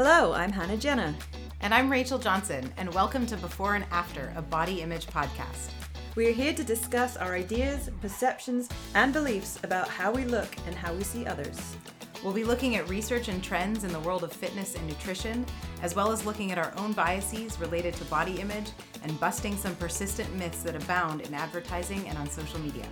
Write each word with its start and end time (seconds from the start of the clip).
Hello, 0.00 0.32
I'm 0.32 0.52
Hannah 0.52 0.76
Jenna. 0.76 1.12
And 1.60 1.74
I'm 1.74 1.90
Rachel 1.90 2.20
Johnson, 2.20 2.72
and 2.76 2.94
welcome 2.94 3.26
to 3.26 3.36
Before 3.36 3.74
and 3.74 3.84
After, 3.90 4.32
a 4.36 4.42
body 4.42 4.80
image 4.80 5.08
podcast. 5.08 5.72
We 6.14 6.28
are 6.28 6.32
here 6.32 6.54
to 6.54 6.62
discuss 6.62 7.16
our 7.16 7.34
ideas, 7.34 7.90
perceptions, 8.00 8.68
and 8.94 9.12
beliefs 9.12 9.58
about 9.64 9.88
how 9.88 10.12
we 10.12 10.24
look 10.24 10.54
and 10.68 10.76
how 10.76 10.94
we 10.94 11.02
see 11.02 11.26
others. 11.26 11.76
We'll 12.22 12.32
be 12.32 12.44
looking 12.44 12.76
at 12.76 12.88
research 12.88 13.26
and 13.26 13.42
trends 13.42 13.82
in 13.82 13.92
the 13.92 13.98
world 13.98 14.22
of 14.22 14.32
fitness 14.32 14.76
and 14.76 14.86
nutrition, 14.86 15.44
as 15.82 15.96
well 15.96 16.12
as 16.12 16.24
looking 16.24 16.52
at 16.52 16.58
our 16.58 16.72
own 16.76 16.92
biases 16.92 17.58
related 17.58 17.94
to 17.94 18.04
body 18.04 18.38
image 18.38 18.70
and 19.02 19.18
busting 19.18 19.56
some 19.56 19.74
persistent 19.74 20.32
myths 20.36 20.62
that 20.62 20.80
abound 20.80 21.22
in 21.22 21.34
advertising 21.34 22.08
and 22.08 22.16
on 22.18 22.30
social 22.30 22.60
media. 22.60 22.86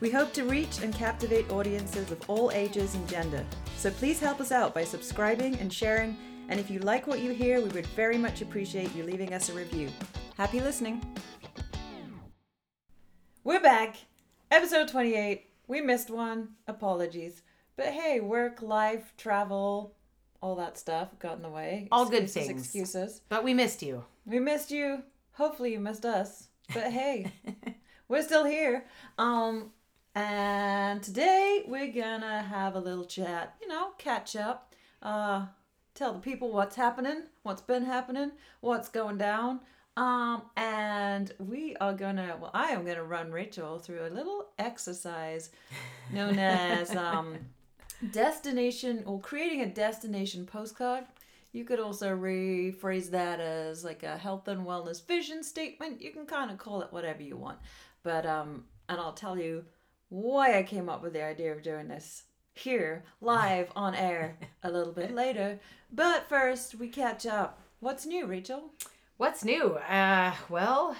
We 0.00 0.10
hope 0.10 0.32
to 0.32 0.44
reach 0.44 0.80
and 0.80 0.94
captivate 0.94 1.50
audiences 1.50 2.10
of 2.10 2.30
all 2.30 2.50
ages 2.52 2.94
and 2.94 3.06
gender. 3.06 3.44
So 3.76 3.90
please 3.90 4.18
help 4.18 4.40
us 4.40 4.50
out 4.50 4.72
by 4.72 4.84
subscribing 4.84 5.56
and 5.56 5.70
sharing. 5.70 6.16
And 6.48 6.58
if 6.58 6.70
you 6.70 6.78
like 6.80 7.06
what 7.06 7.20
you 7.20 7.32
hear, 7.32 7.60
we 7.60 7.68
would 7.68 7.86
very 7.88 8.16
much 8.16 8.40
appreciate 8.40 8.94
you 8.94 9.04
leaving 9.04 9.34
us 9.34 9.50
a 9.50 9.52
review. 9.52 9.90
Happy 10.36 10.60
listening. 10.60 11.04
We're 13.44 13.60
back. 13.60 13.96
Episode 14.50 14.88
28. 14.88 15.44
We 15.66 15.82
missed 15.82 16.08
one. 16.08 16.48
Apologies. 16.66 17.42
But 17.76 17.88
hey, 17.88 18.20
work, 18.20 18.62
life, 18.62 19.12
travel, 19.18 19.94
all 20.40 20.56
that 20.56 20.78
stuff 20.78 21.18
got 21.18 21.36
in 21.36 21.42
the 21.42 21.50
way. 21.50 21.86
All 21.92 22.06
good 22.06 22.24
Excuses, 22.24 22.48
things. 22.48 22.64
Excuses. 22.64 23.20
But 23.28 23.44
we 23.44 23.52
missed 23.52 23.82
you. 23.82 24.04
We 24.24 24.40
missed 24.40 24.70
you. 24.70 25.02
Hopefully 25.32 25.72
you 25.72 25.80
missed 25.80 26.06
us. 26.06 26.48
But 26.72 26.92
hey, 26.92 27.30
we're 28.08 28.22
still 28.22 28.44
here. 28.44 28.86
Um 29.18 29.70
and 30.14 31.02
today 31.02 31.64
we're 31.68 31.92
gonna 31.92 32.42
have 32.42 32.74
a 32.74 32.80
little 32.80 33.04
chat, 33.04 33.54
you 33.60 33.68
know, 33.68 33.90
catch 33.98 34.34
up. 34.34 34.74
Uh 35.02 35.46
tell 35.98 36.12
the 36.12 36.20
people 36.20 36.52
what's 36.52 36.76
happening, 36.76 37.24
what's 37.42 37.60
been 37.60 37.84
happening, 37.84 38.30
what's 38.60 38.88
going 38.88 39.18
down. 39.18 39.60
Um 39.96 40.42
and 40.56 41.32
we 41.40 41.74
are 41.80 41.92
gonna 41.92 42.36
well 42.40 42.52
I 42.54 42.68
am 42.68 42.84
gonna 42.86 43.02
run 43.02 43.32
Rachel 43.32 43.80
through 43.80 44.06
a 44.06 44.14
little 44.14 44.50
exercise 44.58 45.50
known 46.12 46.38
as 46.38 46.94
um 46.94 47.36
destination 48.12 49.02
or 49.06 49.20
creating 49.20 49.62
a 49.62 49.66
destination 49.66 50.46
postcard. 50.46 51.04
You 51.50 51.64
could 51.64 51.80
also 51.80 52.16
rephrase 52.16 53.10
that 53.10 53.40
as 53.40 53.82
like 53.82 54.04
a 54.04 54.16
health 54.16 54.46
and 54.46 54.64
wellness 54.64 55.04
vision 55.04 55.42
statement. 55.42 56.00
You 56.00 56.12
can 56.12 56.26
kind 56.26 56.52
of 56.52 56.58
call 56.58 56.82
it 56.82 56.92
whatever 56.92 57.22
you 57.22 57.36
want. 57.36 57.58
But 58.04 58.24
um 58.24 58.66
and 58.88 59.00
I'll 59.00 59.14
tell 59.14 59.36
you 59.36 59.64
why 60.10 60.56
I 60.56 60.62
came 60.62 60.88
up 60.88 61.02
with 61.02 61.12
the 61.12 61.24
idea 61.24 61.52
of 61.52 61.62
doing 61.62 61.88
this 61.88 62.22
here 62.58 63.04
live 63.20 63.70
on 63.74 63.94
air 63.94 64.36
a 64.62 64.70
little 64.70 64.92
bit 64.92 65.14
later. 65.14 65.60
But 65.92 66.28
first, 66.28 66.74
we 66.74 66.88
catch 66.88 67.26
up. 67.26 67.60
What's 67.80 68.06
new, 68.06 68.26
Rachel? 68.26 68.70
What's 69.16 69.44
new? 69.44 69.74
Uh, 69.74 70.34
well, 70.48 70.96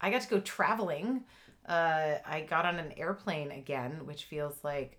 I 0.00 0.10
got 0.10 0.22
to 0.22 0.28
go 0.28 0.40
traveling. 0.40 1.24
Uh, 1.66 2.16
I 2.26 2.46
got 2.48 2.66
on 2.66 2.78
an 2.78 2.92
airplane 2.96 3.50
again, 3.50 4.06
which 4.06 4.24
feels 4.24 4.62
like 4.64 4.98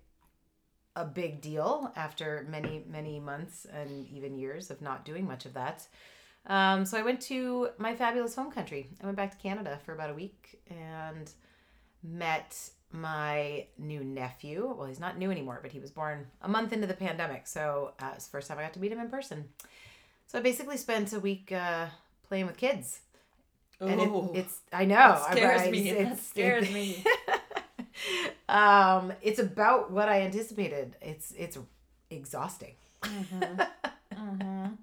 a 0.96 1.04
big 1.04 1.40
deal 1.40 1.92
after 1.96 2.46
many, 2.50 2.84
many 2.88 3.18
months 3.18 3.66
and 3.72 4.06
even 4.08 4.34
years 4.34 4.70
of 4.70 4.82
not 4.82 5.04
doing 5.04 5.26
much 5.26 5.46
of 5.46 5.54
that. 5.54 5.86
Um, 6.46 6.84
so 6.84 6.98
I 6.98 7.02
went 7.02 7.20
to 7.22 7.70
my 7.78 7.94
fabulous 7.94 8.34
home 8.34 8.50
country. 8.50 8.88
I 9.02 9.06
went 9.06 9.16
back 9.16 9.30
to 9.30 9.36
Canada 9.36 9.78
for 9.84 9.94
about 9.94 10.10
a 10.10 10.14
week 10.14 10.60
and 10.68 11.30
met 12.02 12.58
my 12.92 13.66
new 13.78 14.04
nephew. 14.04 14.74
Well, 14.76 14.86
he's 14.86 15.00
not 15.00 15.18
new 15.18 15.30
anymore, 15.30 15.60
but 15.62 15.72
he 15.72 15.80
was 15.80 15.90
born 15.90 16.26
a 16.42 16.48
month 16.48 16.72
into 16.72 16.86
the 16.86 16.94
pandemic. 16.94 17.46
So 17.46 17.92
uh, 18.00 18.10
it's 18.14 18.26
the 18.26 18.30
first 18.30 18.48
time 18.48 18.58
I 18.58 18.62
got 18.62 18.74
to 18.74 18.80
meet 18.80 18.92
him 18.92 19.00
in 19.00 19.08
person. 19.08 19.48
So 20.26 20.38
I 20.38 20.42
basically 20.42 20.76
spent 20.76 21.12
a 21.12 21.20
week 21.20 21.52
uh, 21.52 21.86
playing 22.28 22.46
with 22.46 22.56
kids. 22.56 23.00
And 23.80 24.00
it, 24.00 24.10
it's, 24.34 24.60
I 24.72 24.84
know. 24.84 24.94
that 24.94 25.32
scares 25.32 25.62
I- 25.62 25.70
me. 25.70 25.88
it's- 25.90 26.08
that 26.08 26.24
scares 26.24 26.70
me. 26.70 27.04
um, 28.48 29.12
it's 29.22 29.40
about 29.40 29.90
what 29.90 30.08
I 30.08 30.22
anticipated. 30.22 30.96
It's 31.00 31.32
it's 31.36 31.58
exhausting. 32.10 32.74
Mm-hmm. 34.14 34.74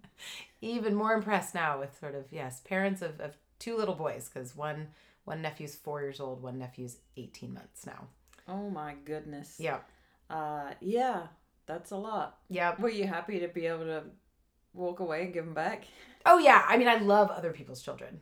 Even 0.62 0.96
more 0.96 1.14
impressed 1.14 1.56
now 1.56 1.80
with 1.80 1.98
sort 2.00 2.14
of 2.16 2.26
yes, 2.32 2.60
parents 2.62 3.02
of, 3.02 3.22
of 3.22 3.36
two 3.60 3.78
little 3.78 3.96
boys 3.96 4.30
because 4.34 4.56
one 4.56 4.88
one 5.26 5.42
nephew's 5.42 5.76
four 5.76 6.02
years 6.02 6.20
old, 6.20 6.42
one 6.42 6.58
nephew's 6.58 6.98
eighteen 7.18 7.54
months 7.54 7.86
now. 7.86 8.08
Oh 8.48 8.70
my 8.70 8.96
goodness. 9.06 9.56
Yeah, 9.60 9.80
Uh, 10.30 10.72
yeah, 10.82 11.28
that's 11.68 11.92
a 11.92 11.98
lot. 11.98 12.38
yeah. 12.50 12.74
Were 12.80 12.90
you 12.90 13.06
happy 13.06 13.40
to 13.40 13.48
be 13.48 13.68
able 13.68 13.86
to 13.86 14.04
walk 14.74 15.00
away 15.02 15.24
and 15.24 15.34
give 15.34 15.46
them 15.46 15.54
back? 15.54 15.84
Oh 16.26 16.38
yeah. 16.38 16.66
I 16.68 16.76
mean, 16.78 16.90
I 16.90 16.96
love 16.98 17.30
other 17.32 17.52
people's 17.54 17.82
children. 17.82 18.20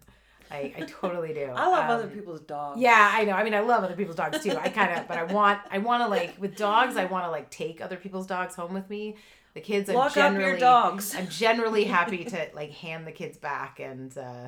I, 0.52 0.72
I 0.78 0.82
totally 0.82 1.34
do. 1.34 1.46
I 1.56 1.68
love 1.68 1.86
Um, 1.86 1.90
other 1.92 2.08
people's 2.08 2.42
dogs. 2.42 2.80
Yeah, 2.80 3.12
I 3.12 3.26
know. 3.26 3.32
I 3.34 3.44
mean, 3.44 3.56
I 3.56 3.62
love 3.62 3.84
other 3.84 3.96
people's 3.96 4.16
dogs 4.16 4.42
too. 4.44 4.52
I 4.56 4.70
kind 4.70 4.98
of, 5.00 5.08
but 5.08 5.18
I 5.18 5.24
want, 5.24 5.60
I 5.72 5.80
want 5.80 6.04
to 6.04 6.08
like 6.08 6.36
with 6.40 6.56
dogs. 6.56 6.96
I 6.96 7.06
want 7.06 7.26
to 7.26 7.32
like 7.32 7.50
take 7.50 7.82
other 7.82 7.98
people's 7.98 8.28
dogs 8.28 8.54
home 8.54 8.74
with 8.76 8.88
me. 8.88 9.16
The 9.56 9.62
kids, 9.62 9.90
I'm 9.90 9.96
Lock 9.96 10.16
up 10.16 10.34
your 10.40 10.58
dogs. 10.58 11.16
I'm 11.16 11.28
generally 11.28 11.86
happy 11.86 12.24
to 12.26 12.50
like 12.54 12.72
hand 12.72 13.08
the 13.08 13.12
kids 13.12 13.38
back 13.38 13.80
and. 13.80 14.16
uh 14.18 14.48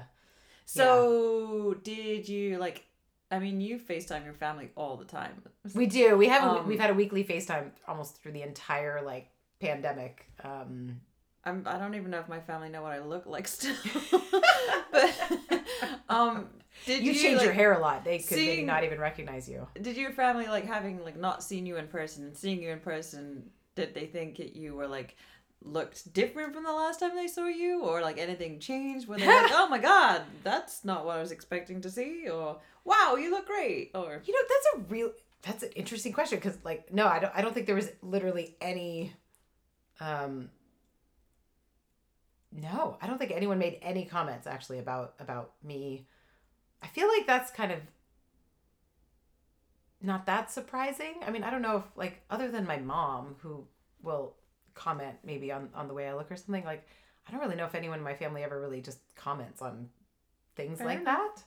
So, 0.71 1.75
did 1.83 2.29
you 2.29 2.59
like? 2.59 2.85
I 3.31 3.39
mean, 3.39 3.59
you 3.59 3.79
Facetime 3.79 4.23
your 4.23 4.33
family 4.33 4.69
all 4.75 4.97
the 4.97 5.05
time. 5.05 5.41
We 5.73 5.87
do. 5.87 6.15
We 6.15 6.27
have. 6.27 6.43
Um, 6.43 6.67
we've 6.67 6.79
had 6.79 6.91
a 6.91 6.93
weekly 6.93 7.23
FaceTime 7.23 7.71
almost 7.87 8.21
through 8.21 8.33
the 8.33 8.43
entire 8.43 9.01
like 9.01 9.29
pandemic. 9.59 10.27
Um, 10.43 11.01
I'm, 11.43 11.63
I 11.65 11.79
don't 11.79 11.95
even 11.95 12.11
know 12.11 12.19
if 12.19 12.29
my 12.29 12.39
family 12.39 12.69
know 12.69 12.83
what 12.83 12.91
I 12.91 12.99
look 12.99 13.25
like 13.25 13.47
still. 13.47 13.75
but 14.91 15.41
um, 16.07 16.47
did 16.85 17.03
you 17.03 17.13
you, 17.13 17.19
change 17.19 17.41
your 17.41 17.53
hair 17.53 17.73
a 17.73 17.79
lot. 17.79 18.03
They 18.03 18.19
could 18.19 18.37
maybe 18.37 18.63
not 18.63 18.83
even 18.83 18.99
recognize 18.99 19.49
you. 19.49 19.67
Did 19.81 19.97
your 19.97 20.11
family 20.11 20.45
like 20.47 20.65
having 20.65 21.03
like 21.03 21.17
not 21.17 21.43
seen 21.43 21.65
you 21.65 21.77
in 21.77 21.87
person 21.87 22.25
and 22.25 22.37
seeing 22.37 22.61
you 22.61 22.69
in 22.69 22.79
person? 22.79 23.49
Did 23.75 23.95
they 23.95 24.05
think 24.05 24.37
that 24.37 24.55
you 24.55 24.75
were 24.75 24.87
like 24.87 25.15
looked 25.61 26.13
different 26.13 26.53
from 26.53 26.63
the 26.63 26.71
last 26.71 26.99
time 26.99 27.15
they 27.15 27.27
saw 27.27 27.45
you, 27.47 27.81
or 27.83 28.01
like 28.01 28.17
anything 28.17 28.59
changed? 28.59 29.07
Were 29.07 29.17
they 29.17 29.27
like, 29.27 29.51
"Oh 29.53 29.67
my 29.67 29.79
god, 29.79 30.23
that's 30.43 30.85
not 30.85 31.05
what 31.05 31.17
I 31.17 31.21
was 31.21 31.31
expecting 31.31 31.81
to 31.81 31.89
see," 31.89 32.27
or 32.29 32.59
"Wow, 32.85 33.15
you 33.15 33.31
look 33.31 33.47
great," 33.47 33.91
or 33.93 34.21
You 34.25 34.33
know, 34.33 34.47
that's 34.47 34.67
a 34.75 34.79
real. 34.93 35.11
That's 35.41 35.63
an 35.63 35.71
interesting 35.71 36.11
question 36.11 36.37
because, 36.37 36.57
like, 36.65 36.91
no, 36.93 37.07
I 37.07 37.19
don't. 37.19 37.33
I 37.35 37.41
don't 37.41 37.53
think 37.53 37.65
there 37.65 37.75
was 37.75 37.89
literally 38.01 38.55
any. 38.61 39.13
Um. 39.99 40.49
No, 42.51 42.97
I 43.01 43.07
don't 43.07 43.19
think 43.19 43.31
anyone 43.31 43.59
made 43.59 43.77
any 43.81 44.05
comments 44.05 44.47
actually 44.47 44.79
about 44.79 45.13
about 45.19 45.53
me. 45.63 46.07
I 46.81 46.87
feel 46.87 47.07
like 47.07 47.27
that's 47.27 47.51
kind 47.51 47.71
of 47.71 47.79
not 50.01 50.25
that 50.25 50.51
surprising. 50.51 51.15
I 51.25 51.29
mean, 51.29 51.43
I 51.43 51.49
don't 51.51 51.61
know 51.61 51.77
if 51.77 51.83
like 51.95 52.21
other 52.29 52.49
than 52.49 52.65
my 52.65 52.77
mom 52.77 53.35
who 53.39 53.67
will 54.01 54.35
comment 54.79 55.15
maybe 55.25 55.51
on 55.51 55.69
on 55.75 55.87
the 55.87 55.93
way 55.93 56.07
I 56.07 56.13
look 56.15 56.31
or 56.31 56.35
something 56.37 56.63
like 56.63 56.87
I 57.27 57.31
don't 57.31 57.41
really 57.41 57.55
know 57.55 57.65
if 57.65 57.75
anyone 57.75 57.99
in 57.99 58.03
my 58.03 58.15
family 58.15 58.43
ever 58.43 58.59
really 58.59 58.81
just 58.81 58.99
comments 59.15 59.61
on 59.61 59.89
things 60.55 60.77
Fair 60.79 60.87
like 60.87 61.01
enough. 61.01 61.45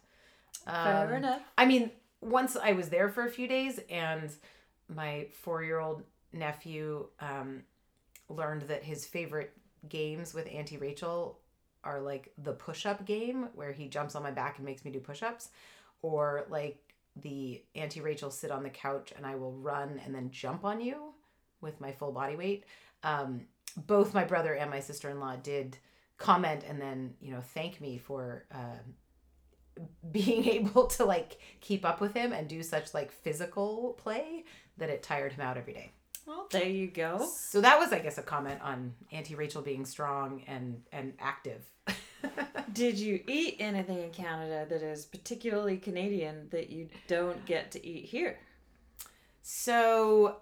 that. 0.66 0.84
fair 0.84 1.08
Um, 1.08 1.24
enough. 1.24 1.42
I 1.58 1.64
mean, 1.64 1.90
once 2.20 2.56
I 2.56 2.72
was 2.72 2.88
there 2.88 3.08
for 3.08 3.24
a 3.24 3.30
few 3.30 3.48
days, 3.48 3.80
and 3.90 4.30
my 4.88 5.26
four-year-old 5.42 6.04
nephew 6.32 7.08
um, 7.20 7.62
learned 8.28 8.62
that 8.62 8.84
his 8.84 9.04
favorite 9.06 9.52
games 9.88 10.34
with 10.34 10.46
Auntie 10.52 10.76
Rachel 10.76 11.40
are 11.82 12.00
like 12.00 12.32
the 12.38 12.52
push-up 12.52 13.04
game, 13.04 13.48
where 13.54 13.72
he 13.72 13.88
jumps 13.88 14.14
on 14.14 14.22
my 14.22 14.30
back 14.30 14.58
and 14.58 14.64
makes 14.64 14.84
me 14.84 14.92
do 14.92 15.00
push-ups, 15.00 15.48
or 16.02 16.46
like 16.48 16.78
the 17.16 17.60
Auntie 17.74 18.00
Rachel 18.00 18.30
sit 18.30 18.52
on 18.52 18.62
the 18.62 18.70
couch 18.70 19.12
and 19.16 19.26
I 19.26 19.34
will 19.34 19.52
run 19.52 20.00
and 20.04 20.14
then 20.14 20.30
jump 20.30 20.64
on 20.64 20.80
you 20.80 21.12
with 21.60 21.80
my 21.80 21.90
full 21.92 22.12
body 22.12 22.36
weight. 22.36 22.64
Um, 23.04 23.42
both 23.86 24.14
my 24.14 24.24
brother 24.24 24.54
and 24.54 24.70
my 24.70 24.80
sister-in-law 24.80 25.36
did 25.36 25.78
comment 26.18 26.62
and 26.68 26.80
then 26.80 27.14
you 27.20 27.32
know 27.32 27.40
thank 27.40 27.80
me 27.80 27.98
for 27.98 28.44
uh, 28.54 28.78
being 30.12 30.44
able 30.48 30.86
to 30.86 31.04
like 31.04 31.38
keep 31.60 31.84
up 31.84 32.00
with 32.00 32.14
him 32.14 32.32
and 32.32 32.48
do 32.48 32.62
such 32.62 32.94
like 32.94 33.10
physical 33.10 33.96
play 33.98 34.44
that 34.78 34.88
it 34.88 35.02
tired 35.02 35.32
him 35.32 35.40
out 35.40 35.56
every 35.56 35.72
day. 35.72 35.92
Well, 36.24 36.46
there 36.52 36.68
you 36.68 36.86
go. 36.86 37.28
So 37.36 37.60
that 37.60 37.78
was 37.78 37.92
I 37.92 37.98
guess 37.98 38.18
a 38.18 38.22
comment 38.22 38.60
on 38.62 38.94
Auntie 39.10 39.34
Rachel 39.34 39.62
being 39.62 39.84
strong 39.84 40.42
and 40.46 40.82
and 40.92 41.14
active. 41.18 41.68
Did 42.72 42.96
you 42.96 43.20
eat 43.26 43.56
anything 43.58 43.98
in 43.98 44.10
Canada 44.10 44.64
that 44.68 44.82
is 44.82 45.04
particularly 45.04 45.76
Canadian 45.78 46.48
that 46.50 46.70
you 46.70 46.88
don't 47.08 47.44
get 47.44 47.72
to 47.72 47.84
eat 47.84 48.04
here? 48.04 48.38
So 49.42 50.36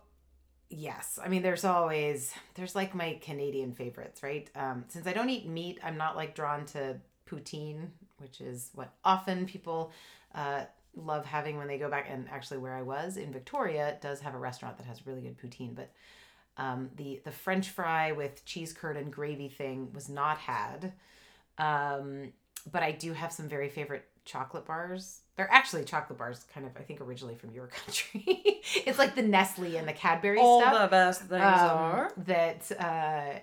yes, 0.71 1.19
I 1.23 1.29
mean 1.29 1.43
there's 1.43 1.65
always 1.65 2.33
there's 2.55 2.75
like 2.75 2.95
my 2.95 3.19
Canadian 3.23 3.73
favorites, 3.75 4.23
right? 4.23 4.49
Um, 4.57 4.85
since 4.89 5.07
I 5.07 5.13
don't 5.13 5.31
eat 5.31 5.47
meat, 5.49 5.79
I'm 5.83 5.97
not 5.97 6.17
like 6.17 6.35
drawn 6.35 6.65
to 6.67 6.97
poutine, 7.29 7.89
which 8.19 8.41
is 8.41 8.71
what 8.75 8.95
often 9.05 9.47
people 9.47 9.93
uh, 10.35 10.65
love 10.97 11.27
having 11.27 11.57
when 11.57 11.69
they 11.69 11.79
go 11.79 11.91
back. 11.91 12.07
And 12.11 12.29
actually, 12.31 12.59
where 12.59 12.75
I 12.75 12.83
was 12.83 13.17
in 13.17 13.33
Victoria 13.33 13.99
does 14.01 14.21
have 14.21 14.35
a 14.35 14.39
restaurant 14.39 14.79
that 14.79 14.87
has 14.87 15.07
really 15.07 15.23
good 15.23 15.39
poutine, 15.39 15.75
but 15.75 15.91
Um, 16.57 16.91
the 16.97 17.21
the 17.25 17.33
French 17.33 17.71
fry 17.71 18.13
with 18.13 18.45
cheese 18.45 18.73
curd 18.75 18.97
and 18.97 19.13
gravy 19.13 19.49
thing 19.49 19.93
was 19.95 20.09
not 20.09 20.39
had. 20.39 20.93
Um, 21.59 22.33
but 22.71 22.83
I 22.83 22.93
do 22.93 23.13
have 23.15 23.33
some 23.33 23.49
very 23.49 23.69
favorite 23.71 24.05
chocolate 24.25 24.67
bars. 24.67 25.20
They're 25.41 25.51
actually 25.51 25.85
chocolate 25.85 26.19
bars, 26.19 26.45
kind 26.53 26.67
of 26.67 26.73
I 26.77 26.83
think 26.83 27.01
originally 27.01 27.35
from 27.35 27.53
your 27.53 27.67
country. 27.87 28.61
it's 28.85 28.99
like 28.99 29.15
the 29.15 29.23
Nestle 29.23 29.77
and 29.77 29.89
the 29.89 29.95
Cadbury 29.95 30.39
All 30.39 30.61
stuff 30.61 30.83
the 30.83 30.89
best 30.89 31.21
things 31.23 31.43
um, 31.43 31.79
are. 31.79 32.13
that 32.27 32.71
uh, 32.79 33.39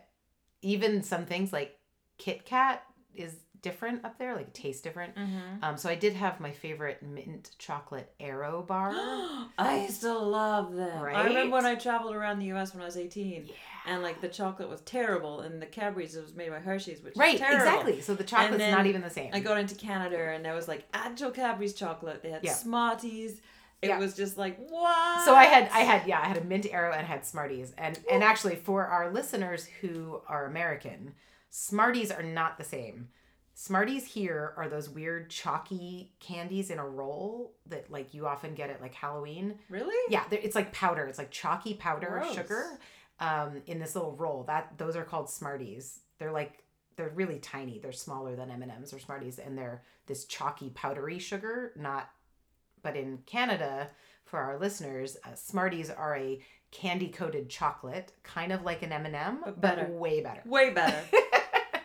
even 0.61 1.01
some 1.01 1.25
things 1.25 1.51
like 1.51 1.75
Kit 2.19 2.45
Kat 2.45 2.83
is 3.15 3.33
different 3.61 4.03
up 4.05 4.17
there, 4.17 4.35
like 4.35 4.47
it 4.47 4.53
tastes 4.53 4.81
different. 4.81 5.15
Mm-hmm. 5.15 5.63
Um, 5.63 5.77
so 5.77 5.89
I 5.89 5.95
did 5.95 6.13
have 6.13 6.39
my 6.39 6.51
favorite 6.51 7.01
mint 7.03 7.51
chocolate 7.57 8.11
Aero 8.19 8.61
bar. 8.61 8.91
I 9.57 9.85
used 9.87 10.01
to 10.01 10.13
love 10.17 10.73
them. 10.75 10.97
I 10.99 11.01
Right? 11.01 11.25
remember 11.25 11.55
when 11.55 11.65
I 11.65 11.75
traveled 11.75 12.15
around 12.15 12.39
the 12.39 12.45
U.S. 12.47 12.73
when 12.73 12.81
I 12.83 12.85
was 12.85 12.97
18, 12.97 13.45
yeah. 13.47 13.53
and 13.85 14.03
like 14.03 14.21
the 14.21 14.27
chocolate 14.27 14.69
was 14.69 14.81
terrible, 14.81 15.41
and 15.41 15.61
the 15.61 15.65
Cadbury's 15.65 16.15
was 16.15 16.33
made 16.35 16.49
by 16.49 16.59
Hershey's, 16.59 17.01
which 17.03 17.15
Right, 17.15 17.35
is 17.35 17.39
terrible. 17.41 17.61
exactly. 17.65 18.01
So 18.01 18.13
the 18.15 18.23
chocolate's 18.23 18.71
not 18.71 18.85
even 18.85 19.01
the 19.01 19.09
same. 19.09 19.31
I 19.33 19.39
got 19.39 19.57
into 19.57 19.75
Canada, 19.75 20.17
and 20.17 20.43
there 20.45 20.53
was 20.55 20.67
like 20.67 20.85
actual 20.93 21.31
Cadbury's 21.31 21.73
chocolate. 21.73 22.21
They 22.23 22.31
had 22.31 22.43
Yeah. 22.43 22.53
Smarties. 22.53 23.41
It 23.79 23.89
Yeah. 23.89 23.99
was 23.99 24.15
just 24.15 24.39
like 24.39 24.57
what? 24.69 25.23
so 25.23 25.35
I 25.35 25.43
had 25.43 25.69
I 25.71 25.81
had 25.81 26.07
yeah 26.07 26.19
I 26.19 26.25
had 26.25 26.37
a 26.37 26.43
mint 26.43 26.65
Aero 26.71 26.91
and 26.91 26.99
I 27.01 27.05
had 27.05 27.23
Smarties 27.27 27.73
and 27.77 27.99
and 28.11 28.23
actually 28.23 28.55
for 28.55 28.87
our 28.87 29.11
listeners 29.11 29.67
who 29.81 30.19
are 30.27 30.47
American, 30.47 31.13
Smarties 31.51 32.11
are 32.11 32.23
not 32.23 32.57
the 32.57 32.63
same. 32.63 33.09
Smarties 33.59 34.05
here 34.05 34.53
are 34.55 34.69
those 34.69 34.87
weird 34.87 35.31
chalky 35.31 36.11
candies 36.19 36.69
in 36.69 36.77
a 36.77 36.87
roll 36.87 37.55
that 37.65 37.89
like 37.89 38.13
you 38.13 38.27
often 38.27 38.53
get 38.53 38.69
at 38.69 38.81
like 38.83 38.93
Halloween. 38.93 39.57
really. 39.67 39.95
Yeah, 40.11 40.25
it's 40.29 40.53
like 40.53 40.71
powder. 40.71 41.07
It's 41.07 41.17
like 41.17 41.31
chalky 41.31 41.73
powder 41.73 42.19
Gross. 42.21 42.35
sugar 42.35 42.77
um, 43.19 43.63
in 43.65 43.79
this 43.79 43.95
little 43.95 44.15
roll. 44.15 44.43
That 44.43 44.77
those 44.77 44.95
are 44.95 45.03
called 45.03 45.27
Smarties. 45.27 46.01
They're 46.19 46.31
like 46.31 46.65
they're 46.97 47.09
really 47.09 47.39
tiny. 47.39 47.79
They're 47.79 47.91
smaller 47.91 48.35
than 48.35 48.51
M 48.51 48.61
and 48.61 48.71
M's 48.71 48.93
or 48.93 48.99
Smarties, 48.99 49.39
and 49.39 49.57
they're 49.57 49.81
this 50.05 50.25
chalky 50.25 50.69
powdery 50.69 51.17
sugar. 51.17 51.71
Not, 51.75 52.11
but 52.83 52.95
in 52.95 53.23
Canada, 53.25 53.89
for 54.23 54.37
our 54.37 54.59
listeners, 54.59 55.17
uh, 55.25 55.33
Smarties 55.33 55.89
are 55.89 56.15
a 56.15 56.39
candy 56.69 57.07
coated 57.07 57.49
chocolate, 57.49 58.11
kind 58.21 58.51
of 58.51 58.61
like 58.63 58.83
an 58.83 58.91
M 58.91 59.07
and 59.07 59.15
m 59.15 59.39
But 59.43 59.61
but 59.61 59.89
way 59.89 60.21
better. 60.21 60.43
Way 60.45 60.69
better. 60.69 61.01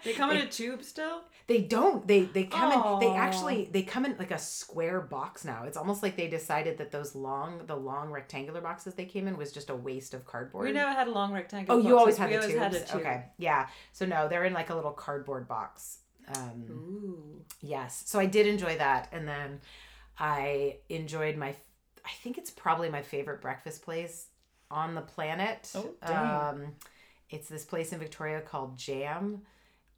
they 0.04 0.12
come 0.12 0.30
in 0.30 0.38
a 0.38 0.46
tube 0.46 0.82
still. 0.82 1.22
They 1.46 1.60
don't. 1.60 2.06
They 2.06 2.22
they 2.22 2.44
come 2.44 2.72
in. 2.72 3.00
They 3.00 3.14
actually 3.16 3.68
they 3.72 3.82
come 3.82 4.04
in 4.04 4.16
like 4.18 4.30
a 4.30 4.38
square 4.38 5.00
box 5.00 5.44
now. 5.44 5.64
It's 5.64 5.76
almost 5.76 6.02
like 6.02 6.16
they 6.16 6.28
decided 6.28 6.78
that 6.78 6.90
those 6.90 7.14
long 7.14 7.66
the 7.66 7.76
long 7.76 8.10
rectangular 8.10 8.60
boxes 8.60 8.94
they 8.94 9.04
came 9.04 9.26
in 9.28 9.36
was 9.36 9.52
just 9.52 9.70
a 9.70 9.74
waste 9.74 10.14
of 10.14 10.24
cardboard. 10.24 10.66
We 10.66 10.72
never 10.72 10.92
had 10.92 11.08
a 11.08 11.10
long 11.10 11.32
rectangle. 11.32 11.76
Oh, 11.76 11.78
you 11.80 11.98
always 11.98 12.16
had 12.16 12.30
we 12.30 12.36
the 12.36 12.42
always 12.42 12.54
tubes. 12.54 12.64
had 12.64 12.74
a 12.74 12.86
tube. 12.86 13.00
Okay, 13.00 13.24
yeah. 13.38 13.68
So 13.92 14.06
no, 14.06 14.28
they're 14.28 14.44
in 14.44 14.52
like 14.52 14.70
a 14.70 14.74
little 14.74 14.92
cardboard 14.92 15.48
box. 15.48 15.98
Um, 16.34 16.64
Ooh. 16.70 17.42
yes. 17.60 18.04
So 18.06 18.18
I 18.18 18.26
did 18.26 18.46
enjoy 18.46 18.78
that, 18.78 19.08
and 19.12 19.26
then 19.26 19.60
I 20.18 20.78
enjoyed 20.88 21.36
my. 21.36 21.48
I 22.04 22.10
think 22.22 22.38
it's 22.38 22.50
probably 22.50 22.88
my 22.88 23.02
favorite 23.02 23.40
breakfast 23.40 23.82
place 23.82 24.26
on 24.70 24.94
the 24.94 25.00
planet. 25.00 25.70
Oh, 25.74 25.90
dang. 26.06 26.16
um, 26.16 26.72
it's 27.30 27.48
this 27.48 27.64
place 27.64 27.92
in 27.92 27.98
Victoria 27.98 28.40
called 28.40 28.76
Jam, 28.76 29.42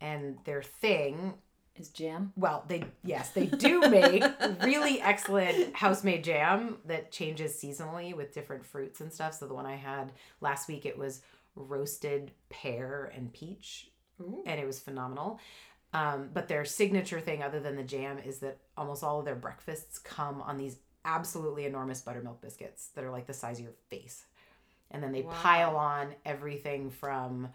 and 0.05 0.37
their 0.45 0.63
thing 0.63 1.35
Is 1.77 1.89
jam? 1.89 2.33
well, 2.37 2.65
they 2.69 2.85
yes, 3.03 3.31
they 3.31 3.47
do 3.47 3.81
make 3.81 4.23
really 4.63 5.01
excellent 5.01 5.75
house-made 5.75 6.23
jam 6.25 6.79
that 6.87 7.11
changes 7.11 7.53
seasonally 7.55 8.15
with 8.15 8.35
different 8.35 8.65
fruits 8.65 9.01
and 9.01 9.13
stuff. 9.13 9.35
So 9.35 9.47
the 9.47 9.55
one 9.55 9.67
I 9.67 9.77
had 9.77 10.13
last 10.41 10.69
week 10.69 10.85
it 10.87 10.97
was 10.99 11.23
roasted 11.57 12.33
pear 12.51 13.11
and 13.17 13.33
peach, 13.33 13.91
Ooh. 14.21 14.43
and 14.47 14.61
it 14.61 14.67
was 14.67 14.79
phenomenal. 14.81 15.41
Um, 15.93 16.31
but 16.33 16.49
their 16.49 16.65
signature 16.65 17.21
thing, 17.21 17.43
other 17.43 17.61
than 17.61 17.77
the 17.77 17.85
jam, 17.85 18.19
is 18.19 18.39
that 18.41 18.59
almost 18.77 19.05
all 19.05 19.21
of 19.21 19.25
their 19.25 19.37
breakfasts 19.37 19.99
come 19.99 20.43
on 20.43 20.57
these 20.59 20.77
absolutely 21.05 21.67
enormous 21.67 22.01
buttermilk 22.01 22.41
biscuits 22.41 22.89
that 22.95 23.05
are 23.05 23.11
like 23.13 23.27
the 23.27 23.33
size 23.33 23.59
of 23.59 23.65
your 23.65 23.75
face, 23.91 24.27
and 24.91 25.03
then 25.03 25.13
they 25.13 25.23
Wow. 25.23 25.33
pile 25.43 25.77
on 25.77 26.15
everything 26.25 26.91
from 26.91 27.49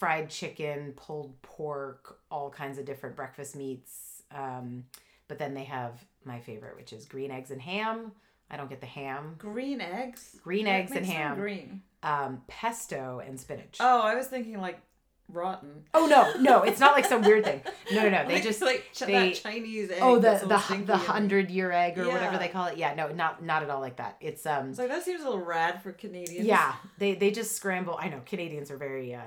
fried 0.00 0.28
chicken, 0.30 0.92
pulled 0.96 1.40
pork, 1.42 2.18
all 2.30 2.50
kinds 2.50 2.78
of 2.78 2.84
different 2.86 3.14
breakfast 3.14 3.54
meats. 3.54 4.22
Um, 4.34 4.84
but 5.28 5.38
then 5.38 5.54
they 5.54 5.64
have 5.64 5.92
my 6.24 6.40
favorite, 6.40 6.74
which 6.76 6.92
is 6.92 7.04
green 7.04 7.30
eggs 7.30 7.50
and 7.52 7.60
ham. 7.60 8.12
I 8.50 8.56
don't 8.56 8.68
get 8.70 8.80
the 8.80 8.86
ham. 8.86 9.34
Green 9.38 9.80
eggs. 9.80 10.36
Green 10.42 10.64
What 10.66 10.72
eggs 10.74 10.92
and 10.92 11.06
ham. 11.06 11.36
Green. 11.38 11.82
Um, 12.02 12.40
pesto 12.48 13.20
and 13.24 13.38
spinach. 13.38 13.76
Oh, 13.78 14.00
I 14.00 14.14
was 14.16 14.26
thinking 14.26 14.58
like 14.60 14.80
rotten. 15.28 15.84
Oh, 15.94 16.06
no, 16.06 16.32
no, 16.40 16.62
it's 16.62 16.80
not 16.80 16.94
like 16.96 17.04
some 17.04 17.22
weird 17.22 17.44
thing. 17.44 17.60
No, 17.92 18.02
no, 18.04 18.08
no. 18.10 18.26
They 18.26 18.34
Like- 18.36 18.42
just 18.42 18.62
like 18.62 18.86
ch- 18.92 19.00
they- 19.00 19.12
that 19.12 19.34
Chinese 19.36 19.90
egg. 19.90 19.98
oh 20.00 20.18
the 20.18 20.40
the 20.40 20.82
the 20.86 20.96
hundred 20.96 21.50
year 21.50 21.70
egg 21.70 21.98
or 21.98 22.08
whatever 22.08 22.38
they 22.38 22.48
call 22.48 22.66
it. 22.66 22.78
Yeah, 22.78 22.94
no, 22.94 23.08
not 23.12 23.44
not 23.44 23.62
at 23.62 23.70
all 23.70 23.80
like 23.80 23.96
that. 23.98 24.16
It's 24.20 24.44
um 24.46 24.70
It's 24.70 24.78
like 24.78 24.88
that 24.88 25.04
seems 25.04 25.20
a 25.20 25.24
little 25.24 25.44
rad 25.44 25.82
for 25.82 25.92
Canadians. 25.92 26.46
yeah 26.46 26.74
they 26.98 27.14
they 27.14 27.30
just 27.30 27.54
scramble. 27.54 27.96
I 28.00 28.08
know 28.08 28.20
Canadians 28.26 28.70
are 28.72 28.76
very 28.78 29.14
uh 29.14 29.20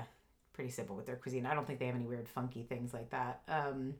pretty 0.54 0.70
simple 0.70 0.96
with 0.96 1.06
their 1.06 1.16
cuisine. 1.16 1.46
I 1.46 1.54
don't 1.54 1.66
think 1.68 1.80
they 1.80 1.88
have 1.88 1.96
any 1.96 2.06
weird 2.06 2.28
funky 2.30 2.64
things 2.64 2.94
like 2.94 3.10
that. 3.10 3.42
Um, 3.48 3.96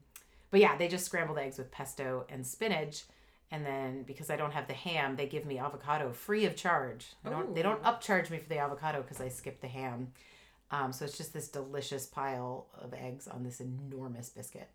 but 0.50 0.60
yeah, 0.60 0.76
they 0.76 0.88
just 0.88 1.04
scrambled 1.06 1.38
eggs 1.38 1.58
with 1.58 1.70
pesto 1.70 2.24
and 2.28 2.46
spinach. 2.46 3.02
And 3.50 3.64
then 3.64 4.02
because 4.04 4.30
I 4.30 4.36
don't 4.36 4.52
have 4.52 4.66
the 4.66 4.74
ham, 4.74 5.16
they 5.16 5.26
give 5.26 5.44
me 5.44 5.58
avocado 5.58 6.12
free 6.12 6.44
of 6.46 6.56
charge. 6.56 7.12
They 7.22 7.30
don't 7.30 7.54
they 7.54 7.62
don't 7.62 7.82
upcharge 7.82 8.30
me 8.30 8.38
for 8.38 8.48
the 8.48 8.58
avocado 8.58 9.02
because 9.02 9.20
I 9.20 9.28
skipped 9.28 9.60
the 9.60 9.68
ham. 9.68 10.12
Um, 10.70 10.92
so 10.92 11.04
it's 11.04 11.16
just 11.16 11.32
this 11.32 11.48
delicious 11.48 12.06
pile 12.06 12.66
of 12.80 12.94
eggs 12.94 13.28
on 13.28 13.42
this 13.44 13.60
enormous 13.60 14.28
biscuit. 14.30 14.68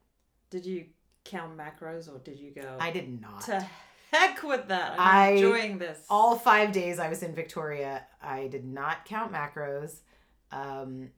Did 0.49 0.65
you 0.65 0.85
count 1.25 1.57
macros 1.57 2.07
or 2.13 2.19
did 2.19 2.39
you 2.39 2.51
go 2.51 2.77
I 2.79 2.91
did 2.91 3.19
not. 3.21 3.41
to 3.45 3.67
heck 4.11 4.43
with 4.43 4.67
that? 4.69 4.93
I'm 4.93 4.99
I- 4.99 5.29
enjoying 5.31 5.77
this. 5.79 5.99
all 6.09 6.35
five 6.37 6.71
days 6.71 6.99
I 6.99 7.09
was 7.09 7.21
in 7.23 7.33
Victoria, 7.35 8.05
I 8.21 8.47
did 8.47 8.65
not 8.65 9.03
count 9.05 9.33
macros. 9.33 9.97
Um, 10.51 11.09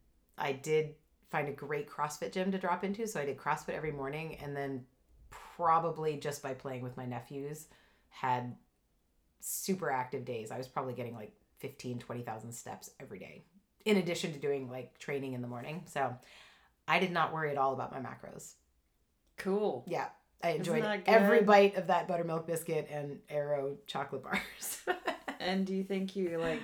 I 0.42 0.52
did 0.54 0.96
find 1.30 1.48
a 1.48 1.54
great 1.54 1.90
CrossFit 1.90 2.34
gym 2.34 2.52
to 2.52 2.58
drop 2.58 2.84
into, 2.84 3.08
so 3.08 3.22
I 3.22 3.26
did 3.26 3.38
CrossFit 3.38 3.76
every 3.76 3.92
morning, 3.92 4.36
and 4.44 4.56
then 4.56 4.84
probably 5.30 6.18
just 6.18 6.44
by 6.44 6.54
playing 6.54 6.82
with 6.82 6.98
my 6.98 7.06
nephews, 7.06 7.68
had 8.10 8.56
super 9.40 9.90
active 9.90 10.26
days. 10.26 10.52
I 10.52 10.58
was 10.58 10.68
probably 10.68 10.94
getting 10.94 11.16
like 11.16 11.34
15, 11.60 12.00
20,000 12.00 12.52
steps 12.52 12.90
every 13.00 13.20
day, 13.20 13.46
in 13.86 13.98
addition 13.98 14.34
to 14.34 14.40
doing 14.40 14.70
like 14.70 14.98
training 15.00 15.34
in 15.34 15.42
the 15.42 15.48
morning. 15.48 15.84
So 15.86 16.14
I 16.88 17.00
did 17.00 17.12
not 17.12 17.34
worry 17.34 17.52
at 17.52 17.58
all 17.58 17.74
about 17.74 17.92
my 17.92 18.00
macros. 18.00 18.56
cool. 19.38 19.86
Yeah. 19.88 20.08
I 20.44 20.52
enjoyed 20.52 20.84
every 21.06 21.44
bite 21.44 21.76
of 21.78 21.88
that 21.88 22.08
buttermilk 22.08 22.48
biscuit 22.48 22.88
and 22.92 23.20
Aero 23.30 23.78
chocolate 23.86 24.24
bars. 24.24 24.82
And 25.42 25.66
do 25.66 25.74
you 25.74 25.84
think 25.84 26.16
you 26.16 26.38
like 26.38 26.62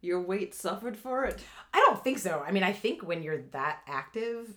your 0.00 0.20
weight 0.20 0.52
suffered 0.52 0.96
for 0.96 1.24
it? 1.24 1.40
I 1.72 1.78
don't 1.78 1.87
think 2.04 2.18
so. 2.18 2.42
I 2.46 2.50
mean, 2.52 2.62
I 2.62 2.72
think 2.72 3.02
when 3.02 3.22
you're 3.22 3.42
that 3.52 3.80
active, 3.86 4.48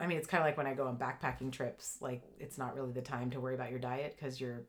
I 0.00 0.06
mean, 0.06 0.18
it's 0.18 0.26
kind 0.26 0.40
of 0.42 0.46
like 0.46 0.56
when 0.56 0.66
I 0.66 0.74
go 0.74 0.86
on 0.86 0.96
backpacking 0.96 1.50
trips. 1.52 1.98
Like, 2.00 2.22
it's 2.38 2.58
not 2.58 2.74
really 2.74 2.92
the 2.92 3.02
time 3.02 3.30
to 3.30 3.40
worry 3.40 3.54
about 3.54 3.70
your 3.70 3.80
diet 3.80 4.16
because 4.18 4.40
you're 4.40 4.62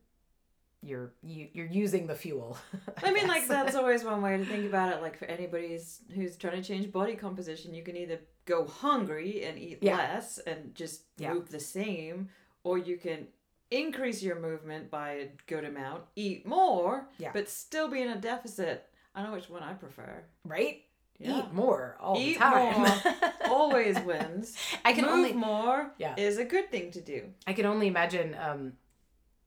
you're 0.81 1.11
you, 1.21 1.49
you're 1.51 1.65
using 1.67 2.07
the 2.07 2.15
fuel. 2.15 2.57
I 3.03 3.11
mean, 3.11 3.27
like 3.27 3.47
that's 3.47 3.75
always 3.81 4.03
one 4.03 4.21
way 4.21 4.37
to 4.37 4.45
think 4.45 4.65
about 4.65 4.93
it. 4.93 5.01
Like 5.01 5.17
for 5.19 5.25
anybody 5.25 5.69
who's, 5.69 5.99
who's 6.15 6.37
trying 6.37 6.61
to 6.61 6.65
change 6.65 6.89
body 6.91 7.15
composition, 7.15 7.73
you 7.73 7.83
can 7.83 7.97
either 7.97 8.19
go 8.45 8.65
hungry 8.65 9.43
and 9.43 9.59
eat 9.59 9.79
Yeah. 9.81 9.97
less 9.97 10.37
and 10.39 10.73
just 10.73 11.01
Yeah. 11.17 11.33
move 11.33 11.49
the 11.49 11.59
same, 11.59 12.29
or 12.63 12.77
you 12.77 12.95
can 12.95 13.27
increase 13.71 14.23
your 14.23 14.39
movement 14.39 14.89
by 14.89 15.09
a 15.11 15.27
good 15.47 15.65
amount, 15.65 16.03
eat 16.15 16.45
more, 16.47 17.09
Yeah. 17.17 17.31
but 17.33 17.49
still 17.49 17.89
be 17.89 18.01
in 18.01 18.09
a 18.11 18.15
deficit. 18.17 18.87
I 19.13 19.23
know 19.23 19.33
which 19.33 19.49
one 19.49 19.61
I 19.63 19.73
prefer. 19.73 20.23
right. 20.45 20.83
Yeah. 21.19 21.39
Eat 21.39 21.53
more 21.53 21.97
all 21.99 22.17
Eat 22.17 22.35
the 22.35 22.39
time. 22.39 22.79
more. 22.79 23.31
Always 23.49 23.99
wins. 23.99 24.55
I 24.85 24.93
can 24.93 25.03
Move 25.03 25.13
only 25.13 25.33
more 25.33 25.91
Yeah. 25.97 26.15
is 26.17 26.37
a 26.37 26.45
good 26.45 26.71
thing 26.71 26.91
to 26.91 27.01
do. 27.01 27.25
I 27.45 27.53
can 27.53 27.65
only 27.65 27.87
imagine. 27.87 28.35
Um, 28.39 28.73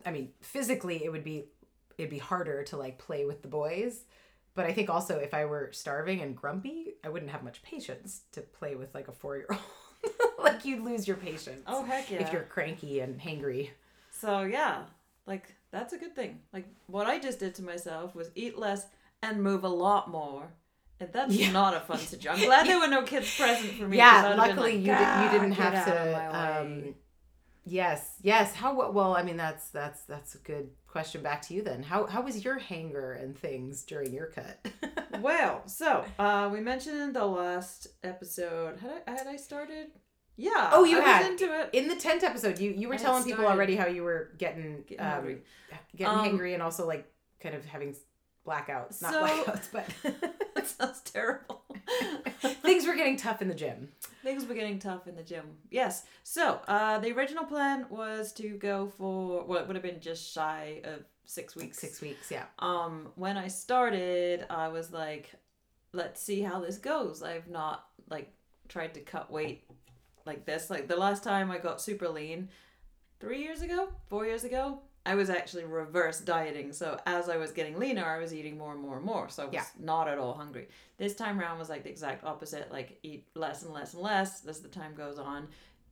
I 0.04 0.10
mean, 0.10 0.30
physically, 0.40 1.02
it 1.04 1.10
would 1.10 1.24
be 1.24 1.46
it'd 1.98 2.10
be 2.10 2.18
harder 2.18 2.62
to 2.64 2.76
like 2.76 2.98
play 2.98 3.24
with 3.24 3.42
the 3.42 3.48
boys. 3.48 4.04
But 4.54 4.66
I 4.66 4.72
think 4.74 4.90
also 4.90 5.16
if 5.18 5.32
I 5.32 5.46
were 5.46 5.70
starving 5.72 6.20
and 6.20 6.36
grumpy, 6.36 6.94
I 7.02 7.08
wouldn't 7.08 7.30
have 7.30 7.42
much 7.42 7.62
patience 7.62 8.22
to 8.32 8.42
play 8.42 8.74
with 8.74 8.94
like 8.94 9.08
a 9.08 9.12
four 9.12 9.36
year 9.38 9.46
old. 9.50 9.60
like 10.38 10.64
you'd 10.66 10.82
lose 10.82 11.08
your 11.08 11.16
patience. 11.16 11.62
Oh 11.66 11.84
heck 11.84 12.10
yeah! 12.10 12.18
if 12.18 12.32
you're 12.34 12.42
cranky 12.42 13.00
and 13.00 13.18
hangry. 13.18 13.70
So 14.10 14.42
yeah, 14.42 14.82
like 15.26 15.54
that's 15.70 15.94
a 15.94 15.98
good 15.98 16.14
thing. 16.14 16.40
Like 16.52 16.66
what 16.86 17.06
I 17.06 17.18
just 17.18 17.38
did 17.38 17.54
to 17.54 17.62
myself 17.62 18.14
was 18.14 18.30
eat 18.34 18.58
less 18.58 18.84
and 19.22 19.42
move 19.42 19.64
a 19.64 19.68
lot 19.68 20.10
more. 20.10 20.52
That's 21.12 21.34
Yeah. 21.34 21.52
not 21.52 21.74
a 21.74 21.80
fun 21.80 21.98
situation. 21.98 22.42
I'm 22.42 22.46
glad 22.48 22.66
there 22.66 22.78
were 22.80 22.88
no 22.88 23.02
kids 23.02 23.34
present 23.36 23.72
for 23.72 23.88
me. 23.88 23.96
yeah, 23.96 24.06
I'd 24.06 24.14
have 24.14 24.28
been 24.30 24.38
luckily 24.38 24.72
like, 24.72 24.80
you 24.80 24.94
did, 24.96 25.24
you 25.24 25.30
didn't 25.40 25.52
have 25.52 25.74
out 25.74 25.88
of 25.88 26.12
my 26.12 26.28
to. 26.28 26.60
Um, 26.60 26.94
yes, 27.64 28.16
yes. 28.22 28.54
How 28.54 28.90
well? 28.90 29.16
I 29.16 29.22
mean, 29.22 29.36
that's 29.36 29.68
that's 29.70 30.02
that's 30.04 30.34
a 30.34 30.38
good 30.38 30.70
question 30.86 31.22
back 31.22 31.42
to 31.42 31.54
you 31.54 31.62
then. 31.62 31.82
How 31.82 32.06
how 32.06 32.22
was 32.22 32.44
your 32.44 32.58
hanger 32.58 33.12
and 33.12 33.36
things 33.36 33.82
during 33.84 34.12
your 34.12 34.26
cut? 34.26 34.66
well, 35.20 35.62
so 35.66 36.04
uh, 36.18 36.48
we 36.52 36.60
mentioned 36.60 36.98
in 37.00 37.12
the 37.12 37.24
last 37.24 37.88
episode. 38.02 38.78
Had 38.80 39.02
I 39.06 39.10
had 39.12 39.26
I 39.26 39.36
started? 39.36 39.88
Yeah. 40.36 40.70
Oh, 40.72 40.84
you 40.84 40.98
I 40.98 41.02
had. 41.04 41.30
into 41.30 41.44
it. 41.60 41.70
In 41.72 41.88
the 41.88 41.96
tent 41.96 42.22
episode, 42.22 42.58
you 42.58 42.70
you 42.72 42.88
were 42.88 42.94
I 42.94 42.98
telling 42.98 43.24
people 43.24 43.46
already 43.46 43.76
how 43.76 43.86
you 43.86 44.02
were 44.02 44.30
getting 44.38 44.82
Getting 44.88 45.04
um, 45.04 45.12
hungry. 45.12 45.42
getting 45.96 46.14
Um, 46.18 46.26
hangry 46.26 46.54
and 46.54 46.62
also 46.62 46.86
like 46.86 47.06
kind 47.40 47.54
of 47.54 47.64
having 47.66 47.94
blackouts, 48.46 49.00
not 49.02 49.12
So- 49.12 49.26
blackouts, 49.26 49.68
but 49.72 49.86
that 50.54 50.66
sounds 50.66 51.00
terrible. 51.00 51.62
things 52.62 52.86
were 52.86 52.94
getting 52.94 53.16
tough 53.16 53.42
in 53.42 53.48
the 53.48 53.54
gym. 53.54 53.88
Things 54.22 54.46
were 54.46 54.54
getting 54.54 54.78
tough 54.78 55.06
in 55.06 55.16
the 55.16 55.22
gym. 55.22 55.44
Yes. 55.70 56.04
So 56.22 56.60
uh, 56.68 56.98
the 56.98 57.12
original 57.12 57.44
plan 57.44 57.86
was 57.90 58.32
to 58.34 58.50
go 58.50 58.92
for 58.96 59.44
well, 59.44 59.60
it 59.60 59.66
would 59.66 59.76
have 59.76 59.82
been 59.82 60.00
just 60.00 60.32
shy 60.32 60.80
of 60.84 61.04
six 61.24 61.56
weeks. 61.56 61.78
Six 61.78 62.00
weeks, 62.00 62.30
yeah. 62.30 62.44
Um, 62.58 63.08
when 63.16 63.36
I 63.36 63.48
started, 63.48 64.46
I 64.50 64.68
was 64.68 64.92
like, 64.92 65.32
let's 65.92 66.20
see 66.22 66.40
how 66.40 66.60
this 66.60 66.78
goes. 66.78 67.22
I've 67.22 67.48
not 67.48 67.86
like 68.10 68.32
tried 68.68 68.94
to 68.94 69.00
cut 69.00 69.30
weight 69.30 69.64
like 70.26 70.44
this. 70.44 70.70
Like 70.70 70.88
the 70.88 70.96
last 70.96 71.24
time 71.24 71.50
I 71.50 71.58
got 71.58 71.80
super 71.80 72.08
lean, 72.08 72.48
three 73.20 73.42
years 73.42 73.62
ago, 73.62 73.88
four 74.08 74.26
years 74.26 74.44
ago, 74.44 74.80
I 75.04 75.14
was 75.16 75.30
actually 75.30 75.64
reverse 75.64 76.20
dieting. 76.20 76.72
So 76.72 76.98
as 77.06 77.28
I 77.28 77.36
was 77.36 77.50
getting 77.50 77.78
leaner, 77.78 78.04
I 78.04 78.18
was 78.18 78.32
eating 78.32 78.56
more 78.56 78.72
and 78.72 78.80
more 78.80 78.96
and 78.96 79.04
more. 79.04 79.28
So 79.28 79.42
I 79.42 79.46
was 79.46 79.54
Yeah. 79.54 79.64
not 79.78 80.06
at 80.08 80.18
all 80.18 80.34
hungry. 80.34 80.68
This 80.96 81.16
time 81.16 81.40
around 81.40 81.58
was 81.58 81.68
like 81.68 81.82
the 81.82 81.90
exact 81.90 82.24
opposite. 82.24 82.70
Like 82.70 82.98
eat 83.02 83.26
less 83.34 83.62
and 83.64 83.72
less 83.72 83.94
and 83.94 84.02
less 84.02 84.46
as 84.46 84.60
the 84.60 84.68
time 84.68 84.94
goes 84.94 85.18
on. 85.18 85.48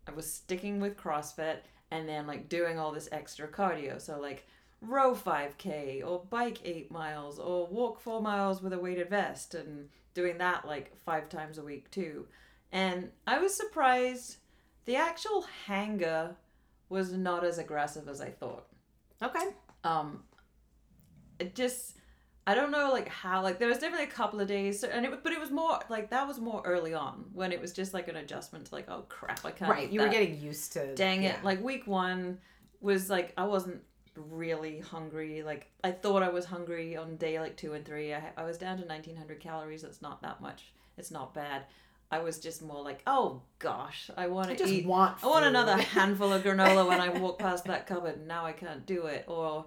I 0.06 0.12
was 0.12 0.32
sticking 0.32 0.80
with 0.80 0.96
CrossFit 0.96 1.58
and 1.90 2.08
then 2.08 2.26
like 2.28 2.48
doing 2.48 2.78
all 2.78 2.92
this 2.92 3.08
extra 3.10 3.48
cardio. 3.48 4.00
So 4.00 4.20
like 4.20 4.46
row 4.80 5.14
5k 5.14 6.02
or 6.06 6.24
bike 6.30 6.58
8 6.64 6.90
miles 6.90 7.38
or 7.38 7.66
walk 7.66 8.00
4 8.00 8.22
miles 8.22 8.62
with 8.62 8.72
a 8.72 8.78
weighted 8.78 9.10
vest 9.10 9.54
and 9.54 9.88
doing 10.14 10.38
that 10.38 10.64
like 10.66 10.96
5 11.04 11.28
times 11.28 11.58
a 11.58 11.62
week 11.64 11.90
too. 11.90 12.28
And 12.70 13.10
I 13.26 13.40
was 13.40 13.54
surprised 13.56 14.36
the 14.84 14.94
actual 14.96 15.42
hanger 15.66 16.36
was 16.88 17.12
not 17.12 17.44
as 17.44 17.58
aggressive 17.58 18.08
as 18.08 18.20
I 18.20 18.30
thought. 18.30 18.66
Okay. 19.22 19.46
Um 19.84 20.22
it 21.38 21.54
just 21.54 21.96
I 22.46 22.54
don't 22.54 22.70
know 22.70 22.90
like 22.90 23.08
how 23.08 23.42
like 23.42 23.58
there 23.58 23.68
was 23.68 23.78
definitely 23.78 24.06
a 24.06 24.10
couple 24.10 24.40
of 24.40 24.48
days 24.48 24.82
and 24.82 25.04
it 25.04 25.22
but 25.22 25.32
it 25.32 25.40
was 25.40 25.50
more 25.50 25.78
like 25.88 26.10
that 26.10 26.26
was 26.26 26.38
more 26.40 26.62
early 26.64 26.94
on 26.94 27.26
when 27.32 27.52
it 27.52 27.60
was 27.60 27.72
just 27.72 27.94
like 27.94 28.08
an 28.08 28.16
adjustment 28.16 28.66
to 28.66 28.74
like 28.74 28.86
oh 28.88 29.04
crap 29.08 29.44
I 29.44 29.50
can't 29.50 29.70
Right. 29.70 29.90
You 29.90 30.00
were 30.00 30.08
getting 30.08 30.40
used 30.40 30.72
to 30.74 30.94
dang 30.94 31.22
it. 31.24 31.42
like 31.44 31.62
week 31.62 31.86
one 31.86 32.38
was 32.80 33.10
like 33.10 33.32
i 33.36 33.44
wasn't 33.44 33.82
really 34.16 34.80
hungry. 34.80 35.42
Like 35.42 35.70
i 35.84 35.90
thought 35.92 36.22
i 36.22 36.28
was 36.28 36.44
hungry 36.44 36.96
on 36.96 37.16
day 37.16 37.38
like 37.40 37.56
two 37.56 37.74
and 37.74 37.84
three. 37.84 38.12
I, 38.14 38.32
I 38.36 38.44
was 38.44 38.58
down 38.58 38.78
to 38.78 38.84
1900 38.84 39.40
calories. 39.40 39.82
That's 39.82 40.02
not 40.02 40.20
that 40.22 40.40
much. 40.40 40.72
It's 40.98 41.10
not 41.10 41.32
bad 41.34 41.64
i 42.10 42.18
was 42.18 42.38
just 42.38 42.60
more 42.62 42.82
like 42.82 43.02
oh 43.06 43.40
gosh 43.58 44.10
i 44.16 44.26
want 44.26 44.56
to 44.56 44.66
eat 44.68 44.86
want 44.86 45.16
I 45.22 45.26
want 45.26 45.44
another 45.46 45.76
handful 45.76 46.32
of 46.32 46.42
granola 46.42 46.86
when 46.88 47.00
I 47.00 47.08
walk 47.20 47.38
past 47.38 47.64
that 47.66 47.86
cupboard. 47.86 48.16
and 48.16 48.26
Now 48.28 48.44
I 48.46 48.52
can't 48.52 48.84
do 48.86 49.06
it. 49.06 49.24
Or 49.28 49.66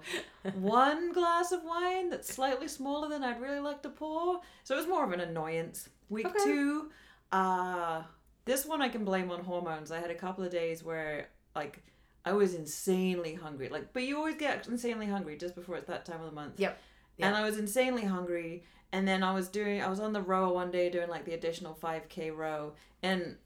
one 0.55 1.13
glass 1.13 1.51
of 1.51 1.63
wine 1.63 2.09
that's 2.09 2.33
slightly 2.33 2.67
smaller 2.67 3.07
than 3.09 3.23
I'd 3.23 3.39
really 3.39 3.59
like 3.59 3.81
to 3.83 3.89
pour. 3.89 4.41
So 4.63 4.75
it 4.75 4.77
was 4.77 4.87
more 4.87 5.03
of 5.03 5.11
an 5.11 5.19
annoyance. 5.19 5.89
Week 6.09 6.25
Okay. 6.25 6.43
two, 6.43 6.89
uh, 7.31 8.01
this 8.45 8.65
one 8.65 8.81
I 8.81 8.89
can 8.89 9.05
blame 9.05 9.31
on 9.31 9.43
hormones. 9.43 9.91
I 9.91 9.99
had 9.99 10.11
a 10.11 10.15
couple 10.15 10.43
of 10.43 10.51
days 10.51 10.83
where 10.83 11.29
like 11.55 11.83
I 12.25 12.31
was 12.33 12.53
insanely 12.53 13.33
hungry. 13.35 13.69
Like, 13.69 13.93
but 13.93 14.03
you 14.03 14.17
always 14.17 14.35
get 14.35 14.67
insanely 14.67 15.07
hungry 15.07 15.37
just 15.37 15.55
before 15.55 15.75
it's 15.77 15.87
that 15.87 16.05
time 16.05 16.19
of 16.21 16.25
the 16.25 16.35
month. 16.35 16.59
Yep. 16.59 16.77
And 17.19 17.35
I 17.35 17.43
was 17.43 17.57
insanely 17.57 18.03
hungry. 18.05 18.63
And 18.91 19.07
then 19.07 19.23
I 19.23 19.33
was 19.33 19.47
doing, 19.47 19.81
I 19.81 19.89
was 19.89 19.99
on 19.99 20.13
the 20.13 20.21
row 20.21 20.51
one 20.53 20.69
day 20.71 20.89
doing 20.89 21.09
like 21.09 21.25
the 21.25 21.33
additional 21.33 21.77
5K 21.81 22.35
row. 22.35 22.73
And 23.01 23.37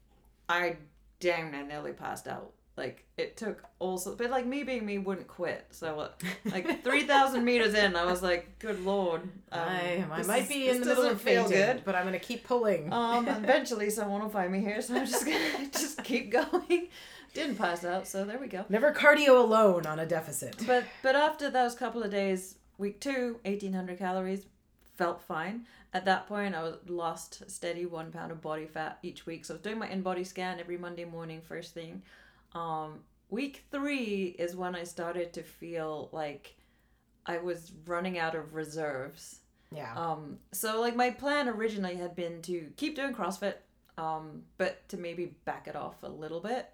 I 0.48 0.76
damn 1.20 1.50
near 1.50 1.64
nearly 1.64 1.92
passed 1.92 2.28
out. 2.28 2.52
Like, 2.76 3.04
it 3.16 3.36
took 3.36 3.64
also, 3.80 4.14
but 4.14 4.30
like 4.30 4.46
me 4.46 4.62
being 4.62 4.86
me 4.86 4.98
wouldn't 4.98 5.26
quit. 5.26 5.66
So, 5.72 5.98
uh, 5.98 6.08
like 6.44 6.84
3,000 6.84 7.44
meters 7.44 7.74
in, 7.74 7.96
I 7.96 8.04
was 8.04 8.22
like, 8.22 8.56
good 8.60 8.84
lord. 8.84 9.22
um, 9.22 9.30
I, 9.60 10.04
I 10.12 10.22
might 10.22 10.42
is- 10.42 10.48
be 10.48 10.68
in 10.68 10.80
the 10.80 10.86
middle 10.86 11.04
of 11.04 11.20
fainting, 11.20 11.82
but 11.84 11.96
I'm 11.96 12.04
gonna 12.04 12.20
keep 12.20 12.44
pulling. 12.46 12.92
um, 12.92 13.26
eventually 13.28 13.90
someone 13.90 14.22
will 14.22 14.28
find 14.28 14.52
me 14.52 14.60
here, 14.60 14.80
so 14.80 14.94
I'm 14.94 15.06
just 15.06 15.24
gonna 15.26 15.68
just 15.72 16.04
keep 16.04 16.30
going. 16.30 16.86
Didn't 17.34 17.56
pass 17.56 17.84
out, 17.84 18.06
so 18.06 18.24
there 18.24 18.38
we 18.38 18.46
go. 18.46 18.64
Never 18.68 18.92
cardio 18.92 19.40
alone 19.40 19.84
on 19.84 19.98
a 19.98 20.06
deficit. 20.06 20.56
But 20.64 20.84
but 21.02 21.16
after 21.16 21.50
those 21.50 21.74
couple 21.74 22.04
of 22.04 22.12
days, 22.12 22.54
week 22.78 23.00
two, 23.00 23.38
1800 23.44 23.98
calories, 23.98 24.46
felt 24.96 25.20
fine. 25.22 25.66
At 25.92 26.04
that 26.06 26.26
point, 26.26 26.54
I 26.54 26.62
was 26.62 26.76
lost 26.86 27.48
steady 27.50 27.86
one 27.86 28.10
pound 28.10 28.32
of 28.32 28.40
body 28.40 28.66
fat 28.66 28.98
each 29.02 29.26
week. 29.26 29.44
So 29.44 29.54
I 29.54 29.56
was 29.56 29.62
doing 29.62 29.78
my 29.78 29.88
InBody 29.88 30.26
scan 30.26 30.60
every 30.60 30.78
Monday 30.78 31.04
morning, 31.04 31.40
first 31.40 31.74
thing. 31.74 32.02
Um, 32.54 33.00
week 33.30 33.64
three 33.70 34.36
is 34.38 34.56
when 34.56 34.74
I 34.74 34.84
started 34.84 35.32
to 35.34 35.42
feel 35.42 36.08
like 36.12 36.56
I 37.26 37.38
was 37.38 37.72
running 37.86 38.18
out 38.18 38.34
of 38.34 38.54
reserves. 38.54 39.40
Yeah. 39.74 39.94
Um, 39.94 40.38
so 40.52 40.80
like 40.80 40.96
my 40.96 41.10
plan 41.10 41.48
originally 41.48 41.96
had 41.96 42.16
been 42.16 42.42
to 42.42 42.70
keep 42.76 42.96
doing 42.96 43.14
CrossFit, 43.14 43.54
um, 43.96 44.42
but 44.56 44.88
to 44.88 44.96
maybe 44.96 45.36
back 45.44 45.68
it 45.68 45.76
off 45.76 46.02
a 46.02 46.08
little 46.08 46.40
bit. 46.40 46.70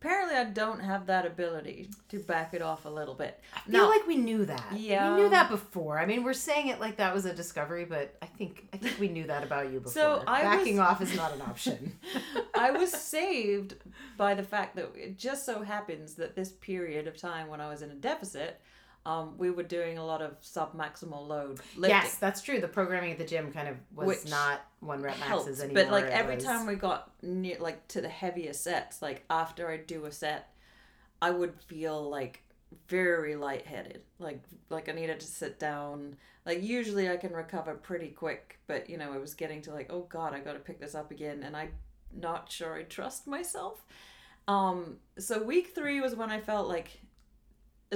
Apparently, 0.00 0.36
I 0.36 0.44
don't 0.44 0.80
have 0.80 1.06
that 1.06 1.24
ability 1.26 1.88
to 2.10 2.18
back 2.18 2.52
it 2.52 2.60
off 2.60 2.84
a 2.84 2.88
little 2.88 3.14
bit. 3.14 3.40
I 3.56 3.60
feel 3.60 3.82
No. 3.84 3.88
like 3.88 4.06
we 4.06 4.16
knew 4.16 4.44
that. 4.44 4.72
Yeah. 4.76 5.14
We 5.16 5.22
knew 5.22 5.28
that 5.30 5.48
before. 5.48 5.98
I 5.98 6.04
mean, 6.04 6.22
we're 6.22 6.34
saying 6.34 6.68
it 6.68 6.78
like 6.80 6.98
that 6.98 7.14
was 7.14 7.24
a 7.24 7.32
discovery, 7.32 7.86
but 7.86 8.14
I 8.20 8.26
think 8.26 8.68
I 8.74 8.76
think 8.76 9.00
we 9.00 9.08
knew 9.08 9.26
that 9.26 9.42
about 9.42 9.72
you 9.72 9.80
before. 9.80 9.92
So 9.92 10.22
I 10.26 10.42
Backing 10.42 10.76
was- 10.76 10.86
off 10.86 11.00
is 11.00 11.16
not 11.16 11.32
an 11.34 11.40
option. 11.40 11.98
I 12.54 12.72
was 12.72 12.92
saved 12.92 13.74
by 14.18 14.34
the 14.34 14.42
fact 14.42 14.76
that 14.76 14.90
it 14.94 15.18
just 15.18 15.46
so 15.46 15.62
happens 15.62 16.14
that 16.16 16.36
this 16.36 16.50
period 16.50 17.06
of 17.06 17.16
time 17.16 17.48
when 17.48 17.60
I 17.62 17.68
was 17.70 17.80
in 17.82 17.90
a 17.90 17.94
deficit, 17.94 18.60
um, 19.06 19.34
we 19.38 19.50
were 19.50 19.62
doing 19.62 19.98
a 19.98 20.04
lot 20.04 20.20
of 20.20 20.36
sub 20.40 20.74
maximal 20.76 21.26
load 21.26 21.60
lifting. 21.76 21.90
yes, 21.96 22.16
that's 22.16 22.42
true. 22.42 22.60
The 22.60 22.68
programming 22.68 23.12
at 23.12 23.18
the 23.18 23.24
gym 23.24 23.52
kind 23.52 23.68
of 23.68 23.76
was 23.94 24.08
Which 24.08 24.30
not 24.30 24.60
one 24.80 25.00
rep 25.00 25.14
helped. 25.16 25.46
maxes 25.46 25.62
anymore. 25.62 25.84
But 25.84 25.92
like 25.92 26.04
every 26.06 26.34
was- 26.34 26.44
time 26.44 26.66
we 26.66 26.74
got 26.74 27.12
near 27.22 27.56
like 27.60 27.86
to 27.88 28.00
the 28.00 28.08
heavier 28.08 28.52
sets, 28.52 29.00
like 29.00 29.24
after 29.30 29.68
I 29.70 29.76
do 29.76 30.04
a 30.06 30.12
set, 30.12 30.52
I 31.22 31.30
would 31.30 31.54
feel 31.68 32.10
like 32.10 32.42
very 32.88 33.36
lightheaded. 33.36 34.02
Like 34.18 34.42
like 34.70 34.88
I 34.88 34.92
needed 34.92 35.20
to 35.20 35.26
sit 35.26 35.58
down. 35.60 36.16
Like 36.44 36.62
usually 36.62 37.08
I 37.08 37.16
can 37.16 37.32
recover 37.32 37.74
pretty 37.74 38.08
quick, 38.08 38.58
but 38.66 38.90
you 38.90 38.98
know, 38.98 39.12
it 39.12 39.20
was 39.20 39.34
getting 39.34 39.62
to 39.62 39.72
like, 39.72 39.86
oh 39.90 40.06
god, 40.08 40.34
I 40.34 40.40
gotta 40.40 40.58
pick 40.58 40.80
this 40.80 40.94
up 40.96 41.10
again 41.12 41.42
and 41.44 41.56
I'm 41.56 41.70
not 42.12 42.50
sure 42.50 42.74
I 42.74 42.82
trust 42.82 43.26
myself. 43.28 43.84
Um 44.48 44.96
so 45.18 45.42
week 45.42 45.72
three 45.74 46.00
was 46.00 46.14
when 46.16 46.30
I 46.30 46.40
felt 46.40 46.66
like 46.68 47.00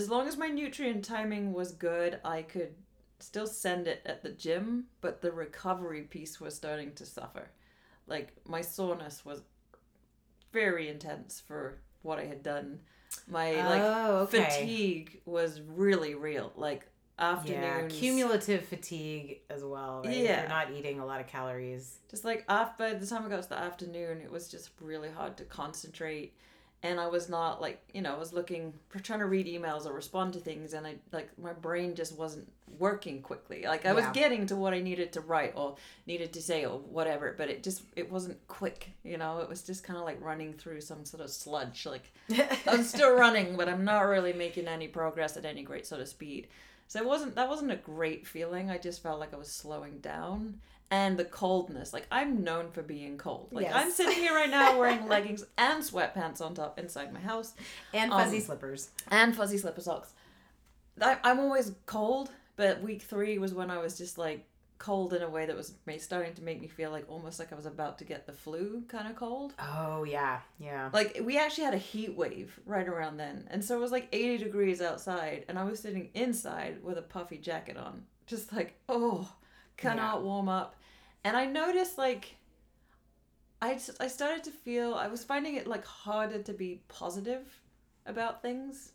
as 0.00 0.08
long 0.08 0.26
as 0.26 0.38
my 0.38 0.48
nutrient 0.48 1.04
timing 1.04 1.52
was 1.52 1.72
good, 1.72 2.20
I 2.24 2.40
could 2.40 2.74
still 3.18 3.46
send 3.46 3.86
it 3.86 4.00
at 4.06 4.22
the 4.22 4.30
gym, 4.30 4.84
but 5.02 5.20
the 5.20 5.30
recovery 5.30 6.02
piece 6.02 6.40
was 6.40 6.54
starting 6.54 6.94
to 6.94 7.04
suffer. 7.04 7.50
Like 8.06 8.32
my 8.48 8.62
soreness 8.62 9.26
was 9.26 9.42
very 10.52 10.88
intense 10.88 11.42
for 11.46 11.78
what 12.00 12.18
I 12.18 12.24
had 12.24 12.42
done. 12.42 12.80
My 13.28 13.52
like 13.52 13.82
oh, 13.82 14.16
okay. 14.22 14.44
fatigue 14.44 15.20
was 15.26 15.60
really 15.60 16.14
real. 16.14 16.50
Like 16.56 16.86
afternoon 17.18 17.60
Yeah, 17.60 17.88
cumulative 17.88 18.64
fatigue 18.64 19.40
as 19.50 19.62
well. 19.62 20.02
Right? 20.02 20.16
Yeah. 20.16 20.40
you're 20.40 20.48
not 20.48 20.72
eating 20.72 21.00
a 21.00 21.04
lot 21.04 21.20
of 21.20 21.26
calories. 21.26 21.98
just 22.10 22.24
like 22.24 22.46
after 22.48 22.84
by 22.84 22.94
the 22.94 23.06
time 23.06 23.26
I 23.26 23.28
got 23.28 23.42
to 23.42 23.48
the 23.50 23.58
afternoon, 23.58 24.22
it 24.22 24.30
was 24.30 24.48
just 24.48 24.70
really 24.80 25.10
hard 25.10 25.36
to 25.36 25.44
concentrate. 25.44 26.34
And 26.82 26.98
I 26.98 27.08
was 27.08 27.28
not 27.28 27.60
like 27.60 27.82
you 27.92 28.00
know 28.00 28.14
I 28.14 28.18
was 28.18 28.32
looking 28.32 28.72
for 28.88 29.00
trying 29.00 29.18
to 29.18 29.26
read 29.26 29.46
emails 29.46 29.84
or 29.84 29.92
respond 29.92 30.32
to 30.32 30.38
things, 30.38 30.72
and 30.72 30.86
I 30.86 30.94
like 31.12 31.30
my 31.38 31.52
brain 31.52 31.94
just 31.94 32.16
wasn't 32.16 32.50
working 32.78 33.20
quickly. 33.20 33.64
Like 33.66 33.84
I 33.84 33.92
was 33.92 34.06
getting 34.12 34.46
to 34.46 34.56
what 34.56 34.72
I 34.72 34.80
needed 34.80 35.12
to 35.12 35.20
write 35.20 35.52
or 35.56 35.76
needed 36.06 36.32
to 36.32 36.42
say 36.42 36.64
or 36.64 36.78
whatever, 36.78 37.34
but 37.36 37.50
it 37.50 37.62
just 37.62 37.82
it 37.96 38.10
wasn't 38.10 38.38
quick. 38.48 38.90
You 39.04 39.18
know, 39.18 39.40
it 39.40 39.48
was 39.48 39.62
just 39.62 39.84
kind 39.84 39.98
of 39.98 40.04
like 40.04 40.22
running 40.22 40.54
through 40.54 40.80
some 40.80 41.04
sort 41.04 41.22
of 41.22 41.30
sludge. 41.30 41.86
Like 41.86 42.10
I'm 42.66 42.82
still 42.82 43.14
running, 43.14 43.56
but 43.56 43.68
I'm 43.68 43.84
not 43.84 44.00
really 44.00 44.32
making 44.32 44.66
any 44.66 44.88
progress 44.88 45.36
at 45.36 45.44
any 45.44 45.62
great 45.62 45.86
sort 45.86 46.00
of 46.00 46.08
speed. 46.08 46.48
So 46.88 46.98
it 46.98 47.06
wasn't 47.06 47.36
that 47.36 47.48
wasn't 47.48 47.72
a 47.72 47.76
great 47.76 48.26
feeling. 48.26 48.70
I 48.70 48.78
just 48.78 49.02
felt 49.02 49.20
like 49.20 49.34
I 49.34 49.36
was 49.36 49.48
slowing 49.48 49.98
down. 49.98 50.60
And 50.92 51.16
the 51.16 51.24
coldness, 51.24 51.92
like 51.92 52.06
I'm 52.10 52.42
known 52.42 52.72
for 52.72 52.82
being 52.82 53.16
cold. 53.16 53.48
Like 53.52 53.66
Yes. 53.66 53.74
I'm 53.76 53.90
sitting 53.92 54.16
here 54.18 54.34
right 54.34 54.50
now 54.50 54.76
wearing 54.78 55.06
leggings 55.14 55.44
and 55.56 55.82
sweatpants 55.84 56.40
on 56.40 56.54
top 56.54 56.78
inside 56.80 57.12
my 57.12 57.20
house 57.20 57.54
and 57.94 58.10
fuzzy 58.10 58.38
Um, 58.38 58.42
slippers. 58.42 58.90
and 59.08 59.36
fuzzy 59.36 59.58
slipper 59.58 59.80
socks. 59.82 60.12
I, 61.00 61.16
I'm 61.22 61.38
always 61.38 61.72
cold, 61.86 62.30
but 62.56 62.82
week 62.82 63.02
three 63.02 63.38
was 63.38 63.54
when 63.54 63.70
I 63.70 63.78
was 63.78 63.96
just 63.96 64.18
like 64.18 64.44
cold 64.78 65.12
in 65.12 65.20
a 65.22 65.28
way 65.28 65.44
that 65.46 65.54
was 65.56 65.74
starting 65.98 66.32
to 66.34 66.42
make 66.42 66.60
me 66.60 66.66
feel 66.66 66.90
like 66.90 67.04
almost 67.08 67.38
like 67.38 67.52
I 67.52 67.54
was 67.54 67.66
about 67.66 67.98
to 67.98 68.04
get 68.04 68.26
the 68.26 68.32
flu 68.32 68.82
kind 68.88 69.06
of 69.08 69.14
cold. 69.14 69.54
Oh 69.60 70.04
yeah, 70.04 70.40
yeah. 70.58 70.90
Like 70.92 71.20
we 71.22 71.38
actually 71.38 71.64
had 71.64 71.74
a 71.74 71.78
heat 71.78 72.16
wave 72.16 72.58
right 72.66 72.88
around 72.88 73.16
then, 73.18 73.46
and 73.50 73.64
so 73.64 73.76
it 73.76 73.80
was 73.80 73.92
like 73.92 74.08
80 74.12 74.38
degrees 74.44 74.80
outside, 74.82 75.44
and 75.48 75.58
I 75.58 75.64
was 75.64 75.78
sitting 75.80 76.08
inside 76.14 76.82
with 76.82 76.98
a 76.98 77.02
puffy 77.02 77.36
jacket 77.38 77.76
on, 77.76 78.02
just 78.26 78.52
like 78.52 78.74
oh, 78.88 79.30
cannot 79.76 80.22
warm 80.24 80.48
up. 80.48 80.74
And 81.24 81.36
I 81.36 81.44
noticed 81.46 81.98
like 81.98 82.36
I 83.62 83.74
just, 83.74 84.00
I 84.00 84.08
started 84.08 84.42
to 84.44 84.50
feel 84.50 84.94
I 84.94 85.08
was 85.08 85.22
finding 85.22 85.56
it 85.56 85.66
like 85.66 85.84
harder 85.84 86.42
to 86.42 86.52
be 86.52 86.80
positive 86.88 87.46
about 88.06 88.40
things. 88.42 88.92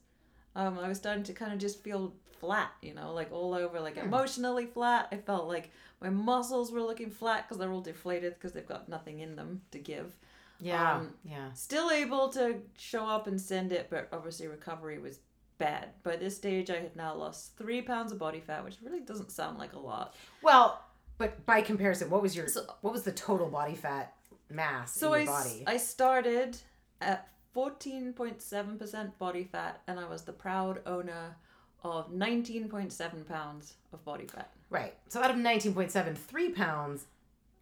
Um, 0.56 0.80
I 0.80 0.88
was 0.88 0.98
starting 0.98 1.24
to 1.26 1.34
kind 1.34 1.54
of 1.54 1.60
just 1.60 1.84
feel 1.84 2.14
flat, 2.40 2.72
you 2.82 2.94
know, 2.94 3.14
like 3.14 3.32
all 3.32 3.54
over, 3.54 3.80
like 3.80 3.98
Hmm. 3.98 4.06
emotionally 4.08 4.66
flat. 4.66 5.08
I 5.12 5.18
felt 5.18 5.48
like 5.48 5.70
my 6.02 6.10
muscles 6.10 6.72
were 6.72 6.82
looking 6.82 7.12
flat 7.12 7.44
because 7.48 7.58
they're 7.60 7.72
all 7.72 7.82
deflated 7.82 8.34
because 8.36 8.54
they've 8.54 8.68
got 8.68 8.90
nothing 8.90 9.20
in 9.20 9.36
them 9.36 9.62
to 9.72 9.80
give. 9.80 10.18
Yeah, 10.60 10.96
Um, 10.96 11.14
yeah. 11.24 11.52
Still 11.54 11.92
able 11.92 12.30
to 12.30 12.62
show 12.78 13.06
up 13.06 13.28
and 13.28 13.40
send 13.40 13.72
it, 13.72 13.88
but 13.90 14.08
obviously 14.12 14.48
recovery 14.48 14.98
was 15.00 15.20
bad. 15.58 15.90
By 16.02 16.16
this 16.16 16.36
stage, 16.36 16.70
I 16.70 16.78
had 16.80 16.96
now 16.96 17.14
lost 17.14 17.58
three 17.58 17.82
pounds 17.82 18.12
of 18.14 18.20
body 18.20 18.40
fat, 18.40 18.64
which 18.64 18.78
really 18.82 19.02
doesn't 19.02 19.32
sound 19.32 19.58
like 19.60 19.74
a 19.74 19.80
lot. 19.80 20.16
Well, 20.42 20.82
but 21.18 21.46
by 21.46 21.62
comparison, 21.62 22.10
what 22.10 22.22
was 22.22 22.36
your 22.36 22.48
So- 22.48 22.66
what 22.82 22.94
was 22.94 23.04
the 23.04 23.12
total 23.12 23.48
body 23.50 23.76
fat 23.76 24.14
mass 24.50 24.94
So 24.94 25.14
in 25.14 25.24
I, 25.24 25.26
body? 25.32 25.64
I 25.68 25.78
started 25.78 26.58
at 27.02 27.30
14.7% 27.54 29.18
body 29.18 29.44
fat, 29.46 29.82
and 29.88 30.00
I 30.00 30.06
was 30.08 30.24
the 30.24 30.34
proud 30.34 30.82
owner 30.86 31.36
of 31.84 32.12
19.7 32.12 33.24
pounds 33.26 33.76
of 33.94 34.04
body 34.04 34.28
fat. 34.28 34.52
right. 34.70 34.96
So 35.08 35.22
out 35.22 35.30
of 35.32 35.38
nineteen 35.38 35.74
point 35.74 35.92
seven, 35.92 36.16
three 36.16 36.50
pounds 36.50 37.06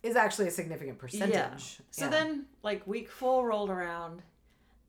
is 0.02 0.16
actually 0.16 0.48
a 0.48 0.52
significant 0.52 0.98
percentage. 0.98 1.34
Yeah. 1.34 1.58
So 1.92 2.06
Yeah. 2.06 2.10
then, 2.12 2.46
like 2.64 2.86
week 2.88 3.10
four 3.10 3.48
rolled 3.48 3.70
around, 3.70 4.24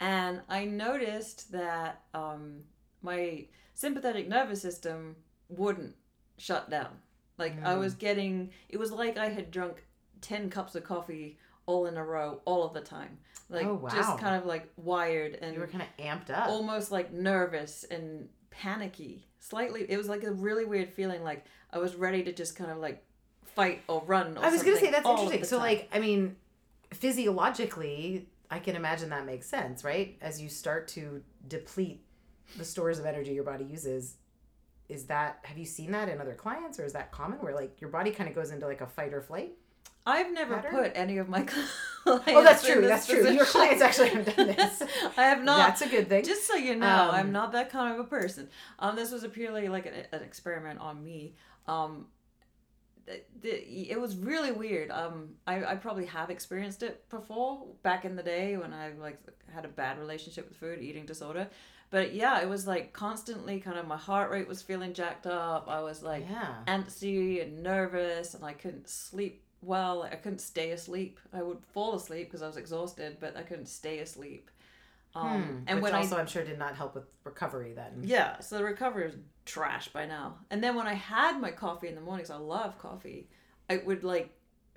and 0.00 0.42
I 0.48 0.64
noticed 0.64 1.52
that 1.52 2.02
um, 2.14 2.64
my 3.02 3.46
sympathetic 3.74 4.28
nervous 4.28 4.62
system 4.62 5.16
wouldn't 5.48 5.96
shut 6.38 6.70
down. 6.70 7.00
Like 7.38 7.54
I 7.64 7.74
Mm. 7.74 7.80
was 7.80 7.94
getting, 7.94 8.50
it 8.68 8.76
was 8.78 8.92
like 8.92 9.16
I 9.16 9.28
had 9.28 9.50
drunk 9.50 9.84
ten 10.20 10.50
cups 10.50 10.74
of 10.74 10.84
coffee 10.84 11.38
all 11.66 11.86
in 11.86 11.96
a 11.96 12.04
row, 12.04 12.40
all 12.44 12.62
of 12.64 12.74
the 12.74 12.80
time. 12.80 13.18
Like 13.48 13.66
Oh, 13.66 13.74
wow. 13.74 13.88
just 13.90 14.18
kind 14.18 14.36
of 14.36 14.46
like 14.46 14.70
wired 14.76 15.38
and 15.40 15.54
you 15.54 15.60
were 15.60 15.66
kind 15.66 15.82
of 15.82 16.04
amped 16.04 16.30
up. 16.30 16.48
almost 16.48 16.90
like 16.92 17.12
nervous 17.12 17.84
and 17.90 18.28
panicky. 18.50 19.26
Slightly, 19.40 19.84
it 19.90 19.96
was 19.96 20.08
like 20.08 20.22
a 20.24 20.30
really 20.32 20.64
weird 20.64 20.90
feeling. 20.90 21.22
Like 21.22 21.44
I 21.72 21.78
was 21.78 21.94
ready 21.94 22.22
to 22.24 22.32
just 22.32 22.56
kind 22.56 22.70
of 22.70 22.78
like 22.78 23.04
fight 23.44 23.82
or 23.88 24.02
run. 24.06 24.36
Or 24.38 24.44
I 24.44 24.50
was 24.50 24.62
gonna 24.62 24.78
say 24.78 24.90
that's 24.90 25.06
interesting. 25.06 25.44
So 25.44 25.56
time. 25.58 25.66
like, 25.66 25.88
I 25.92 25.98
mean, 25.98 26.36
physiologically, 26.92 28.28
I 28.50 28.58
can 28.58 28.76
imagine 28.76 29.10
that 29.10 29.26
makes 29.26 29.46
sense, 29.46 29.84
right? 29.84 30.16
As 30.20 30.40
you 30.40 30.48
start 30.48 30.88
to 30.88 31.22
deplete 31.48 32.04
the 32.56 32.64
stores 32.64 32.98
of 32.98 33.06
energy 33.06 33.32
your 33.32 33.44
body 33.44 33.64
uses, 33.64 34.16
is 34.88 35.06
that 35.06 35.38
have 35.44 35.56
you 35.58 35.64
seen 35.64 35.92
that 35.92 36.08
in 36.08 36.20
other 36.20 36.34
clients, 36.34 36.78
or 36.78 36.84
is 36.84 36.92
that 36.92 37.10
common 37.12 37.38
where 37.38 37.54
like 37.54 37.80
your 37.80 37.90
body 37.90 38.10
kind 38.10 38.28
of 38.28 38.34
goes 38.34 38.50
into 38.50 38.66
like 38.66 38.80
a 38.80 38.86
fight 38.86 39.12
or 39.14 39.20
flight? 39.22 39.52
I've 40.06 40.32
never 40.34 40.56
pattern? 40.56 40.70
put 40.74 40.92
any 40.94 41.16
of 41.16 41.30
my 41.30 41.42
clients. 41.44 41.72
Oh, 42.06 42.42
that's 42.44 42.62
true. 42.66 42.82
That's 42.82 43.06
true. 43.06 43.26
Your 43.30 43.46
clients 43.46 43.80
actually 43.82 44.10
haven't 44.10 44.36
done 44.36 44.46
this. 44.56 44.82
I 45.16 45.22
have 45.22 45.42
not. 45.42 45.56
That's 45.68 45.80
a 45.80 45.88
good 45.88 46.08
thing. 46.10 46.24
Just 46.24 46.46
so 46.46 46.56
you 46.56 46.76
know, 46.76 46.86
Um, 46.86 47.10
I'm 47.14 47.32
not 47.32 47.52
that 47.52 47.70
kind 47.70 47.94
of 47.94 48.00
a 48.00 48.08
person. 48.08 48.50
Um, 48.78 48.96
this 48.96 49.10
was 49.10 49.24
a 49.24 49.30
purely 49.30 49.68
like 49.68 49.86
an, 49.86 49.94
an 50.12 50.22
experiment 50.22 50.80
on 50.80 51.02
me. 51.02 51.36
Um, 51.66 52.08
th- 53.06 53.24
th- 53.42 53.88
it 53.90 53.98
was 53.98 54.16
really 54.16 54.52
weird. 54.52 54.90
Um, 54.90 55.30
I, 55.46 55.64
I 55.64 55.74
probably 55.76 56.04
have 56.04 56.28
experienced 56.28 56.82
it 56.82 57.08
before 57.08 57.64
back 57.82 58.04
in 58.04 58.16
the 58.16 58.22
day 58.22 58.58
when 58.58 58.74
I 58.74 58.92
like 59.00 59.18
had 59.54 59.64
a 59.64 59.68
bad 59.68 59.98
relationship 59.98 60.46
with 60.50 60.58
food, 60.58 60.80
eating 60.82 61.06
disorder. 61.06 61.48
But 61.94 62.12
yeah, 62.12 62.40
it 62.42 62.48
was 62.48 62.66
like 62.66 62.92
constantly 62.92 63.60
kind 63.60 63.78
of 63.78 63.86
my 63.86 63.96
heart 63.96 64.28
rate 64.32 64.48
was 64.48 64.60
feeling 64.62 64.94
jacked 64.94 65.28
up. 65.28 65.68
I 65.68 65.80
was 65.80 66.02
like 66.02 66.26
yeah. 66.28 66.54
antsy 66.66 67.40
and 67.40 67.62
nervous, 67.62 68.34
and 68.34 68.44
I 68.44 68.52
couldn't 68.52 68.88
sleep 68.88 69.44
well. 69.62 70.02
I 70.02 70.16
couldn't 70.16 70.40
stay 70.40 70.72
asleep. 70.72 71.20
I 71.32 71.40
would 71.40 71.58
fall 71.72 71.94
asleep 71.94 72.26
because 72.26 72.42
I 72.42 72.48
was 72.48 72.56
exhausted, 72.56 73.18
but 73.20 73.36
I 73.36 73.42
couldn't 73.42 73.66
stay 73.66 74.00
asleep. 74.00 74.50
Um, 75.14 75.42
Hmm. 75.44 75.58
and 75.68 75.76
Which 75.76 75.92
when 75.92 75.94
also 75.94 76.16
I 76.16 76.20
I'm 76.20 76.26
sure 76.26 76.42
did 76.42 76.58
not 76.58 76.74
help 76.74 76.96
with 76.96 77.04
recovery 77.22 77.74
then. 77.74 78.00
yeah, 78.02 78.40
so 78.40 78.58
the 78.58 78.64
recovery 78.64 79.04
was 79.06 79.14
trash 79.44 79.86
by 79.90 80.04
now. 80.04 80.38
And 80.50 80.60
then 80.64 80.74
when 80.74 80.88
I 80.88 80.94
had 80.94 81.40
my 81.40 81.52
coffee 81.52 81.86
in 81.86 81.94
the 81.94 82.00
mornings, 82.00 82.28
I 82.28 82.38
love 82.38 82.76
coffee. 82.76 83.28
I 83.70 83.76
would 83.76 84.02
like 84.02 84.30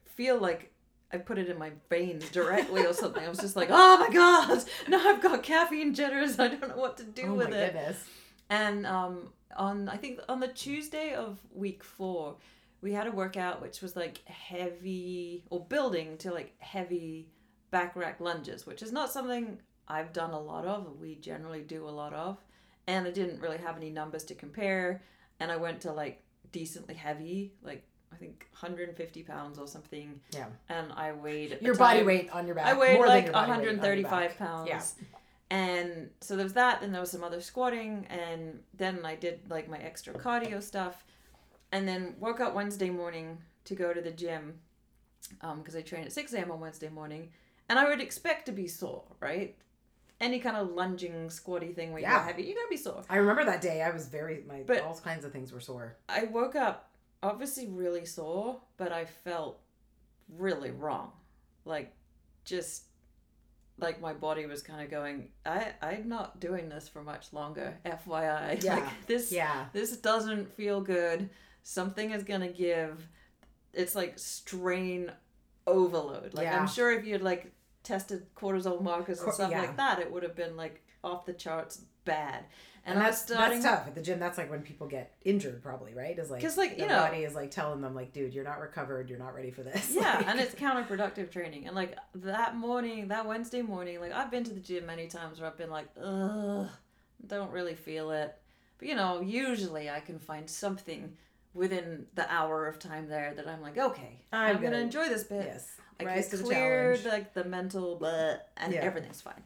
feel 0.05 0.37
like 0.37 0.71
I 1.11 1.17
put 1.17 1.37
it 1.37 1.49
in 1.49 1.57
my 1.57 1.71
veins 1.89 2.29
directly 2.29 2.85
or 2.85 2.93
something. 2.93 3.23
I 3.23 3.29
was 3.29 3.39
just 3.39 3.55
like, 3.55 3.69
oh 3.71 3.97
my 3.97 4.09
god, 4.13 4.63
now 4.87 5.07
I've 5.07 5.21
got 5.21 5.43
caffeine 5.43 5.93
jitters. 5.93 6.37
I 6.39 6.49
don't 6.49 6.67
know 6.67 6.77
what 6.77 6.97
to 6.97 7.03
do 7.03 7.27
oh 7.27 7.33
with 7.35 7.49
my 7.49 7.57
it. 7.57 7.73
goodness. 7.73 8.03
And 8.49 8.85
um, 8.85 9.29
on 9.55 9.89
I 9.89 9.97
think 9.97 10.19
on 10.27 10.39
the 10.39 10.47
Tuesday 10.49 11.13
of 11.13 11.39
week 11.53 11.83
four, 11.83 12.35
we 12.81 12.93
had 12.93 13.07
a 13.07 13.11
workout 13.11 13.61
which 13.61 13.81
was 13.81 13.95
like 13.95 14.21
heavy 14.25 15.43
or 15.49 15.63
building 15.63 16.17
to 16.19 16.31
like 16.31 16.53
heavy 16.59 17.29
back 17.71 17.95
rack 17.95 18.19
lunges, 18.19 18.65
which 18.65 18.81
is 18.81 18.91
not 18.91 19.11
something 19.11 19.59
I've 19.87 20.13
done 20.13 20.31
a 20.31 20.39
lot 20.39 20.65
of. 20.65 20.99
We 20.99 21.15
generally 21.15 21.61
do 21.61 21.87
a 21.87 21.89
lot 21.89 22.13
of, 22.13 22.37
and 22.85 23.07
I 23.07 23.11
didn't 23.11 23.41
really 23.41 23.57
have 23.57 23.77
any 23.77 23.89
numbers 23.89 24.23
to 24.25 24.35
compare. 24.35 25.01
And 25.39 25.51
I 25.51 25.55
went 25.57 25.81
to 25.81 25.91
like 25.93 26.23
decently 26.51 26.95
heavy, 26.95 27.53
like 27.61 27.87
I 28.11 28.15
think 28.15 28.47
150 28.51 29.23
pounds 29.23 29.59
or 29.59 29.67
something, 29.67 30.19
Yeah. 30.31 30.47
and 30.69 30.91
I 30.93 31.11
weighed 31.11 31.57
Your 31.61 31.75
body 31.75 32.03
weight 32.03 32.29
on 32.31 32.45
your 32.47 32.55
back. 32.55 32.65
I 32.65 32.73
weighed 32.77 32.95
more 32.95 33.07
like 33.07 33.25
your 33.25 33.33
body 33.33 33.51
weight 33.51 33.57
on 33.59 33.63
135 33.65 34.37
pounds. 34.37 34.67
Yeah. 34.69 34.81
And 35.49 36.09
so 36.19 36.35
there 36.35 36.43
was 36.43 36.53
that, 36.53 36.81
then 36.81 36.91
there 36.91 36.99
was 37.01 37.11
some 37.11 37.23
other 37.23 37.39
squatting, 37.41 38.05
and 38.09 38.59
then 38.73 39.05
I 39.05 39.15
did 39.15 39.49
like 39.49 39.69
my 39.69 39.77
extra 39.77 40.13
cardio 40.13 40.61
stuff, 40.61 41.03
and 41.71 41.87
then 41.87 42.15
woke 42.19 42.39
up 42.39 42.53
Wednesday 42.53 42.89
morning 42.89 43.37
to 43.65 43.75
go 43.75 43.93
to 43.93 44.01
the 44.01 44.11
gym, 44.11 44.59
um, 45.41 45.59
because 45.59 45.75
I 45.75 45.81
train 45.81 46.03
at 46.03 46.11
6 46.11 46.33
a.m. 46.33 46.51
on 46.51 46.59
Wednesday 46.59 46.89
morning, 46.89 47.29
and 47.69 47.77
I 47.77 47.87
would 47.87 48.01
expect 48.01 48.45
to 48.47 48.51
be 48.51 48.67
sore, 48.67 49.03
right? 49.19 49.55
Any 50.19 50.39
kind 50.39 50.57
of 50.57 50.71
lunging, 50.71 51.29
squatty 51.29 51.71
thing 51.73 51.91
where 51.93 52.01
Yeah. 52.01 52.13
you're 52.15 52.23
heavy, 52.23 52.43
you're 52.43 52.55
gonna 52.55 52.67
be 52.69 52.77
sore. 52.77 53.03
I 53.09 53.17
remember 53.17 53.45
that 53.45 53.61
day. 53.61 53.83
I 53.83 53.91
was 53.91 54.07
very 54.07 54.43
my 54.47 54.63
But- 54.63 54.81
all 54.81 54.97
kinds 54.97 55.23
of 55.23 55.31
things 55.31 55.51
were 55.53 55.59
sore. 55.59 55.95
I 56.09 56.23
woke 56.23 56.55
up 56.55 56.89
obviously 57.23 57.67
really 57.67 58.05
sore, 58.05 58.59
but 58.77 58.91
I 58.91 59.05
felt 59.05 59.59
really 60.29 60.71
wrong. 60.71 61.11
Like 61.65 61.93
just 62.45 62.83
like 63.79 64.01
my 64.01 64.13
body 64.13 64.45
was 64.45 64.61
kind 64.61 64.81
of 64.81 64.89
going, 64.89 65.29
I 65.45 65.73
I'm 65.81 66.09
not 66.09 66.39
doing 66.39 66.69
this 66.69 66.87
for 66.89 67.03
much 67.03 67.33
longer. 67.33 67.77
FYI. 67.85 68.63
Yeah. 68.63 68.75
Like 68.75 69.07
this 69.07 69.31
Yeah. 69.31 69.65
this 69.73 69.95
doesn't 69.97 70.51
feel 70.53 70.81
good. 70.81 71.29
Something 71.63 72.11
is 72.11 72.23
going 72.23 72.41
to 72.41 72.47
give. 72.47 73.07
It's 73.73 73.95
like 73.95 74.17
strain 74.17 75.11
overload. 75.65 76.33
Like 76.33 76.45
Yeah. 76.45 76.59
I'm 76.59 76.67
sure 76.67 76.91
if 76.91 77.05
you'd 77.05 77.21
like 77.21 77.51
tested 77.83 78.25
cortisol 78.35 78.81
markers 78.81 79.21
and 79.21 79.33
stuff 79.33 79.51
yeah. 79.51 79.61
like 79.61 79.77
that, 79.77 79.99
it 79.99 80.11
would 80.11 80.23
have 80.23 80.35
been 80.35 80.55
like 80.57 80.83
off 81.03 81.25
the 81.25 81.33
charts 81.33 81.81
bad. 82.07 82.45
And, 82.85 82.95
And, 82.97 83.05
that's 83.05 83.21
starting 83.21 83.61
that's 83.61 83.75
tough 83.79 83.87
at 83.87 83.95
the 83.95 84.01
gym. 84.01 84.17
That's 84.17 84.37
like 84.37 84.49
when 84.49 84.61
people 84.61 84.87
get 84.87 85.13
injured, 85.25 85.61
probably 85.61 85.93
right? 85.93 86.17
Is 86.17 86.31
like 86.31 86.41
'Cause, 86.41 86.57
like, 86.57 86.77
the 86.77 86.83
you 86.83 86.87
know- 86.87 86.95
body 86.99 87.25
is 87.25 87.35
like 87.35 87.51
telling 87.51 87.81
them 87.81 87.93
like, 87.93 88.13
dude, 88.13 88.33
you're 88.33 88.45
not 88.45 88.59
recovered. 88.61 89.09
You're 89.09 89.19
not 89.19 89.35
ready 89.35 89.51
for 89.51 89.61
this. 89.61 89.91
yeah 89.93 90.15
Like- 90.19 90.27
and 90.29 90.39
it's 90.39 90.55
counterproductive 90.55 91.29
training 91.29 91.67
and 91.67 91.75
like 91.75 91.97
that 92.15 92.55
morning 92.55 93.09
that 93.09 93.25
wednesday 93.27 93.61
morning 93.61 93.99
like 93.99 94.13
i've 94.13 94.31
been 94.31 94.43
to 94.45 94.53
the 94.53 94.59
gym 94.61 94.85
many 94.85 95.07
times 95.07 95.39
where 95.41 95.49
i've 95.49 95.57
been 95.57 95.69
like 95.69 95.87
ugh 96.01 96.67
don't 97.25 97.51
really 97.51 97.75
feel 97.75 98.11
it 98.11 98.35
but 98.77 98.87
you 98.87 98.95
know 98.95 99.19
usually 99.21 99.89
i 99.89 99.99
can 99.99 100.17
find 100.19 100.49
something 100.49 101.13
within 101.53 102.05
the 102.15 102.31
hour 102.31 102.67
of 102.67 102.79
time 102.79 103.07
there 103.09 103.33
that 103.35 103.47
i'm 103.47 103.61
like 103.61 103.77
okay 103.77 104.21
I'm 104.31 104.49
i'm, 104.49 104.55
gonna 104.61 104.71
gonna- 104.71 104.83
enjoy 104.83 105.09
this 105.09 105.23
bit 105.25 105.45
yes, 105.45 105.67
i 105.99 106.05
rise 106.05 106.29
can 106.29 106.39
to 106.39 106.43
the 106.45 107.09
like 107.09 107.33
the 107.33 107.43
mental 107.43 107.95
but 107.97 108.49
and 108.57 108.73
Yeah. 108.73 108.79
everything's 108.81 109.21
fine 109.21 109.43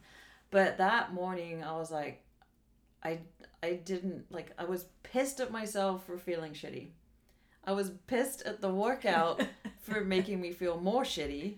but 0.51 0.77
that 0.77 1.13
morning 1.13 1.63
i 1.63 1.71
was 1.77 1.89
like 1.91 2.23
i 3.03 3.19
i 3.63 3.73
didn't 3.73 4.25
like 4.31 4.51
i 4.57 4.63
was 4.65 4.85
pissed 5.03 5.39
at 5.39 5.51
myself 5.51 6.05
for 6.05 6.17
feeling 6.17 6.53
shitty 6.53 6.89
i 7.65 7.71
was 7.71 7.91
pissed 8.07 8.41
at 8.43 8.61
the 8.61 8.73
workout 8.73 9.41
for 9.81 10.03
making 10.03 10.39
me 10.39 10.51
feel 10.51 10.79
more 10.79 11.03
shitty. 11.03 11.57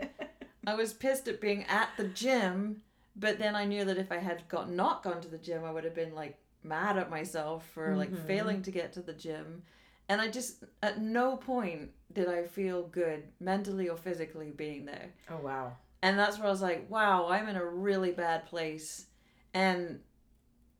I 0.65 0.75
was 0.75 0.93
pissed 0.93 1.27
at 1.27 1.41
being 1.41 1.65
at 1.65 1.89
the 1.97 2.05
gym, 2.07 2.81
but 3.17 3.37
then 3.37 3.53
I 3.53 3.65
knew 3.65 3.83
that 3.83 3.97
if 3.97 4.13
I 4.13 4.17
had 4.19 4.47
got 4.47 4.71
not 4.71 5.03
gone 5.03 5.19
to 5.19 5.27
the 5.27 5.37
gym, 5.37 5.65
I 5.65 5.71
would 5.71 5.83
have 5.83 5.93
been 5.93 6.15
like 6.15 6.37
mad 6.63 6.97
at 6.97 7.09
myself 7.09 7.67
for 7.73 7.97
like 7.97 8.11
Mhm. 8.13 8.25
failing 8.27 8.61
to 8.61 8.71
get 8.71 8.93
to 8.93 9.01
the 9.01 9.11
gym. 9.13 9.63
And 10.07 10.21
I 10.21 10.29
just 10.29 10.63
at 10.81 11.01
no 11.01 11.35
point 11.35 11.91
did 12.13 12.29
I 12.29 12.43
feel 12.45 12.83
good 12.87 13.27
mentally 13.41 13.89
or 13.89 13.97
physically 13.97 14.51
being 14.51 14.85
there. 14.85 15.13
oh 15.29 15.41
wow. 15.43 15.75
And 16.01 16.17
that's 16.17 16.37
where 16.39 16.47
I 16.47 16.51
was 16.51 16.61
like, 16.61 16.89
wow, 16.89 17.27
I'm 17.27 17.49
in 17.49 17.57
a 17.57 17.65
really 17.65 18.11
bad 18.11 18.45
place 18.45 19.07
and 19.53 19.99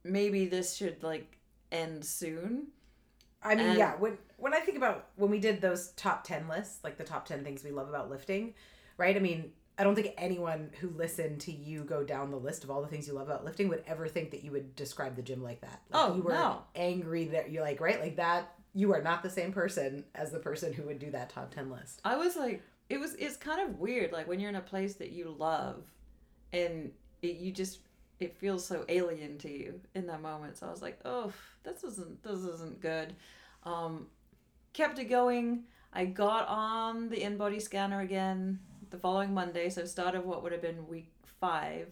maybe 0.03 0.45
this 0.45 0.75
should 0.75 1.01
like 1.03 1.37
end 1.71 2.03
soon. 2.05 2.67
I 3.41 3.55
mean, 3.55 3.67
And- 3.67 3.77
yeah. 3.77 3.95
When 3.95 4.17
when 4.37 4.53
I 4.53 4.59
think 4.59 4.77
about 4.77 5.07
when 5.15 5.29
we 5.31 5.39
did 5.39 5.61
those 5.61 5.91
top 5.91 6.23
ten 6.23 6.47
lists, 6.47 6.83
like 6.83 6.97
the 6.97 7.03
top 7.03 7.25
ten 7.25 7.43
things 7.43 7.63
we 7.63 7.71
love 7.71 7.89
about 7.89 8.09
lifting, 8.09 8.53
right? 8.97 9.15
I 9.15 9.19
mean, 9.19 9.51
I 9.77 9.83
don't 9.83 9.95
think 9.95 10.13
anyone 10.17 10.69
who 10.79 10.89
listened 10.89 11.41
to 11.41 11.51
you 11.51 11.83
go 11.83 12.03
down 12.03 12.29
the 12.29 12.37
list 12.37 12.63
of 12.63 12.69
all 12.69 12.81
the 12.81 12.87
things 12.87 13.07
you 13.07 13.13
love 13.13 13.27
about 13.27 13.43
lifting 13.43 13.69
would 13.69 13.83
ever 13.87 14.07
think 14.07 14.31
that 14.31 14.43
you 14.43 14.51
would 14.51 14.75
describe 14.75 15.15
the 15.15 15.21
gym 15.23 15.41
like 15.41 15.61
that. 15.61 15.81
Like 15.89 16.09
Oh, 16.09 16.15
you 16.15 16.21
were 16.21 16.31
no. 16.33 16.61
angry 16.75 17.25
that 17.29 17.49
you're 17.51 17.63
like, 17.63 17.81
right? 17.81 17.99
Like 17.99 18.17
that 18.17 18.53
you 18.75 18.93
are 18.93 19.01
not 19.01 19.23
the 19.23 19.29
same 19.29 19.51
person 19.51 20.03
as 20.15 20.31
the 20.31 20.39
person 20.39 20.73
who 20.73 20.83
would 20.83 20.99
do 20.99 21.11
that 21.11 21.29
top 21.29 21.53
ten 21.53 21.69
list. 21.71 22.01
I 22.05 22.15
was 22.17 22.35
like, 22.35 22.61
it 22.89 22.99
was. 22.99 23.13
It's 23.15 23.37
kind 23.37 23.67
of 23.67 23.79
weird, 23.79 24.11
like 24.11 24.27
when 24.27 24.39
you're 24.39 24.49
in 24.49 24.55
a 24.55 24.61
place 24.61 24.95
that 24.95 25.11
you 25.11 25.33
love, 25.39 25.85
and 26.51 26.91
it, 27.21 27.37
you 27.37 27.51
just 27.51 27.79
it 28.23 28.35
feels 28.37 28.65
so 28.65 28.85
alien 28.89 29.37
to 29.39 29.51
you 29.51 29.79
in 29.95 30.07
that 30.07 30.21
moment. 30.21 30.57
So 30.57 30.67
I 30.67 30.71
was 30.71 30.81
like, 30.81 30.99
oh, 31.05 31.31
this 31.63 31.83
isn't 31.83 32.23
this 32.23 32.39
isn't 32.39 32.81
good. 32.81 33.13
Um, 33.63 34.07
kept 34.73 34.99
it 34.99 35.05
going. 35.05 35.63
I 35.93 36.05
got 36.05 36.47
on 36.47 37.09
the 37.09 37.17
InBody 37.17 37.61
scanner 37.61 38.01
again 38.01 38.59
the 38.89 38.97
following 38.97 39.33
Monday, 39.33 39.69
so 39.69 39.85
start 39.85 40.15
of 40.15 40.25
what 40.25 40.43
would 40.43 40.51
have 40.51 40.61
been 40.61 40.87
week 40.87 41.11
five. 41.39 41.87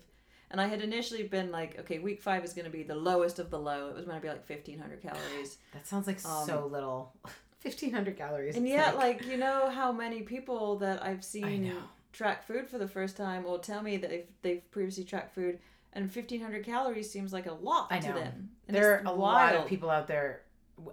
And 0.50 0.60
I 0.60 0.68
had 0.68 0.82
initially 0.82 1.24
been 1.24 1.52
like, 1.52 1.80
okay, 1.80 2.00
week 2.00 2.22
five 2.22 2.44
is 2.44 2.54
going 2.54 2.66
to 2.66 2.72
be 2.72 2.84
the 2.84 2.96
lowest 2.96 3.40
of 3.40 3.50
the 3.50 3.60
low. 3.60 3.88
It 3.88 3.96
was 3.96 4.06
going 4.06 4.18
to 4.18 4.22
be 4.22 4.28
like 4.28 4.48
1,500 4.50 5.02
calories. 5.08 5.58
That 5.74 5.88
sounds 5.88 6.08
like 6.08 6.18
Um, 6.26 6.46
so 6.46 6.68
little. 6.72 7.14
Fifteen 7.60 7.94
hundred 7.94 8.18
calories. 8.18 8.56
And 8.58 8.68
yet, 8.68 8.98
like, 8.98 9.24
you 9.28 9.38
know 9.38 9.70
how 9.70 9.92
many 9.92 10.24
people 10.24 10.78
that 10.80 11.04
I've 11.04 11.24
seen 11.24 11.72
track 12.12 12.44
food 12.48 12.68
for 12.68 12.80
the 12.80 12.88
first 12.88 13.16
time 13.16 13.46
or 13.46 13.60
tell 13.60 13.84
me 13.84 13.98
that 13.98 14.10
they've, 14.10 14.28
they've 14.42 14.72
previously 14.72 15.04
tracked 15.04 15.36
food 15.36 15.60
and 15.94 16.14
1,500 16.14 16.66
calories 16.66 17.12
seems 17.12 17.34
like 17.34 17.48
a 17.48 17.54
lot 17.54 17.88
I 17.92 18.00
to 18.00 18.10
know. 18.10 18.16
them. 18.16 18.50
And 18.68 18.76
there 18.76 18.96
are 18.96 19.04
a 19.06 19.14
lot 19.14 19.56
of 19.56 19.68
people 19.68 19.90
out 19.90 20.08
there 20.08 20.44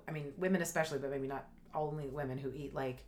I 0.06 0.10
mean 0.10 0.32
women 0.36 0.62
especially 0.62 0.98
but 0.98 1.10
maybe 1.10 1.28
not 1.28 1.46
only 1.74 2.08
women 2.08 2.38
who 2.38 2.52
eat 2.52 2.74
like 2.74 3.04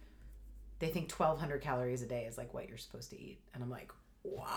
they 0.78 0.88
think 0.88 1.10
1200 1.10 1.60
calories 1.60 2.02
a 2.02 2.06
day 2.06 2.24
is 2.24 2.38
like 2.38 2.54
what 2.54 2.68
you're 2.68 2.78
supposed 2.78 3.10
to 3.10 3.20
eat 3.20 3.40
and 3.52 3.62
i'm 3.62 3.70
like 3.70 3.90
what 4.22 4.48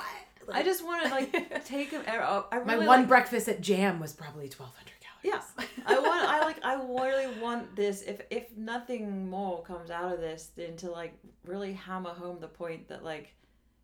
I 0.52 0.62
just 0.62 0.84
want 0.84 1.06
to, 1.06 1.10
like, 1.10 1.63
take 1.65 1.91
them. 1.91 2.04
I 2.06 2.17
my 2.65 2.76
one 2.76 2.86
like, 2.86 3.08
breakfast 3.08 3.48
at 3.48 3.62
jam 3.62 3.98
was 4.00 4.12
probably 4.12 4.43
1200 4.43 4.86
calories 5.00 5.04
Yes. 5.24 5.54
I 5.86 6.00
want. 6.00 6.28
I 6.28 6.41
like. 6.41 6.58
I 6.65 6.74
really 6.76 7.39
want 7.39 7.76
this. 7.76 8.02
If 8.02 8.22
if 8.30 8.56
nothing 8.58 9.30
more 9.30 9.63
comes 9.63 9.89
out 9.89 10.13
of 10.13 10.19
this, 10.19 10.52
than 10.56 10.76
to 10.78 10.91
like 10.91 11.13
really 11.46 11.74
hammer 11.74 12.10
home 12.10 12.39
the 12.41 12.48
point 12.48 12.89
that 12.89 13.04
like, 13.04 13.34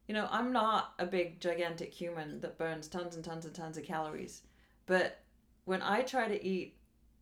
you 0.09 0.15
know, 0.15 0.27
I'm 0.31 0.51
not 0.51 0.95
a 0.97 1.05
big 1.05 1.39
gigantic 1.39 1.93
human 1.93 2.41
that 2.41 2.57
burns 2.57 2.87
tons 2.87 3.15
and 3.15 3.23
tons 3.23 3.45
and 3.45 3.53
tons 3.53 3.77
of 3.77 3.83
calories, 3.83 4.41
but 4.87 5.19
when 5.65 5.83
I 5.83 6.01
try 6.01 6.27
to 6.27 6.43
eat 6.43 6.77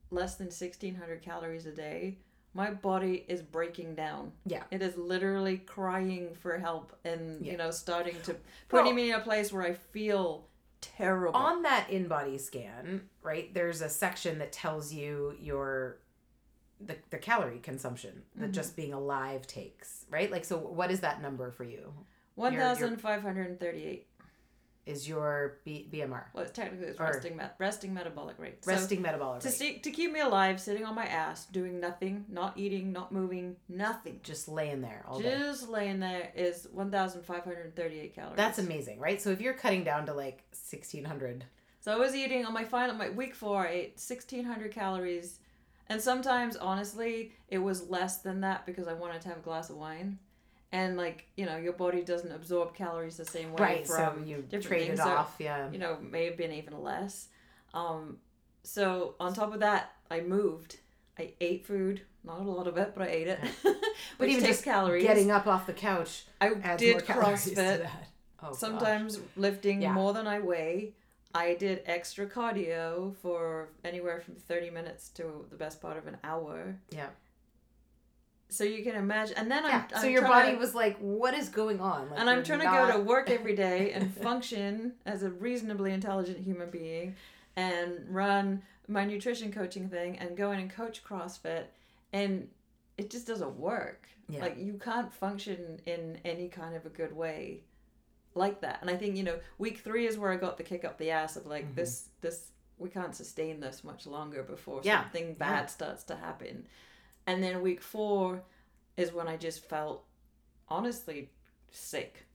less 0.09 0.35
than 0.35 0.49
sixteen 0.49 0.95
hundred 0.95 1.21
calories 1.21 1.65
a 1.65 1.73
day, 1.73 2.17
my 2.53 2.71
body 2.71 3.25
is 3.27 3.41
breaking 3.41 3.95
down. 3.95 4.31
Yeah. 4.45 4.63
It 4.71 4.81
is 4.81 4.95
literally 4.95 5.57
crying 5.57 6.33
for 6.33 6.57
help 6.57 6.97
and 7.03 7.45
Yeah. 7.45 7.51
you 7.51 7.57
know 7.57 7.71
starting 7.71 8.15
to 8.23 8.37
putting 8.69 8.85
Well- 8.85 8.93
me 8.93 9.09
in 9.11 9.15
a 9.19 9.19
place 9.19 9.51
where 9.51 9.63
I 9.63 9.73
feel 9.73 10.47
terrible. 10.79 11.35
on 11.35 11.63
that 11.63 11.89
InBody 11.89 12.39
scan 12.39 13.09
right 13.23 13.51
there's 13.53 13.81
a 13.81 13.89
section 13.89 14.37
that 14.39 14.51
tells 14.53 14.93
you 14.93 15.35
your 15.41 15.97
the, 16.79 16.95
the 17.09 17.17
calorie 17.17 17.57
consumption 17.59 18.21
that 18.35 18.51
Mhm. 18.51 18.53
just 18.53 18.75
being 18.75 18.93
alive 18.93 19.47
takes 19.47 20.05
right 20.11 20.31
like 20.31 20.45
so 20.45 20.55
what 20.57 20.91
is 20.91 20.99
that 21.01 21.19
number 21.19 21.49
for 21.49 21.63
you 21.63 21.91
One 22.37 22.53
your- 22.53 22.61
your- 22.61 22.73
thousand 22.75 22.97
five 23.01 23.21
hundred 23.21 23.47
and 23.49 23.59
thirty-eight. 23.59 24.07
is 24.85 25.05
your 25.05 25.57
B, 25.65 25.89
bmr 25.91 26.23
Well, 26.33 26.43
it's 26.45 26.53
technically 26.53 26.87
it's 26.87 26.97
Or- 26.99 27.07
resting 27.07 27.35
met 27.35 27.55
resting 27.59 27.93
metabolic 27.93 28.39
rate. 28.39 28.59
resting 28.65 29.01
metabolic 29.01 29.41
so 29.41 29.49
to 29.49 29.51
rate 29.51 29.57
see, 29.75 29.79
to 29.79 29.91
keep 29.91 30.13
me 30.13 30.21
alive, 30.21 30.61
sitting 30.61 30.85
on 30.85 30.95
my 30.95 31.05
ass, 31.05 31.45
doing 31.47 31.81
nothing, 31.81 32.23
not 32.29 32.57
eating, 32.57 32.93
not 32.93 33.11
moving, 33.11 33.57
nothing, 33.67 34.21
just 34.23 34.47
laying 34.47 34.79
there 34.81 35.03
all 35.05 35.19
day 35.19 35.37
just 35.37 35.67
laying 35.67 35.99
there 35.99 36.31
is 36.35 36.67
one 36.71 36.89
thousand 36.89 37.23
five 37.23 37.43
hundred 37.43 37.75
thirty-eight 37.75 38.13
calories. 38.15 38.37
That's 38.37 38.59
amazing, 38.59 38.99
right? 38.99 39.21
So 39.21 39.29
if 39.31 39.41
you're 39.41 39.55
cutting 39.55 39.83
down 39.83 40.05
to 40.05 40.13
like 40.13 40.45
1600, 40.53 41.43
So 41.81 41.91
I 41.91 41.97
was 41.97 42.15
eating 42.15 42.45
on 42.45 42.53
my 42.53 42.63
final 42.63 42.95
my 42.95 43.09
week 43.09 43.35
four. 43.35 43.67
I 43.67 43.71
ate 43.71 43.99
sixteen 43.99 44.45
hundred 44.45 44.71
calories, 44.71 45.39
and 45.87 46.01
sometimes 46.01 46.55
honestly 46.55 47.33
it 47.49 47.57
was 47.57 47.89
less 47.89 48.19
than 48.21 48.39
that 48.41 48.65
because 48.65 48.87
I 48.87 48.93
wanted 48.93 49.21
to 49.23 49.27
have 49.29 49.39
a 49.39 49.41
glass 49.41 49.69
of 49.69 49.75
wine. 49.75 50.19
And 50.71 50.97
like 50.97 51.25
you 51.37 51.45
know, 51.45 51.57
your 51.57 51.73
body 51.73 52.03
doesn't 52.03 52.31
absorb 52.31 52.75
calories 52.75 53.17
the 53.17 53.25
same 53.25 53.53
way 53.53 53.61
right? 53.61 53.87
So 53.87 53.95
from 54.11 54.25
you 54.25 54.37
different 54.37 54.65
trade 54.65 54.81
it 54.81 54.87
things. 54.87 54.99
So 54.99 55.09
off, 55.09 55.35
yeah. 55.39 55.71
you 55.71 55.79
know, 55.79 55.97
may 56.01 56.25
have 56.25 56.37
been 56.37 56.51
even 56.51 56.81
less. 56.83 57.27
Um, 57.73 58.17
so 58.63 59.15
on 59.19 59.33
top 59.33 59.53
of 59.53 59.61
that, 59.61 59.93
I 60.11 60.21
moved. 60.21 60.77
I 61.17 61.33
ate 61.41 61.65
food, 61.65 62.01
not 62.23 62.39
a 62.41 62.43
lot 62.43 62.67
of 62.67 62.77
it, 62.77 62.93
but 62.95 63.07
I 63.07 63.11
ate 63.11 63.27
it. 63.27 63.39
But 64.17 64.29
even 64.29 64.45
just 64.45 64.63
calories. 64.63 65.03
Getting 65.03 65.31
up 65.31 65.47
off 65.47 65.65
the 65.65 65.73
couch 65.73 66.25
I 66.39 66.49
did 66.75 66.91
more 66.93 67.01
calories 67.01 67.43
to 67.45 67.51
CrossFit. 67.51 67.55
that. 67.55 67.91
Oh, 68.41 68.49
gosh. 68.49 68.57
sometimes 68.57 69.19
lifting 69.35 69.81
Yeah. 69.81 69.93
more 69.93 70.13
than 70.13 70.27
I 70.27 70.39
weigh. 70.39 70.93
I 71.33 71.55
did 71.55 71.81
extra 71.85 72.27
cardio 72.27 73.15
for 73.17 73.69
anywhere 73.83 74.21
from 74.21 74.35
30 74.35 74.69
minutes 74.69 75.09
to 75.09 75.45
the 75.49 75.55
best 75.55 75.81
part 75.81 75.97
of 75.97 76.07
an 76.07 76.17
hour. 76.23 76.79
Yeah. 76.91 77.09
So 78.49 78.63
you 78.63 78.81
can 78.83 78.95
imagine. 78.95 79.35
And 79.37 79.51
then 79.51 79.63
Yeah. 79.63 79.83
I'm, 79.93 79.99
so 80.01 80.07
I'm 80.07 80.11
your 80.13 80.21
body 80.21 80.51
to- 80.53 80.57
was 80.57 80.73
like, 80.73 80.97
"What 80.99 81.33
is 81.33 81.49
going 81.49 81.81
on?" 81.81 82.09
Like, 82.11 82.19
and 82.19 82.29
I'm 82.29 82.43
trying 82.43 82.59
to 82.59 82.65
go 82.65 82.91
to 82.93 82.99
work 82.99 83.29
every 83.29 83.55
day 83.67 83.91
and 83.91 84.13
function 84.15 84.93
as 85.05 85.23
a 85.23 85.29
reasonably 85.29 85.91
intelligent 85.91 86.37
human 86.39 86.69
being 86.69 87.15
and 87.55 88.05
run 88.09 88.61
my 88.87 89.03
nutrition 89.03 89.51
coaching 89.51 89.89
thing 89.89 90.17
and 90.17 90.37
go 90.37 90.51
in 90.51 90.59
and 90.59 90.69
coach 90.71 91.03
CrossFit 91.03 91.65
and 92.13 92.47
it 92.97 93.09
just 93.09 93.27
doesn't 93.27 93.57
work. 93.59 94.07
Yeah. 94.29 94.41
Like 94.41 94.57
you 94.57 94.73
can't 94.81 95.11
function 95.11 95.81
in 95.85 96.19
any 96.23 96.47
kind 96.47 96.73
of 96.75 96.85
a 96.85 96.89
good 96.89 97.13
way 97.13 97.63
like 98.33 98.61
that. 98.61 98.77
And 98.81 98.89
I 98.89 98.95
think, 98.95 99.17
you 99.17 99.23
know, 99.23 99.39
week 99.57 99.79
3 99.79 100.05
is 100.07 100.17
where 100.17 100.31
I 100.31 100.37
got 100.37 100.57
the 100.57 100.63
kick 100.63 100.85
up 100.85 100.97
the 100.97 101.11
ass 101.11 101.35
of 101.35 101.45
like 101.47 101.65
Mhm. 101.71 101.75
this 101.75 102.09
this 102.21 102.51
we 102.79 102.89
can't 102.89 103.15
sustain 103.15 103.59
this 103.59 103.83
much 103.83 104.05
longer 104.05 104.43
before 104.43 104.81
Yeah. 104.83 105.01
something 105.01 105.33
bad 105.33 105.61
Yeah. 105.63 105.65
starts 105.65 106.03
to 106.05 106.15
happen. 106.15 106.67
And 107.27 107.43
then 107.43 107.61
week 107.61 107.81
4 107.81 108.41
is 108.95 109.13
when 109.13 109.27
I 109.27 109.37
just 109.37 109.63
felt 109.67 110.05
honestly 110.69 111.29
sick. 111.69 112.25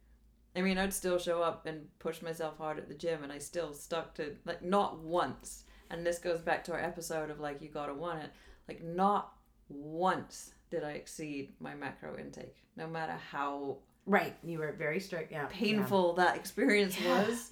I 0.54 0.60
mean, 0.60 0.76
I'd 0.78 0.92
still 0.92 1.18
show 1.18 1.42
up 1.42 1.66
and 1.66 1.86
push 1.98 2.20
myself 2.22 2.58
hard 2.58 2.78
at 2.78 2.86
the 2.88 2.94
gym, 2.94 3.22
and 3.24 3.32
I 3.32 3.38
still 3.38 3.72
stuck 3.72 4.14
to 4.16 4.36
like 4.44 4.62
not 4.62 4.98
once. 5.00 5.64
And 5.90 6.06
this 6.06 6.18
goes 6.18 6.40
back 6.40 6.62
to 6.64 6.72
our 6.72 6.80
episode 6.80 7.30
of 7.30 7.40
like 7.40 7.60
you 7.62 7.68
gotta 7.68 7.94
want 7.94 8.22
it. 8.22 8.30
Like 8.68 8.82
not 8.84 9.32
once 9.68 10.52
did 10.70 10.84
I 10.84 10.90
exceed 10.92 11.52
my 11.58 11.74
macro 11.74 12.16
intake, 12.18 12.56
no 12.76 12.86
matter 12.86 13.14
how 13.30 13.78
Right. 14.04 14.34
You 14.42 14.58
were 14.58 14.72
very 14.72 14.98
strict. 14.98 15.30
Yeah. 15.30 15.46
painful 15.48 16.14
that 16.14 16.36
experience 16.36 16.98
Yeah. 17.00 17.28
was. 17.28 17.50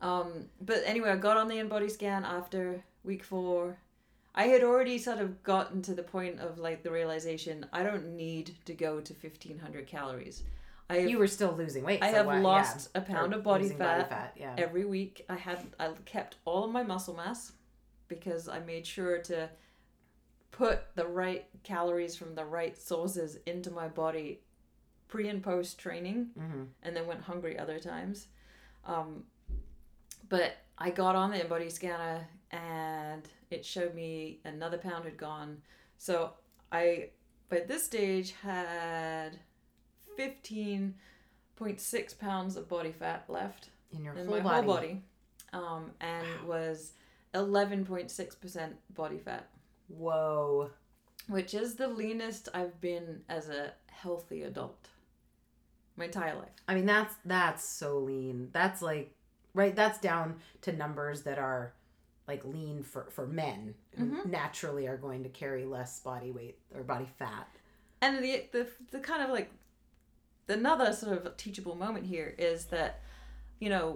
Um, 0.00 0.46
but 0.62 0.82
anyway, 0.86 1.10
I 1.10 1.16
got 1.16 1.36
on 1.36 1.46
the 1.46 1.56
InBody 1.56 1.90
scan 1.90 2.24
after 2.24 2.82
week 3.04 3.22
four. 3.22 3.76
I 4.34 4.44
had 4.44 4.62
already 4.62 4.96
sort 4.98 5.18
of 5.18 5.42
gotten 5.42 5.82
to 5.82 5.94
the 5.94 6.02
point 6.02 6.38
of 6.40 6.58
like 6.58 6.82
the 6.82 6.90
realization 6.90 7.66
I 7.72 7.82
don't 7.82 8.16
need 8.16 8.54
to 8.66 8.74
go 8.74 9.00
to 9.00 9.14
fifteen 9.14 9.58
hundred 9.58 9.86
calories. 9.86 10.42
I 10.88 10.96
have 11.00 11.10
You 11.10 11.18
were 11.18 11.26
still 11.28 11.52
losing 11.52 11.84
weight. 11.84 12.02
I 12.02 12.10
so 12.10 12.16
have 12.18 12.26
what- 12.26 12.36
yeah. 12.36 12.42
lost 12.42 12.88
a 12.94 13.00
pound 13.00 13.32
Or 13.32 13.38
of 13.38 13.44
body 13.44 13.62
losing 13.64 13.78
fat, 13.78 14.32
Yeah. 14.36 14.54
every 14.58 14.84
week. 14.84 15.24
I 15.28 15.36
had 15.36 15.58
I 15.78 15.92
kept 16.04 16.36
all 16.44 16.64
of 16.64 16.70
my 16.72 16.82
muscle 16.82 17.14
mass 17.14 17.52
because 18.08 18.48
I 18.48 18.58
made 18.60 18.86
sure 18.86 19.18
to 19.22 19.48
put 20.50 20.80
the 20.96 21.06
right 21.06 21.46
calories 21.62 22.16
from 22.16 22.34
the 22.34 22.44
right 22.44 22.76
sources 22.76 23.38
into 23.46 23.70
my 23.70 23.86
body 23.88 24.40
pre 25.08 25.28
and 25.28 25.42
post 25.42 25.78
training 25.78 26.30
hmm 26.36 26.64
and 26.82 26.96
then 26.96 27.06
went 27.06 27.22
hungry 27.22 27.58
other 27.58 27.78
times. 27.78 28.26
Um, 28.84 29.24
but 30.28 30.56
I 30.78 30.90
got 30.90 31.14
on 31.16 31.30
the 31.30 31.44
body 31.44 31.68
scanner 31.70 32.26
and 32.50 33.22
it 33.50 33.64
showed 33.64 33.94
me 33.94 34.40
another 34.44 34.78
pound 34.78 35.04
had 35.04 35.16
gone. 35.16 35.58
So 35.98 36.32
I, 36.72 37.10
by 37.48 37.60
this 37.60 37.84
stage, 37.84 38.34
had 38.42 39.38
15.6 40.18 42.18
pounds 42.18 42.56
of 42.56 42.68
body 42.68 42.92
fat 42.92 43.24
left 43.28 43.70
In 43.92 44.04
your 44.04 44.14
in 44.14 44.26
whole 44.26 44.40
my 44.40 44.42
body. 44.42 44.66
whole 44.66 44.74
body 44.76 45.02
um, 45.52 45.90
and 46.00 46.26
was 46.46 46.92
11.6% 47.34 48.70
body 48.94 49.18
fat, 49.18 49.48
Whoa. 49.88 50.70
which 51.28 51.54
is 51.54 51.74
the 51.74 51.88
leanest 51.88 52.48
I've 52.54 52.80
been 52.80 53.20
as 53.28 53.48
a 53.48 53.72
healthy 53.86 54.42
adult 54.42 54.88
my 55.96 56.06
entire 56.06 56.34
life. 56.34 56.48
I 56.66 56.74
mean, 56.74 56.86
that's 56.86 57.14
that's 57.24 57.64
so 57.64 57.98
lean. 57.98 58.48
That's 58.52 58.80
like 58.80 59.14
right. 59.54 59.74
That's 59.76 60.00
down 60.00 60.36
to 60.62 60.72
numbers 60.72 61.22
that 61.22 61.38
are 61.38 61.74
like 62.30 62.44
lean 62.44 62.82
for 62.82 63.02
for 63.10 63.26
men 63.26 63.74
who 63.96 64.04
Mhm. 64.06 64.26
naturally 64.26 64.86
are 64.86 64.96
going 64.96 65.22
to 65.24 65.28
carry 65.42 65.64
less 65.64 66.00
body 66.00 66.30
weight 66.30 66.58
or 66.74 66.82
body 66.82 67.08
fat. 67.18 67.46
and 68.02 68.22
the, 68.24 68.32
the 68.52 68.64
the 68.92 69.00
kind 69.00 69.22
of 69.22 69.30
like 69.30 69.50
another 70.48 70.92
sort 70.92 71.16
of 71.26 71.36
teachable 71.36 71.74
moment 71.74 72.06
here 72.06 72.34
is 72.38 72.66
that 72.66 73.00
you 73.58 73.68
know 73.68 73.86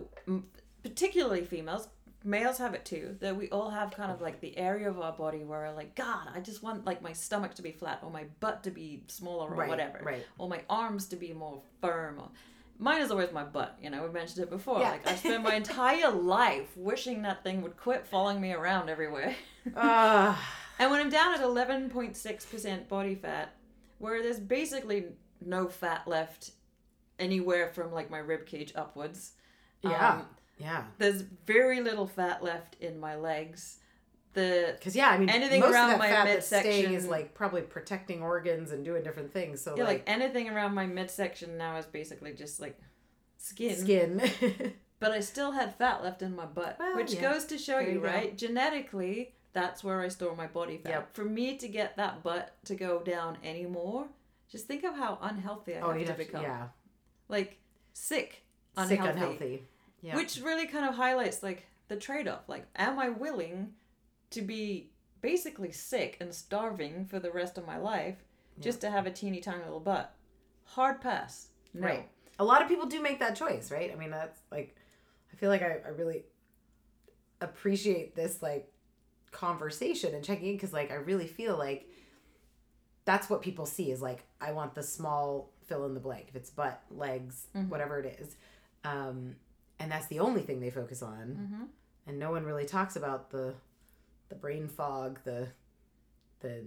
particularly 0.83 1.44
females 1.44 1.88
males 2.27 2.59
have 2.59 2.73
it 2.75 2.85
too. 2.87 3.16
That 3.20 3.37
we 3.37 3.51
all 3.51 3.70
have 3.70 3.90
kind 3.90 4.11
of 4.11 4.20
like 4.23 4.40
the 4.40 4.57
area 4.57 4.88
of 4.88 4.99
our 4.99 5.12
body 5.12 5.44
where 5.44 5.70
like, 5.73 5.94
God, 5.94 6.29
I 6.35 6.40
just 6.40 6.62
want 6.62 6.87
like 6.87 7.03
my 7.03 7.12
stomach 7.12 7.53
to 7.57 7.62
be 7.62 7.70
flat 7.73 7.99
or 8.03 8.11
my 8.11 8.25
butt 8.40 8.62
to 8.64 8.70
be 8.70 9.05
smaller 9.09 9.51
or 9.51 9.55
Right, 9.57 9.68
whatever, 9.68 10.01
right. 10.03 10.25
or 10.38 10.49
my 10.49 10.62
arms 10.70 11.07
to 11.09 11.16
be 11.16 11.33
more 11.35 11.61
firm. 11.83 12.18
Or 12.18 12.29
mine 12.78 13.02
is 13.02 13.10
always 13.10 13.32
my 13.32 13.44
butt. 13.44 13.76
You 13.80 13.90
know, 13.90 14.02
we 14.04 14.10
mentioned 14.12 14.42
it 14.44 14.50
before. 14.50 14.80
Yeah. 14.80 14.90
Like 14.90 15.06
I 15.06 15.14
spent 15.16 15.42
my 15.42 15.54
entire 15.54 16.10
life 16.38 16.76
wishing 16.76 17.22
that 17.22 17.42
thing 17.42 17.62
would 17.62 17.76
quit 17.76 18.06
following 18.06 18.40
me 18.40 18.52
around 18.52 18.88
everywhere. 18.88 19.34
Uh, 19.74 20.37
And 20.78 20.90
when 20.90 21.00
I'm 21.00 21.08
down 21.08 21.34
at 21.34 21.40
11.6% 21.40 22.88
body 22.88 23.14
fat, 23.14 23.54
where 23.98 24.22
there's 24.22 24.40
basically 24.40 25.06
no 25.40 25.68
fat 25.68 26.06
left 26.06 26.50
anywhere 27.18 27.68
from 27.68 27.92
like 27.92 28.10
my 28.10 28.18
rib 28.18 28.44
cage 28.44 28.72
upwards, 28.74 29.32
yeah. 29.82 30.10
um, 30.10 30.26
yeah. 30.58 30.84
there's 30.98 31.22
very 31.46 31.80
little 31.80 32.06
fat 32.06 32.42
left 32.42 32.76
in 32.80 32.98
my 32.98 33.14
legs. 33.14 33.78
The 34.35 34.75
Because 34.79 34.94
yeah, 34.97 35.09
I 35.09 35.18
mean, 35.18 35.29
Anything 35.31 35.61
most 35.61 35.73
around 35.73 35.90
of 35.92 35.99
that 35.99 35.99
my 36.01 36.09
fat 36.11 36.25
that's 36.27 36.47
staying 36.47 36.64
midsection- 36.64 36.94
is 36.94 37.07
like 37.07 37.35
probably 37.35 37.62
protecting 37.62 38.23
organs 38.23 38.70
and 38.73 38.85
doing 38.85 39.03
different 39.03 39.33
things. 39.33 39.61
So 39.61 39.75
yeah, 39.77 39.85
like, 39.85 39.99
like, 39.99 40.03
anything 40.09 40.49
around 40.51 40.75
my 40.75 40.87
midsection 40.87 41.57
now 41.57 41.77
is 41.77 41.87
basically 41.87 42.33
just 42.35 42.61
like 42.61 42.79
skin. 43.38 43.77
skin. 43.77 44.73
But 45.01 45.11
I 45.12 45.20
still 45.20 45.51
had 45.51 45.75
fat 45.75 46.03
left 46.03 46.23
in 46.23 46.35
my 46.35 46.47
butt, 46.47 46.77
Well, 46.79 46.97
which 46.97 47.12
yeah. 47.14 47.20
goes 47.20 47.44
to 47.47 47.59
show 47.59 47.79
you, 47.79 47.94
you 47.94 48.01
go. 48.01 48.07
right? 48.07 48.38
Genetically, 48.38 49.35
that's 49.53 49.85
where 49.85 50.01
I 50.01 50.09
store 50.09 50.35
my 50.35 50.47
body 50.47 50.79
fat. 50.79 50.88
Yep. 50.90 51.14
For 51.14 51.25
me 51.25 51.57
to 51.59 51.68
get 51.68 51.97
that 51.99 52.23
butt 52.23 52.55
to 52.66 52.75
go 52.75 53.01
down 53.01 53.37
anymore, 53.44 54.07
just 54.51 54.66
think 54.66 54.83
of 54.83 54.94
how 54.94 55.18
unhealthy 55.20 55.77
I 55.77 55.81
oh, 55.81 55.90
have 55.90 56.01
to 56.01 56.07
have 56.07 56.16
to, 56.16 56.25
become. 56.25 56.42
yeah, 56.42 56.68
Like 57.29 57.59
sick, 57.92 58.44
unhealthy. 58.79 58.97
sick, 59.05 59.14
unhealthy. 59.14 59.62
Yeah. 60.01 60.16
Which 60.16 60.40
really 60.40 60.66
kind 60.66 60.87
of 60.88 60.94
highlights 60.94 61.42
like 61.42 61.66
the 61.88 61.97
trade-off. 61.97 62.49
Like, 62.49 62.64
am 62.77 62.99
I 62.99 63.11
willing 63.11 63.75
to 64.35 64.42
be 64.42 64.90
basically 65.23 65.73
sick 65.73 66.16
and 66.20 66.33
starving 66.35 67.07
for 67.07 67.18
the 67.18 67.31
rest 67.31 67.57
of 67.59 67.66
my 67.66 67.77
life 67.79 68.16
just 68.61 68.81
to 68.83 68.90
have 68.90 69.07
a 69.07 69.11
teeny 69.11 69.40
tiny 69.40 69.64
little 69.64 69.81
butt? 69.81 70.14
Hard 70.64 71.01
pass. 71.01 71.49
No. 71.73 71.87
Right. 71.87 72.09
A 72.38 72.44
lot 72.44 72.62
of 72.62 72.68
people 72.68 72.87
do 72.87 73.01
make 73.03 73.20
that 73.20 73.35
choice, 73.37 73.70
right? 73.70 73.90
I 73.92 73.97
mean, 73.97 74.11
that's 74.11 74.40
like, 74.53 74.77
I 75.33 75.37
feel 75.37 75.51
like 75.51 75.62
I, 75.62 75.79
I 75.85 75.88
really 75.88 76.25
appreciate 77.40 78.14
this 78.14 78.42
like 78.42 78.70
conversation 79.31 80.14
and 80.14 80.25
checking 80.25 80.49
in 80.49 80.55
because 80.55 80.73
like 80.73 80.90
I 80.90 80.94
really 80.94 81.27
feel 81.27 81.57
like 81.59 81.88
that's 83.05 83.29
what 83.29 83.42
people 83.42 83.66
see 83.66 83.90
is 83.90 84.01
like 84.01 84.25
I 84.40 84.53
want 84.53 84.75
the 84.75 84.83
small 84.83 85.51
fill 85.66 85.85
in 85.87 85.94
the 85.94 86.01
blank 86.01 86.27
if 86.29 86.37
it's 86.37 86.51
butt, 86.51 86.81
legs, 86.90 87.47
Mhm. 87.55 87.68
whatever 87.68 87.99
it 87.99 88.18
is, 88.20 88.37
um, 88.85 89.37
and 89.79 89.90
that's 89.90 90.07
the 90.07 90.20
only 90.20 90.42
thing 90.42 90.61
they 90.61 90.70
focus 90.70 91.03
on, 91.03 91.37
Mm-hmm. 91.40 91.64
and 92.07 92.18
no 92.18 92.31
one 92.31 92.44
really 92.44 92.64
talks 92.66 92.97
about 92.97 93.31
the 93.31 93.55
the 94.28 94.34
brain 94.34 94.68
fog, 94.68 95.20
the 95.24 95.48
the 96.40 96.64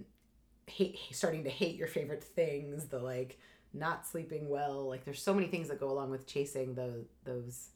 hate 0.66 0.98
starting 1.12 1.44
to 1.44 1.50
hate 1.50 1.76
your 1.76 1.88
favorite 1.88 2.24
things, 2.24 2.86
the 2.86 2.98
like 2.98 3.38
not 3.74 4.06
sleeping 4.06 4.48
well. 4.48 4.86
Like 4.88 5.04
there's 5.04 5.22
so 5.22 5.34
many 5.34 5.46
things 5.46 5.68
that 5.68 5.80
go 5.80 5.90
along 5.90 6.10
with 6.10 6.26
chasing 6.26 6.74
those 6.74 7.04
those 7.24 7.70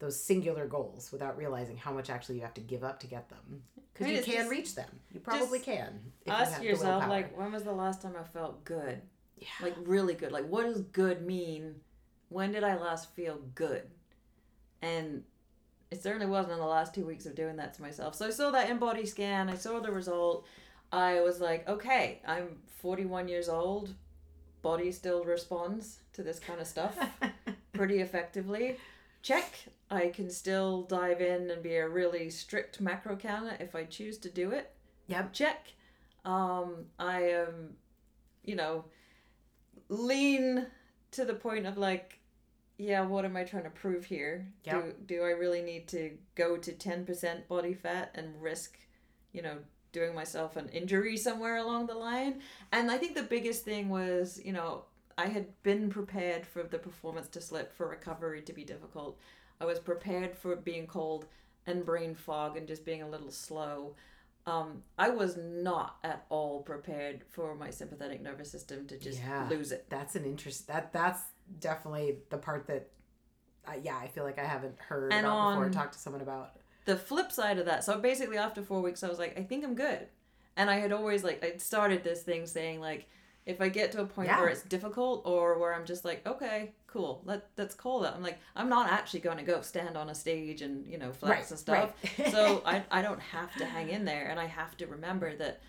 those 0.00 0.20
singular 0.22 0.66
goals 0.66 1.10
without 1.12 1.36
realizing 1.38 1.76
how 1.76 1.92
much 1.92 2.10
actually 2.10 2.34
you 2.34 2.42
have 2.42 2.54
to 2.54 2.60
give 2.60 2.82
up 2.84 3.00
to 3.00 3.06
get 3.06 3.28
them. 3.28 3.62
Because 3.92 4.08
mean, 4.08 4.16
you 4.16 4.22
can 4.24 4.34
just- 4.34 4.50
reach 4.50 4.74
them. 4.74 5.00
You 5.12 5.20
probably 5.20 5.60
can. 5.60 6.00
you 6.26 6.32
Ask 6.32 6.54
have 6.54 6.64
yourself, 6.64 7.08
like, 7.08 7.38
when 7.38 7.52
was 7.52 7.62
the 7.62 7.72
last 7.72 8.02
time 8.02 8.14
I 8.20 8.24
felt 8.24 8.64
good? 8.64 9.00
yeah. 9.38 9.46
Like, 9.62 9.74
really 9.84 10.14
good. 10.14 10.32
Like, 10.32 10.48
what 10.48 10.64
does 10.64 10.80
good 10.80 11.24
mean? 11.24 11.76
When 12.28 12.50
did 12.50 12.64
I 12.64 12.74
last 12.76 13.14
feel 13.14 13.38
good? 13.54 13.88
And 14.82 15.22
it 15.94 16.02
certainly 16.02 16.26
wasn't 16.26 16.54
in 16.54 16.58
the 16.58 16.66
last 16.66 16.92
two 16.92 17.06
weeks 17.06 17.24
of 17.24 17.36
doing 17.36 17.54
that 17.54 17.72
to 17.74 17.82
myself. 17.82 18.16
So 18.16 18.26
I 18.26 18.30
saw 18.30 18.50
that 18.50 18.68
InBody 18.68 19.06
scan. 19.06 19.48
I 19.48 19.54
saw 19.54 19.78
the 19.78 19.92
result. 19.92 20.44
I 20.90 21.20
was 21.20 21.40
like, 21.40 21.68
okay, 21.68 22.20
I'm 22.26 22.56
41 22.82 23.28
years 23.28 23.48
old. 23.48 23.94
Body 24.60 24.90
still 24.90 25.22
responds 25.22 26.00
to 26.14 26.24
this 26.24 26.40
kind 26.40 26.60
of 26.60 26.66
stuff 26.66 26.98
pretty 27.72 28.00
effectively. 28.00 28.76
Check. 29.22 29.54
I 29.88 30.08
can 30.08 30.30
still 30.30 30.82
dive 30.82 31.20
in 31.20 31.48
and 31.48 31.62
be 31.62 31.76
a 31.76 31.88
really 31.88 32.28
strict 32.28 32.80
macro 32.80 33.14
counter 33.14 33.56
if 33.60 33.76
I 33.76 33.84
choose 33.84 34.18
to 34.18 34.30
do 34.30 34.50
it. 34.50 34.72
Yep. 35.06 35.32
Check. 35.32 35.68
Um, 36.24 36.86
I 36.98 37.20
am, 37.20 37.76
you 38.42 38.56
know, 38.56 38.86
lean 39.88 40.66
to 41.12 41.24
the 41.24 41.34
point 41.34 41.66
of 41.66 41.78
like, 41.78 42.18
yeah, 42.78 43.02
what 43.02 43.24
am 43.24 43.36
I 43.36 43.44
trying 43.44 43.64
to 43.64 43.70
prove 43.70 44.04
here? 44.04 44.46
Yep. 44.64 44.82
Do 45.06 45.16
do 45.16 45.22
I 45.22 45.30
really 45.30 45.62
need 45.62 45.86
to 45.88 46.12
go 46.34 46.56
to 46.56 46.72
ten 46.72 47.04
percent 47.04 47.48
body 47.48 47.74
fat 47.74 48.10
and 48.14 48.40
risk, 48.42 48.78
you 49.32 49.42
know, 49.42 49.58
doing 49.92 50.14
myself 50.14 50.56
an 50.56 50.68
injury 50.70 51.16
somewhere 51.16 51.56
along 51.58 51.86
the 51.86 51.94
line? 51.94 52.40
And 52.72 52.90
I 52.90 52.98
think 52.98 53.14
the 53.14 53.22
biggest 53.22 53.64
thing 53.64 53.88
was, 53.88 54.40
you 54.44 54.52
know, 54.52 54.84
I 55.16 55.26
had 55.26 55.46
been 55.62 55.88
prepared 55.90 56.44
for 56.46 56.62
the 56.64 56.78
performance 56.78 57.28
to 57.28 57.40
slip, 57.40 57.72
for 57.76 57.88
recovery 57.88 58.42
to 58.42 58.52
be 58.52 58.64
difficult. 58.64 59.18
I 59.60 59.64
was 59.66 59.78
prepared 59.78 60.36
for 60.36 60.56
being 60.56 60.86
cold 60.88 61.26
and 61.66 61.84
brain 61.86 62.14
fog 62.14 62.56
and 62.56 62.66
just 62.66 62.84
being 62.84 63.02
a 63.02 63.08
little 63.08 63.30
slow. 63.30 63.94
Um, 64.46 64.82
I 64.98 65.08
was 65.08 65.38
not 65.38 65.96
at 66.04 66.26
all 66.28 66.60
prepared 66.62 67.22
for 67.30 67.54
my 67.54 67.70
sympathetic 67.70 68.20
nervous 68.20 68.50
system 68.50 68.86
to 68.88 68.98
just 68.98 69.20
Yeah. 69.20 69.48
lose 69.48 69.72
it. 69.72 69.86
that's 69.88 70.16
an 70.16 70.24
interest. 70.26 70.66
That 70.66 70.92
that's 70.92 71.22
definitely 71.60 72.18
the 72.30 72.38
part 72.38 72.66
that, 72.66 72.88
uh, 73.66 73.72
yeah, 73.82 73.96
I 73.96 74.08
feel 74.08 74.24
like 74.24 74.38
I 74.38 74.44
haven't 74.44 74.78
heard 74.78 75.12
And 75.12 75.26
about 75.26 75.50
before 75.50 75.58
on- 75.60 75.64
and 75.64 75.72
talked 75.74 75.92
to 75.94 75.98
someone 75.98 76.22
about. 76.22 76.52
the 76.84 76.96
flip 76.96 77.32
side 77.32 77.58
of 77.58 77.64
that 77.66 77.82
so 77.82 77.98
basically 77.98 78.36
after 78.36 78.62
four 78.62 78.82
weeks 78.82 79.02
i 79.02 79.08
was 79.08 79.18
like 79.18 79.38
i 79.38 79.42
think 79.42 79.64
i'm 79.64 79.74
good 79.74 80.06
and 80.54 80.68
i 80.68 80.76
had 80.76 80.92
always 80.92 81.24
like 81.24 81.42
i 81.42 81.56
started 81.56 82.04
this 82.04 82.22
thing 82.22 82.46
saying 82.46 82.78
like 82.78 83.08
if 83.46 83.58
i 83.62 83.70
get 83.70 83.90
to 83.92 84.02
a 84.02 84.04
point 84.06 84.28
Yeah. 84.28 84.38
where 84.38 84.50
it's 84.50 84.60
difficult 84.62 85.22
or 85.24 85.58
where 85.58 85.72
i'm 85.74 85.86
just 85.86 86.04
like 86.04 86.26
okay 86.26 86.72
cool 86.86 87.22
let, 87.24 87.46
let's 87.56 87.74
call 87.74 88.04
it 88.04 88.12
i'm 88.14 88.22
like 88.22 88.38
i'm 88.54 88.68
not 88.68 88.90
actually 88.92 89.20
going 89.20 89.38
to 89.38 89.44
go 89.44 89.62
stand 89.62 89.96
on 89.96 90.10
a 90.10 90.14
stage 90.14 90.60
and 90.60 90.86
you 90.86 90.98
know 90.98 91.10
flex 91.10 91.40
Right, 91.40 91.50
and 91.52 91.58
stuff 91.58 91.92
right. 92.18 92.30
so 92.36 92.60
I, 92.66 92.82
I 92.90 93.00
don't 93.00 93.20
have 93.20 93.54
to 93.56 93.64
hang 93.64 93.88
in 93.88 94.04
there 94.04 94.26
and 94.28 94.38
i 94.38 94.44
have 94.44 94.76
to 94.76 94.86
remember 94.86 95.34
that 95.36 95.60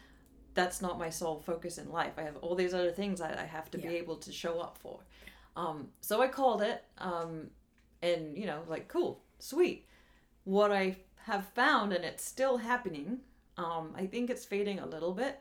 that's 0.54 0.82
not 0.82 1.00
my 1.00 1.10
sole 1.10 1.40
focus 1.46 1.78
in 1.78 1.90
life 1.94 2.14
i 2.18 2.24
have 2.24 2.36
all 2.38 2.56
these 2.56 2.74
other 2.74 2.92
things 2.92 3.22
i, 3.22 3.30
I 3.42 3.46
have 3.46 3.72
to 3.72 3.78
be 3.78 3.88
able 3.96 4.18
to 4.18 4.34
show 4.34 4.60
up 4.60 4.78
for 4.80 5.00
um, 5.56 5.88
so 6.02 6.22
i 6.22 6.28
called 6.28 6.62
it 6.62 6.84
um, 6.98 7.50
and 8.02 8.38
you 8.38 8.46
know 8.46 8.62
like 8.68 8.88
cool 8.88 9.22
sweet 9.40 9.88
what 10.44 10.72
I 10.72 10.98
have 11.24 11.48
found, 11.56 11.92
and 11.92 12.06
it's 12.06 12.24
still 12.24 12.58
happening, 12.58 13.20
um, 13.58 13.96
I 13.98 14.06
think 14.06 14.30
it's 14.30 14.46
fading 14.46 14.78
a 14.78 14.86
little 14.86 15.12
bit. 15.12 15.40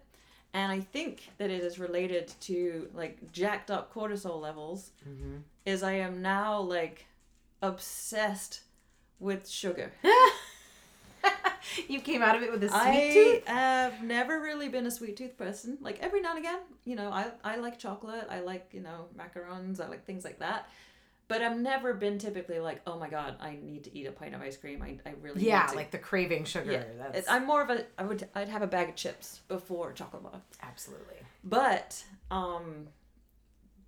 And 0.54 0.72
I 0.72 0.80
think 0.80 1.28
that 1.36 1.50
it 1.50 1.62
is 1.62 1.78
related 1.78 2.32
to 2.42 2.88
like 2.94 3.30
jacked 3.30 3.70
up 3.70 3.92
cortisol 3.92 4.40
levels, 4.40 4.92
Mhm. 5.06 5.42
is 5.66 5.82
I 5.82 5.92
am 5.92 6.22
now 6.22 6.58
like 6.58 7.04
obsessed 7.60 8.60
with 9.20 9.46
sugar. 9.46 9.92
you 11.88 12.00
came 12.00 12.22
out 12.22 12.36
of 12.36 12.42
it 12.42 12.50
with 12.50 12.62
a 12.64 12.68
sweet 12.68 12.78
I 12.78 13.10
tooth. 13.12 13.42
I 13.48 13.52
have 13.52 14.02
never 14.02 14.40
really 14.40 14.68
been 14.68 14.86
a 14.86 14.90
sweet 14.90 15.16
tooth 15.16 15.36
person. 15.36 15.78
Like 15.80 15.98
every 16.00 16.20
now 16.20 16.30
and 16.30 16.38
again, 16.38 16.60
you 16.84 16.96
know, 16.96 17.10
I, 17.10 17.30
I 17.42 17.56
like 17.56 17.78
chocolate, 17.78 18.26
I 18.30 18.40
like, 18.40 18.68
you 18.72 18.80
know, 18.80 19.06
macarons, 19.16 19.80
I 19.80 19.88
like 19.88 20.04
things 20.04 20.24
like 20.24 20.38
that. 20.40 20.68
But 21.26 21.40
I've 21.40 21.56
never 21.56 21.94
been 21.94 22.18
typically 22.18 22.58
like, 22.60 22.82
oh 22.86 22.98
my 22.98 23.08
god, 23.08 23.36
I 23.40 23.56
need 23.62 23.84
to 23.84 23.96
eat 23.96 24.06
a 24.06 24.12
pint 24.12 24.34
of 24.34 24.42
ice 24.42 24.58
cream. 24.58 24.82
I, 24.82 24.98
I 25.08 25.14
really 25.22 25.42
Yeah, 25.42 25.62
need 25.62 25.68
to. 25.70 25.76
like 25.76 25.90
the 25.90 25.98
craving 25.98 26.44
sugar. 26.44 26.70
Yeah, 26.72 26.84
That's 27.12 27.28
I'm 27.30 27.46
more 27.46 27.62
of 27.62 27.70
a 27.70 27.86
I 27.98 28.04
would 28.04 28.28
I'd 28.34 28.48
have 28.50 28.60
a 28.62 28.66
bag 28.66 28.90
of 28.90 28.94
chips 28.94 29.40
before 29.48 29.92
chocolate 29.92 30.22
bar. 30.22 30.42
absolutely. 30.62 31.16
But 31.42 32.04
um 32.30 32.88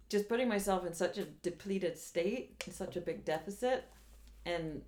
just 0.09 0.29
putting 0.29 0.49
myself 0.49 0.87
in 0.87 0.95
such 0.95 1.19
a 1.19 1.25
depleted 1.25 1.99
state, 1.99 2.63
in 2.67 2.73
such 2.73 2.97
a 2.97 3.01
big 3.01 3.25
deficit 3.25 3.85
and 4.45 4.83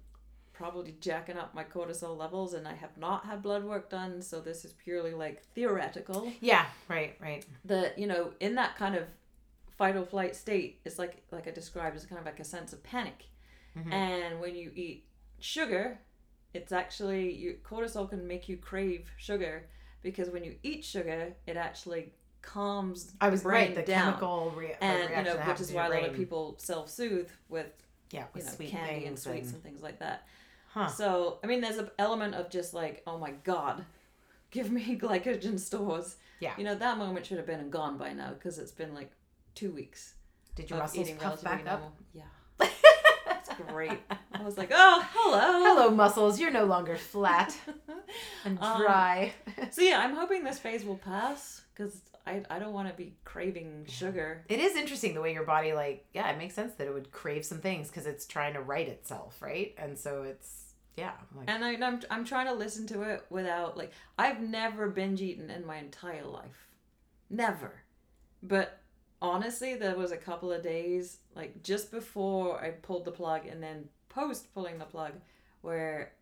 probably 0.59 0.97
jacking 1.01 1.39
up 1.39 1.55
my 1.55 1.63
cortisol 1.63 2.19
levels 2.19 2.53
and 2.53 2.67
I 2.67 2.75
have 2.75 2.99
not 2.99 3.25
had 3.25 3.43
blood 3.43 3.63
work 3.65 3.89
done, 3.89 4.21
so 4.21 4.41
this 4.41 4.65
is 4.65 4.73
purely 4.73 5.15
like 5.15 5.45
theoretical. 5.55 6.33
Yeah, 6.41 6.67
right, 6.89 7.15
right. 7.21 7.47
That, 7.65 7.97
you 7.97 8.09
know, 8.09 8.33
in 8.41 8.57
that 8.57 8.77
kind 8.77 8.97
of 8.97 9.05
fight 9.79 9.95
or 9.95 10.05
flight 10.05 10.35
state, 10.35 10.81
it's 10.85 10.99
like 10.99 11.23
like 11.31 11.47
I 11.47 11.53
described, 11.53 11.95
it's 11.97 12.05
kind 12.07 12.19
of 12.19 12.27
like 12.27 12.41
a 12.41 12.45
sense 12.45 12.73
of 12.73 12.83
panic. 12.83 13.27
Mhm. 13.79 13.93
And 13.93 14.41
when 14.41 14.57
you 14.57 14.73
eat 14.75 15.05
sugar, 15.39 16.01
it's 16.53 16.73
actually 16.73 17.33
your 17.37 17.55
cortisol 17.55 18.11
can 18.11 18.27
make 18.27 18.49
you 18.49 18.57
crave 18.57 19.09
sugar 19.17 19.69
because 20.03 20.29
when 20.29 20.43
you 20.43 20.57
eat 20.65 20.85
sugar, 20.85 21.35
it 21.47 21.57
actually 21.57 22.13
calms 22.43 23.13
I 23.21 23.29
was 23.29 23.43
the 23.45 23.49
right. 23.49 23.75
The 23.77 23.83
down. 23.83 24.07
chemical 24.15 24.53
rea- 24.57 24.77
and 24.81 25.11
you 25.11 25.23
know, 25.23 25.39
which 25.47 25.61
is 25.61 25.71
why 25.73 25.87
a 25.87 25.91
lot 25.91 26.09
of 26.09 26.15
people 26.17 26.57
self-soothe 26.59 27.31
with 27.49 27.71
yeah, 28.11 28.23
you 28.23 28.27
with 28.35 28.47
know 28.47 28.53
sweet 28.53 28.71
candy 28.71 29.07
and 29.07 29.17
sweets 29.19 29.53
and 29.53 29.63
things 29.63 29.83
like 29.83 30.01
that. 30.01 30.27
Huh. 30.79 30.89
So 30.89 31.39
I 31.43 31.47
mean, 31.47 31.61
there's 31.61 31.79
an 31.79 31.91
element 31.99 32.35
of 32.35 32.51
just 32.51 32.73
like, 32.75 33.03
oh 33.07 33.19
my 33.19 33.33
god, 33.45 33.85
give 34.51 34.71
me 34.71 34.99
glycogen 35.01 35.59
stores. 35.69 36.17
Yeah. 36.41 36.53
You 36.57 36.65
know, 36.65 36.75
that 36.77 36.99
moment 36.99 37.27
should 37.27 37.39
have 37.39 37.47
been 37.47 37.61
and 37.61 37.73
gone 37.73 37.99
by 37.99 38.13
now 38.13 38.33
because 38.35 38.59
it's 38.59 38.71
been 38.73 38.95
like 38.95 39.11
two 39.57 39.73
weeks 39.73 40.15
Did 40.55 40.71
your 40.71 40.79
muscles 40.79 41.05
eating 41.09 41.17
puff 41.17 41.43
relatively 41.45 41.51
back 41.65 41.73
up? 41.73 41.81
normal. 41.81 41.93
Yeah. 42.13 42.23
It's 43.31 43.51
great. 43.73 43.99
I 44.33 44.43
was 44.43 44.57
like, 44.59 44.71
oh, 44.73 45.05
hello. 45.15 45.41
Hello, 45.65 45.91
muscles. 45.91 46.39
You're 46.39 46.51
no 46.51 46.65
longer 46.65 46.97
flat 46.97 47.57
and 48.45 48.59
Um, 48.61 48.81
dry. 48.81 49.33
So 49.71 49.83
yeah, 49.83 50.01
I'm 50.01 50.15
hoping 50.15 50.45
this 50.45 50.59
phase 50.59 50.85
will 50.85 50.97
pass 50.99 51.63
because 51.75 52.01
I, 52.27 52.43
I 52.51 52.59
don't 52.59 52.73
want 52.73 52.89
to 52.89 52.95
be 52.95 53.15
craving 53.25 53.87
sugar. 53.89 54.45
it 54.49 54.61
is 54.61 54.77
interesting 54.77 55.15
the 55.15 55.21
way 55.21 55.33
your 55.33 55.45
body, 55.45 55.73
like, 55.73 56.05
yeah, 56.13 56.31
it 56.31 56.37
makes 56.39 56.55
sense 56.55 56.75
that 56.75 56.87
it 56.87 56.93
would 56.95 57.11
crave 57.11 57.45
some 57.45 57.59
things 57.59 57.89
because 57.89 58.07
it's 58.07 58.27
trying 58.27 58.53
to 58.55 58.61
right 58.61 58.87
itself, 58.89 59.41
right? 59.41 59.75
And 59.79 59.99
so 59.99 60.23
it's, 60.23 60.68
yeah. 60.99 61.13
Like, 61.35 61.49
And 61.49 61.65
I, 61.65 61.75
I'm, 61.87 62.01
I'm 62.11 62.25
trying 62.25 62.47
to 62.47 62.55
listen 62.55 62.87
to 62.89 63.03
it 63.03 63.25
without, 63.31 63.77
like, 63.77 63.93
I've 64.19 64.41
never 64.41 64.89
binge 64.89 65.23
eaten 65.23 65.49
in 65.51 65.65
my 65.65 65.77
entire 65.77 66.25
life. 66.25 66.67
Never. 67.31 67.73
But 68.43 68.81
honestly, 69.23 69.75
there 69.77 69.95
was 69.97 70.11
a 70.11 70.17
couple 70.17 70.53
of 70.53 70.63
days, 70.63 71.19
like, 71.37 71.63
just 71.63 71.91
before 71.91 72.61
I 72.63 72.71
pulled 72.71 73.05
the 73.05 73.13
plug 73.13 73.47
and 73.47 73.63
then 73.63 73.89
post 74.09 74.53
pulling 74.53 74.79
the 74.79 74.85
plug, 74.85 75.13
where, 75.63 76.13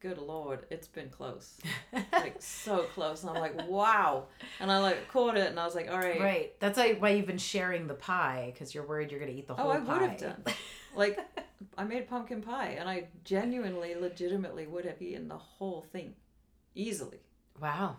good 0.00 0.18
lord, 0.18 0.66
it's 0.70 0.88
been 0.88 1.08
close. 1.08 1.58
Like, 2.12 2.36
so 2.40 2.84
close. 2.94 3.22
And 3.22 3.30
I'm 3.30 3.40
like, 3.40 3.68
wow. 3.68 4.26
And 4.60 4.70
I, 4.70 4.78
like, 4.78 5.08
caught 5.08 5.36
it 5.36 5.48
and 5.48 5.58
I 5.58 5.64
was 5.64 5.74
like, 5.74 5.90
all 5.90 5.98
right. 5.98 6.20
right. 6.20 6.60
That's 6.60 6.78
why, 6.78 6.92
why 6.92 7.10
you've 7.10 7.26
been 7.26 7.36
sharing 7.38 7.88
the 7.88 7.94
pie 7.94 8.50
because 8.52 8.74
you're 8.74 8.86
worried 8.86 9.10
you're 9.10 9.18
going 9.18 9.32
to 9.32 9.36
eat 9.36 9.48
the 9.48 9.54
whole. 9.54 9.68
Oh, 9.68 9.72
whole 9.72 9.82
I 9.82 9.84
pie. 9.84 10.00
would 10.00 10.10
have 10.10 10.20
done. 10.20 10.54
Like, 10.94 11.18
I 11.78 11.84
made 11.84 12.08
pumpkin 12.08 12.40
pie 12.42 12.76
and 12.78 12.88
I 12.88 13.08
genuinely, 13.24 13.94
legitimately 13.94 14.66
would 14.66 14.84
have 14.84 15.00
eaten 15.02 15.28
the 15.28 15.38
whole 15.38 15.82
thing 15.92 16.14
easily. 16.74 17.20
wow. 17.60 17.96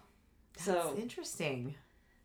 That's 0.53 0.65
So- 0.65 0.95
interesting. 0.97 1.75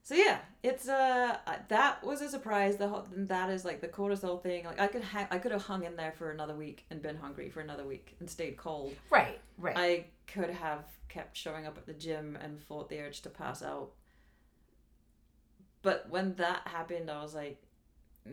So 0.03 0.14
yeah, 0.14 0.38
it's 0.62 0.88
uh 0.88 1.37
that 1.68 2.03
was 2.03 2.22
a 2.22 2.31
surprise. 2.31 2.77
The 2.79 2.88
whole, 2.88 3.07
that 3.12 3.51
is 3.51 3.62
like 3.66 3.83
the 3.83 3.88
cortisol 3.88 4.42
thing. 4.42 4.64
Like 4.64 4.81
I 4.81 4.87
could 4.87 5.05
ha- 5.05 5.29
I 5.31 5.38
could 5.38 5.53
have 5.53 5.62
hung 5.64 5.85
in 5.85 5.96
there 5.96 6.12
for 6.12 6.31
another 6.31 6.55
week 6.55 6.87
and 6.90 7.03
been 7.03 7.16
hungry 7.16 7.51
for 7.51 7.61
another 7.61 7.85
week 7.85 8.16
and 8.18 8.29
stayed 8.31 8.57
cold. 8.57 8.94
Right, 9.11 9.38
right. 9.59 9.77
I 9.77 10.07
could 10.27 10.48
have 10.48 10.85
kept 11.11 11.37
showing 11.37 11.66
up 11.66 11.77
at 11.77 11.85
the 11.85 11.92
gym 11.92 12.38
and 12.40 12.59
fought 12.59 12.88
the 12.88 13.01
urge 13.01 13.20
to 13.22 13.29
pass 13.29 13.62
out. 13.62 13.90
But 15.83 16.09
when 16.11 16.35
that 16.37 16.66
happened, 16.66 17.11
I 17.11 17.22
was 17.22 17.35
like, 17.35 17.62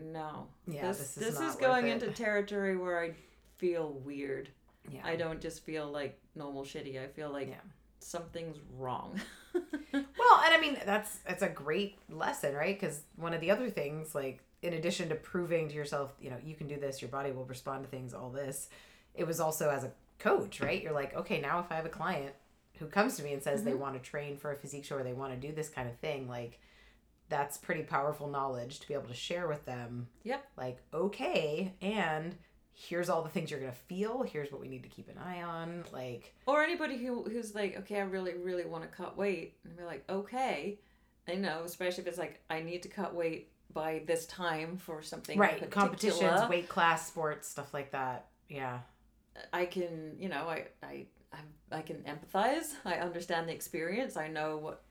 no. 0.03 0.47
Yeah, 0.67 0.88
this 0.88 1.15
this 1.15 1.27
is 1.29 1.39
this 1.39 1.39
is 1.39 1.55
going 1.55 1.88
into 1.88 2.12
territory 2.12 2.77
where 2.77 2.99
I 2.99 3.13
feel 3.58 3.93
weird. 4.03 4.49
yeah. 4.91 5.01
I 5.03 5.15
don't 5.15 5.41
just 5.41 5.63
feel 5.63 5.89
like 5.89 6.19
normal 6.36 6.63
shitty. 6.63 7.01
I 7.01 7.08
feel 7.08 7.31
like 7.31 7.47
Yeah. 7.49 7.55
something's 7.99 8.58
wrong. 8.77 9.19
Well, 9.93 10.41
and 10.43 10.53
I 10.53 10.60
mean 10.60 10.77
that's 10.86 11.19
it's 11.27 11.41
a 11.41 11.47
great 11.47 11.97
lesson, 12.10 12.53
right? 12.55 12.77
Because 12.77 13.03
one 13.15 13.34
of 13.34 13.39
the 13.39 13.51
other 13.51 13.69
things, 13.69 14.13
like 14.13 14.41
in 14.62 14.73
addition 14.73 15.08
to 15.10 15.15
proving 15.15 15.69
to 15.69 15.75
yourself, 15.75 16.13
you 16.19 16.29
know, 16.29 16.38
you 16.43 16.55
can 16.55 16.67
do 16.67 16.77
this, 16.77 17.01
your 17.01 17.10
body 17.10 17.31
will 17.31 17.45
respond 17.45 17.84
to 17.84 17.89
things, 17.89 18.13
all 18.13 18.29
this, 18.29 18.67
it 19.13 19.25
was 19.25 19.39
also 19.39 19.69
as 19.69 19.84
a 19.86 19.91
coach, 20.19 20.60
right? 20.60 20.81
You're 20.81 20.93
like, 20.93 21.15
okay, 21.15 21.39
now 21.39 21.60
if 21.60 21.71
I 21.71 21.75
have 21.75 21.86
a 21.86 21.89
client 21.89 22.34
who 22.79 22.88
comes 22.88 23.15
to 23.17 23.23
me 23.23 23.34
and 23.34 23.41
says 23.41 23.63
they 23.63 23.71
mm-hmm. 23.71 23.79
want 23.79 23.93
to 23.95 24.10
train 24.10 24.36
for 24.38 24.51
a 24.51 24.55
physique 24.55 24.84
show 24.84 24.97
or 24.97 25.03
they 25.03 25.13
want 25.13 25.39
to 25.39 25.47
do 25.47 25.53
this 25.53 25.69
kind 25.69 25.88
of 25.88 25.95
thing, 25.99 26.27
like 26.27 26.60
that's 27.29 27.57
pretty 27.57 27.83
powerful 27.83 28.27
knowledge 28.27 28.79
to 28.79 28.88
be 28.88 28.93
able 28.93 29.07
to 29.07 29.13
share 29.13 29.47
with 29.47 29.65
them. 29.65 30.07
Yep. 30.23 30.45
Like, 30.57 30.77
okay, 30.93 31.73
and 31.81 32.35
here's 32.73 33.09
all 33.09 33.23
the 33.23 33.29
things 33.29 33.49
you're 33.51 33.59
gonna 33.59 33.71
feel. 33.71 34.23
Here's 34.23 34.51
what 34.51 34.61
we 34.61 34.67
need 34.67 34.83
to 34.83 34.89
keep 34.89 35.09
an 35.09 35.17
eye 35.17 35.41
on. 35.41 35.85
Like, 35.91 36.35
Or 36.45 36.63
anybody 36.63 36.97
who 36.97 37.23
who's 37.23 37.55
like, 37.55 37.77
okay, 37.79 37.97
I 37.97 38.03
really, 38.03 38.33
really 38.35 38.65
want 38.65 38.83
to 38.83 38.89
cut 38.89 39.17
weight, 39.17 39.57
and 39.63 39.75
be 39.77 39.83
like, 39.83 40.03
okay, 40.09 40.79
I 41.27 41.35
know, 41.35 41.63
especially 41.65 42.03
if 42.03 42.07
it's 42.07 42.17
like, 42.17 42.41
I 42.49 42.61
need 42.61 42.83
to 42.83 42.89
cut 42.89 43.15
weight 43.15 43.51
by 43.73 44.03
this 44.05 44.25
time 44.27 44.77
for 44.77 45.01
something 45.01 45.38
right, 45.38 45.69
competitions, 45.71 46.49
weight 46.49 46.69
class, 46.69 47.07
sports, 47.07 47.47
stuff 47.47 47.73
like 47.73 47.91
that. 47.91 48.27
Yeah. 48.49 48.79
I 49.51 49.65
can, 49.65 50.15
you 50.17 50.29
know, 50.29 50.47
I, 50.47 50.67
I, 50.81 51.05
I, 51.33 51.39
I 51.71 51.81
can 51.81 51.97
empathize. 52.03 52.73
I 52.85 52.95
understand 52.95 53.49
the 53.49 53.53
experience. 53.53 54.15
I 54.15 54.29
know 54.29 54.57
what 54.57 54.83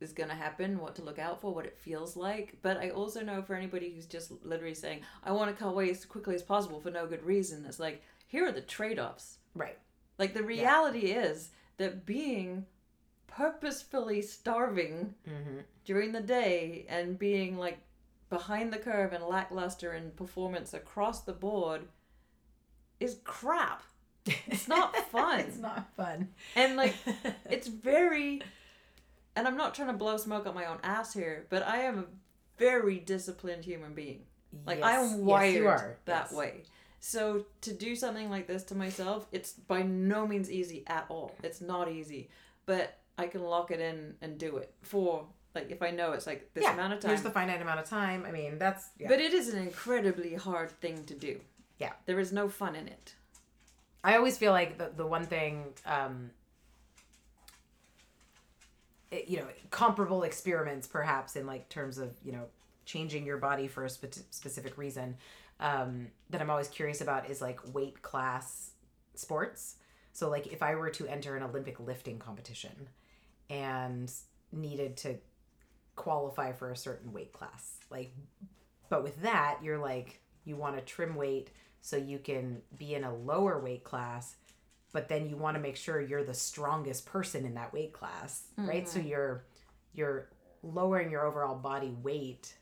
is 0.00 0.12
going 0.12 0.28
to 0.30 0.34
happen, 0.34 0.78
what 0.78 0.94
to 0.96 1.02
look 1.02 1.18
out 1.18 1.40
for, 1.40 1.54
what 1.54 1.66
it 1.66 1.78
feels 1.78 2.16
like. 2.16 2.56
But 2.62 2.78
I 2.78 2.90
also 2.90 3.22
know 3.22 3.42
for 3.42 3.54
anybody 3.54 3.90
who's 3.94 4.06
just 4.06 4.32
literally 4.44 4.74
saying, 4.74 5.00
I 5.24 5.32
want 5.32 5.50
to 5.50 5.62
cut 5.62 5.74
weight 5.76 5.90
as 5.90 6.04
quickly 6.04 6.34
as 6.34 6.42
possible 6.42 6.80
for 6.80 6.90
no 6.90 7.06
good 7.06 7.22
reason, 7.22 7.64
it's 7.66 7.78
like, 7.80 8.02
here 8.26 8.46
are 8.46 8.52
the 8.52 8.60
trade 8.60 8.98
offs. 8.98 9.38
Right. 9.54 9.78
Like 10.18 10.34
the 10.34 10.42
reality 10.42 11.12
is 11.12 11.50
that 11.78 12.06
being 12.06 12.66
purposefully 13.26 14.22
starving 14.22 15.14
Mm-hmm. 15.28 15.58
during 15.84 16.12
the 16.12 16.20
day 16.20 16.86
and 16.88 17.18
being 17.18 17.56
like 17.58 17.78
behind 18.28 18.72
the 18.72 18.78
curve 18.78 19.12
and 19.12 19.24
lackluster 19.24 19.94
in 19.94 20.10
performance 20.12 20.72
across 20.74 21.22
the 21.22 21.32
board 21.32 21.82
is 23.00 23.18
crap. 23.24 23.82
It's 24.46 24.68
not 24.68 24.94
fun. 25.10 25.40
it's 25.40 25.58
not 25.58 25.94
fun. 25.96 26.28
And 26.54 26.76
like 26.76 26.94
it's 27.50 27.68
very 27.68 28.42
and 29.36 29.46
I'm 29.46 29.56
not 29.56 29.74
trying 29.74 29.88
to 29.88 29.94
blow 29.94 30.16
smoke 30.16 30.46
up 30.46 30.54
my 30.54 30.66
own 30.66 30.78
ass 30.82 31.12
here, 31.14 31.46
but 31.50 31.66
I 31.66 31.78
am 31.82 31.98
a 31.98 32.04
very 32.58 32.98
disciplined 32.98 33.64
human 33.64 33.94
being. 33.94 34.22
Like 34.66 34.82
I 34.82 34.92
Yes. 34.92 35.12
am 35.12 35.18
Yes, 35.18 35.26
wired 35.26 35.66
are. 35.66 35.98
that 36.06 36.26
Yes. 36.30 36.32
way. 36.32 36.62
So 36.98 37.46
to 37.62 37.72
do 37.72 37.96
something 37.96 38.28
like 38.28 38.46
this 38.46 38.62
to 38.64 38.74
myself, 38.74 39.26
it's 39.32 39.52
by 39.52 39.82
no 39.82 40.26
means 40.26 40.50
easy 40.50 40.84
at 40.86 41.06
all. 41.08 41.34
It's 41.42 41.60
not 41.60 41.90
easy, 41.90 42.28
but 42.66 42.98
I 43.16 43.26
can 43.26 43.42
lock 43.42 43.70
it 43.70 43.80
in 43.80 44.16
and 44.20 44.38
do 44.38 44.56
it 44.58 44.74
for 44.82 45.26
like 45.54 45.70
if 45.70 45.82
I 45.82 45.90
know 45.90 46.12
it's 46.12 46.26
like 46.26 46.52
this 46.54 46.62
yeah. 46.64 46.74
amount 46.74 46.92
of 46.92 47.00
time. 47.00 47.10
Here's 47.10 47.22
the 47.22 47.30
finite 47.30 47.60
amount 47.62 47.80
of 47.80 47.86
time. 47.88 48.24
I 48.26 48.30
mean, 48.32 48.58
that's 48.58 48.90
yeah. 48.98 49.08
But 49.08 49.20
it 49.20 49.32
is 49.32 49.48
an 49.48 49.60
incredibly 49.62 50.34
hard 50.34 50.70
thing 50.80 51.04
to 51.04 51.14
do. 51.14 51.40
Yeah. 51.78 51.92
There 52.06 52.20
is 52.20 52.32
no 52.32 52.48
fun 52.48 52.76
in 52.76 52.86
it. 52.86 53.14
I 54.04 54.16
always 54.16 54.36
feel 54.38 54.52
like 54.52 54.78
the 54.78 54.90
the 54.94 55.06
one 55.06 55.26
thing, 55.26 55.72
um, 55.86 56.30
you 59.10 59.38
know, 59.38 59.46
comparable 59.70 60.22
experiments 60.22 60.86
perhaps 60.86 61.36
in 61.36 61.46
like 61.46 61.68
terms 61.68 61.98
of 61.98 62.14
you 62.24 62.32
know 62.32 62.46
changing 62.84 63.26
your 63.26 63.36
body 63.36 63.68
for 63.68 63.84
a 63.84 63.90
spe- 63.90 64.24
specific 64.30 64.76
reason 64.78 65.16
um, 65.60 66.08
that 66.30 66.40
I'm 66.40 66.50
always 66.50 66.68
curious 66.68 67.00
about 67.00 67.28
is 67.28 67.40
like 67.40 67.60
weight 67.74 68.02
class 68.02 68.72
sports. 69.14 69.76
So 70.12 70.28
like 70.28 70.48
if 70.48 70.62
I 70.62 70.74
were 70.74 70.90
to 70.90 71.06
enter 71.06 71.36
an 71.36 71.42
Olympic 71.42 71.78
lifting 71.78 72.18
competition 72.18 72.88
and 73.48 74.10
needed 74.52 74.96
to 74.98 75.16
qualify 75.96 76.52
for 76.52 76.70
a 76.70 76.76
certain 76.76 77.12
weight 77.12 77.32
class, 77.32 77.74
like 77.90 78.12
but 78.88 79.02
with 79.02 79.22
that 79.22 79.58
you're 79.62 79.78
like 79.78 80.20
you 80.44 80.56
want 80.56 80.76
to 80.76 80.82
trim 80.82 81.14
weight 81.14 81.50
so 81.80 81.96
you 81.96 82.18
can 82.18 82.60
be 82.76 82.94
in 82.94 83.04
a 83.04 83.14
lower 83.14 83.58
weight 83.58 83.84
class 83.84 84.36
but 84.92 85.08
then 85.08 85.28
you 85.28 85.36
want 85.36 85.56
to 85.56 85.60
make 85.60 85.76
sure 85.76 86.00
you're 86.00 86.24
the 86.24 86.34
strongest 86.34 87.06
person 87.06 87.44
in 87.44 87.54
that 87.54 87.72
weight 87.72 87.92
class 87.92 88.44
right? 88.56 88.88
So 88.88 88.98
mm-hmm. 88.98 89.08
you're 89.08 89.44
you're 89.92 90.28
lowering 90.62 91.10
your 91.10 91.24
overall 91.24 91.56
body 91.56 91.94
weight 92.02 92.54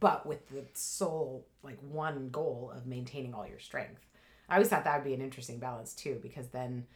but 0.00 0.26
with 0.26 0.48
the 0.48 0.64
sole 0.74 1.46
like 1.62 1.78
one 1.80 2.28
goal 2.30 2.72
of 2.74 2.86
maintaining 2.86 3.34
all 3.34 3.46
your 3.46 3.58
strength. 3.58 4.06
I 4.48 4.54
always 4.54 4.68
thought 4.68 4.84
that 4.84 4.96
would 4.96 5.04
be 5.04 5.14
an 5.14 5.20
interesting 5.20 5.58
balance 5.58 5.94
too 5.94 6.18
because 6.22 6.48
then 6.48 6.86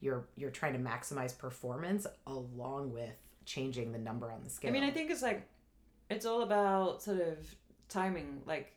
you're 0.00 0.26
you're 0.36 0.50
trying 0.50 0.72
to 0.72 0.78
maximize 0.78 1.36
performance 1.36 2.06
along 2.26 2.92
with 2.92 3.16
changing 3.44 3.92
the 3.92 3.98
number 3.98 4.30
on 4.30 4.42
the 4.44 4.50
scale. 4.50 4.70
I 4.70 4.72
mean, 4.72 4.82
I 4.82 4.90
think 4.90 5.10
it's 5.10 5.22
like 5.22 5.46
it's 6.10 6.26
all 6.26 6.42
about 6.42 7.02
sort 7.02 7.20
of 7.20 7.38
timing. 7.88 8.42
Like 8.46 8.72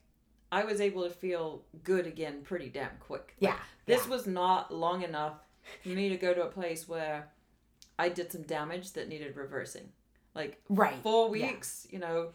I 0.52 0.64
was 0.64 0.80
able 0.80 1.04
to 1.04 1.10
feel 1.10 1.62
good 1.84 2.06
again 2.06 2.40
pretty 2.42 2.68
damn 2.68 2.96
quick. 2.98 3.34
Like, 3.40 3.50
yeah 3.52 3.58
This 3.86 4.04
yeah. 4.04 4.10
was 4.10 4.26
not 4.26 4.72
long 4.74 5.02
enough 5.02 5.34
for 5.82 5.90
me 5.90 6.08
to 6.08 6.16
go 6.16 6.34
to 6.34 6.42
a 6.42 6.48
place 6.48 6.88
where 6.88 7.28
I 7.98 8.08
did 8.08 8.32
some 8.32 8.42
damage 8.42 8.92
that 8.94 9.08
needed 9.08 9.36
reversing. 9.36 9.88
Like 10.34 10.60
right 10.68 10.94
four 11.02 11.34
yeah. 11.36 11.46
weeks, 11.52 11.86
you 11.90 11.98
know, 11.98 12.30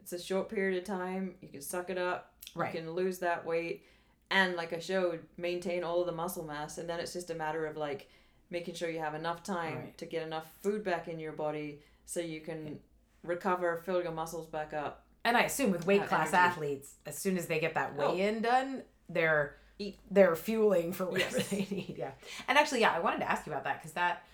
it's 0.00 0.12
a 0.12 0.18
short 0.22 0.48
period 0.48 0.78
of 0.78 0.84
time. 0.84 1.34
You 1.40 1.48
can 1.48 1.60
suck 1.62 1.90
it 1.90 1.98
up. 1.98 2.32
right 2.54 2.72
You 2.74 2.80
can 2.80 2.92
lose 2.92 3.18
that 3.18 3.44
weight, 3.44 3.84
and 4.30 4.56
like 4.56 4.72
I 4.72 4.78
showed, 4.78 5.20
maintain 5.36 5.82
all 5.84 6.00
of 6.00 6.06
the 6.06 6.12
muscle 6.12 6.44
mass, 6.44 6.78
and 6.78 6.88
then 6.88 7.00
it's 7.00 7.12
just 7.12 7.30
a 7.30 7.34
matter 7.34 7.66
of 7.66 7.76
like 7.76 8.08
making 8.50 8.74
sure 8.74 8.88
you 8.88 8.98
have 9.00 9.14
enough 9.14 9.42
time 9.42 9.76
Right. 9.76 9.98
to 9.98 10.06
get 10.06 10.22
enough 10.26 10.46
food 10.62 10.82
back 10.84 11.06
in 11.08 11.18
your 11.20 11.32
body 11.32 11.80
so 12.06 12.20
you 12.20 12.40
can 12.40 12.78
recover, 13.22 13.76
fill 13.84 14.02
your 14.02 14.12
muscles 14.12 14.46
back 14.46 14.72
up. 14.72 15.04
And 15.24 15.36
I 15.36 15.42
assume 15.42 15.70
with 15.70 15.86
weight 15.86 16.06
class 16.06 16.32
energy. 16.32 16.36
athletes, 16.50 16.94
as 17.06 17.16
soon 17.18 17.36
as 17.36 17.46
they 17.46 17.60
get 17.60 17.74
that 17.74 17.92
Oh. 17.98 18.12
weigh 18.14 18.22
in 18.22 18.42
done, 18.42 18.82
they're 19.08 19.56
Eat. 19.78 19.98
they're 20.10 20.36
fueling 20.36 20.92
for 20.92 21.06
whatever 21.06 21.38
Yes. 21.38 21.48
they 21.48 21.66
need. 21.70 21.96
Yeah. 21.98 22.12
And 22.48 22.56
actually, 22.58 22.80
yeah, 22.80 22.92
I 22.92 23.00
wanted 23.00 23.20
to 23.20 23.30
ask 23.30 23.46
you 23.46 23.52
about 23.52 23.64
that 23.64 23.78
because 23.80 23.92
that 23.92 24.24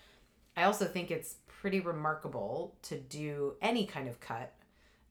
I 0.55 0.63
also 0.63 0.85
think 0.85 1.11
it's 1.11 1.35
pretty 1.47 1.79
remarkable 1.79 2.75
to 2.83 2.97
do 2.99 3.55
any 3.61 3.85
kind 3.85 4.07
of 4.07 4.19
cut 4.19 4.53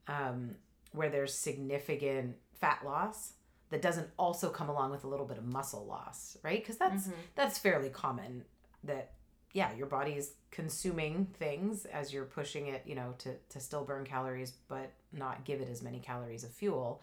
um, 0.07 0.55
where 0.93 1.09
there's 1.09 1.33
significant 1.33 2.37
fat 2.53 2.83
loss 2.85 3.33
that 3.69 3.81
doesn't 3.81 4.09
also 4.17 4.49
come 4.49 4.69
along 4.69 4.91
with 4.91 5.03
a 5.03 5.07
little 5.07 5.25
bit 5.25 5.37
of 5.37 5.45
muscle 5.45 5.85
loss, 5.85 6.37
right? 6.43 6.59
Because 6.61 6.77
that's 6.77 7.07
Mhm. 7.07 7.13
that's 7.35 7.57
fairly 7.59 7.89
common. 7.89 8.45
That 8.83 9.13
yeah, 9.53 9.73
your 9.75 9.87
body's 9.87 10.31
consuming 10.51 11.27
things 11.39 11.85
as 11.85 12.13
you're 12.13 12.25
pushing 12.25 12.67
it, 12.67 12.83
you 12.85 12.95
know, 12.95 13.13
to 13.19 13.35
to 13.49 13.59
still 13.59 13.83
burn 13.83 14.05
calories 14.05 14.53
but 14.67 14.91
not 15.11 15.43
give 15.45 15.61
it 15.61 15.69
as 15.69 15.81
many 15.81 15.99
calories 15.99 16.43
of 16.43 16.51
fuel. 16.51 17.01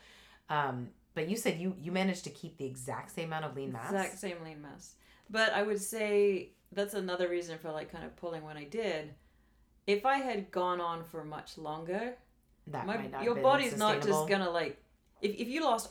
Um, 0.49 0.89
but 1.15 1.29
you 1.29 1.37
said 1.37 1.59
you 1.59 1.75
you 1.81 1.93
managed 1.93 2.25
to 2.25 2.31
keep 2.31 2.57
the 2.59 2.67
exact 2.67 3.13
same 3.15 3.29
amount 3.29 3.45
of 3.47 3.57
lean 3.57 3.73
mass. 3.73 3.93
Exact 3.93 4.19
same 4.19 4.37
lean 4.45 4.63
mass. 4.63 4.95
But 5.31 5.53
I 5.53 5.63
would 5.63 5.81
say 5.81 6.51
that's 6.73 6.95
another 6.95 7.29
reason 7.29 7.59
for 7.59 7.71
like 7.71 7.91
kind 7.91 8.05
of 8.05 8.15
pulling 8.17 8.43
when 8.45 8.57
I 8.57 8.65
did. 8.65 9.15
If 9.87 10.07
I 10.07 10.17
had 10.19 10.51
gone 10.51 10.81
on 10.81 11.05
for 11.05 11.25
much 11.25 11.59
longer, 11.59 12.15
That 12.69 12.87
my 12.87 12.97
might 12.97 13.11
not 13.11 13.19
have 13.19 13.25
your 13.25 13.37
body's 13.37 13.77
not 13.77 14.03
just 14.03 14.29
gonna 14.29 14.51
like 14.51 14.83
if, 15.23 15.35
if 15.37 15.49
you 15.49 15.65
lost 15.65 15.91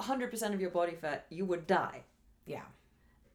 100% 0.00 0.54
of 0.54 0.60
your 0.60 0.70
body 0.70 0.94
fat, 0.94 1.26
you 1.30 1.44
would 1.44 1.66
die. 1.66 2.02
Yeah. 2.46 2.62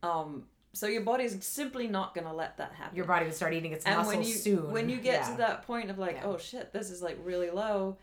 Um 0.01 0.45
so 0.73 0.87
your 0.87 1.01
body's 1.03 1.43
simply 1.45 1.87
not 1.87 2.15
gonna 2.15 2.33
let 2.33 2.57
that 2.57 2.73
happen. 2.73 2.95
Your 2.95 3.05
body 3.05 3.25
would 3.25 3.35
start 3.35 3.53
eating 3.53 3.73
its 3.73 3.85
and 3.85 3.95
muscles 3.97 4.15
when 4.15 4.25
you 4.27 4.33
soon. 4.33 4.71
when 4.71 4.89
you 4.89 4.97
get 4.97 5.21
Yeah. 5.21 5.31
to 5.31 5.37
that 5.37 5.61
point 5.67 5.89
of 5.89 5.97
like 5.99 6.15
Yeah. 6.15 6.25
oh 6.25 6.37
shit 6.37 6.73
this 6.73 6.89
is 6.89 7.01
like 7.01 7.17
really 7.23 7.49
low 7.49 7.97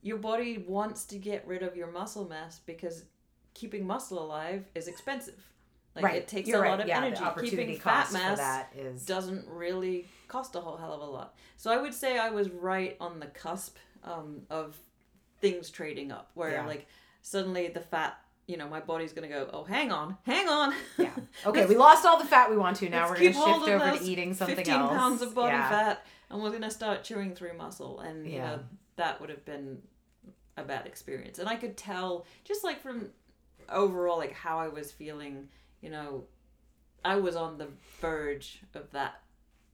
your 0.00 0.18
body 0.18 0.58
wants 0.66 1.04
to 1.06 1.18
get 1.18 1.46
rid 1.46 1.62
of 1.62 1.76
your 1.76 1.90
muscle 1.90 2.26
mass 2.28 2.60
because 2.64 3.04
keeping 3.54 3.86
muscle 3.86 4.22
alive 4.22 4.64
is 4.74 4.86
expensive 4.88 5.42
like 5.96 6.04
right. 6.04 6.16
it 6.16 6.28
takes 6.28 6.48
You're 6.48 6.58
a 6.58 6.62
right. 6.62 6.70
lot 6.70 6.80
of 6.80 6.86
yeah, 6.86 6.98
energy 6.98 7.22
The 7.36 7.42
keeping 7.42 7.76
fat 7.78 8.12
mass 8.12 8.38
that 8.38 8.72
is 8.76 9.04
doesn't 9.04 9.46
really 9.48 10.06
cost 10.28 10.54
a 10.54 10.60
whole 10.60 10.76
hell 10.76 10.92
of 10.92 11.00
a 11.00 11.04
lot 11.10 11.34
so 11.56 11.70
i 11.72 11.76
would 11.76 11.92
say 11.94 12.18
i 12.18 12.30
was 12.30 12.48
right 12.50 12.96
on 13.00 13.18
the 13.20 13.26
cusp 13.26 13.76
um, 14.04 14.42
of 14.48 14.76
things 15.40 15.68
trading 15.70 16.12
up 16.12 16.30
where 16.34 16.52
Yeah. 16.52 16.66
like 16.66 16.86
suddenly 17.22 17.66
the 17.68 17.80
fat 17.80 18.18
you 18.48 18.56
know 18.56 18.66
my 18.66 18.80
body's 18.80 19.12
gonna 19.12 19.28
go 19.28 19.48
oh 19.52 19.62
hang 19.62 19.92
on 19.92 20.16
hang 20.24 20.48
on 20.48 20.74
yeah. 20.98 21.10
Okay, 21.46 21.66
we 21.66 21.76
lost 21.76 22.04
all 22.04 22.18
the 22.18 22.24
fat 22.24 22.50
we 22.50 22.56
want 22.56 22.76
to. 22.78 22.88
Now 22.88 23.08
we're 23.08 23.14
gonna 23.16 23.32
shift 23.32 23.68
over 23.68 23.96
to 23.96 24.02
eating 24.02 24.34
something 24.34 24.56
15 24.56 24.74
else. 24.74 24.90
pounds 24.90 25.22
of 25.22 25.34
body 25.34 25.52
yeah. 25.52 25.68
fat 25.68 26.06
and 26.30 26.42
we're 26.42 26.50
gonna 26.50 26.70
start 26.70 27.04
chewing 27.04 27.34
through 27.34 27.56
muscle 27.56 28.00
and 28.00 28.26
you 28.26 28.38
know 28.38 28.58
that 28.96 29.20
would 29.20 29.30
have 29.30 29.44
been 29.44 29.78
a 30.56 30.64
bad 30.64 30.86
experience 30.86 31.38
and 31.38 31.48
i 31.48 31.54
could 31.54 31.76
tell 31.76 32.26
just 32.42 32.64
like 32.64 32.82
from 32.82 33.08
overall 33.68 34.18
like 34.18 34.32
how 34.32 34.58
i 34.58 34.66
was 34.66 34.90
feeling 34.90 35.48
you 35.80 35.88
know 35.88 36.24
i 37.04 37.14
was 37.14 37.36
on 37.36 37.58
the 37.58 37.68
verge 38.00 38.60
of 38.74 38.90
that 38.90 39.20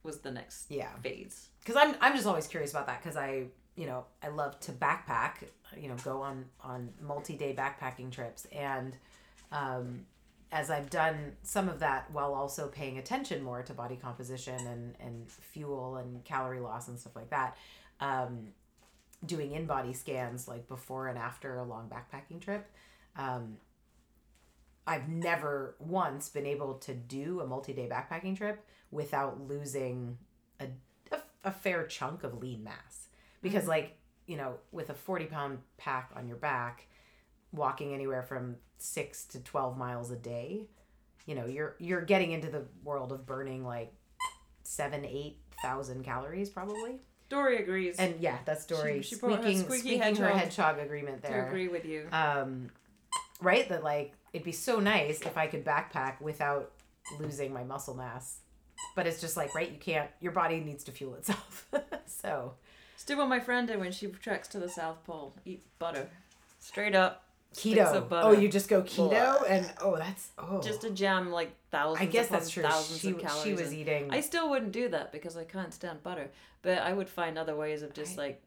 was 0.03 0.19
the 0.19 0.31
next 0.31 0.69
Yeah. 0.69 0.89
phase 1.01 1.49
because 1.59 1.75
I'm 1.75 1.95
I'm 1.99 2.13
just 2.13 2.27
always 2.27 2.47
curious 2.47 2.71
about 2.71 2.85
that 2.87 3.01
because 3.01 3.17
I 3.17 3.45
you 3.75 3.87
know 3.87 4.05
I 4.23 4.27
love 4.29 4.59
to 4.61 4.71
backpack 4.71 5.47
you 5.79 5.87
know 5.89 5.95
go 6.03 6.21
on 6.21 6.45
on 6.61 6.89
multi 7.01 7.35
day 7.35 7.55
backpacking 7.55 8.11
trips 8.11 8.45
and 8.51 8.95
um, 9.51 10.05
as 10.51 10.69
I've 10.69 10.89
done 10.89 11.33
some 11.43 11.69
of 11.69 11.79
that 11.79 12.09
while 12.11 12.33
also 12.33 12.67
paying 12.67 12.97
attention 12.97 13.43
more 13.43 13.61
to 13.63 13.73
body 13.73 13.95
composition 13.95 14.55
and 14.67 14.95
and 14.99 15.29
fuel 15.29 15.97
and 15.97 16.23
calorie 16.23 16.59
loss 16.59 16.87
and 16.87 16.99
stuff 16.99 17.15
like 17.15 17.29
that. 17.29 17.57
Um, 17.99 18.47
doing 19.25 19.51
InBody 19.51 19.95
scans 19.95 20.47
like 20.47 20.67
before 20.67 21.07
and 21.07 21.17
after 21.17 21.57
a 21.57 21.63
long 21.63 21.89
backpacking 21.89 22.41
trip. 22.41 22.67
Um, 23.17 23.57
I've 24.85 25.07
never 25.09 25.75
once 25.79 26.29
been 26.29 26.45
able 26.45 26.75
to 26.79 26.93
do 26.93 27.39
a 27.39 27.47
multi 27.47 27.73
day 27.73 27.89
backpacking 27.89 28.37
trip 28.37 28.63
without 28.91 29.41
losing 29.47 30.17
a, 30.59 30.67
a, 31.11 31.17
a 31.45 31.51
fair 31.51 31.87
chunk 31.87 32.23
of 32.23 32.37
lean 32.39 32.63
mass. 32.63 33.07
Because, 33.41 33.65
Mhm. 33.65 33.69
like, 33.69 33.97
you 34.27 34.37
know, 34.37 34.55
with 34.71 34.89
a 34.89 34.93
40 34.93 35.25
pound 35.25 35.59
pack 35.77 36.11
on 36.15 36.27
your 36.27 36.37
back, 36.37 36.87
walking 37.51 37.93
anywhere 37.93 38.23
from 38.23 38.55
six 38.77 39.25
to 39.25 39.39
12 39.39 39.77
miles 39.77 40.11
a 40.11 40.15
day, 40.15 40.67
you 41.25 41.35
know, 41.35 41.45
you're 41.45 41.75
you're 41.79 42.01
getting 42.01 42.31
into 42.31 42.49
the 42.49 42.65
world 42.83 43.11
of 43.11 43.25
burning 43.25 43.65
like 43.65 43.93
seven, 44.63 45.05
eight 45.05 45.37
thousand 45.61 46.03
calories 46.03 46.49
probably. 46.49 46.99
dory 47.29 47.57
agrees. 47.57 47.95
And 47.97 48.15
yeah, 48.19 48.37
that's 48.45 48.65
Dory 48.65 49.01
she 49.01 49.15
her 49.15 49.17
squeaking, 49.17 49.59
squeaky 49.63 49.79
squeaking 49.79 49.99
her 50.17 50.27
hedgehog 50.27 50.37
hedgehog 50.37 50.79
agreement 50.79 51.23
to 51.23 51.29
there. 51.29 51.47
agree 51.47 51.67
with 51.67 51.85
you. 51.85 52.07
Um 52.11 52.69
right 53.41 53.67
that 53.69 53.83
like 53.83 54.13
it'd 54.33 54.45
be 54.45 54.51
so 54.53 54.79
nice 54.79 55.19
if 55.21 55.37
i 55.37 55.45
could 55.45 55.65
backpack 55.65 56.21
without 56.21 56.71
losing 57.19 57.51
my 57.53 57.63
muscle 57.63 57.95
mass. 57.95 58.39
But 58.95 59.07
it's 59.07 59.21
just 59.21 59.35
like 59.37 59.55
right 59.55 59.71
you 59.71 59.77
can't 59.79 60.09
your 60.19 60.31
body 60.31 60.59
needs 60.59 60.83
to 60.85 60.91
fuel 60.91 61.15
itself. 61.15 61.67
So 62.07 62.53
still 62.95 63.17
what 63.17 63.29
my 63.29 63.39
friend 63.39 63.67
did 63.67 63.79
when 63.79 63.91
she 63.91 64.07
treks 64.07 64.47
to 64.49 64.59
the 64.59 64.69
south 64.69 65.03
pole. 65.03 65.35
Eat 65.45 65.63
butter. 65.79 66.09
Straight 66.59 66.95
up. 66.95 67.23
Keto. 67.55 68.05
Oh 68.11 68.33
you 68.33 68.49
just 68.49 68.67
go 68.67 68.81
keto 68.81 69.11
Blah. 69.11 69.47
and 69.47 69.71
oh 69.79 69.95
that's 69.95 70.31
oh. 70.37 70.61
Just 70.61 70.83
a 70.83 70.89
jam 70.89 71.31
like 71.31 71.55
thousands 71.71 72.05
i 72.05 72.11
guess 72.11 72.27
that's 72.27 72.49
true. 72.49 72.63
thousands 72.63 72.99
she, 72.99 73.11
of 73.11 73.19
calories 73.19 73.43
she 73.43 73.53
was 73.53 73.73
eating 73.73 74.11
I 74.11 74.19
still 74.19 74.49
wouldn't 74.49 74.73
do 74.73 74.89
that 74.89 75.13
because 75.13 75.37
I 75.37 75.45
can't 75.45 75.73
stand 75.73 76.03
butter. 76.03 76.31
But 76.63 76.79
I 76.79 76.91
would 76.91 77.07
find 77.07 77.37
other 77.37 77.55
ways 77.55 77.81
of 77.81 77.93
just 77.93 78.19
I- 78.19 78.23
like 78.23 78.41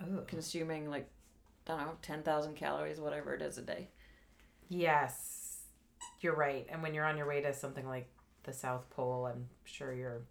oh. 0.00 0.20
consuming 0.28 0.88
like 0.88 1.08
I 1.68 1.72
don't 1.72 1.80
know, 1.80 1.92
ten 2.02 2.22
thousand 2.22 2.54
calories, 2.54 3.00
whatever 3.00 3.34
it 3.34 3.42
is 3.42 3.58
a 3.58 3.62
day. 3.62 3.88
yes. 4.68 5.42
You're 6.20 6.36
right. 6.36 6.66
And 6.70 6.82
when 6.82 6.94
you're 6.94 7.04
on 7.04 7.18
your 7.18 7.26
way 7.26 7.42
to 7.42 7.52
something 7.52 7.86
like 7.86 8.08
the 8.46 8.52
south 8.52 8.88
pole 8.90 9.26
i'm 9.26 9.48
sure 9.64 9.92
you're 9.92 10.22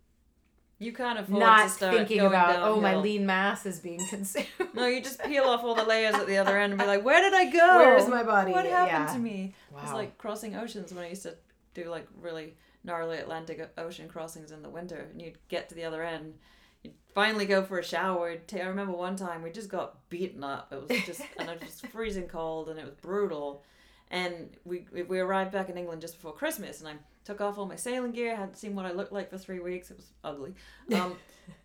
You 0.77 0.91
can't 0.91 1.19
afford 1.19 1.39
not 1.39 1.63
to 1.63 1.69
start 1.69 1.95
thinking 1.95 2.17
going 2.17 2.31
about 2.33 2.61
oh 2.61 2.81
my 2.81 2.95
lean 2.95 3.25
mass 3.25 3.65
is 3.65 3.79
being 3.79 4.05
consumed 4.09 4.47
No, 4.73 4.87
you 4.87 5.01
just 5.01 5.23
peel 5.23 5.45
off 5.45 5.63
all 5.63 5.73
the 5.75 5.85
layers 5.85 6.15
at 6.15 6.27
the 6.27 6.37
other 6.37 6.57
end 6.57 6.73
and 6.73 6.79
be 6.81 6.85
like, 6.87 7.03
"Where 7.03 7.21
did 7.21 7.33
I 7.33 7.49
go? 7.49 7.77
Where's 7.77 8.09
my 8.09 8.23
body?" 8.23 8.51
What 8.51 8.65
happened 8.65 9.07
Yeah. 9.07 9.13
to 9.13 9.19
me?" 9.19 9.55
wow 9.71 9.79
It's 9.83 9.93
like 9.93 10.17
crossing 10.17 10.55
oceans 10.55 10.93
when 10.93 11.05
I 11.05 11.09
used 11.09 11.23
to 11.23 11.35
do 11.73 11.85
like 11.89 12.07
really 12.21 12.55
gnarly 12.83 13.17
Atlantic 13.17 13.71
Ocean 13.77 14.07
crossings 14.07 14.51
in 14.51 14.61
the 14.61 14.69
winter, 14.69 15.07
and 15.11 15.21
you'd 15.21 15.37
get 15.47 15.69
to 15.69 15.75
the 15.75 15.83
other 15.85 16.03
end. 16.03 16.35
You'd 16.83 16.93
finally 17.13 17.45
go 17.45 17.63
for 17.63 17.79
a 17.79 17.83
shower. 17.83 18.35
I 18.53 18.59
remember 18.61 18.93
one 18.93 19.15
time 19.15 19.41
we 19.41 19.49
just 19.51 19.69
got 19.69 20.07
beaten 20.09 20.43
up. 20.43 20.71
It 20.71 20.87
was 20.87 21.05
just 21.05 21.21
and 21.37 21.49
it 21.49 21.61
was 21.61 21.69
just 21.69 21.87
freezing 21.87 22.27
cold 22.27 22.69
and 22.69 22.77
it 22.77 22.85
was 22.85 22.93
brutal. 22.95 23.63
And 24.11 24.55
we 24.65 24.85
we 24.91 25.03
we 25.03 25.19
arrived 25.19 25.51
back 25.51 25.69
in 25.69 25.77
England 25.77 26.01
just 26.01 26.15
before 26.15 26.33
Christmas, 26.33 26.79
and 26.81 26.89
I 26.89 26.93
took 27.25 27.41
off 27.41 27.57
all 27.57 27.65
my 27.65 27.75
sailing 27.75 28.11
gear. 28.13 28.35
hadn't 28.35 28.55
seen 28.57 28.73
what 28.75 28.85
I 28.85 28.91
looked 28.93 29.11
like 29.11 29.29
for 29.29 29.37
three 29.37 29.59
weeks. 29.59 29.91
It 29.91 29.97
was 29.97 30.07
ugly. 30.23 30.53
Um, 30.95 31.17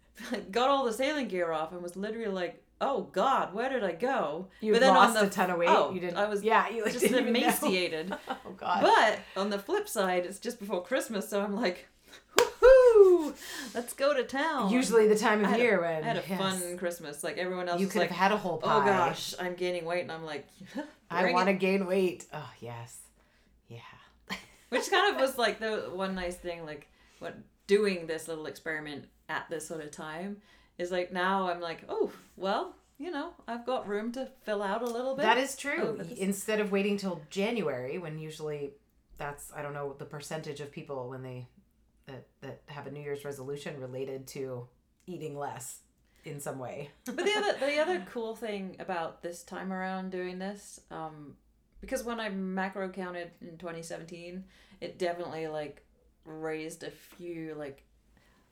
got 0.50 0.68
all 0.68 0.84
the 0.84 0.92
sailing 0.92 1.28
gear 1.28 1.52
off 1.52 1.72
and 1.72 1.80
was 1.82 1.96
literally 1.96 2.28
like, 2.30 2.62
"Oh 2.80 3.02
God, 3.12 3.54
where 3.54 3.70
did 3.70 3.82
I 3.84 3.92
go?" 3.92 4.48
You 4.60 4.72
but 4.72 4.80
then 4.80 4.90
on 4.90 4.96
lost 4.96 5.14
the- 5.14 5.26
a 5.26 5.30
ton 5.30 5.50
of 5.50 5.58
weight. 5.58 5.68
oh, 5.70 5.92
you 5.94 6.00
didn't. 6.00 6.16
I 6.18 6.28
was 6.28 6.42
yeah. 6.42 6.68
You 6.68 6.82
like, 6.84 6.92
Just 6.92 7.04
didn't 7.06 7.20
even 7.28 7.32
know. 7.34 7.40
emaciated. 7.40 8.12
Oh 8.28 8.52
God. 8.56 8.82
But 8.82 9.20
on 9.40 9.48
the 9.50 9.58
flip 9.58 9.88
side, 9.88 10.26
it's 10.26 10.38
just 10.38 10.58
before 10.58 10.82
Christmas, 10.82 11.28
so 11.28 11.40
I'm 11.42 11.54
like, 11.54 11.86
woohoo, 12.36 13.34
let's 13.74 13.92
go 13.94 14.12
to 14.14 14.24
town. 14.24 14.70
Usually 14.70 15.08
the 15.08 15.16
time 15.16 15.42
of 15.44 15.50
had 15.50 15.60
a- 15.60 15.62
year 15.62 15.80
when 15.80 16.02
I 16.02 16.06
had 16.06 16.16
a 16.16 16.22
yes, 16.28 16.38
fun 16.38 16.76
Christmas. 16.78 17.22
Like 17.24 17.38
everyone 17.38 17.68
else 17.68 17.80
You 17.80 17.86
could 17.86 18.00
like, 18.00 18.10
have 18.10 18.18
had 18.18 18.32
a 18.32 18.36
whole 18.36 18.58
pie. 18.58 18.76
oh 18.76 18.84
gosh, 18.84 19.34
I'm 19.40 19.54
gaining 19.54 19.84
weight, 19.84 20.02
and 20.02 20.12
I'm 20.12 20.24
like, 20.24 20.46
I 21.10 21.32
want 21.32 21.46
to 21.48 21.54
gain 21.54 21.86
weight. 21.86 22.26
Oh 22.32 22.50
yes. 22.60 22.98
Which 24.70 24.90
kind 24.90 25.14
of 25.14 25.20
was 25.20 25.36
like 25.36 25.60
the 25.60 25.90
one 25.92 26.14
nice 26.14 26.36
thing, 26.36 26.64
like 26.64 26.88
what 27.18 27.36
doing 27.66 28.06
this 28.06 28.26
little 28.26 28.46
experiment 28.46 29.04
at 29.28 29.48
this 29.50 29.66
sort 29.66 29.80
of 29.82 29.90
time 29.90 30.38
is 30.78 30.90
like 30.90 31.12
now 31.12 31.48
I'm 31.50 31.60
like, 31.60 31.84
oh 31.88 32.10
well, 32.36 32.74
you 32.98 33.10
know, 33.10 33.30
I've 33.46 33.66
got 33.66 33.88
room 33.88 34.12
to 34.12 34.28
fill 34.44 34.62
out 34.62 34.82
a 34.82 34.86
little 34.86 35.14
bit. 35.16 35.22
That 35.22 35.38
is 35.38 35.56
true. 35.56 35.98
Oh, 36.00 36.04
Instead 36.16 36.60
of 36.60 36.70
waiting 36.72 36.96
till 36.96 37.20
January, 37.30 37.98
when 37.98 38.18
usually 38.18 38.72
that's 39.18 39.52
I 39.54 39.62
don't 39.62 39.74
know 39.74 39.94
the 39.98 40.04
percentage 40.04 40.60
of 40.60 40.70
people 40.72 41.08
when 41.08 41.22
they 41.22 41.46
that 42.06 42.26
that 42.40 42.62
have 42.66 42.86
a 42.86 42.90
New 42.90 43.00
Year's 43.00 43.24
resolution 43.24 43.80
related 43.80 44.26
to 44.28 44.68
eating 45.06 45.36
less 45.36 45.80
in 46.24 46.40
some 46.40 46.58
way. 46.58 46.90
but 47.06 47.16
the 47.16 47.34
other 47.36 47.58
the 47.58 47.78
other 47.78 48.06
cool 48.12 48.34
thing 48.36 48.76
about 48.78 49.22
this 49.22 49.42
time 49.42 49.72
around 49.72 50.10
doing 50.10 50.38
this, 50.38 50.80
um, 50.90 51.36
because 51.80 52.04
when 52.04 52.20
I 52.20 52.28
macro 52.28 52.88
counted 52.88 53.30
in 53.40 53.58
2017, 53.58 54.44
it 54.80 54.98
definitely 54.98 55.48
like 55.48 55.84
raised 56.24 56.82
a 56.82 56.90
few 56.90 57.54
like 57.54 57.84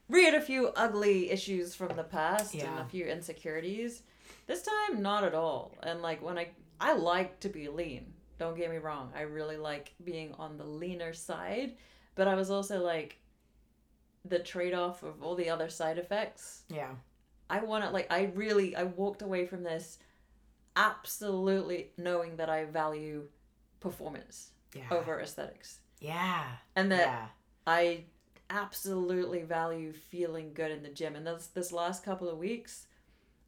reared 0.09 0.35
a 0.35 0.41
few 0.41 0.69
ugly 0.69 1.31
issues 1.31 1.75
from 1.75 1.95
the 1.97 2.05
past 2.05 2.55
and 2.55 2.79
a 2.79 2.85
few 2.85 3.07
insecurities. 3.07 4.03
This 4.47 4.63
time, 4.63 5.03
not 5.03 5.25
at 5.25 5.35
all. 5.35 5.75
And 5.83 6.03
like 6.03 6.23
when 6.23 6.39
I 6.39 6.49
I 6.81 6.95
like 6.95 7.41
to 7.41 7.49
be 7.49 7.69
lean. 7.69 8.13
Don't 8.39 8.57
get 8.57 8.71
me 8.71 8.77
wrong. 8.77 9.13
I 9.17 9.23
really 9.23 9.57
like 9.57 9.95
being 10.05 10.33
on 10.39 10.57
the 10.57 10.65
leaner 10.65 11.13
side, 11.13 11.77
but 12.15 12.29
I 12.29 12.37
was 12.37 12.51
also 12.51 12.81
like 12.83 13.19
the 14.25 14.39
trade 14.39 14.75
off 14.75 15.03
of 15.03 15.23
all 15.23 15.35
the 15.35 15.51
other 15.51 15.69
side 15.69 15.99
effects 15.99 16.63
Yeah. 16.69 16.91
I 17.51 17.61
want 17.61 17.85
to 17.85 17.91
like 17.91 18.13
I 18.13 18.31
really 18.35 18.77
I 18.77 18.85
walked 18.85 19.23
away 19.23 19.47
from 19.47 19.63
this 19.63 19.99
absolutely 20.79 21.91
knowing 21.99 22.37
that 22.37 22.49
I 22.49 22.65
value 22.65 23.29
performance 23.81 24.51
Yeah. 24.75 24.85
over 24.91 25.21
aesthetics 25.21 25.81
Yeah. 26.01 26.45
and 26.77 26.91
that 26.93 27.07
yeah. 27.07 27.27
I 27.67 28.05
absolutely 28.51 29.43
value 29.43 29.93
feeling 29.93 30.53
good 30.55 30.71
in 30.71 30.83
the 30.83 30.89
gym 30.89 31.15
and 31.17 31.27
this 31.27 31.49
this 31.49 31.71
last 31.73 32.03
couple 32.05 32.29
of 32.29 32.39
weeks 32.39 32.87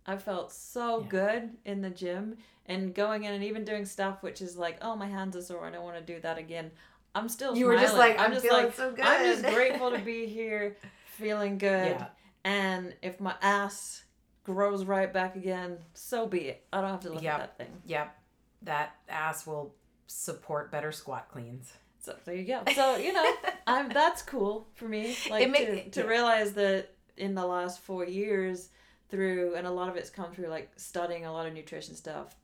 I 0.06 0.16
felt 0.16 0.52
so 0.52 1.00
Yeah. 1.00 1.06
good 1.08 1.50
in 1.64 1.80
the 1.82 1.90
gym 1.90 2.36
and 2.66 2.94
going 2.94 3.24
in 3.24 3.32
and 3.32 3.44
even 3.44 3.64
doing 3.64 3.86
stuff 3.86 4.22
which 4.22 4.42
is 4.42 4.56
like 4.56 4.78
oh 4.82 4.94
my 4.96 5.06
hands 5.06 5.36
are 5.36 5.42
sore 5.42 5.64
I 5.66 5.70
don't 5.70 5.84
want 5.84 5.96
to 6.04 6.12
do 6.14 6.20
that 6.20 6.36
again 6.38 6.70
I'm 7.14 7.28
still 7.28 7.56
You 7.56 7.66
were 7.66 7.76
just 7.76 7.94
smiling. 7.94 8.16
like, 8.16 8.20
I'm 8.24 8.32
just 8.32 8.44
feeling 8.46 8.64
like 8.66 8.74
so. 8.76 8.94
I'm 9.02 9.24
just 9.24 9.44
grateful 9.54 9.90
to 9.90 9.98
be 9.98 10.26
here 10.26 10.76
feeling 11.16 11.58
good 11.58 11.96
and 12.44 12.94
if 13.02 13.20
my 13.20 13.34
ass 13.42 14.04
grows 14.44 14.84
right 14.84 15.12
back 15.12 15.36
again, 15.36 15.78
so 15.94 16.26
be 16.26 16.40
it. 16.48 16.64
I 16.72 16.80
don't 16.80 16.90
have 16.90 17.00
to 17.00 17.10
look 17.12 17.22
Yep. 17.22 17.34
at 17.34 17.38
that 17.38 17.58
thing. 17.58 17.82
Yep. 17.86 18.16
That 18.62 18.96
ass 19.08 19.46
will 19.46 19.74
support 20.06 20.70
better 20.72 20.92
squat 20.92 21.28
cleans. 21.30 21.72
So 22.02 22.16
there 22.24 22.34
you 22.34 22.44
go. 22.46 22.62
So 22.74 22.96
you 22.96 23.12
know, 23.12 23.34
I'm 23.66 23.88
that's 23.90 24.22
cool 24.22 24.66
for 24.74 24.86
me. 24.88 25.16
Like 25.30 25.42
It 25.44 25.50
make- 25.50 25.92
to, 25.92 26.02
to 26.02 26.08
realize 26.08 26.52
that 26.54 26.94
in 27.16 27.34
the 27.34 27.44
last 27.46 27.80
four 27.80 28.04
years, 28.06 28.70
through 29.10 29.54
and 29.56 29.66
a 29.66 29.70
lot 29.70 29.88
of 29.88 29.96
it's 29.96 30.08
come 30.10 30.32
through 30.32 30.46
like 30.48 30.70
studying 30.76 31.26
a 31.26 31.32
lot 31.32 31.46
of 31.46 31.52
nutrition 31.52 31.94
stuff, 31.94 32.34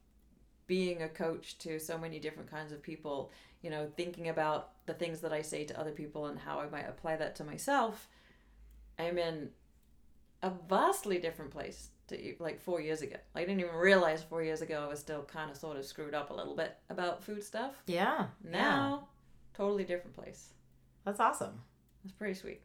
being 0.67 1.03
a 1.03 1.09
coach 1.09 1.57
to 1.59 1.79
so 1.79 1.97
many 1.97 2.19
different 2.19 2.51
kinds 2.51 2.73
of 2.73 2.83
people. 2.83 3.31
You 3.63 3.71
know, 3.71 3.91
thinking 3.97 4.29
about 4.29 4.71
the 4.87 4.95
things 4.95 5.21
that 5.23 5.33
I 5.33 5.43
say 5.43 5.65
to 5.65 5.81
other 5.81 5.91
people 5.91 6.27
and 6.27 6.39
how 6.39 6.61
I 6.61 6.69
might 6.69 6.89
apply 6.89 7.17
that 7.17 7.35
to 7.37 7.45
myself. 7.45 8.09
I'm 8.99 9.19
in 9.19 9.51
a 10.47 10.53
vastly 10.69 11.19
different 11.19 11.51
place 11.51 11.91
to 12.09 12.17
e- 12.21 12.37
like 12.39 12.61
four 12.61 12.81
years 12.81 13.03
ago. 13.03 13.17
I 13.35 13.41
didn't 13.41 13.61
even 13.61 13.75
realize 13.75 14.23
four 14.23 14.43
years 14.43 14.63
ago 14.63 14.83
I 14.85 14.89
was 14.89 15.01
still 15.01 15.23
kind 15.23 15.51
of 15.51 15.57
sort 15.57 15.77
of 15.77 15.85
screwed 15.85 16.15
up 16.15 16.31
a 16.31 16.35
little 16.35 16.55
bit 16.57 16.77
about 16.89 17.23
food 17.25 17.43
stuff. 17.43 17.73
Yeah. 17.87 18.27
Yeah. 18.45 18.51
Now, 18.51 19.09
totally 19.55 19.85
different 19.85 20.15
place. 20.15 20.51
That's 21.05 21.21
awesome. 21.21 21.61
That's 22.05 22.15
pretty 22.15 22.35
sweet. 22.35 22.61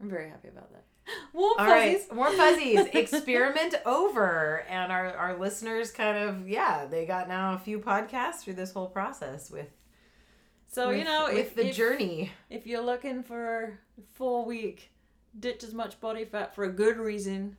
I'm 0.00 0.08
very 0.10 0.28
happy 0.28 0.48
about 0.48 0.70
that. 0.72 0.84
Warm 1.32 1.54
All 1.58 1.66
right, 1.66 1.98
fuzzies. 1.98 2.12
more 2.14 2.32
fuzzies. 2.32 2.86
Experiment 2.92 3.74
over, 3.84 4.64
and 4.68 4.90
our 4.92 5.14
our 5.16 5.38
listeners 5.38 5.90
kind 5.90 6.18
of 6.18 6.48
yeah, 6.48 6.86
they 6.86 7.06
got 7.06 7.28
now 7.28 7.54
a 7.54 7.58
few 7.58 7.78
podcasts 7.78 8.40
through 8.40 8.54
this 8.54 8.72
whole 8.72 8.88
process 8.88 9.50
with. 9.50 9.68
So 10.68 10.88
with, 10.88 10.98
you 10.98 11.04
know, 11.04 11.26
with 11.28 11.38
if 11.38 11.54
the 11.54 11.68
if, 11.68 11.76
journey. 11.76 12.32
if 12.50 12.66
you're 12.66 12.82
looking 12.82 13.22
for 13.22 13.78
four 14.14 14.44
week, 14.44 14.90
ditch 15.38 15.62
as 15.64 15.74
much 15.74 16.00
body 16.00 16.24
fat 16.24 16.54
for 16.54 16.64
a 16.64 16.72
good 16.72 16.96
reason. 16.96 17.56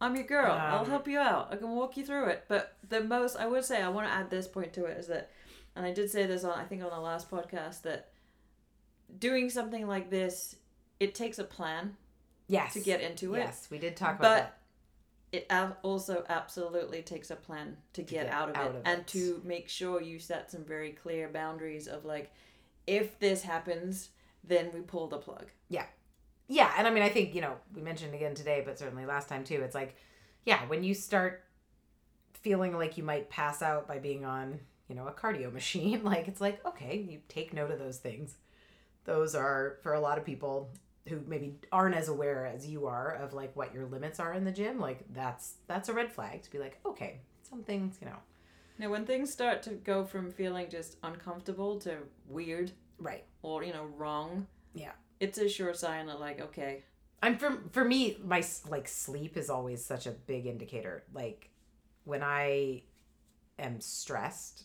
I'm 0.00 0.14
your 0.14 0.24
girl. 0.26 0.52
I'll 0.52 0.80
Um, 0.84 0.90
help 0.90 1.08
you 1.08 1.18
out. 1.18 1.52
I 1.52 1.56
can 1.56 1.70
walk 1.70 1.96
you 1.96 2.04
through 2.04 2.26
it. 2.26 2.44
But 2.48 2.76
the 2.86 3.00
most 3.02 3.36
I 3.36 3.46
would 3.46 3.64
say, 3.64 3.82
I 3.82 3.88
want 3.88 4.06
to 4.06 4.12
add 4.12 4.28
this 4.30 4.46
point 4.46 4.72
to 4.74 4.84
it 4.84 4.98
is 4.98 5.06
that, 5.06 5.30
and 5.74 5.86
I 5.86 5.92
did 5.92 6.10
say 6.10 6.26
this 6.26 6.44
on 6.44 6.58
I 6.58 6.64
think 6.64 6.82
on 6.84 6.90
the 6.90 7.00
last 7.00 7.30
podcast 7.30 7.82
that 7.82 8.10
doing 9.18 9.48
something 9.50 9.86
like 9.86 10.10
this, 10.10 10.56
it 11.00 11.14
takes 11.14 11.38
a 11.38 11.44
plan 11.44 11.96
Yes. 12.48 12.74
to 12.74 12.80
get 12.80 13.00
into 13.00 13.34
it. 13.34 13.38
Yes, 13.40 13.68
we 13.70 13.78
did 13.78 13.96
talk 13.96 14.18
about 14.18 14.38
it. 14.38 14.42
but 15.32 15.48
that. 15.48 15.72
it 15.72 15.76
also 15.82 16.24
absolutely 16.28 17.02
takes 17.02 17.30
a 17.30 17.36
plan 17.36 17.76
to 17.94 18.02
get, 18.02 18.26
get 18.26 18.32
out, 18.32 18.50
of, 18.50 18.56
out 18.56 18.70
it 18.74 18.76
of 18.76 18.82
and 18.84 19.00
it. 19.00 19.06
to 19.08 19.40
make 19.44 19.68
sure 19.68 20.00
you 20.00 20.18
set 20.18 20.50
some 20.50 20.64
very 20.64 20.92
clear 20.92 21.28
boundaries 21.28 21.88
of 21.88 22.04
like 22.04 22.32
if 22.86 23.18
this 23.18 23.42
happens 23.42 24.10
then 24.44 24.70
we 24.72 24.80
pull 24.80 25.08
the 25.08 25.18
plug 25.18 25.46
Yeah, 25.68 25.86
and 26.76 26.86
I 26.86 26.90
mean, 26.90 27.02
I 27.02 27.08
think 27.08 27.34
you 27.34 27.40
know 27.40 27.54
we 27.74 27.82
mentioned 27.82 28.14
again 28.14 28.34
today, 28.34 28.62
but 28.64 28.78
certainly 28.78 29.06
last 29.06 29.28
time 29.28 29.44
too. 29.44 29.62
It's 29.62 29.74
like, 29.74 29.96
yeah, 30.44 30.66
when 30.68 30.84
you 30.84 30.94
start 30.94 31.44
feeling 32.34 32.76
like 32.76 32.96
you 32.96 33.02
might 33.02 33.28
pass 33.30 33.62
out 33.62 33.88
by 33.88 33.98
being 33.98 34.24
on, 34.24 34.60
you 34.88 34.94
know, 34.94 35.06
a 35.08 35.12
cardio 35.12 35.52
machine, 35.60 36.04
like 36.04 36.28
it's 36.28 36.40
like 36.40 36.64
okay, 36.66 36.96
you 36.96 37.20
take 37.28 37.52
note 37.52 37.70
of 37.70 37.78
those 37.78 37.98
things. 37.98 38.36
Those 39.04 39.34
are 39.34 39.78
for 39.82 39.94
a 39.94 40.00
lot 40.00 40.18
of 40.18 40.24
people 40.24 40.70
who 41.08 41.20
maybe 41.26 41.54
aren't 41.70 41.94
as 41.94 42.08
aware 42.08 42.46
as 42.46 42.66
you 42.66 42.86
are 42.86 43.12
of 43.14 43.32
like 43.32 43.54
what 43.54 43.72
your 43.72 43.86
limits 43.86 44.18
are 44.18 44.34
in 44.34 44.44
the 44.44 44.52
gym. 44.52 44.80
Like 44.80 45.04
that's 45.12 45.54
that's 45.66 45.88
a 45.88 45.92
red 45.92 46.12
flag 46.12 46.42
to 46.42 46.50
be 46.50 46.58
like, 46.58 46.78
okay, 46.84 47.20
some 47.42 47.62
things, 47.62 47.98
you 48.00 48.06
know, 48.06 48.16
now 48.78 48.90
when 48.90 49.04
things 49.04 49.32
start 49.32 49.62
to 49.62 49.70
go 49.70 50.04
from 50.04 50.30
feeling 50.30 50.68
just 50.68 50.96
uncomfortable 51.02 51.78
to 51.80 51.96
weird 52.28 52.72
right. 52.98 53.24
or 53.42 53.62
you 53.62 53.72
know 53.72 53.86
wrong 53.96 54.46
Yeah. 54.74 54.92
It's 55.20 55.38
a 55.38 55.48
sure 55.48 55.74
sign 55.74 56.08
of 56.08 56.20
like 56.20 56.40
okay 56.40 56.84
I'm 57.22 57.38
for 57.38 57.62
for 57.72 57.84
me, 57.84 58.18
my 58.22 58.44
like 58.68 58.88
sleep 58.88 59.36
is 59.36 59.50
always 59.50 59.84
such 59.84 60.06
a 60.06 60.10
big 60.10 60.46
indicator. 60.46 61.04
Like 61.12 61.50
when 62.04 62.22
I 62.22 62.82
am 63.58 63.80
stressed, 63.80 64.64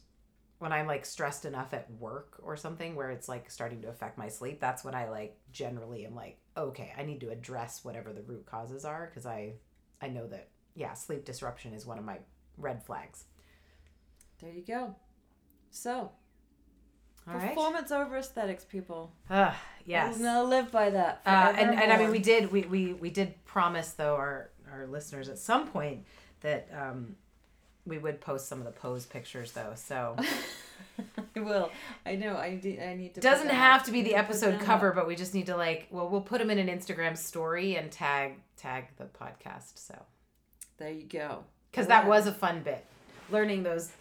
when 0.59 0.73
I'm 0.73 0.85
like 0.85 1.05
stressed 1.05 1.45
enough 1.45 1.73
at 1.73 1.89
work 1.99 2.39
or 2.43 2.57
something 2.57 2.95
where 2.95 3.09
it's 3.09 3.29
like 3.29 3.49
starting 3.49 3.81
to 3.81 3.89
affect 3.89 4.17
my 4.17 4.27
sleep, 4.27 4.59
that's 4.59 4.83
when 4.83 4.95
I 4.95 5.09
like 5.09 5.37
generally 5.51 6.05
am 6.05 6.13
like, 6.13 6.37
okay, 6.57 6.93
I 6.97 7.03
need 7.03 7.21
to 7.21 7.29
address 7.29 7.83
whatever 7.85 8.11
the 8.11 8.21
root 8.21 8.45
causes 8.45 8.85
are 8.85 9.07
because 9.09 9.25
I 9.25 9.53
I 10.01 10.09
know 10.09 10.27
that 10.27 10.49
yeah, 10.75 10.93
sleep 10.93 11.25
disruption 11.25 11.73
is 11.73 11.85
one 11.85 11.97
of 11.97 12.05
my 12.05 12.19
red 12.57 12.83
flags. 12.83 13.25
there 14.39 14.51
you 14.51 14.63
go 14.63 14.95
so 15.71 16.11
All 17.27 17.35
right. 17.35 17.49
performance 17.49 17.91
over 17.91 18.17
aesthetics 18.17 18.65
people 18.65 19.11
Uh, 19.29 19.53
yes. 19.85 20.15
i'm 20.15 20.21
gonna 20.23 20.43
live 20.43 20.71
by 20.71 20.89
that 20.89 21.21
Uh, 21.25 21.53
and, 21.55 21.79
and 21.79 21.91
I 21.93 21.97
mean, 21.97 22.11
we 22.11 22.19
did 22.19 22.51
we, 22.51 22.61
we 22.63 22.93
we 22.93 23.09
did 23.09 23.43
promise 23.45 23.91
though 23.91 24.15
our 24.15 24.49
our 24.71 24.87
listeners 24.87 25.29
at 25.29 25.37
some 25.37 25.67
point 25.67 26.05
that 26.41 26.67
um, 26.75 27.15
we 27.85 27.97
would 27.97 28.21
post 28.21 28.47
some 28.47 28.59
of 28.59 28.65
the 28.65 28.71
pose 28.71 29.05
pictures 29.05 29.51
though. 29.51 29.73
So 29.75 30.15
I 31.35 31.39
will. 31.39 31.69
I 32.05 32.15
know. 32.15 32.35
I, 32.37 32.55
de- 32.55 32.79
I 32.81 32.95
need 32.95 33.13
to. 33.15 33.21
doesn't 33.21 33.49
have 33.49 33.81
up. 33.81 33.85
to 33.87 33.91
be 33.91 34.01
the 34.01 34.09
need 34.09 34.15
episode 34.15 34.59
cover, 34.59 34.89
up. 34.89 34.95
but 34.95 35.07
we 35.07 35.15
just 35.15 35.33
need 35.33 35.45
to 35.47 35.57
like 35.57 35.87
well 35.91 36.07
we'll 36.09 36.21
put 36.21 36.39
them 36.39 36.49
in 36.49 36.57
an 36.57 36.67
Instagram 36.67 37.17
story 37.17 37.75
and 37.75 37.91
tag 37.91 38.35
tag 38.57 38.85
the 38.97 39.05
podcast. 39.05 39.71
So 39.77 39.95
There 40.77 40.91
you 40.91 41.03
go. 41.03 41.43
because 41.69 41.87
that 41.87 42.07
was 42.07 42.27
a 42.27 42.31
fun 42.31 42.61
bit, 42.61 42.83
learning 43.29 43.63
those 43.63 43.91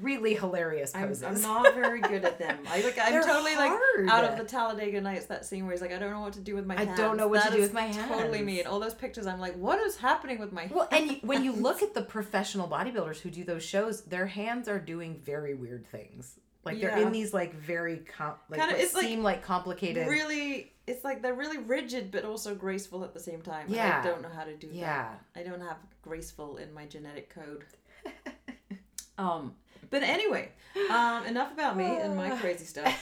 really 0.00 0.34
hilarious 0.34 0.94
I'm, 0.94 1.08
poses. 1.08 1.24
I'm 1.24 1.40
not 1.42 1.74
very 1.74 2.00
good 2.00 2.24
at 2.24 2.38
them. 2.38 2.58
I 2.68 2.80
like. 2.82 2.98
I'm 2.98 3.12
They're 3.12 3.22
totally 3.22 3.56
like 3.56 3.70
hard. 3.72 4.08
out 4.08 4.24
of 4.24 4.38
the 4.38 4.44
Talladega 4.44 5.00
Nights. 5.00 5.26
That 5.26 5.44
scene 5.44 5.64
where 5.64 5.72
he's 5.72 5.80
like, 5.80 5.92
I 5.92 5.98
don't 5.98 6.10
know 6.10 6.20
what 6.20 6.34
to 6.34 6.40
do 6.40 6.54
with 6.54 6.66
my 6.66 6.74
I 6.76 6.84
hands. 6.84 6.98
I 6.98 7.02
don't 7.02 7.16
know 7.16 7.28
what 7.28 7.44
to 7.44 7.52
do 7.52 7.60
with 7.60 7.72
my 7.72 7.82
hands. 7.82 8.10
Totally 8.10 8.42
me. 8.42 8.60
And 8.60 8.68
all 8.68 8.80
those 8.80 8.94
pictures, 8.94 9.26
I'm 9.26 9.40
like, 9.40 9.56
what 9.56 9.78
is 9.80 9.96
happening 9.96 10.38
with 10.38 10.52
my? 10.52 10.68
Well, 10.70 10.88
and 10.90 11.10
you, 11.10 11.16
when 11.22 11.44
you 11.44 11.52
look 11.52 11.82
at 11.82 11.94
the 11.94 12.02
professional 12.02 12.68
bodybuilders 12.68 13.20
who 13.20 13.30
do 13.30 13.44
those 13.44 13.62
shows, 13.64 14.02
their 14.02 14.26
hands 14.26 14.68
are 14.68 14.78
doing 14.78 15.20
very 15.24 15.54
weird 15.54 15.86
things. 15.88 16.38
Like 16.64 16.80
they're 16.80 16.98
in 16.98 17.12
these 17.12 17.32
like 17.32 17.54
very 17.54 17.98
com- 17.98 18.34
like 18.50 18.60
Kinda- 18.60 18.74
what 18.74 18.82
it's 18.82 18.92
seem 18.92 19.22
like 19.22 19.42
complicated. 19.42 20.06
really, 20.06 20.72
it's 20.86 21.02
like 21.04 21.22
they're 21.22 21.34
really 21.34 21.58
rigid 21.58 22.10
but 22.10 22.24
also 22.24 22.54
graceful 22.54 23.04
at 23.04 23.14
the 23.14 23.20
same 23.20 23.40
time. 23.40 23.66
Yeah. 23.68 24.00
I 24.02 24.06
don't 24.06 24.20
know 24.22 24.28
how 24.28 24.44
to 24.44 24.54
do 24.54 24.66
that. 24.68 24.74
yeah. 24.74 25.08
I 25.34 25.42
don't 25.44 25.60
have 25.60 25.78
graceful 26.02 26.58
in 26.58 26.72
my 26.74 26.84
genetic 26.86 27.34
code. 27.34 27.64
um, 29.18 29.54
but 29.90 30.02
anyway, 30.02 30.50
um, 30.90 31.24
enough 31.26 31.52
about 31.52 31.76
me 31.76 31.96
and 31.98 32.16
my 32.16 32.30
crazy 32.40 32.64
stuff. 32.64 32.94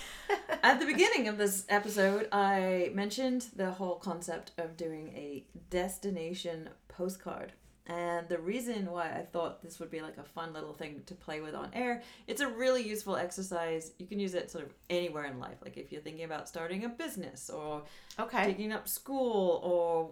At 0.63 0.81
the 0.81 0.87
beginning 0.87 1.29
of 1.29 1.39
this 1.39 1.65
episode, 1.69 2.29
I 2.33 2.91
mentioned 2.95 3.47
the 3.55 3.71
whole 3.71 3.97
concept 3.97 4.53
of 4.59 4.77
doing 4.77 5.09
a 5.15 5.45
destination 5.71 6.69
postcard. 6.89 7.53
And 7.89 8.29
the 8.29 8.39
reason 8.39 8.91
why 8.91 9.05
I 9.11 9.23
thought 9.33 9.63
this 9.63 9.79
would 9.79 9.93
be 9.93 10.01
like 10.01 10.19
a 10.19 10.25
fun 10.25 10.53
little 10.53 10.73
thing 10.73 11.03
to 11.07 11.15
play 11.15 11.41
with 11.41 11.55
on 11.55 11.71
air, 11.73 12.03
it's 12.27 12.41
a 12.41 12.49
really 12.49 12.83
useful 12.83 13.15
exercise. 13.15 13.93
You 14.01 14.07
can 14.07 14.19
use 14.19 14.35
it 14.35 14.51
sort 14.51 14.65
of 14.65 14.75
anywhere 14.91 15.27
in 15.27 15.39
life. 15.39 15.59
Like 15.63 15.77
if 15.77 15.93
you're 15.93 16.01
thinking 16.01 16.25
about 16.25 16.49
starting 16.49 16.85
a 16.85 16.89
business 16.89 17.49
or 17.49 17.85
Okay. 18.19 18.45
taking 18.47 18.73
up 18.73 18.89
school 18.89 19.61
or 19.63 20.11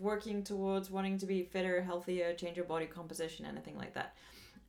working 0.00 0.44
towards 0.44 0.88
wanting 0.88 1.18
to 1.18 1.26
be 1.26 1.42
fitter, 1.42 1.82
healthier, 1.82 2.32
change 2.34 2.56
your 2.56 2.66
body 2.66 2.86
composition, 2.86 3.44
anything 3.44 3.76
like 3.76 3.94
that. 3.94 4.14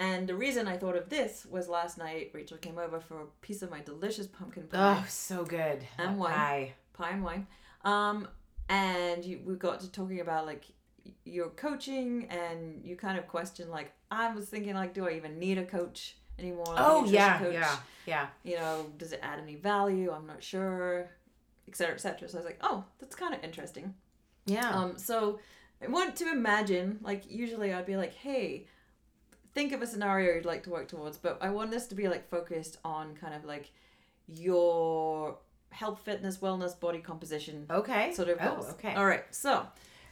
And 0.02 0.28
the 0.28 0.36
reason 0.36 0.68
I 0.68 0.78
thought 0.78 0.96
of 0.96 1.10
this 1.10 1.46
was 1.50 1.70
last 1.70 1.98
night 1.98 2.32
Rachel 2.34 2.58
came 2.58 2.78
over 2.80 3.00
for 3.00 3.22
a 3.22 3.26
piece 3.42 3.62
of 3.62 3.70
my 3.70 3.82
delicious 3.82 4.26
pumpkin 4.28 4.64
pie, 4.64 4.78
Oh, 5.00 5.06
so 5.08 5.44
good. 5.46 5.80
And 5.98 6.18
wine. 6.18 6.34
pie. 6.34 6.74
pie 6.94 7.10
and 7.12 7.24
wine. 7.24 7.48
Um, 7.86 8.28
and 8.68 9.24
you, 9.24 9.42
we 9.46 9.54
got 9.56 9.80
to 9.82 9.92
talking 9.92 10.20
about 10.22 10.46
like 10.46 10.64
your 11.26 11.50
coaching, 11.50 12.28
and 12.30 12.84
you 12.84 12.96
kind 12.96 13.18
of 13.20 13.28
questioned 13.28 13.70
like 13.70 13.92
I 14.10 14.34
was 14.34 14.46
thinking 14.50 14.76
like, 14.76 14.94
do 14.94 15.08
I 15.08 15.12
even 15.14 15.38
need 15.40 15.58
a 15.58 15.66
coach 15.66 16.16
anymore? 16.40 16.66
Like 16.68 16.78
Oh 16.80 17.06
yeah, 17.06 17.38
coach? 17.40 17.54
yeah, 17.54 17.76
yeah. 18.08 18.28
you 18.44 18.56
know, 18.58 18.88
does 18.98 19.12
it 19.14 19.20
add 19.22 19.40
any 19.40 19.56
value? 19.56 20.12
I'm 20.12 20.26
not 20.28 20.42
sure, 20.44 21.10
et 21.68 21.76
cetera, 21.76 21.96
et 21.96 22.02
cetera. 22.02 22.28
So 22.30 22.38
I 22.38 22.40
was 22.42 22.46
like, 22.46 22.60
oh, 22.62 22.84
that's 23.00 23.16
kind 23.16 23.34
of 23.36 23.44
interesting. 23.44 23.94
Yeah. 24.46 24.70
Um, 24.72 24.98
so 24.98 25.40
I 25.84 25.88
want 25.88 26.16
to 26.18 26.32
imagine, 26.32 27.00
like, 27.04 27.30
usually 27.30 27.74
I'd 27.74 27.86
be 27.86 27.98
like, 27.98 28.14
hey, 28.14 28.68
think 29.54 29.72
of 29.74 29.82
a 29.82 29.88
scenario 29.88 30.36
you'd 30.36 30.46
like 30.46 30.64
to 30.64 30.70
work 30.70 30.88
towards, 30.88 31.18
but 31.18 31.38
I 31.42 31.50
want 31.50 31.72
this 31.72 31.88
to 31.88 31.96
be 31.96 32.08
like 32.08 32.30
focused 32.30 32.78
on 32.84 33.16
kind 33.16 33.34
of 33.34 33.46
like 33.46 33.72
your 34.28 35.38
health, 35.72 36.02
fitness, 36.04 36.38
wellness, 36.38 36.78
body 36.80 37.00
composition 37.00 37.66
okay. 37.70 38.14
sort 38.14 38.30
of 38.30 38.38
Oh, 38.42 38.56
goals. 38.56 38.70
okay. 38.72 38.94
All 38.96 39.06
right, 39.06 39.24
so 39.32 39.66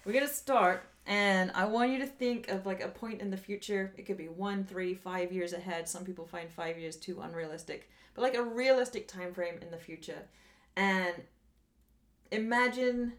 we're 0.06 0.14
gonna 0.14 0.28
start, 0.28 0.84
and 1.06 1.52
I 1.54 1.66
want 1.66 1.92
you 1.92 2.00
to 2.00 2.06
think 2.08 2.50
of 2.50 2.66
like 2.66 2.82
a 2.84 2.88
point 2.90 3.22
in 3.22 3.30
the 3.30 3.38
future. 3.38 3.94
It 3.98 4.04
could 4.04 4.18
be 4.18 4.28
one, 4.28 4.64
three, 4.64 4.94
five 4.94 5.32
years 5.32 5.54
ahead. 5.54 5.88
Some 5.88 6.06
people 6.06 6.26
find 6.26 6.50
five 6.50 6.78
years 6.78 6.96
too 6.96 7.22
unrealistic, 7.22 7.90
but 8.14 8.22
like 8.22 8.36
a 8.36 8.44
realistic 8.44 9.08
time 9.08 9.34
frame 9.34 9.56
in 9.62 9.72
the 9.72 9.78
future, 9.78 10.28
and 10.76 11.14
imagine 12.32 13.14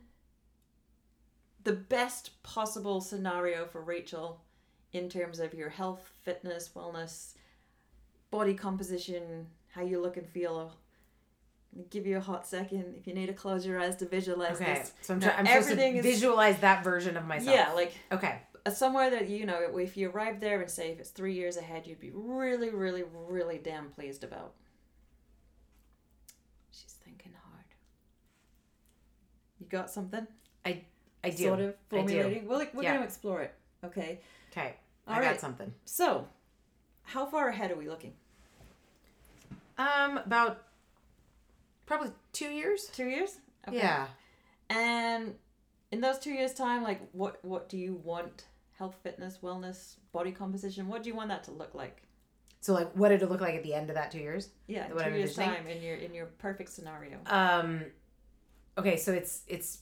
the 1.62 1.72
best 1.72 2.42
possible 2.42 3.00
scenario 3.02 3.66
for 3.66 3.82
Rachel 3.82 4.40
in 4.92 5.08
terms 5.08 5.38
of 5.40 5.54
your 5.54 5.68
health, 5.68 6.12
fitness, 6.22 6.70
wellness, 6.74 7.34
body 8.30 8.54
composition, 8.54 9.46
how 9.68 9.82
you 9.82 10.00
look 10.00 10.16
and 10.16 10.26
feel. 10.26 10.74
Give 11.88 12.04
you 12.04 12.16
a 12.16 12.20
hot 12.20 12.46
second 12.46 12.96
if 12.98 13.06
you 13.06 13.14
need 13.14 13.26
to 13.26 13.32
close 13.32 13.64
your 13.64 13.78
eyes 13.78 13.94
to 13.96 14.06
visualize 14.06 14.60
okay. 14.60 14.74
this. 14.74 14.92
So 15.02 15.14
I'm, 15.14 15.20
trying. 15.20 15.38
I'm 15.38 15.46
everything 15.46 16.02
supposed 16.02 16.22
to 16.22 16.40
is, 16.40 16.58
that 16.58 16.82
version 16.82 17.16
of 17.16 17.26
myself. 17.26 17.54
Yeah, 17.54 17.72
like 17.72 17.94
okay, 18.10 18.40
uh, 18.66 18.70
somewhere 18.70 19.08
that 19.10 19.28
you 19.28 19.46
know 19.46 19.78
if 19.78 19.96
you 19.96 20.10
arrive 20.10 20.40
there 20.40 20.60
and 20.60 20.68
say 20.68 20.90
if 20.90 20.98
it's 20.98 21.10
three 21.10 21.34
years 21.34 21.56
ahead, 21.56 21.86
you'd 21.86 22.00
be 22.00 22.10
really, 22.12 22.70
really, 22.70 23.04
really 23.28 23.60
damn 23.62 23.90
pleased 23.90 24.24
about. 24.24 24.54
She's 26.72 26.96
thinking 27.04 27.32
hard. 27.44 27.66
You 29.60 29.66
got 29.66 29.88
something? 29.90 30.26
I 30.64 30.82
I 31.22 31.30
do. 31.30 31.44
Sort 31.44 31.60
of 31.60 31.74
formulating. 31.88 32.38
I 32.38 32.40
do. 32.40 32.48
We're, 32.48 32.56
like, 32.56 32.74
we're 32.74 32.82
yeah. 32.82 32.90
going 32.90 33.02
to 33.02 33.06
explore 33.06 33.42
it. 33.42 33.54
Okay. 33.84 34.20
Okay. 34.50 34.74
All 35.06 35.14
I 35.14 35.20
right. 35.20 35.30
got 35.32 35.40
something. 35.40 35.72
So, 35.84 36.26
how 37.02 37.26
far 37.26 37.48
ahead 37.48 37.70
are 37.70 37.76
we 37.76 37.88
looking? 37.88 38.12
Um, 39.78 40.18
about 40.18 40.62
probably 41.86 42.10
two 42.32 42.50
years. 42.50 42.90
Two 42.92 43.06
years? 43.06 43.38
Yeah. 43.70 44.06
And 44.68 45.34
in 45.90 46.00
those 46.00 46.18
two 46.18 46.30
years' 46.32 46.54
time, 46.54 46.82
like, 46.82 47.00
what 47.12 47.44
what 47.44 47.68
do 47.68 47.76
you 47.76 47.94
want? 48.04 48.44
Health, 48.78 48.96
fitness, 49.02 49.38
wellness, 49.42 49.96
body 50.12 50.32
composition. 50.32 50.88
What 50.88 51.02
do 51.02 51.10
you 51.10 51.14
want 51.14 51.28
that 51.28 51.44
to 51.44 51.50
look 51.50 51.74
like? 51.74 52.02
So 52.62 52.72
like, 52.74 52.90
what 52.92 53.08
did 53.10 53.22
it 53.22 53.30
look 53.30 53.40
like 53.40 53.54
at 53.54 53.62
the 53.62 53.74
end 53.74 53.90
of 53.90 53.96
that 53.96 54.10
two 54.10 54.18
years? 54.18 54.50
Yeah, 54.66 54.88
What 54.92 55.04
two 55.04 55.10
I'm 55.10 55.16
years' 55.16 55.34
time 55.34 55.66
in 55.66 55.82
your 55.82 55.96
in 55.96 56.14
your 56.14 56.26
perfect 56.26 56.70
scenario. 56.70 57.18
Um, 57.26 57.82
okay, 58.78 58.96
so 58.96 59.12
it's 59.12 59.42
it's 59.46 59.78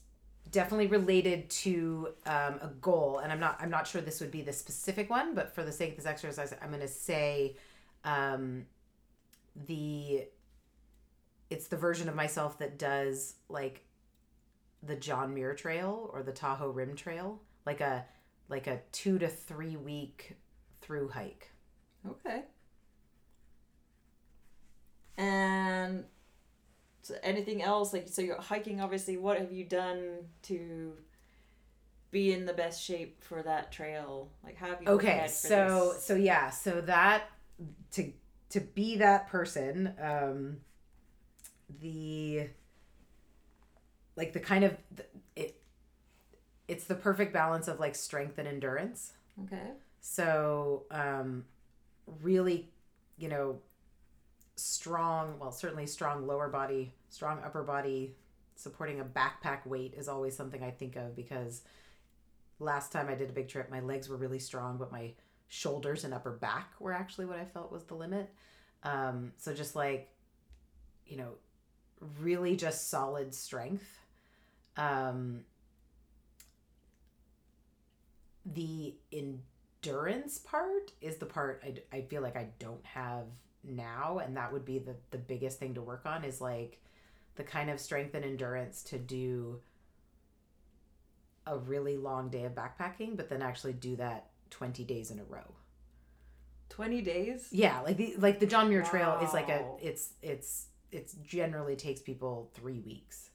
definitely 0.51 0.87
related 0.87 1.51
to 1.51 2.09
um, 2.27 2.59
a 2.61 2.71
goal, 2.81 3.19
and 3.19 3.33
I'm 3.33 3.41
not 3.41 3.59
I'm 3.61 3.71
not 3.71 3.87
sure 3.87 4.01
this 4.01 4.21
would 4.21 4.31
be 4.31 4.43
the 4.43 4.53
specific 4.53 5.11
one, 5.11 5.35
but 5.35 5.55
for 5.55 5.63
the 5.63 5.73
sake 5.73 5.91
of 5.91 5.97
this 5.97 6.07
exercise, 6.07 6.55
I'm 6.63 6.69
going 6.69 6.81
to 6.81 6.89
say 6.89 7.57
um, 8.05 8.67
the 9.67 10.25
it's 11.51 11.69
the 11.69 11.77
version 11.77 12.09
of 12.09 12.15
myself 12.15 12.59
that 12.59 12.79
does 12.79 13.37
like 13.49 13.85
the 14.83 14.97
John 14.97 15.35
Muir 15.35 15.55
Trail 15.55 16.11
or 16.13 16.23
the 16.23 16.33
Tahoe 16.33 16.71
Rim 16.71 16.95
Trail, 16.95 17.41
like 17.67 17.81
a 17.81 18.05
like 18.49 18.67
a 18.67 18.81
two 18.93 19.19
to 19.19 19.29
three 19.29 19.77
week 19.77 20.37
through 20.81 21.09
hike. 21.09 21.51
Okay. 22.09 22.43
And 25.17 26.05
so 27.09 27.15
anything 27.23 27.63
else? 27.63 27.93
Like, 27.93 28.09
so 28.09 28.23
you're 28.23 28.41
hiking, 28.41 28.81
obviously. 28.81 29.17
What 29.17 29.39
have 29.39 29.53
you 29.53 29.65
done 29.65 30.27
to 30.43 30.93
be 32.11 32.33
in 32.33 32.47
the 32.47 32.53
best 32.53 32.83
shape 32.83 33.23
for 33.23 33.43
that 33.43 33.71
trail? 33.71 34.31
Like, 34.43 34.57
how 34.57 34.69
have 34.69 34.83
you 34.83 34.89
okay 34.89 35.29
so 35.29 35.93
this? 35.95 36.05
so 36.05 36.15
yeah 36.15 36.51
so 36.51 36.81
that 36.81 37.25
to 37.93 38.13
to 38.51 38.61
be 38.61 38.97
that 38.97 39.29
person 39.29 39.93
um 40.01 40.57
the 41.81 42.49
like 44.17 44.33
the 44.33 44.41
kind 44.41 44.65
of 44.65 44.77
it 45.37 45.61
it's 46.67 46.85
the 46.85 46.95
perfect 46.95 47.33
balance 47.33 47.69
of 47.69 47.79
like 47.81 47.95
strength 47.95 48.39
and 48.39 48.49
endurance 48.49 49.13
Okay. 49.45 49.73
so 50.01 50.85
um 50.91 51.45
really 52.23 52.69
you 53.17 53.29
know 53.29 53.59
strong 54.59 55.39
well 55.39 55.53
certainly 55.53 55.87
strong 55.87 56.27
lower 56.27 56.49
body 56.49 56.93
strong 57.11 57.39
upper 57.45 57.63
body 57.63 58.15
supporting 58.57 59.01
a 59.01 59.05
backpack 59.05 59.65
weight 59.67 59.95
is 59.97 60.09
always 60.09 60.37
something 60.37 60.63
i 60.63 60.71
think 60.71 60.97
of 60.97 61.15
because 61.15 61.63
last 62.59 62.91
time 62.91 63.09
i 63.09 63.15
did 63.15 63.31
a 63.31 63.33
big 63.33 63.49
trip 63.49 63.71
my 63.71 63.81
legs 63.81 64.09
were 64.09 64.17
really 64.17 64.39
strong 64.39 64.77
but 64.77 64.91
my 64.91 65.13
shoulders 65.49 66.05
and 66.05 66.13
upper 66.13 66.31
back 66.31 66.73
were 66.79 66.93
actually 66.93 67.25
what 67.25 67.39
i 67.39 67.45
felt 67.45 67.73
was 67.73 67.85
the 67.85 67.95
limit. 67.95 68.31
Um 68.83 69.33
so 69.39 69.55
just 69.55 69.75
like 69.75 70.11
you 71.07 71.17
know 71.17 71.33
really 72.21 72.55
just 72.55 72.91
solid 72.91 73.35
strength. 73.35 73.99
Um 74.77 75.41
the 78.45 78.95
endurance 79.13 80.39
part 80.39 80.93
is 81.01 81.17
the 81.17 81.27
part 81.27 81.63
I, 81.65 81.97
I 81.97 82.03
feel 82.03 82.23
like 82.23 82.37
I 82.37 82.49
don't 82.59 82.85
have 82.85 83.25
now 83.65 84.19
and 84.25 84.37
that 84.37 84.53
would 84.53 84.65
be 84.65 84.79
the 84.79 84.95
the 85.11 85.19
biggest 85.19 85.59
thing 85.59 85.75
to 85.75 85.83
work 85.83 86.03
on 86.07 86.25
is 86.25 86.41
like 86.41 86.81
the 87.37 87.43
kind 87.45 87.71
of 87.71 87.81
strength 87.81 88.15
and 88.15 88.25
endurance 88.25 88.83
to 88.83 88.99
do 88.99 89.61
a 91.47 91.57
really 91.59 91.97
long 91.97 92.29
day 92.29 92.45
of 92.45 92.55
backpacking 92.55 93.17
but 93.17 93.29
then 93.29 93.43
actually 93.43 93.73
do 93.73 93.97
that 93.97 94.27
20 94.51 94.85
days 94.85 95.11
in 95.11 95.19
a 95.19 95.25
row 95.25 95.55
20 96.71 97.01
days? 97.03 97.49
yeah 97.51 97.81
like 97.81 97.97
the 97.97 98.15
like 98.19 98.39
the 98.41 98.47
john 98.47 98.69
muir 98.69 98.83
trail 98.83 99.19
is 99.23 99.33
like 99.33 99.49
a 99.49 99.65
it's 99.83 100.11
it's 100.23 100.67
it's 100.93 101.15
generally 101.25 101.77
takes 101.77 102.01
people 102.01 102.51
three 102.55 102.81
weeks 102.81 103.31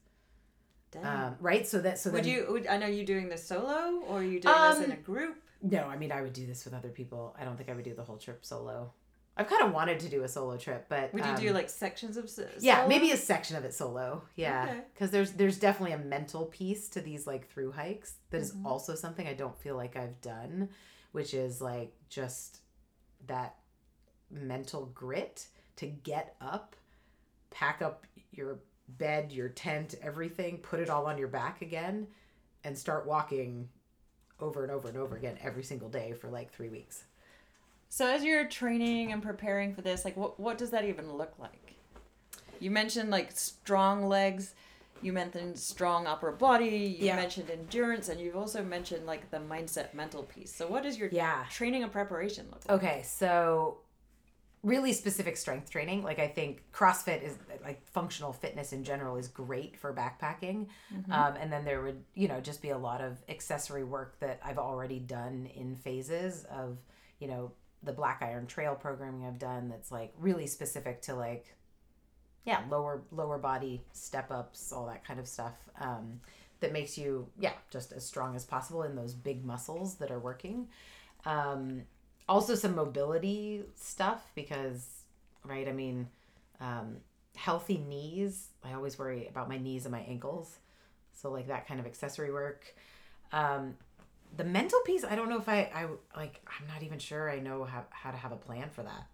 um 1.01 1.36
right 1.39 1.67
so 1.67 1.80
that 1.80 1.97
so 1.97 2.11
would 2.11 2.24
then 2.24 2.32
you, 2.32 2.45
would, 2.49 2.67
I 2.67 2.78
know 2.78 2.86
you 2.88 3.03
doing 3.05 3.28
this 3.28 3.43
solo 3.45 3.99
or 4.07 4.19
are 4.19 4.24
you 4.24 4.39
doing 4.39 4.55
this 4.69 4.78
in 4.78 4.86
Um, 4.86 4.91
a 4.91 4.95
group? 4.97 5.38
No, 5.63 5.86
I 5.86 5.97
mean 5.97 6.11
I 6.11 6.21
would 6.21 6.34
do 6.34 6.45
this 6.45 6.65
with 6.65 6.74
other 6.76 6.89
people. 6.89 7.36
I 7.39 7.45
don't 7.45 7.57
think 7.57 7.69
I 7.69 7.74
would 7.74 7.84
do 7.86 7.95
the 7.95 8.03
whole 8.03 8.17
trip 8.17 8.45
solo. 8.45 8.93
I've 9.36 9.47
kind 9.47 9.63
of 9.63 9.71
wanted 9.73 9.99
to 10.01 10.09
do 10.09 10.23
a 10.23 10.27
solo 10.27 10.57
trip, 10.57 10.86
but 10.89 11.11
Would 11.13 11.25
you 11.25 11.31
um, 11.31 11.38
do 11.39 11.51
like 11.53 11.67
sections 11.69 12.17
of 12.17 12.25
s- 12.25 12.39
yeah, 12.59 12.86
maybe 12.88 13.11
a 13.11 13.17
section 13.17 13.55
of 13.57 13.65
it 13.65 13.73
solo. 13.73 14.23
Yeah, 14.36 14.65
Okay. 14.69 14.81
because 14.93 15.09
there's 15.09 15.31
there's 15.31 15.57
definitely 15.57 15.93
a 15.93 15.97
mental 15.97 16.45
piece 16.45 16.88
to 16.89 17.01
these 17.01 17.25
like 17.25 17.49
through 17.49 17.71
hikes 17.71 18.15
that 18.29 18.41
is 18.41 18.53
Mhm. 18.53 18.65
also 18.65 18.93
something 18.93 19.27
I 19.27 19.34
don't 19.34 19.57
feel 19.57 19.75
like 19.75 19.95
I've 19.95 20.21
done, 20.21 20.69
which 21.13 21.34
is 21.34 21.61
like 21.61 21.93
just 22.09 22.59
that 23.25 23.55
mental 24.29 24.86
grit 24.88 25.47
to 25.77 25.88
get 25.88 26.36
up, 26.39 26.75
pack 27.49 27.81
up 27.81 28.05
your 28.31 28.59
bed, 28.88 29.31
your 29.31 29.49
tent, 29.49 29.95
everything, 30.01 30.57
put 30.59 30.79
it 30.79 30.89
all 30.89 31.05
on 31.07 31.17
your 31.17 31.27
back 31.27 31.61
again, 31.61 32.07
and 32.63 32.77
start 32.77 33.07
walking 33.07 33.69
over 34.39 34.61
and 34.63 34.71
over 34.71 34.88
and 34.89 34.97
over 34.97 35.15
again 35.15 35.38
every 35.41 35.63
single 35.63 35.89
day 35.89 36.13
for 36.13 36.29
like 36.29 36.51
three 36.51 36.69
weeks. 36.69 37.05
So 37.93 38.07
as 38.07 38.23
you're 38.23 38.45
training 38.45 39.11
and 39.11 39.21
preparing 39.21 39.75
for 39.75 39.83
this, 39.83 40.03
like 40.03 40.17
what 40.17 40.39
what 40.39 40.57
does 40.57 40.71
that 40.71 40.83
even 40.83 41.13
look 41.13 41.33
like? 41.37 41.75
You 42.59 42.71
mentioned 42.71 43.11
like 43.11 43.29
strong 43.33 44.07
legs, 44.07 44.55
you 45.03 45.13
mentioned 45.13 45.59
strong 45.59 46.07
upper 46.07 46.31
body, 46.31 46.97
you 46.99 47.05
Yeah. 47.05 47.15
mentioned 47.17 47.51
endurance, 47.51 48.09
and 48.09 48.19
you've 48.19 48.35
also 48.35 48.63
mentioned 48.63 49.05
like 49.05 49.29
the 49.29 49.37
mindset 49.37 49.93
mental 49.93 50.23
piece. 50.23 50.51
So 50.51 50.65
what 50.65 50.81
does 50.81 50.97
your 50.97 51.09
Yeah. 51.09 51.45
training 51.51 51.83
and 51.83 51.91
preparation 51.91 52.47
look 52.49 52.67
like? 52.67 52.77
Okay, 52.83 53.03
so 53.03 53.77
really 54.63 54.91
specific 54.91 55.37
strength 55.37 55.69
training. 55.69 56.01
Like 56.01 56.17
I 56.17 56.27
think 56.27 56.63
CrossFit 56.71 57.21
is 57.21 57.37
like 57.63 57.85
functional 57.85 58.33
fitness 58.33 58.73
in 58.73 58.83
general 58.83 59.17
is 59.17 59.27
great 59.27 59.77
for 59.77 59.93
backpacking. 59.93 60.67
Um, 61.11 61.35
and 61.35 61.53
then 61.53 61.63
there 61.63 61.83
would, 61.83 62.03
you 62.15 62.27
know, 62.27 62.41
just 62.41 62.59
be 62.63 62.69
a 62.69 62.77
lot 62.77 63.01
of 63.01 63.21
accessory 63.29 63.83
work 63.83 64.19
that 64.19 64.39
I've 64.43 64.57
already 64.57 64.97
done 64.97 65.47
in 65.53 65.75
phases 65.75 66.45
of, 66.45 66.79
you 67.19 67.27
know, 67.27 67.51
the 67.84 67.93
Black 67.93 68.21
Iron 68.21 68.47
Trail 68.47 68.75
programming 68.75 69.25
I've 69.25 69.39
done 69.39 69.69
that's 69.69 69.91
like 69.91 70.13
really 70.19 70.47
specific 70.47 71.01
to 71.03 71.15
like 71.15 71.55
yeah, 72.45 72.61
lower 72.69 73.01
lower 73.11 73.38
body 73.38 73.84
step 73.93 74.31
ups, 74.31 74.71
all 74.71 74.86
that 74.88 75.05
kind 75.05 75.19
of 75.19 75.27
stuff. 75.27 75.53
Um, 75.79 76.19
that 76.59 76.71
makes 76.73 76.97
you 76.97 77.27
yeah, 77.39 77.53
just 77.69 77.91
as 77.91 78.05
strong 78.05 78.36
as 78.36 78.45
possible 78.45 78.84
in 78.84 78.95
those 78.95 79.13
big 79.13 79.45
muscles 79.45 79.95
that 79.95 80.11
are 80.11 80.19
working. 80.19 80.67
Um, 81.25 81.84
also 82.27 82.55
some 82.55 82.75
mobility 82.75 83.63
stuff 83.75 84.31
because 84.36 85.03
right 85.45 85.67
i 85.67 85.71
mean 85.71 86.07
um, 86.59 86.97
healthy 87.36 87.77
knees 87.77 88.49
i 88.63 88.73
always 88.73 88.97
worry 88.97 89.27
about 89.27 89.49
my 89.49 89.57
knees 89.57 89.86
and 89.86 89.91
my 89.91 90.01
ankles 90.01 90.57
so 91.11 91.31
like 91.31 91.47
that 91.47 91.67
kind 91.67 91.79
of 91.79 91.86
accessory 91.86 92.31
work 92.31 92.73
um, 93.31 93.75
the 94.36 94.43
mental 94.43 94.79
piece 94.86 95.03
i 95.03 95.15
don't 95.15 95.29
know 95.29 95.38
if 95.38 95.47
i 95.47 95.69
i 95.75 95.86
like 96.17 96.41
i'm 96.47 96.67
not 96.67 96.84
even 96.84 96.99
sure 96.99 97.29
i 97.29 97.39
know 97.39 97.63
how, 97.63 97.84
how 97.89 98.11
to 98.11 98.17
have 98.17 98.31
a 98.31 98.38
plan 98.38 98.69
for 98.69 98.84
that. 98.84 99.07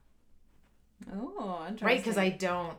Oh, 1.13 1.59
interesting. 1.61 1.87
right 1.87 1.97
because 1.97 2.17
i 2.17 2.29
don't 2.29 2.77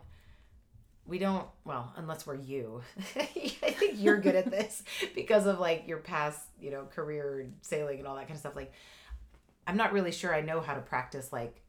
we 1.06 1.18
don't 1.18 1.46
well 1.64 1.92
unless 1.96 2.26
we're 2.26 2.36
you. 2.36 2.82
I 3.16 3.22
think 3.24 3.94
you're 3.96 4.20
good 4.20 4.36
at 4.36 4.50
this 4.50 4.82
because 5.14 5.46
of 5.46 5.58
like 5.58 5.88
your 5.88 5.98
past 5.98 6.40
you 6.60 6.70
know 6.70 6.84
career 6.84 7.50
sailing 7.62 7.98
and 7.98 8.06
all 8.06 8.14
that 8.14 8.26
kind 8.26 8.34
of 8.34 8.38
stuff 8.38 8.54
like 8.54 8.72
i'm 9.66 9.76
not 9.76 9.92
really 9.92 10.12
sure 10.12 10.34
i 10.34 10.40
know 10.40 10.60
how 10.60 10.74
to 10.74 10.80
practice 10.80 11.32
like 11.32 11.60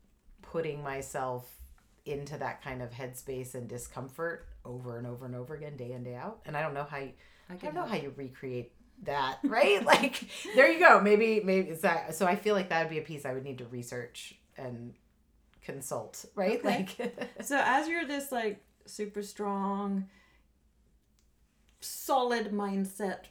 putting 0.41 0.83
myself 0.83 1.49
into 2.05 2.37
that 2.37 2.63
kind 2.63 2.81
of 2.81 2.91
headspace 2.91 3.55
and 3.55 3.67
discomfort 3.67 4.47
over 4.65 4.97
and 4.97 5.07
over 5.07 5.25
and 5.25 5.35
over 5.35 5.55
again 5.55 5.75
day 5.75 5.91
in 5.91 6.03
day 6.03 6.15
out 6.15 6.39
and 6.45 6.55
i 6.55 6.61
don't 6.61 6.73
know 6.73 6.83
how 6.83 6.97
you, 6.97 7.11
I 7.49 7.53
i 7.53 7.57
don't 7.57 7.73
know 7.73 7.85
how 7.85 7.95
you 7.95 8.13
recreate 8.15 8.73
that 9.03 9.39
right 9.43 9.83
like 9.93 10.23
there 10.55 10.71
you 10.71 10.79
go 10.79 10.99
maybe 11.01 11.41
maybe 11.43 11.69
it's 11.69 11.81
that 11.81 12.13
so 12.15 12.25
i 12.25 12.35
feel 12.35 12.53
like 12.55 12.69
that 12.69 12.83
would 12.83 12.89
be 12.89 12.99
a 12.99 13.01
piece 13.01 13.25
i 13.25 13.33
would 13.33 13.43
need 13.43 13.57
to 13.57 13.65
research 13.65 14.35
and 14.57 14.93
consult 15.63 16.25
right 16.35 16.59
Okay. 16.63 16.85
like 16.97 17.29
So 17.43 17.59
as 17.63 17.87
you're 17.87 18.05
this 18.05 18.31
like 18.31 18.61
super 18.85 19.21
strong, 19.23 20.07
solid 21.79 22.51
mindset 22.51 23.25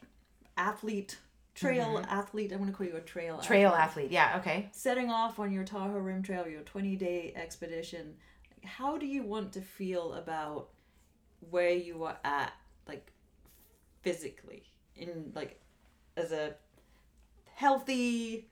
athlete, 0.56 1.18
trail 1.54 2.04
athlete, 2.08 2.52
I'm 2.52 2.58
gonna 2.58 2.72
call 2.72 2.86
you 2.86 2.96
a 2.96 3.00
trail 3.00 3.36
Mm-hmm. 3.36 3.46
trail 3.46 3.70
athlete. 3.70 4.06
athlete 4.06 4.10
yeah 4.12 4.36
okay 4.40 4.68
setting 4.72 5.10
off 5.10 5.38
on 5.38 5.52
your 5.52 5.64
Tahoe 5.64 5.98
Rim 5.98 6.22
Trail, 6.22 6.46
your 6.48 6.62
20 6.62 6.96
day 6.96 7.32
expedition, 7.36 8.14
how 8.64 8.98
do 8.98 9.06
you 9.06 9.22
want 9.22 9.52
to 9.54 9.60
feel 9.60 10.14
about 10.14 10.68
where 11.50 11.70
you 11.70 12.04
are 12.04 12.18
at, 12.24 12.52
like 12.86 13.12
physically, 14.02 14.64
in 14.96 15.32
like 15.34 15.59
as 16.20 16.32
a 16.32 16.54
healthy, 17.54 18.48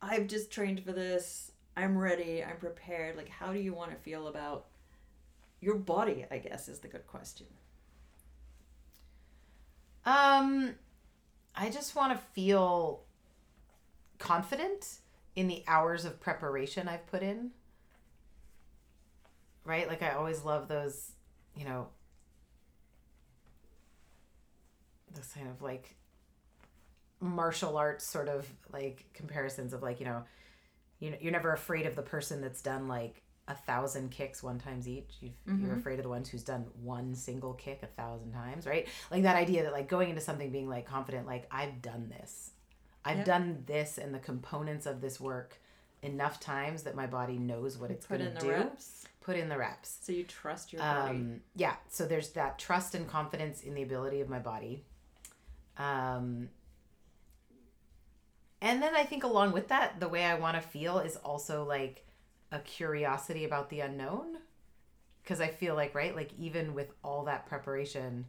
I've 0.00 0.26
just 0.26 0.50
trained 0.50 0.84
for 0.84 0.92
this, 0.92 1.52
I'm 1.76 1.98
ready, 1.98 2.42
I'm 2.42 2.56
prepared. 2.56 3.16
Like, 3.16 3.28
how 3.28 3.52
do 3.52 3.58
you 3.58 3.74
want 3.74 3.90
to 3.90 3.96
feel 3.96 4.28
about 4.28 4.66
your 5.60 5.76
body? 5.76 6.24
I 6.30 6.38
guess 6.38 6.68
is 6.68 6.78
the 6.78 6.88
good 6.88 7.06
question. 7.06 7.46
um 10.06 10.74
I 11.54 11.68
just 11.68 11.94
want 11.94 12.12
to 12.12 12.18
feel 12.32 13.02
confident 14.18 15.00
in 15.36 15.48
the 15.48 15.62
hours 15.66 16.04
of 16.04 16.20
preparation 16.20 16.88
I've 16.88 17.06
put 17.06 17.22
in. 17.22 17.50
Right? 19.64 19.88
Like 19.88 20.02
I 20.02 20.12
always 20.12 20.44
love 20.44 20.68
those, 20.68 21.12
you 21.56 21.64
know, 21.64 21.88
those 25.14 25.32
kind 25.34 25.48
of 25.48 25.60
like 25.60 25.96
martial 27.20 27.76
arts 27.76 28.04
sort 28.04 28.28
of 28.28 28.48
like 28.72 29.04
comparisons 29.14 29.72
of 29.72 29.82
like, 29.82 30.00
you 30.00 30.06
know, 30.06 30.22
you 30.98 31.14
you're 31.20 31.32
never 31.32 31.52
afraid 31.52 31.86
of 31.86 31.94
the 31.96 32.02
person 32.02 32.40
that's 32.40 32.62
done 32.62 32.88
like 32.88 33.22
a 33.48 33.54
thousand 33.54 34.10
kicks 34.10 34.42
one 34.42 34.58
times 34.58 34.86
each. 34.86 35.16
you 35.20 35.32
are 35.48 35.74
Mhm. 35.74 35.78
afraid 35.78 35.98
of 35.98 36.04
the 36.04 36.08
ones 36.08 36.28
who's 36.28 36.44
done 36.44 36.66
one 36.82 37.14
single 37.14 37.54
kick 37.54 37.82
a 37.82 37.86
thousand 37.88 38.32
times, 38.32 38.66
right? 38.66 38.86
Like 39.10 39.24
that 39.24 39.36
idea 39.36 39.64
that 39.64 39.72
like 39.72 39.88
going 39.88 40.08
into 40.10 40.20
something 40.20 40.50
being 40.50 40.68
like 40.68 40.86
confident, 40.86 41.26
like 41.26 41.46
I've 41.50 41.82
done 41.82 42.08
this, 42.10 42.52
I've 43.04 43.18
Yep. 43.18 43.26
done 43.26 43.64
this 43.66 43.98
and 43.98 44.14
the 44.14 44.18
components 44.20 44.86
of 44.86 45.00
this 45.00 45.18
work 45.20 45.58
enough 46.02 46.38
times 46.40 46.84
that 46.84 46.94
my 46.94 47.06
body 47.06 47.38
knows 47.38 47.76
what 47.76 47.90
it's 47.90 48.06
Put 48.06 48.18
going 48.18 48.28
in 48.30 48.34
to 48.36 48.40
the 48.40 48.46
do. 48.46 48.52
reps. 48.52 49.04
Put 49.20 49.36
in 49.36 49.48
the 49.48 49.58
reps. 49.58 49.98
So 50.00 50.12
you 50.12 50.24
trust 50.24 50.72
your 50.72 50.80
body. 50.82 51.16
Um, 51.18 51.40
yeah, 51.54 51.76
so 51.88 52.06
there's 52.06 52.30
that 52.30 52.58
trust 52.58 52.94
and 52.94 53.06
confidence 53.08 53.62
in 53.62 53.74
the 53.74 53.82
ability 53.82 54.20
of 54.20 54.28
my 54.28 54.38
body. 54.38 54.84
Um, 55.76 56.48
and 58.60 58.82
then 58.82 58.94
I 58.94 59.04
think 59.04 59.24
along 59.24 59.52
with 59.52 59.68
that, 59.68 60.00
the 60.00 60.08
way 60.08 60.24
I 60.24 60.34
want 60.34 60.56
to 60.56 60.60
feel 60.62 60.98
is 60.98 61.16
also 61.16 61.64
like 61.64 62.04
a 62.52 62.58
curiosity 62.58 63.44
about 63.44 63.70
the 63.70 63.80
unknown. 63.80 64.38
Because 65.22 65.40
I 65.40 65.48
feel 65.48 65.74
like, 65.74 65.94
right, 65.94 66.14
like 66.14 66.30
even 66.38 66.74
with 66.74 66.92
all 67.04 67.24
that 67.24 67.46
preparation, 67.46 68.26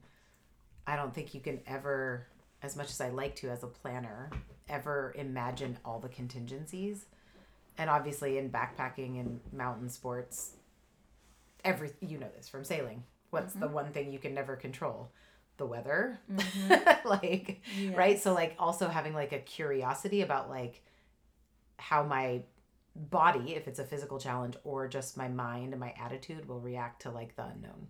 I 0.86 0.96
don't 0.96 1.14
think 1.14 1.34
you 1.34 1.40
can 1.40 1.60
ever, 1.66 2.28
as 2.62 2.76
much 2.76 2.90
as 2.90 3.02
I 3.02 3.10
like 3.10 3.36
to 3.38 3.50
as 3.50 3.64
a 3.64 3.68
planner, 3.68 4.30
ever 4.70 5.14
imagine 5.18 5.78
all 5.84 6.00
the 6.00 6.10
contingencies. 6.10 7.06
And 7.78 7.90
obviously, 7.90 8.38
in 8.38 8.50
backpacking 8.50 9.20
and 9.20 9.40
mountain 9.52 9.90
sports, 9.90 10.52
every 11.64 11.92
you 12.02 12.18
know 12.18 12.30
this 12.36 12.50
from 12.50 12.64
sailing. 12.64 13.04
What's 13.30 13.54
the 13.54 13.66
mm-hmm. 13.66 13.76
one 13.76 13.92
thing 13.92 14.12
you 14.12 14.20
can 14.20 14.34
never 14.34 14.56
control? 14.56 15.12
The 15.62 15.68
weather. 15.68 16.20
Mm-hmm. 16.34 17.08
like 17.08 17.62
right? 17.94 18.20
So 18.20 18.34
like 18.34 18.56
also 18.58 18.88
having 18.88 19.14
like 19.14 19.32
a 19.32 19.38
curiosity 19.38 20.24
about 20.24 20.50
like 20.50 20.82
how 21.78 22.02
my 22.02 22.42
body, 22.96 23.54
if 23.54 23.68
it's 23.68 23.78
a 23.78 23.84
physical 23.84 24.18
challenge 24.18 24.56
or 24.64 24.88
just 24.88 25.18
my 25.18 25.28
mind 25.28 25.74
and 25.74 25.80
my 25.80 25.94
attitude 26.04 26.48
will 26.48 26.60
react 26.60 27.04
to 27.04 27.12
like 27.12 27.36
the 27.36 27.44
unknown. 27.44 27.90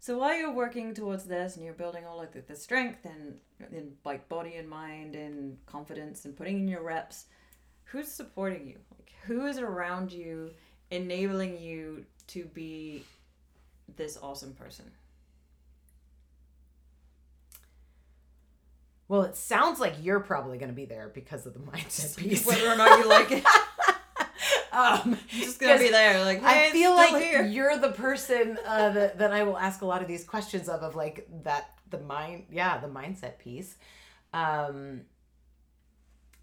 So 0.00 0.18
while 0.18 0.36
you're 0.36 0.52
working 0.52 0.92
towards 0.92 1.24
this 1.24 1.56
and 1.56 1.64
you're 1.64 1.72
building 1.72 2.04
all 2.04 2.18
like 2.18 2.32
the, 2.32 2.42
the 2.42 2.54
strength 2.54 3.06
and 3.06 3.40
in 3.72 3.92
like 4.04 4.28
body 4.28 4.56
and 4.56 4.68
mind 4.68 5.14
and 5.14 5.56
confidence 5.64 6.26
and 6.26 6.36
putting 6.36 6.58
in 6.58 6.68
your 6.68 6.82
reps, 6.82 7.24
who's 7.84 8.08
supporting 8.08 8.68
you? 8.68 8.76
Like 8.98 9.12
who 9.24 9.46
is 9.46 9.58
around 9.58 10.12
you, 10.12 10.50
enabling 10.90 11.58
you 11.58 12.04
to 12.26 12.44
be 12.44 13.02
this 13.96 14.18
awesome 14.22 14.52
person? 14.52 14.84
Well, 19.08 19.22
it 19.22 19.36
sounds 19.36 19.78
like 19.78 19.94
you're 20.02 20.20
probably 20.20 20.58
going 20.58 20.70
to 20.70 20.74
be 20.74 20.84
there 20.84 21.10
because 21.14 21.46
of 21.46 21.54
the 21.54 21.60
mindset 21.70 22.16
piece. 22.16 22.46
Whether 22.46 22.68
or 22.68 22.76
not 22.76 22.98
you 22.98 23.08
like 23.08 23.30
it, 23.30 23.44
um, 24.76 25.00
I'm 25.04 25.18
just 25.30 25.58
gonna 25.58 25.78
be 25.78 25.90
there. 25.90 26.24
Like 26.24 26.42
hey, 26.42 26.68
I 26.68 26.70
feel 26.70 26.94
like 26.94 27.22
here. 27.22 27.44
you're 27.44 27.78
the 27.78 27.92
person 27.92 28.58
uh, 28.66 28.90
that, 28.90 29.18
that 29.18 29.32
I 29.32 29.42
will 29.42 29.56
ask 29.58 29.82
a 29.82 29.86
lot 29.86 30.02
of 30.02 30.08
these 30.08 30.24
questions 30.24 30.68
of, 30.68 30.82
of 30.82 30.94
like 30.94 31.26
that, 31.44 31.70
the 31.90 31.98
mind, 31.98 32.44
yeah, 32.50 32.78
the 32.78 32.88
mindset 32.88 33.38
piece. 33.38 33.76
Um, 34.32 35.02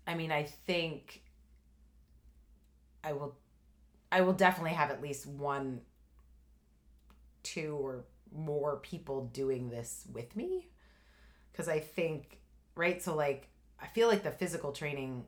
I 0.07 0.15
mean, 0.15 0.31
I 0.31 0.43
think 0.43 1.21
I 3.03 3.13
will, 3.13 3.35
I 4.11 4.21
will 4.21 4.33
definitely 4.33 4.73
have 4.73 4.89
at 4.89 5.01
least 5.01 5.27
one, 5.27 5.81
two 7.43 7.77
or 7.79 8.05
more 8.35 8.77
people 8.77 9.27
doing 9.27 9.69
this 9.69 10.05
with 10.11 10.35
me. 10.35 10.69
Cause 11.53 11.67
I 11.67 11.79
think, 11.79 12.39
right. 12.75 13.01
So 13.01 13.15
like, 13.15 13.47
I 13.81 13.87
feel 13.87 14.07
like 14.07 14.23
the 14.23 14.31
physical 14.31 14.71
training, 14.71 15.25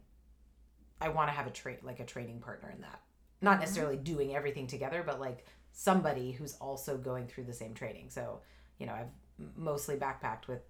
I 1.01 1.09
want 1.09 1.29
to 1.29 1.33
have 1.33 1.47
a 1.47 1.51
train, 1.51 1.77
like 1.83 1.99
a 1.99 2.05
training 2.05 2.39
partner 2.39 2.71
in 2.73 2.81
that 2.81 3.01
not 3.41 3.57
Mhm. 3.57 3.61
necessarily 3.61 3.97
doing 3.97 4.35
everything 4.35 4.67
together, 4.67 5.03
but 5.03 5.19
like 5.19 5.45
somebody 5.71 6.31
who's 6.31 6.55
also 6.55 6.97
going 6.97 7.27
through 7.27 7.43
the 7.43 7.53
same 7.53 7.73
training. 7.73 8.09
So, 8.09 8.41
you 8.77 8.85
know, 8.85 8.93
I've 8.93 9.11
mostly 9.55 9.97
backpacked 9.97 10.47
with 10.47 10.61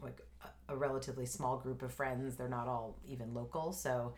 like 0.00 0.20
a, 0.42 0.72
a 0.72 0.76
relatively 0.76 1.26
small 1.26 1.58
group 1.58 1.82
of 1.82 1.92
friends. 1.92 2.36
They're 2.36 2.48
not 2.48 2.66
all 2.66 2.98
even 3.06 3.34
local. 3.34 3.72
So, 3.72 4.14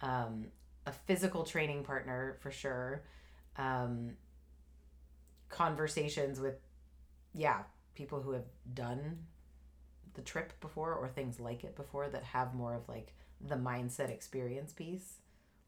um, 0.00 0.50
a 0.86 0.92
physical 0.92 1.44
training 1.44 1.84
partner 1.84 2.38
for 2.40 2.50
sure. 2.50 3.04
Um, 3.56 4.16
conversations 5.48 6.40
with, 6.40 6.56
yeah, 7.34 7.64
people 7.94 8.20
who 8.22 8.32
have 8.32 8.46
done 8.72 9.26
the 10.14 10.22
trip 10.22 10.58
before 10.60 10.94
or 10.94 11.08
things 11.08 11.40
like 11.40 11.64
it 11.64 11.76
before 11.76 12.08
that 12.08 12.22
have 12.24 12.54
more 12.54 12.74
of 12.74 12.88
like 12.88 13.14
the 13.40 13.56
mindset 13.56 14.10
experience 14.10 14.72
piece. 14.72 15.18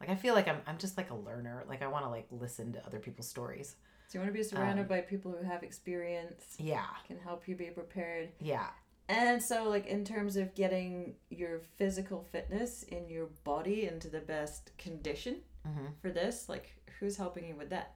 Like 0.00 0.10
I 0.10 0.14
feel 0.16 0.34
like 0.34 0.48
I'm 0.48 0.60
I'm 0.66 0.78
just 0.78 0.96
like 0.96 1.10
a 1.10 1.14
learner. 1.14 1.64
Like 1.68 1.82
I 1.82 1.86
want 1.86 2.04
to 2.04 2.10
like 2.10 2.26
listen 2.30 2.72
to 2.72 2.84
other 2.86 2.98
people's 2.98 3.28
stories. 3.28 3.76
So 4.08 4.18
you 4.18 4.20
want 4.24 4.34
to 4.34 4.38
be 4.38 4.44
surrounded 4.44 4.82
um, 4.82 4.88
by 4.88 5.00
people 5.00 5.32
who 5.32 5.42
have 5.46 5.62
experience, 5.62 6.56
Yeah. 6.58 6.84
can 7.06 7.18
help 7.18 7.48
you 7.48 7.56
be 7.56 7.70
prepared. 7.70 8.28
Yeah. 8.40 8.66
And 9.08 9.42
so, 9.42 9.68
like, 9.68 9.86
in 9.86 10.04
terms 10.04 10.36
of 10.36 10.54
getting 10.54 11.14
your 11.30 11.60
physical 11.76 12.22
fitness 12.30 12.82
in 12.84 13.08
your 13.08 13.26
body 13.44 13.86
into 13.86 14.08
the 14.08 14.20
best 14.20 14.76
condition 14.78 15.36
hmm 15.64 15.86
for 16.00 16.10
this, 16.10 16.48
like, 16.48 16.74
who's 16.98 17.16
helping 17.16 17.46
you 17.48 17.56
with 17.56 17.70
that? 17.70 17.94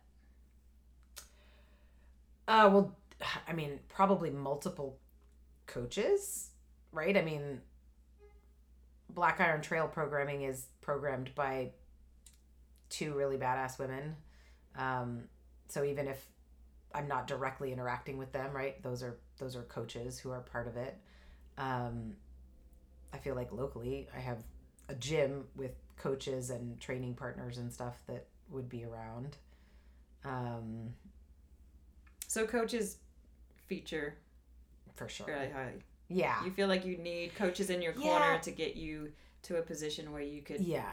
Uh 2.48 2.70
well, 2.72 2.96
I 3.48 3.52
mean, 3.52 3.80
probably 3.88 4.30
multiple 4.30 4.98
coaches, 5.66 6.50
right? 6.92 7.16
I 7.16 7.22
mean, 7.22 7.60
Black 9.10 9.40
Iron 9.40 9.62
Trail 9.62 9.88
programming 9.88 10.42
is 10.42 10.66
programmed 10.80 11.34
by 11.34 11.70
two 12.88 13.14
really 13.14 13.36
badass 13.36 13.78
women. 13.78 14.16
Um, 14.76 15.24
so 15.68 15.84
even 15.84 16.06
if 16.06 16.24
I'm 16.94 17.08
not 17.08 17.26
directly 17.26 17.72
interacting 17.72 18.18
with 18.18 18.32
them, 18.32 18.52
right? 18.52 18.82
Those 18.82 19.02
are 19.02 19.18
those 19.38 19.56
are 19.56 19.62
coaches 19.62 20.18
who 20.18 20.30
are 20.30 20.40
part 20.40 20.66
of 20.68 20.76
it. 20.76 20.96
Um, 21.58 22.14
I 23.12 23.18
feel 23.18 23.34
like 23.34 23.52
locally, 23.52 24.08
I 24.14 24.20
have 24.20 24.42
a 24.88 24.94
gym 24.94 25.44
with 25.56 25.72
coaches 25.96 26.50
and 26.50 26.78
training 26.80 27.14
partners 27.14 27.58
and 27.58 27.72
stuff 27.72 28.02
that 28.06 28.26
would 28.50 28.68
be 28.68 28.84
around. 28.84 29.36
Um, 30.24 30.94
So, 32.28 32.46
coaches 32.46 32.98
feature 33.66 34.18
for 34.96 35.08
sure. 35.08 35.26
really 35.26 35.48
highly. 35.50 35.82
Yeah. 36.08 36.44
You 36.44 36.50
feel 36.50 36.68
like 36.68 36.84
you 36.84 36.96
need 36.98 37.34
coaches 37.34 37.70
in 37.70 37.82
your 37.82 37.92
corner 37.92 38.32
Yeah. 38.32 38.38
to 38.38 38.50
get 38.50 38.76
you 38.76 39.12
to 39.42 39.56
a 39.58 39.62
position 39.62 40.12
where 40.12 40.22
you 40.22 40.42
could 40.42 40.60
Yeah. 40.60 40.90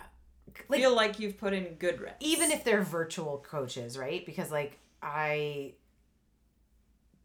Like 0.68 0.80
feel 0.82 0.94
like 0.96 1.20
you've 1.20 1.38
put 1.38 1.54
in 1.54 1.76
good 1.76 2.02
reps. 2.02 2.18
even 2.20 2.52
if 2.52 2.64
they're 2.64 2.82
virtual 2.82 3.38
coaches, 3.40 3.98
right? 3.98 4.26
Because 4.26 4.52
like 4.52 4.78
I 5.02 5.74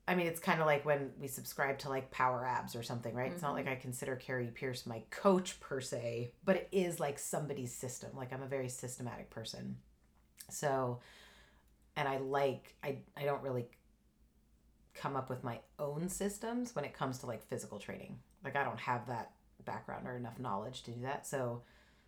I 0.07 0.15
mean 0.15 0.27
it's 0.27 0.41
kind 0.41 0.61
of 0.61 0.67
like 0.67 0.85
when 0.87 1.13
we 1.21 1.29
subscribe 1.29 1.79
to 1.81 1.89
like 1.91 2.11
Power 2.11 2.45
Abs 2.45 2.75
or 2.75 2.83
something, 2.83 3.15
right? 3.15 3.31
It's 3.33 3.43
not 3.43 3.53
Mhm. 3.53 3.57
like 3.57 3.69
I 3.69 3.75
consider 3.77 4.17
Kari 4.17 4.47
Pearce 4.49 4.87
my 4.87 5.03
coach 5.11 5.61
per 5.61 5.81
se, 5.81 6.33
but 6.45 6.57
it 6.57 6.69
is 6.73 6.99
like 7.01 7.19
somebody's 7.19 7.75
system. 7.75 8.11
Like 8.17 8.33
I'm 8.33 8.43
a 8.43 8.47
very 8.47 8.69
systematic 8.69 9.29
person. 9.31 9.79
So 10.51 11.01
and 11.97 12.09
I 12.09 12.19
like 12.19 12.75
I 12.83 12.99
I 13.17 13.25
don't 13.25 13.43
really 13.43 13.69
come 14.99 15.17
up 15.17 15.31
with 15.31 15.45
my 15.45 15.59
own 15.79 16.09
systems 16.09 16.75
when 16.75 16.85
it 16.85 16.93
comes 16.93 17.19
to 17.19 17.27
like 17.27 17.43
physical 17.43 17.79
training. 17.79 18.19
Like 18.45 18.57
I 18.57 18.65
don't 18.65 18.81
have 18.81 19.07
that 19.07 19.33
background 19.65 20.07
or 20.07 20.17
enough 20.17 20.39
knowledge 20.39 20.83
to 20.85 20.91
do 20.91 21.03
that. 21.03 21.27
So 21.27 21.63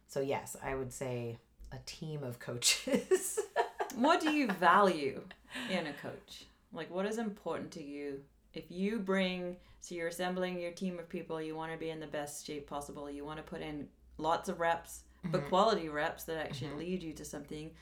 so 0.07 0.21
yes, 0.21 0.57
I 0.63 0.75
would 0.75 0.93
say 0.93 1.39
a 1.73 1.79
team 1.87 2.23
of 2.25 2.39
coaches. 2.41 3.39
what 3.95 4.21
do 4.21 4.33
you 4.33 4.49
value 4.49 5.23
in 5.71 5.87
a 5.87 5.93
coach? 5.95 6.45
Like, 6.73 6.91
what 6.91 7.07
is 7.07 7.19
important 7.19 7.71
to 7.73 7.83
you? 7.83 8.21
If 8.55 8.65
you 8.71 8.99
bring, 8.99 9.57
so 9.81 9.95
you're 9.95 10.09
assembling 10.09 10.61
your 10.61 10.73
team 10.73 10.99
of 10.99 11.09
people, 11.09 11.41
you 11.41 11.55
want 11.55 11.71
to 11.73 11.79
be 11.79 11.91
in 11.91 12.01
the 12.01 12.07
best 12.09 12.45
shape 12.45 12.69
possible, 12.69 13.09
you 13.09 13.25
want 13.25 13.39
to 13.39 13.45
put 13.45 13.61
in 13.61 13.87
lots 14.19 14.49
of 14.49 14.59
reps, 14.59 15.03
but 15.25 15.43
Mhm. 15.43 15.49
quality 15.49 15.89
reps 15.89 16.25
that 16.25 16.39
actually 16.39 16.71
Mhm. 16.71 16.79
lead 16.79 17.03
you 17.05 17.13
to 17.15 17.25
something. 17.25 17.73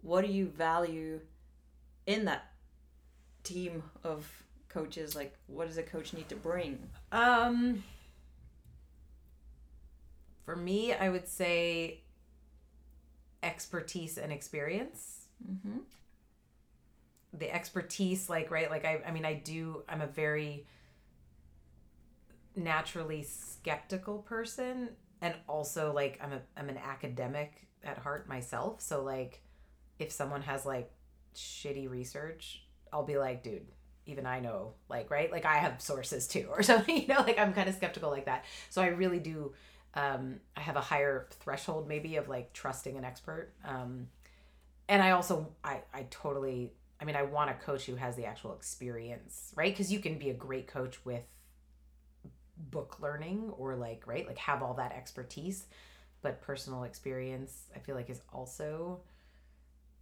What 0.00 0.24
do 0.24 0.32
you 0.32 0.46
value 0.48 1.20
in 2.06 2.24
that 2.24 2.52
team 3.42 3.82
of 4.02 4.43
coaches? 4.74 5.16
Like, 5.16 5.34
what 5.46 5.68
does 5.68 5.78
a 5.78 5.82
coach 5.82 6.12
need 6.12 6.28
to 6.28 6.36
bring? 6.36 6.78
Um 7.12 7.82
for 10.44 10.56
me, 10.56 10.92
I 10.92 11.08
would 11.08 11.26
say 11.26 12.02
expertise 13.42 14.18
and 14.18 14.32
experience. 14.32 15.26
Mm-hmm. 15.50 15.78
The 17.32 17.54
expertise 17.54 18.28
like 18.28 18.50
right 18.50 18.70
like 18.70 18.84
I 18.84 19.00
I 19.06 19.10
mean 19.10 19.24
I 19.24 19.34
do 19.34 19.82
I'm 19.88 20.00
a 20.00 20.06
very 20.06 20.66
naturally 22.56 23.22
skeptical 23.22 24.18
person 24.18 24.90
and 25.20 25.34
also 25.48 25.92
like 25.92 26.18
I'm 26.22 26.32
a 26.32 26.40
I'm 26.56 26.68
an 26.68 26.78
academic 26.78 27.66
at 27.82 27.98
heart 27.98 28.28
myself. 28.28 28.80
So 28.80 29.02
like 29.02 29.42
if 29.98 30.12
someone 30.12 30.42
has 30.42 30.66
like 30.66 30.90
shitty 31.34 31.88
research, 31.88 32.64
I'll 32.92 33.04
be 33.04 33.18
like, 33.18 33.42
dude, 33.42 33.66
even 34.06 34.26
I 34.26 34.40
know, 34.40 34.74
like, 34.88 35.10
right? 35.10 35.30
Like 35.30 35.44
I 35.44 35.56
have 35.56 35.80
sources 35.80 36.26
too, 36.26 36.48
or 36.50 36.62
something, 36.70 36.96
you 36.96 37.06
know, 37.06 37.20
like 37.20 37.38
I'm 37.38 37.52
kind 37.52 37.68
of 37.68 37.74
skeptical 37.74 38.10
like 38.10 38.26
that. 38.26 38.44
So 38.70 38.82
I 38.82 38.88
really 38.88 39.20
do 39.20 39.52
um 39.94 40.40
I 40.56 40.60
have 40.60 40.76
a 40.76 40.80
higher 40.80 41.28
threshold 41.40 41.88
maybe 41.88 42.16
of 42.16 42.28
like 42.28 42.52
trusting 42.52 42.96
an 42.96 43.04
expert. 43.04 43.52
Um 43.64 44.08
and 44.88 45.02
I 45.02 45.12
also 45.12 45.48
I 45.62 45.80
I 45.92 46.06
totally 46.10 46.72
I 47.00 47.04
mean 47.04 47.16
I 47.16 47.22
want 47.22 47.50
a 47.50 47.54
coach 47.54 47.86
who 47.86 47.96
has 47.96 48.16
the 48.16 48.26
actual 48.26 48.54
experience, 48.54 49.52
right? 49.54 49.72
Because 49.72 49.92
you 49.92 50.00
can 50.00 50.18
be 50.18 50.30
a 50.30 50.34
great 50.34 50.66
coach 50.66 51.04
with 51.04 51.24
book 52.56 52.98
learning 53.00 53.50
or 53.58 53.74
like 53.74 54.06
right 54.06 54.26
like 54.26 54.38
have 54.38 54.62
all 54.62 54.74
that 54.74 54.92
expertise 54.92 55.66
but 56.22 56.40
personal 56.40 56.84
experience 56.84 57.64
i 57.74 57.78
feel 57.80 57.94
like 57.96 58.08
is 58.08 58.20
also 58.32 59.00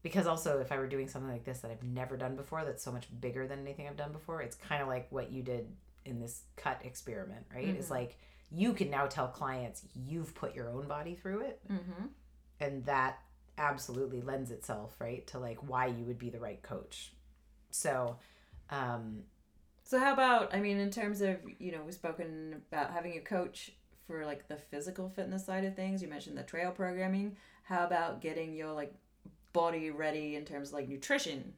because 0.03 0.27
also 0.27 0.59
if 0.61 0.73
i 0.73 0.79
were 0.79 0.87
doing 0.87 1.09
something 1.09 1.31
like 1.31 1.45
this 1.45 1.61
that 1.61 1.71
i've 1.71 1.83
never 1.83 2.17
done 2.17 2.37
before 2.37 2.65
that's 2.65 2.83
so 2.83 2.91
much 2.93 3.07
bigger 3.21 3.47
than 3.47 3.61
anything 3.61 3.87
i've 3.89 3.97
done 3.97 4.13
before 4.13 4.43
it's 4.43 4.57
kind 4.57 4.83
of 4.83 4.89
like 4.89 5.07
what 5.11 5.31
you 5.33 5.43
did 5.43 5.67
in 6.05 6.19
this 6.21 6.43
cut 6.57 6.81
experiment 6.85 7.45
right 7.55 7.67
Mhm. 7.67 7.77
it's 7.79 7.91
like 7.91 8.17
you 8.51 8.73
can 8.75 8.91
now 8.91 9.07
tell 9.07 9.29
clients 9.29 9.83
you've 9.95 10.35
put 10.35 10.55
your 10.55 10.69
own 10.71 10.87
body 10.89 11.15
through 11.15 11.41
it 11.43 11.61
Mm-hmm. 11.71 12.07
and 12.61 12.85
that 12.87 13.19
absolutely 13.59 14.21
lends 14.23 14.51
itself 14.51 14.95
right 15.01 15.27
to 15.29 15.39
like 15.39 15.59
why 15.69 15.87
you 15.87 16.05
would 16.05 16.19
be 16.19 16.31
the 16.31 16.41
right 16.41 16.63
coach 16.63 17.13
so 17.71 18.17
um 18.71 19.23
So 19.85 19.99
how 19.99 20.13
about 20.13 20.55
I 20.55 20.61
mean 20.61 20.79
in 20.79 20.91
terms 20.91 21.21
of 21.21 21.37
you 21.59 21.73
know 21.73 21.83
we've 21.85 21.95
spoken 21.95 22.63
about 22.71 22.93
having 22.93 23.17
a 23.17 23.21
coach 23.21 23.73
for 24.07 24.25
like 24.27 24.49
the 24.49 24.57
physical 24.57 25.09
fitness 25.09 25.45
side 25.47 25.65
of 25.65 25.77
things. 25.77 26.03
You 26.03 26.09
mentioned 26.09 26.37
the 26.37 26.43
trail 26.43 26.71
programming. 26.73 27.37
How 27.63 27.85
about 27.87 28.21
getting 28.21 28.53
your 28.55 28.73
like 28.73 28.93
body 29.53 29.91
ready 29.91 30.37
in 30.37 30.45
terms 30.45 30.69
of 30.69 30.75
like 30.75 30.89
nutrition? 30.89 31.55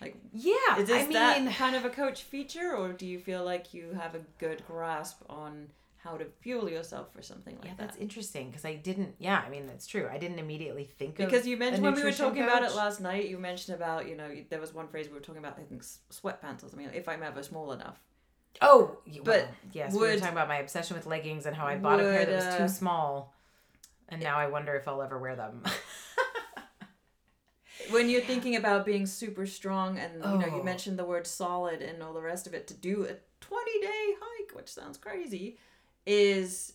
Like 0.00 0.16
yeah 0.32 0.78
is 0.78 0.88
this 0.88 0.96
i 0.96 1.02
mean 1.02 1.12
that 1.12 1.54
kind 1.56 1.76
of 1.76 1.84
a 1.84 1.90
coach 1.90 2.22
feature 2.22 2.74
or 2.74 2.90
do 2.94 3.04
you 3.06 3.18
feel 3.18 3.44
like 3.44 3.74
you 3.74 3.92
have 3.92 4.14
a 4.14 4.20
good 4.38 4.62
grasp 4.66 5.20
on 5.28 5.66
how 5.98 6.16
to 6.16 6.24
fuel 6.40 6.70
yourself 6.70 7.12
for 7.12 7.20
something 7.20 7.56
like 7.56 7.66
yeah 7.66 7.70
that? 7.76 7.88
that's 7.88 7.98
interesting 7.98 8.48
because 8.48 8.64
i 8.64 8.74
didn't 8.74 9.14
yeah 9.18 9.42
i 9.46 9.50
mean 9.50 9.66
that's 9.66 9.86
true 9.86 10.08
i 10.10 10.16
didn't 10.16 10.38
immediately 10.38 10.84
think 10.84 11.20
of 11.20 11.26
Because 11.26 11.46
you 11.46 11.58
mentioned 11.58 11.84
when 11.84 11.94
we 11.94 12.02
were 12.02 12.12
talking 12.12 12.42
about 12.42 12.62
it 12.62 12.74
last 12.74 13.02
night, 13.02 13.28
you 13.28 13.36
mentioned 13.38 13.76
about 13.76 14.08
you 14.08 14.16
know 14.16 14.30
there 14.48 14.58
was 14.58 14.72
one 14.72 14.88
phrase 14.88 15.06
we 15.08 15.12
were 15.12 15.20
talking 15.20 15.40
about 15.44 15.58
I 15.58 15.64
think 15.64 15.82
sweatpants 15.82 16.64
or 16.64 16.70
something. 16.70 16.88
If 16.94 17.06
I'm 17.06 17.22
ever 17.22 17.42
small 17.42 17.72
enough, 17.72 17.98
Oh, 18.62 18.96
But 19.22 19.26
well, 19.26 19.48
yes, 19.74 19.92
we 19.92 19.98
were 19.98 20.06
would- 20.06 20.18
talking 20.18 20.32
about 20.32 20.48
my 20.48 20.56
obsession 20.60 20.96
with 20.96 21.04
leggings 21.04 21.44
and 21.44 21.54
how 21.54 21.66
I 21.66 21.76
bought 21.76 22.00
a 22.00 22.04
pair 22.04 22.24
that 22.24 22.34
was 22.46 22.56
too 22.56 22.62
uh, 22.64 22.68
small, 22.68 23.34
and 24.08 24.22
now 24.22 24.38
I 24.38 24.46
wonder 24.46 24.74
if 24.76 24.88
I'll 24.88 25.02
ever 25.02 25.18
wear 25.18 25.36
them. 25.36 25.62
when 27.90 28.08
you're 28.08 28.20
thinking 28.20 28.56
about 28.56 28.84
being 28.84 29.06
super 29.06 29.46
strong 29.46 29.98
and 29.98 30.14
you 30.22 30.38
know 30.38 30.46
you 30.46 30.60
Oh. 30.60 30.62
mentioned 30.62 30.98
the 30.98 31.04
word 31.04 31.26
solid 31.26 31.80
and 31.82 32.02
all 32.02 32.12
the 32.12 32.20
rest 32.20 32.46
of 32.46 32.54
it 32.54 32.66
to 32.68 32.74
do 32.74 33.04
a 33.04 33.16
20 33.40 33.80
day 33.80 34.14
hike 34.20 34.54
which 34.54 34.68
sounds 34.68 34.98
crazy 34.98 35.58
is 36.06 36.74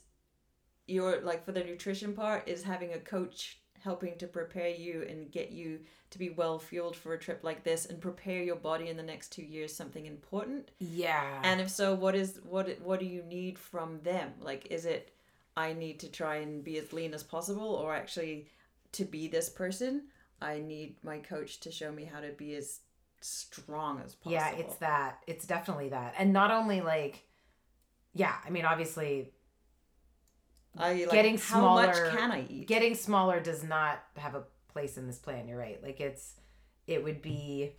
your 0.88 1.22
like 1.22 1.44
for 1.46 1.52
the 1.52 1.64
nutrition 1.64 2.14
part 2.14 2.48
is 2.48 2.64
having 2.64 2.94
a 2.94 3.00
coach 3.00 3.60
helping 3.84 4.18
to 4.18 4.26
prepare 4.28 4.70
you 4.70 5.06
and 5.08 5.32
get 5.32 5.52
you 5.52 5.80
to 6.10 6.18
be 6.18 6.30
well 6.30 6.58
fueled 6.58 6.96
for 6.96 7.14
a 7.14 7.20
trip 7.20 7.44
like 7.44 7.64
this 7.64 7.86
and 7.86 8.02
prepare 8.02 8.42
your 8.42 8.56
body 8.56 8.90
in 8.90 8.98
the 8.98 9.04
next 9.04 9.32
two 9.32 9.44
years 9.44 9.76
something 9.76 10.06
important? 10.08 10.72
Yeah, 10.80 11.40
and 11.44 11.62
if 11.62 11.70
so 11.70 11.94
what 11.94 12.16
is 12.16 12.40
what 12.44 12.80
what 12.82 13.00
do 13.00 13.06
you 13.06 13.22
need 13.24 13.60
from 13.60 14.00
them? 14.02 14.34
Like 14.40 14.68
is 14.72 14.86
it 14.86 15.12
i 15.58 15.72
need 15.72 16.00
to 16.02 16.10
try 16.10 16.38
and 16.38 16.64
be 16.64 16.78
as 16.78 16.92
lean 16.92 17.14
as 17.14 17.24
possible 17.24 17.76
or 17.76 17.96
actually 17.96 18.48
to 18.92 19.06
be 19.06 19.28
this 19.30 19.48
person 19.50 20.04
i 20.42 20.60
need 20.60 20.96
my 21.04 21.18
coach 21.20 21.60
to 21.60 21.72
show 21.72 21.92
me 21.92 22.04
how 22.06 22.20
to 22.20 22.30
be 22.30 22.56
as 22.56 22.82
strong 23.22 24.02
as 24.06 24.14
possible 24.14 24.34
yeah, 24.34 24.52
it's 24.56 24.76
that. 24.76 25.20
It's 25.26 25.48
definitely 25.48 25.90
that, 25.90 26.14
and 26.18 26.32
not 26.32 26.52
only 26.52 26.82
like, 26.82 27.24
yeah, 28.14 28.36
I 28.46 28.50
mean, 28.52 28.66
obviously, 28.66 29.32
I, 30.78 30.94
like, 30.94 31.12
getting 31.12 31.38
how 31.38 31.76
much 31.76 31.96
can 31.96 32.32
i 32.32 32.46
eat 32.48 32.68
getting 32.68 32.94
smaller 32.94 33.40
does 33.40 33.64
not 33.64 34.04
have 34.18 34.36
a 34.36 34.44
place 34.68 34.98
in 34.98 35.08
this 35.08 35.18
plan. 35.18 35.48
You're 35.48 35.58
right. 35.58 35.82
Like 35.82 36.00
it's, 36.00 36.36
it 36.86 37.04
would 37.04 37.22
be, 37.22 37.72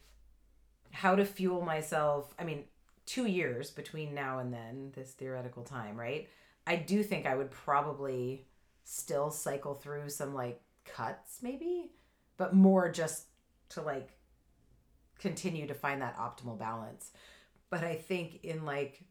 how 0.90 1.14
to 1.14 1.24
fuel 1.24 1.62
myself. 1.62 2.34
I 2.38 2.44
mean, 2.44 2.64
two 3.04 3.26
years 3.26 3.70
between 3.70 4.14
now 4.14 4.38
and 4.38 4.52
then, 4.52 4.92
this 4.96 5.12
theoretical 5.12 5.62
time, 5.62 5.96
right? 5.96 6.28
I 6.66 6.76
do 6.76 7.02
think 7.02 7.26
I 7.26 7.36
would 7.36 7.50
probably 7.50 8.46
still 8.82 9.30
cycle 9.30 9.74
through 9.74 10.08
some 10.08 10.34
like 10.34 10.60
cuts, 10.84 11.38
maybe, 11.42 11.92
but 12.36 12.54
more 12.54 12.90
just 12.90 13.26
to 13.70 13.82
like 13.82 14.10
continue 15.18 15.66
to 15.66 15.74
find 15.74 16.02
that 16.02 16.16
optimal 16.18 16.58
balance. 16.58 17.12
But 17.70 17.84
I 17.84 17.94
think 17.94 18.44
in 18.44 18.64
like 18.64 19.02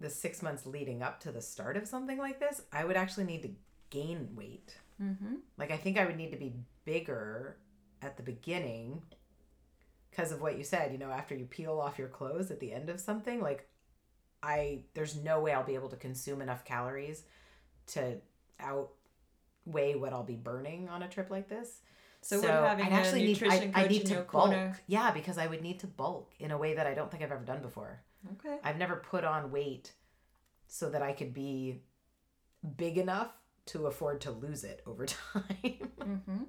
the 0.00 0.10
six 0.10 0.42
months 0.42 0.66
leading 0.66 1.02
up 1.02 1.20
to 1.20 1.32
the 1.32 1.42
start 1.42 1.76
of 1.76 1.86
something 1.86 2.18
like 2.18 2.40
this, 2.40 2.62
I 2.72 2.84
would 2.84 2.96
actually 2.96 3.24
need 3.24 3.42
to 3.42 3.50
gain 3.90 4.30
weight. 4.34 4.76
mm-hmm. 5.00 5.36
Like 5.58 5.70
I 5.70 5.76
think 5.76 5.98
I 5.98 6.06
would 6.06 6.16
need 6.16 6.32
to 6.32 6.38
be 6.38 6.54
bigger 6.84 7.56
at 8.02 8.16
the 8.16 8.22
beginning 8.22 9.02
because 10.10 10.32
of 10.32 10.40
what 10.40 10.58
you 10.58 10.64
said, 10.64 10.92
you 10.92 10.98
know, 10.98 11.10
after 11.10 11.34
you 11.34 11.44
peel 11.44 11.78
off 11.78 11.98
your 11.98 12.08
clothes 12.08 12.50
at 12.50 12.60
the 12.60 12.72
end 12.72 12.88
of 12.88 12.98
something, 12.98 13.40
like 13.40 13.68
I 14.42 14.80
there's 14.94 15.16
no 15.16 15.40
way 15.40 15.52
I'll 15.52 15.64
be 15.64 15.74
able 15.74 15.90
to 15.90 15.96
consume 15.96 16.40
enough 16.40 16.64
calories 16.64 17.24
to 17.88 18.16
outweigh 18.58 19.94
what 19.94 20.12
I'll 20.12 20.24
be 20.24 20.36
burning 20.36 20.88
on 20.88 21.02
a 21.02 21.08
trip 21.08 21.30
like 21.30 21.48
this. 21.48 21.80
So, 22.22 22.36
would 22.40 22.44
having 22.46 22.84
I'd 22.86 22.92
a 22.92 22.94
actually 22.94 23.24
need 23.24 23.42
I, 23.42 23.70
I 23.74 23.86
need 23.88 24.06
to 24.06 24.14
bulk. 24.16 24.28
corner 24.28 24.78
Yeah, 24.86 25.10
because 25.10 25.38
I 25.38 25.46
would 25.46 25.62
need 25.62 25.80
to 25.80 25.86
bulk 25.86 26.32
in 26.38 26.50
a 26.50 26.58
way 26.58 26.74
that 26.74 26.86
I 26.86 26.94
don't 26.94 27.10
think 27.10 27.22
I've 27.22 27.32
ever 27.32 27.44
done 27.44 27.62
before. 27.62 28.02
okay 28.34 28.58
I've 28.62 28.76
never 28.76 28.96
put 28.96 29.24
on 29.24 29.50
weight 29.50 29.92
so 30.66 30.90
that 30.90 31.02
I 31.02 31.12
could 31.12 31.32
be 31.34 31.82
big 32.76 32.98
enough 32.98 33.32
to 33.66 33.86
afford 33.86 34.20
to 34.22 34.30
lose 34.30 34.64
it 34.64 34.82
over 34.86 35.06
time. 35.32 35.44
mm-hmm. 35.62 36.42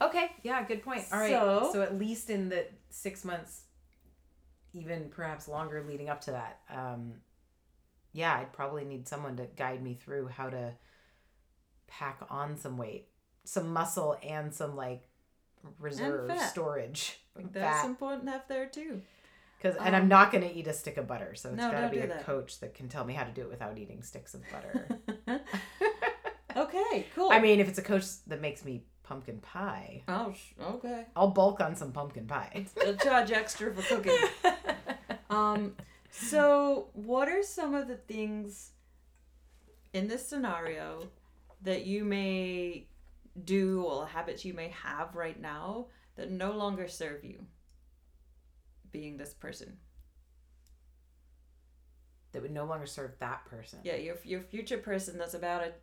okay, 0.00 0.30
yeah, 0.42 0.64
good 0.64 0.82
point. 0.82 1.04
All 1.12 1.18
right. 1.18 1.30
So- 1.30 1.70
So, 1.72 1.82
at 1.82 1.98
least 1.98 2.30
in 2.30 2.48
the 2.48 2.66
six 2.90 3.24
months, 3.24 3.62
even 4.72 5.10
perhaps 5.10 5.48
longer 5.48 5.84
leading 5.86 6.08
up 6.08 6.20
to 6.22 6.30
that, 6.32 6.60
um, 6.70 7.14
yeah, 8.12 8.34
I'd 8.38 8.52
probably 8.52 8.84
need 8.84 9.06
someone 9.08 9.36
to 9.36 9.46
guide 9.56 9.82
me 9.82 9.94
through 9.94 10.28
how 10.28 10.48
to 10.50 10.72
pack 11.86 12.20
on 12.30 12.56
some 12.56 12.76
weight, 12.78 13.08
some 13.44 13.72
muscle, 13.72 14.16
and 14.22 14.52
some 14.54 14.76
like 14.76 15.08
reserve 15.78 16.30
storage. 16.50 17.18
That's 17.36 17.80
Fat. 17.82 17.86
important 17.86 18.26
to 18.26 18.32
have 18.32 18.42
there 18.48 18.66
too 18.66 19.00
Because 19.58 19.76
and 19.76 19.94
I'm 19.96 20.02
Um, 20.02 20.08
not 20.08 20.32
gonna 20.32 20.50
eat 20.52 20.66
a 20.66 20.72
stick 20.72 20.96
of 20.96 21.06
butter, 21.06 21.34
so 21.34 21.48
it's 21.50 21.58
no, 21.58 21.70
gotta 21.70 21.88
be 21.88 21.98
a 22.00 22.06
that. 22.08 22.24
coach 22.26 22.60
that 22.60 22.74
can 22.74 22.88
tell 22.88 23.04
me 23.04 23.14
how 23.14 23.24
to 23.24 23.30
do 23.30 23.42
it 23.42 23.48
without 23.50 23.78
eating 23.78 24.02
sticks 24.02 24.34
of 24.34 24.42
butter. 24.52 24.88
okay 26.56 27.06
cool 27.14 27.30
I 27.32 27.40
mean, 27.40 27.60
if 27.60 27.68
it's 27.68 27.78
a 27.78 27.82
coach 27.82 28.04
that 28.26 28.40
makes 28.40 28.64
me 28.64 28.84
pumpkin 29.02 29.38
pie, 29.38 30.02
oh 30.08 30.34
okay 30.60 31.06
I'll 31.16 31.28
bulk 31.30 31.60
on 31.60 31.74
some 31.76 31.92
pumpkin 31.92 32.26
pie. 32.26 32.66
They'll 32.76 32.96
charge 32.96 33.30
extra 33.32 33.72
for 33.74 33.82
cooking 33.82 34.16
Um, 35.30 35.76
so 36.10 36.88
what 36.92 37.28
are 37.28 37.42
some 37.42 37.74
of 37.74 37.88
the 37.88 37.96
things 37.96 38.72
in 39.94 40.06
this 40.08 40.26
scenario 40.26 41.04
that 41.62 41.86
you 41.86 42.04
may 42.04 42.86
do 43.44 43.82
or 43.82 44.06
habits 44.06 44.44
you 44.44 44.54
may 44.54 44.68
have 44.68 45.14
right 45.14 45.40
now 45.40 45.86
that 46.16 46.30
no 46.30 46.52
longer 46.52 46.88
serve 46.88 47.24
you 47.24 47.46
being 48.90 49.16
this 49.16 49.32
person? 49.32 49.78
that 52.32 52.42
would 52.42 52.50
no 52.50 52.64
longer 52.64 52.86
serve 52.86 53.12
that 53.18 53.44
person. 53.46 53.78
Yeah, 53.84 53.96
your 53.96 54.16
your 54.24 54.40
future 54.40 54.78
person 54.78 55.18
that's 55.18 55.34
about 55.34 55.62
it 55.62 55.80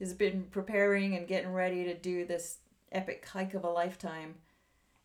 has 0.00 0.12
been 0.12 0.44
preparing 0.50 1.16
and 1.16 1.26
getting 1.26 1.52
ready 1.52 1.84
to 1.84 1.94
do 1.94 2.24
this 2.24 2.58
epic 2.92 3.26
hike 3.26 3.54
of 3.54 3.64
a 3.64 3.70
lifetime. 3.70 4.36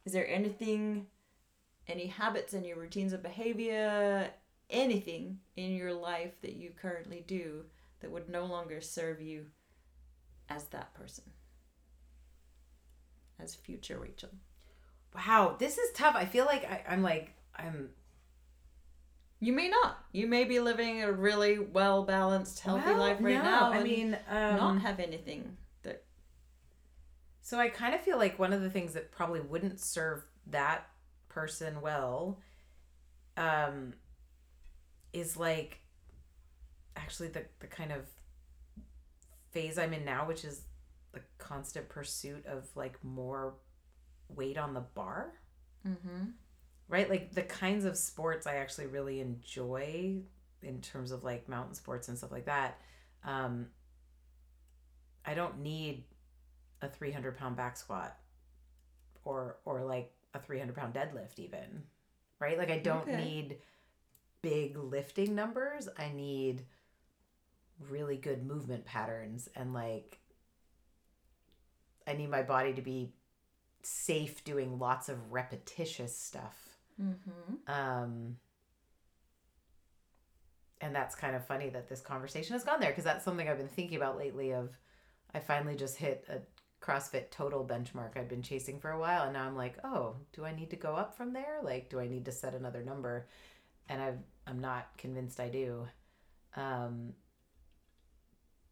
Is 0.05 0.13
there 0.13 0.27
anything, 0.27 1.07
any 1.87 2.07
habits, 2.07 2.53
any 2.53 2.73
routines 2.73 3.13
of 3.13 3.23
behavior, 3.23 4.29
anything 4.69 5.39
in 5.55 5.71
your 5.71 5.93
life 5.93 6.41
that 6.41 6.53
you 6.53 6.71
currently 6.79 7.23
do 7.25 7.65
that 8.01 8.11
would 8.11 8.29
no 8.29 8.45
longer 8.45 8.81
serve 8.81 9.21
you 9.21 9.45
as 10.49 10.65
that 10.65 10.93
person? 10.93 11.23
As 13.39 13.55
future 13.55 13.99
Rachel. 13.99 14.29
Wow, 15.15 15.55
this 15.59 15.77
is 15.77 15.91
tough. 15.93 16.15
I 16.15 16.25
feel 16.25 16.45
like 16.45 16.63
I, 16.65 16.83
I'm 16.89 17.01
like 17.03 17.33
I'm 17.55 17.89
You 19.39 19.53
may 19.53 19.67
not. 19.69 19.97
You 20.11 20.27
may 20.27 20.43
be 20.45 20.59
living 20.59 21.03
a 21.03 21.11
really 21.11 21.59
well 21.59 22.03
balanced, 22.03 22.59
healthy 22.61 22.85
Well, 22.91 22.97
life 22.99 23.17
right 23.19 23.35
no, 23.35 23.43
now. 23.43 23.71
I 23.71 23.83
mean, 23.83 24.17
um, 24.29 24.55
not 24.57 24.81
have 24.81 24.99
anything 24.99 25.57
that 25.83 26.03
So 27.41 27.59
I 27.59 27.69
kind 27.69 27.93
of 27.93 28.01
feel 28.01 28.17
like 28.17 28.39
one 28.39 28.53
of 28.53 28.61
the 28.61 28.69
things 28.69 28.93
that 28.93 29.11
probably 29.11 29.41
wouldn't 29.41 29.79
serve 29.79 30.23
that 30.47 30.87
person 31.29 31.81
well 31.81 32.39
um 33.37 33.93
is 35.13 35.35
like 35.35 35.79
actually 36.95 37.27
the 37.29 37.43
the 37.59 37.67
kind 37.67 37.91
of 37.91 38.05
phase 39.51 39.77
I'm 39.77 39.93
in 39.93 40.05
now, 40.05 40.27
which 40.27 40.43
is 40.45 40.61
the 41.13 41.21
constant 41.37 41.87
pursuit 41.89 42.45
of 42.45 42.67
like 42.75 43.01
more 43.03 43.55
weight 44.29 44.57
on 44.57 44.73
the 44.73 44.81
bar. 44.81 45.33
Mm-hmm. 45.87 46.25
Right? 46.89 47.09
Like 47.09 47.33
the 47.33 47.43
kinds 47.43 47.85
of 47.85 47.97
sports 47.97 48.45
I 48.47 48.55
actually 48.55 48.87
really 48.87 49.19
enjoy 49.19 50.21
in 50.61 50.81
terms 50.81 51.11
of 51.11 51.23
like 51.23 51.47
mountain 51.49 51.75
sports 51.75 52.07
and 52.07 52.17
stuff 52.17 52.31
like 52.31 52.45
that. 52.45 52.79
Um, 53.23 53.67
I 55.25 55.33
don't 55.33 55.59
need 55.61 56.03
a 56.81 56.89
300 56.89 57.37
pound 57.37 57.55
back 57.55 57.77
squat 57.77 58.17
or 59.23 59.57
or 59.63 59.83
like 59.83 60.11
a 60.33 60.39
300 60.39 60.75
pound 60.75 60.93
deadlift 60.93 61.39
even 61.39 61.83
right 62.39 62.57
like 62.57 62.69
i 62.69 62.77
don't 62.77 63.07
Okay. 63.07 63.23
need 63.23 63.57
big 64.41 64.77
lifting 64.77 65.33
numbers 65.33 65.87
i 65.97 66.11
need 66.13 66.65
really 67.89 68.17
good 68.17 68.45
movement 68.45 68.83
patterns 68.83 69.47
and 69.55 69.73
like 69.73 70.19
i 72.07 72.13
need 72.13 72.29
my 72.29 72.41
body 72.41 72.73
to 72.73 72.81
be 72.81 73.13
safe 73.81 74.43
doing 74.43 74.79
lots 74.79 75.09
of 75.09 75.31
repetitious 75.31 76.17
stuff. 76.17 76.57
Mm-hmm. 77.01 77.71
um 77.71 78.37
and 80.79 80.93
that's 80.93 81.15
kind 81.15 81.35
of 81.35 81.45
funny 81.47 81.69
that 81.69 81.89
this 81.89 82.01
conversation 82.01 82.53
has 82.53 82.63
gone 82.63 82.79
there 82.79 82.91
because 82.91 83.03
that's 83.03 83.25
something 83.25 83.49
i've 83.49 83.57
been 83.57 83.67
thinking 83.67 83.97
about 83.97 84.17
lately 84.17 84.51
of 84.53 84.77
i 85.33 85.39
finally 85.39 85.75
just 85.75 85.97
hit 85.97 86.23
a 86.29 86.37
crossfit 86.85 87.31
total 87.31 87.65
benchmark 87.65 88.15
i've 88.15 88.29
been 88.29 88.43
chasing 88.43 88.79
for 88.79 88.91
a 88.91 88.99
while 88.99 89.23
and 89.23 89.33
now 89.33 89.47
i'm 89.47 89.55
like 89.55 89.77
oh 89.83 90.15
do 90.33 90.45
i 90.45 90.53
need 90.53 90.69
to 90.69 90.75
go 90.75 90.93
up 90.95 91.15
from 91.15 91.33
there? 91.33 91.59
Like 91.63 91.89
do 91.89 91.99
i 91.99 92.07
need 92.07 92.25
to 92.25 92.31
set 92.31 92.53
another 92.53 92.83
number? 92.83 93.27
And 93.89 94.01
i've 94.01 94.19
i'm 94.45 94.59
not 94.59 94.89
convinced 94.97 95.39
i 95.39 95.49
do. 95.49 95.87
Um 96.55 97.13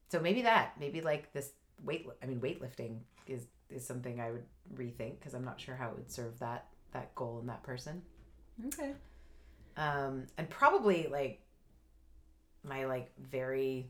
so 0.09 0.19
maybe 0.19 0.41
that 0.41 0.73
maybe 0.79 1.01
like 1.01 1.32
this 1.32 1.51
weight 1.84 2.07
i 2.21 2.25
mean 2.25 2.39
weightlifting 2.39 2.99
is 3.27 3.47
is 3.69 3.86
something 3.86 4.19
i 4.19 4.32
would 4.32 4.43
rethink 4.75 5.19
because 5.19 5.34
i'm 5.34 5.45
not 5.45 5.59
sure 5.59 5.75
how 5.75 5.89
it 5.89 5.95
would 5.95 6.11
serve 6.11 6.38
that 6.39 6.65
that 6.93 7.13
goal 7.15 7.39
in 7.39 7.47
that 7.47 7.63
person 7.63 8.01
Okay. 8.67 8.93
um 9.77 10.27
and 10.38 10.49
probably 10.49 11.07
like 11.11 11.41
my 12.63 12.86
like 12.86 13.11
very 13.19 13.89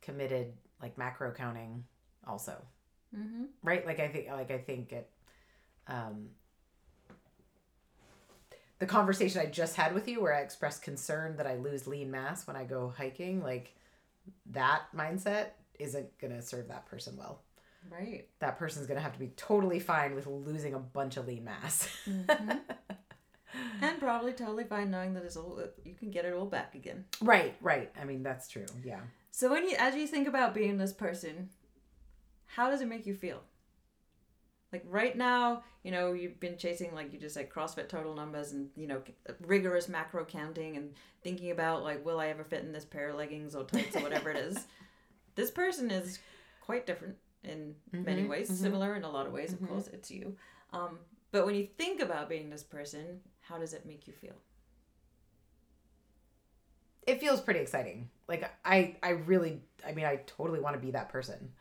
committed 0.00 0.52
like 0.80 0.96
macro 0.98 1.32
counting 1.32 1.84
also 2.26 2.56
Mm-hmm. 3.16 3.44
right 3.62 3.86
like 3.86 4.00
i 4.00 4.08
think 4.08 4.28
like 4.30 4.50
i 4.50 4.58
think 4.58 4.92
it 4.92 5.08
um 5.86 6.28
the 8.78 8.86
conversation 8.86 9.40
i 9.40 9.46
just 9.46 9.76
had 9.76 9.94
with 9.94 10.06
you 10.06 10.20
where 10.20 10.34
i 10.34 10.40
expressed 10.40 10.82
concern 10.82 11.36
that 11.38 11.46
i 11.46 11.56
lose 11.56 11.86
lean 11.86 12.10
mass 12.10 12.46
when 12.46 12.54
i 12.54 12.64
go 12.64 12.92
hiking 12.96 13.42
like 13.42 13.74
that 14.50 14.82
mindset 14.94 15.46
isn't 15.78 16.16
gonna 16.18 16.42
serve 16.42 16.68
that 16.68 16.86
person 16.86 17.16
well 17.16 17.42
Right. 17.90 18.28
that 18.40 18.58
person's 18.58 18.86
gonna 18.86 19.00
have 19.00 19.12
to 19.14 19.18
be 19.18 19.28
totally 19.36 19.78
fine 19.80 20.14
with 20.14 20.26
losing 20.26 20.74
a 20.74 20.78
bunch 20.78 21.16
of 21.16 21.26
lean 21.26 21.44
mass 21.44 21.88
Mhm. 22.06 22.60
and 23.80 23.98
probably 23.98 24.32
totally 24.32 24.64
fine 24.64 24.90
knowing 24.90 25.14
that 25.14 25.24
it's 25.24 25.36
all 25.36 25.60
you 25.84 25.94
can 25.94 26.10
get 26.10 26.24
it 26.24 26.34
all 26.34 26.46
back 26.46 26.74
again. 26.74 27.04
right 27.22 27.54
right 27.60 27.90
i 28.00 28.04
mean 28.04 28.22
that's 28.22 28.48
true 28.48 28.66
yeah 28.84 29.00
So 29.30 29.50
when 29.50 29.68
you 29.68 29.76
as 29.78 29.94
you 29.94 30.06
think 30.06 30.26
about 30.28 30.52
being 30.54 30.76
this 30.78 30.92
person, 30.92 31.48
how 32.46 32.70
does 32.70 32.80
it 32.80 32.88
make 32.88 33.06
you 33.06 33.14
feel? 33.14 33.40
Like 34.72 34.84
right 34.86 35.16
now, 35.16 35.62
you 35.84 35.90
know, 35.92 36.12
you've 36.12 36.40
been 36.40 36.58
chasing 36.58 36.92
like 36.94 37.12
you 37.12 37.18
just 37.20 37.34
said 37.34 37.48
CrossFit 37.48 37.88
total 37.88 38.14
numbers 38.14 38.52
and 38.52 38.68
you 38.76 38.86
know 38.88 39.00
rigorous 39.40 39.88
macro 39.88 40.24
counting 40.24 40.76
and 40.76 40.92
thinking 41.22 41.52
about 41.52 41.84
like 41.84 42.04
will 42.04 42.18
I 42.20 42.28
ever 42.28 42.42
fit 42.44 42.64
in 42.64 42.72
this 42.72 42.84
pair 42.84 43.10
of 43.10 43.16
leggings 43.16 43.54
or 43.54 43.64
tights 43.64 43.96
or 43.96 44.00
whatever 44.00 44.30
it 44.30 44.36
is. 44.38 44.58
This 45.38 45.52
person 45.52 45.88
is 45.92 46.18
quite 46.60 46.84
different 46.84 47.16
in 47.44 47.76
many 47.92 48.22
Mhm, 48.22 48.28
ways, 48.28 48.50
mhm. 48.50 48.56
similar 48.56 48.96
in 48.96 49.04
a 49.04 49.08
lot 49.08 49.24
of 49.28 49.32
ways. 49.32 49.52
Of 49.52 49.64
course, 49.68 49.86
it's 49.86 50.10
you. 50.10 50.36
Um, 50.72 50.98
but 51.30 51.46
when 51.46 51.54
you 51.54 51.68
think 51.78 52.00
about 52.00 52.28
being 52.28 52.50
this 52.50 52.64
person, 52.64 53.20
how 53.42 53.56
does 53.58 53.72
it 53.72 53.86
make 53.86 54.08
you 54.08 54.12
feel? 54.12 54.34
it 57.06 57.20
feels 57.20 57.40
pretty 57.40 57.60
exciting. 57.60 58.10
Like 58.28 58.50
I 58.64 58.96
I 59.02 59.10
really 59.10 59.62
I 59.86 59.92
mean 59.92 60.04
I 60.04 60.16
totally 60.26 60.60
want 60.60 60.74
to 60.74 60.80
be 60.80 60.90
that 60.90 61.08
person. 61.08 61.52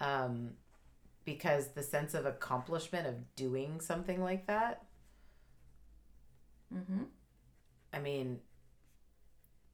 Um 0.00 0.50
because 1.24 1.68
the 1.68 1.82
sense 1.82 2.12
of 2.14 2.26
accomplishment 2.26 3.06
of 3.06 3.34
doing 3.34 3.80
something 3.80 4.22
like 4.22 4.46
that, 4.46 4.84
Mm-hmm. 6.72 7.04
I 7.92 7.98
mean 7.98 8.40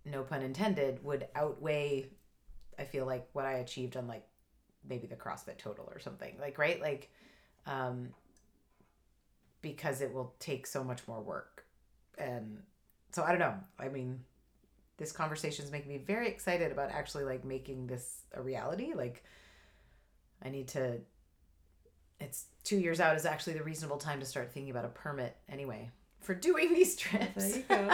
no 0.06 0.22
pun 0.22 0.40
intended, 0.42 1.04
would 1.04 1.28
outweigh 1.34 2.08
I 2.80 2.84
feel 2.84 3.06
like 3.06 3.28
what 3.32 3.44
I 3.44 3.54
achieved 3.54 3.96
on 3.96 4.08
like 4.08 4.26
maybe 4.88 5.06
the 5.06 5.16
CrossFit 5.16 5.58
total 5.58 5.88
or 5.92 6.00
something. 6.00 6.34
Like 6.40 6.58
right? 6.58 6.80
Like 6.80 7.10
um 7.66 8.08
because 9.62 10.00
it 10.00 10.12
will 10.12 10.34
take 10.38 10.66
so 10.66 10.82
much 10.82 11.06
more 11.06 11.20
work. 11.20 11.66
And 12.16 12.62
so 13.12 13.22
I 13.22 13.30
don't 13.30 13.38
know. 13.38 13.54
I 13.78 13.88
mean 13.88 14.20
this 14.96 15.12
conversation 15.12 15.64
is 15.64 15.70
making 15.72 15.90
me 15.90 15.98
very 15.98 16.28
excited 16.28 16.70
about 16.70 16.90
actually 16.90 17.24
like 17.24 17.44
making 17.44 17.86
this 17.86 18.20
a 18.34 18.42
reality 18.42 18.92
like 18.94 19.24
i 20.42 20.50
need 20.50 20.68
to 20.68 20.98
it's 22.20 22.44
two 22.64 22.76
years 22.76 23.00
out 23.00 23.16
is 23.16 23.24
actually 23.24 23.54
the 23.54 23.62
reasonable 23.62 23.96
time 23.96 24.20
to 24.20 24.26
start 24.26 24.52
thinking 24.52 24.70
about 24.70 24.84
a 24.84 24.88
permit 24.88 25.34
anyway 25.48 25.88
for 26.20 26.34
doing 26.34 26.74
these 26.74 26.96
trips 26.96 27.34
There 27.34 27.56
you 27.56 27.64
go. 27.66 27.90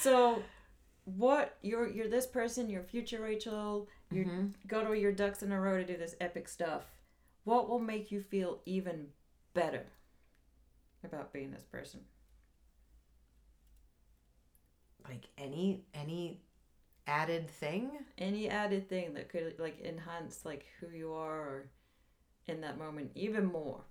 So, 0.00 0.42
what 1.06 1.56
you're 1.62 1.88
you're 1.88 2.08
this 2.08 2.26
person, 2.26 2.68
you're 2.68 2.82
future 2.82 3.20
Rachel. 3.22 3.88
You 4.10 4.24
Mhm. 4.24 4.54
go 4.66 4.84
to 4.84 4.92
your 4.98 5.12
ducks 5.12 5.42
in 5.42 5.50
a 5.52 5.60
row 5.60 5.78
to 5.78 5.84
do 5.86 5.96
this 5.96 6.14
epic 6.20 6.48
stuff. 6.48 6.84
What 7.44 7.68
will 7.68 7.78
make 7.80 8.12
you 8.12 8.20
feel 8.20 8.60
even 8.66 9.12
better 9.54 9.86
about 11.02 11.32
being 11.32 11.50
this 11.52 11.64
person? 11.64 12.04
like 15.08 15.28
any 15.38 15.84
any 15.94 16.40
added 17.06 17.48
thing 17.48 18.04
Any 18.18 18.48
added 18.48 18.88
thing 18.88 19.14
that 19.14 19.28
could 19.28 19.56
like 19.60 19.80
enhance 19.80 20.44
like 20.44 20.66
who 20.80 20.88
you 20.88 21.12
are 21.12 21.38
or 21.38 21.70
in 22.48 22.60
that 22.62 22.76
moment 22.76 23.12
even 23.14 23.44
more. 23.46 23.84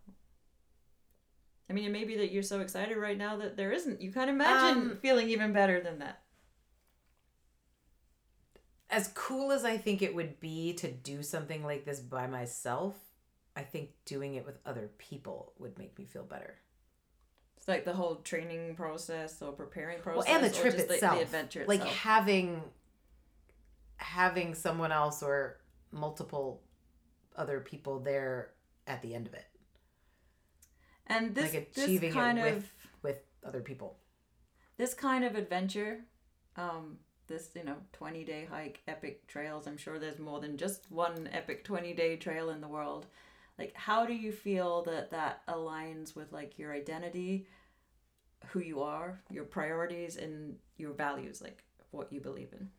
I 1.69 1.73
mean, 1.73 1.85
it 1.85 1.91
may 1.91 2.03
be 2.03 2.17
that 2.17 2.31
you're 2.33 2.43
so 2.43 2.59
excited 2.59 2.97
right 2.97 3.17
now 3.17 3.37
that 3.37 3.55
there 3.55 3.71
isn't. 3.71 4.01
You 4.01 4.11
can't 4.11 4.29
imagine 4.29 4.91
Um, 4.91 4.97
feeling 4.97 5.29
even 5.29 5.53
better 5.53 5.79
than 5.79 5.99
that. 5.99 6.24
As 8.95 9.07
cool 9.09 9.51
as 9.51 9.63
i 9.65 9.77
think 9.77 10.01
it 10.01 10.13
would 10.15 10.39
be 10.39 10.73
to 10.73 10.89
do 10.91 11.21
something 11.23 11.63
like 11.63 11.85
this 11.85 11.99
by 11.99 12.27
myself 12.27 12.95
i 13.55 13.61
think 13.61 13.89
doing 14.05 14.35
it 14.35 14.45
with 14.45 14.57
other 14.65 14.89
people 14.97 15.53
would 15.59 15.77
make 15.77 15.97
me 15.97 16.05
feel 16.05 16.23
better. 16.23 16.55
It's 17.57 17.67
like 17.67 17.85
the 17.85 17.93
whole 17.93 18.17
training 18.17 18.75
process 18.75 19.41
or 19.41 19.51
preparing 19.51 19.99
process. 19.99 20.27
well 20.27 20.35
and 20.35 20.45
the 20.45 20.55
trip 20.55 20.73
like, 20.77 20.89
itself 20.89 21.15
the 21.17 21.23
adventure 21.23 21.65
like 21.67 21.83
having 21.83 22.61
having 23.97 24.53
someone 24.53 24.91
else 24.91 25.23
or 25.23 25.57
multiple 25.91 26.61
other 27.35 27.59
people 27.59 27.99
there 27.99 28.51
at 28.87 29.01
the 29.01 29.15
end 29.15 29.27
of 29.27 29.33
it. 29.33 29.45
And 31.07 31.33
this, 31.35 31.53
like 31.53 31.73
this 31.73 31.85
achieving 31.85 32.15
it 32.15 32.35
with- 32.35 32.57
of 32.57 32.71
with 33.01 33.19
other 33.43 33.61
people. 33.61 33.97
this 34.77 34.93
kind 34.93 35.23
of 35.23 35.35
adventure, 35.35 36.05
um, 36.57 36.99
this 37.27 37.49
you 37.55 37.63
know 37.63 37.77
twenty 37.93 38.23
day 38.23 38.47
hike, 38.49 38.81
epic 38.87 39.27
trails. 39.27 39.67
I'm 39.67 39.77
sure 39.77 39.99
there's 39.99 40.19
more 40.19 40.39
than 40.39 40.57
just 40.57 40.91
one 40.91 41.29
epic 41.31 41.63
twenty 41.63 41.93
day 41.93 42.15
trail 42.17 42.49
in 42.49 42.61
the 42.61 42.67
world. 42.67 43.07
Like, 43.57 43.73
how 43.75 44.05
do 44.05 44.13
you 44.13 44.31
feel 44.31 44.83
that 44.83 45.11
that 45.11 45.45
aligns 45.47 46.15
with 46.15 46.33
like 46.33 46.59
your 46.59 46.73
identity, 46.73 47.47
who 48.47 48.59
you 48.59 48.81
are, 48.81 49.21
your 49.29 49.45
priorities, 49.45 50.17
and 50.17 50.55
your 50.77 50.93
values, 50.93 51.41
like 51.41 51.63
what 51.91 52.11
you 52.11 52.19
believe 52.19 52.49
in? 52.53 52.69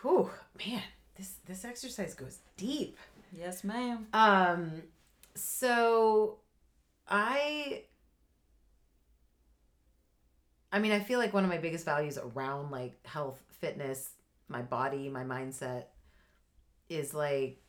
Whew, 0.00 0.30
man 0.66 0.82
this 1.14 1.34
this 1.46 1.64
exercise 1.64 2.14
goes 2.14 2.38
deep 2.56 2.96
Yes, 3.36 3.64
ma'am. 3.64 4.06
Um, 4.12 4.82
so 5.34 6.38
I 7.08 7.84
I 10.72 10.78
mean, 10.78 10.92
I 10.92 11.00
feel 11.00 11.18
like 11.18 11.34
one 11.34 11.44
of 11.44 11.50
my 11.50 11.58
biggest 11.58 11.84
values 11.84 12.18
around 12.18 12.70
like 12.70 13.04
health, 13.06 13.42
fitness, 13.60 14.10
my 14.48 14.62
body, 14.62 15.08
my 15.08 15.22
mindset 15.24 15.84
is 16.88 17.14
like 17.14 17.60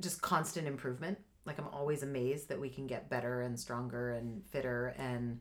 just 0.00 0.22
constant 0.22 0.66
improvement. 0.66 1.18
Like 1.46 1.58
I'm 1.58 1.68
always 1.68 2.02
amazed 2.02 2.48
that 2.48 2.60
we 2.60 2.68
can 2.68 2.86
get 2.86 3.10
better 3.10 3.40
and 3.42 3.58
stronger 3.58 4.12
and 4.12 4.42
fitter 4.50 4.94
and 4.98 5.40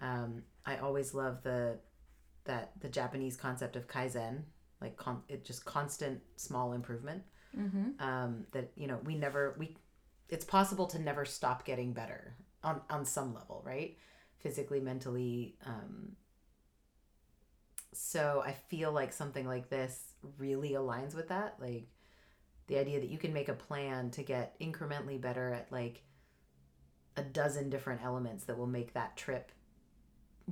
um 0.00 0.42
I 0.66 0.76
always 0.76 1.14
love 1.14 1.42
the 1.42 1.78
that 2.44 2.72
the 2.80 2.88
Japanese 2.88 3.36
concept 3.36 3.76
of 3.76 3.88
kaizen, 3.88 4.42
like 4.80 4.96
con- 4.96 5.22
it 5.28 5.44
just 5.44 5.64
constant 5.64 6.20
small 6.36 6.72
improvement 6.72 7.22
Mm-hmm. 7.58 8.06
um, 8.06 8.44
that 8.52 8.70
you 8.76 8.86
know 8.86 8.98
we 9.04 9.14
never 9.14 9.56
we 9.58 9.74
it's 10.28 10.44
possible 10.44 10.86
to 10.88 10.98
never 10.98 11.24
stop 11.24 11.64
getting 11.64 11.94
better 11.94 12.36
on 12.62 12.82
on 12.90 13.06
some 13.06 13.32
level 13.34 13.62
right 13.64 13.96
physically 14.40 14.80
mentally 14.80 15.56
um, 15.66 16.16
so 17.98 18.42
I 18.46 18.52
feel 18.52 18.92
like 18.92 19.12
something 19.12 19.46
like 19.46 19.68
this 19.70 20.12
really 20.38 20.70
aligns 20.70 21.14
with 21.14 21.28
that. 21.28 21.56
Like 21.60 21.88
the 22.68 22.78
idea 22.78 23.00
that 23.00 23.10
you 23.10 23.18
can 23.18 23.32
make 23.32 23.48
a 23.48 23.54
plan 23.54 24.10
to 24.12 24.22
get 24.22 24.58
incrementally 24.60 25.20
better 25.20 25.52
at 25.52 25.72
like 25.72 26.02
a 27.16 27.22
dozen 27.22 27.70
different 27.70 28.02
elements 28.04 28.44
that 28.44 28.56
will 28.56 28.68
make 28.68 28.92
that 28.94 29.16
trip 29.16 29.50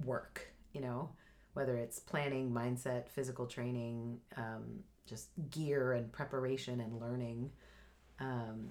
work, 0.05 0.53
you 0.72 0.80
know, 0.80 1.11
whether 1.53 1.76
it's 1.76 2.01
planning, 2.01 2.51
mindset, 2.51 3.09
physical 3.09 3.47
training, 3.47 4.18
um, 4.37 4.80
just 5.07 5.28
gear 5.51 5.93
and 5.93 6.11
preparation 6.11 6.80
and 6.80 7.01
learning. 7.01 7.51
Um, 8.18 8.70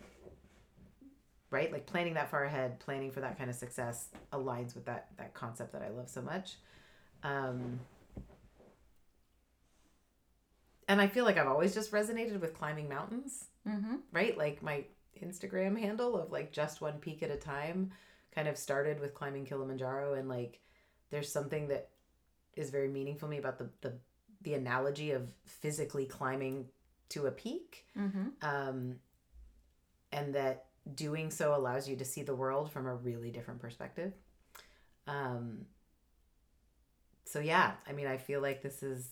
right? 1.56 1.72
Like 1.72 1.86
planning 1.86 2.14
that 2.16 2.30
far 2.30 2.44
ahead, 2.44 2.80
planning 2.80 3.12
for 3.12 3.22
that 3.22 3.38
kind 3.38 3.50
of 3.50 3.56
success 3.56 4.10
aligns 4.34 4.76
with 4.76 4.86
that 4.86 5.08
that 5.18 5.34
concept 5.34 5.72
that 5.74 5.82
I 5.82 5.90
love 5.90 6.10
so 6.10 6.22
much. 6.22 6.58
Um, 7.24 7.80
and 10.88 11.02
I 11.02 11.08
feel 11.08 11.26
like 11.26 11.38
I've 11.38 11.48
always 11.48 11.74
just 11.74 11.92
resonated 11.92 12.40
with 12.40 12.54
climbing 12.54 12.90
mountains, 12.90 13.46
Mm-hmm. 13.68 13.96
right? 14.12 14.38
Like 14.38 14.62
my 14.62 14.84
Instagram 15.24 15.80
handle 15.80 16.16
of 16.18 16.32
like 16.32 16.52
just 16.52 16.82
one 16.82 17.00
peak 17.00 17.24
at 17.24 17.32
a 17.32 17.38
time 17.38 17.92
kind 18.36 18.48
of 18.48 18.58
started 18.58 19.00
with 19.00 19.14
climbing 19.16 19.46
Kilimanjaro 19.46 20.14
and 20.14 20.28
like 20.30 20.60
there's 21.10 21.32
something 21.32 21.70
that 21.70 21.90
is 22.56 22.70
very 22.70 22.90
meaningful 22.90 23.28
to 23.28 23.32
me 23.32 23.38
about 23.40 23.58
the 23.58 23.70
the 23.82 23.94
the 24.44 24.54
analogy 24.54 25.12
of 25.12 25.24
physically 25.46 26.06
climbing 26.06 26.68
to 27.10 27.26
a 27.28 27.32
peak 27.32 27.86
Mm-hmm. 27.98 28.28
um, 28.48 28.96
and 30.12 30.36
that 30.36 30.66
doing 30.94 31.32
so 31.32 31.56
allows 31.56 31.90
you 31.90 31.96
to 31.96 32.06
see 32.06 32.22
the 32.22 32.36
world 32.36 32.72
from 32.72 32.86
a 32.86 32.94
really 32.96 33.32
different 33.32 33.60
perspective. 33.60 34.14
Um, 35.08 35.66
so 37.26 37.40
yeah, 37.40 37.74
I 37.88 37.92
mean, 37.92 38.08
I 38.08 38.18
feel 38.18 38.42
like 38.42 38.62
this 38.62 38.84
is 38.84 39.10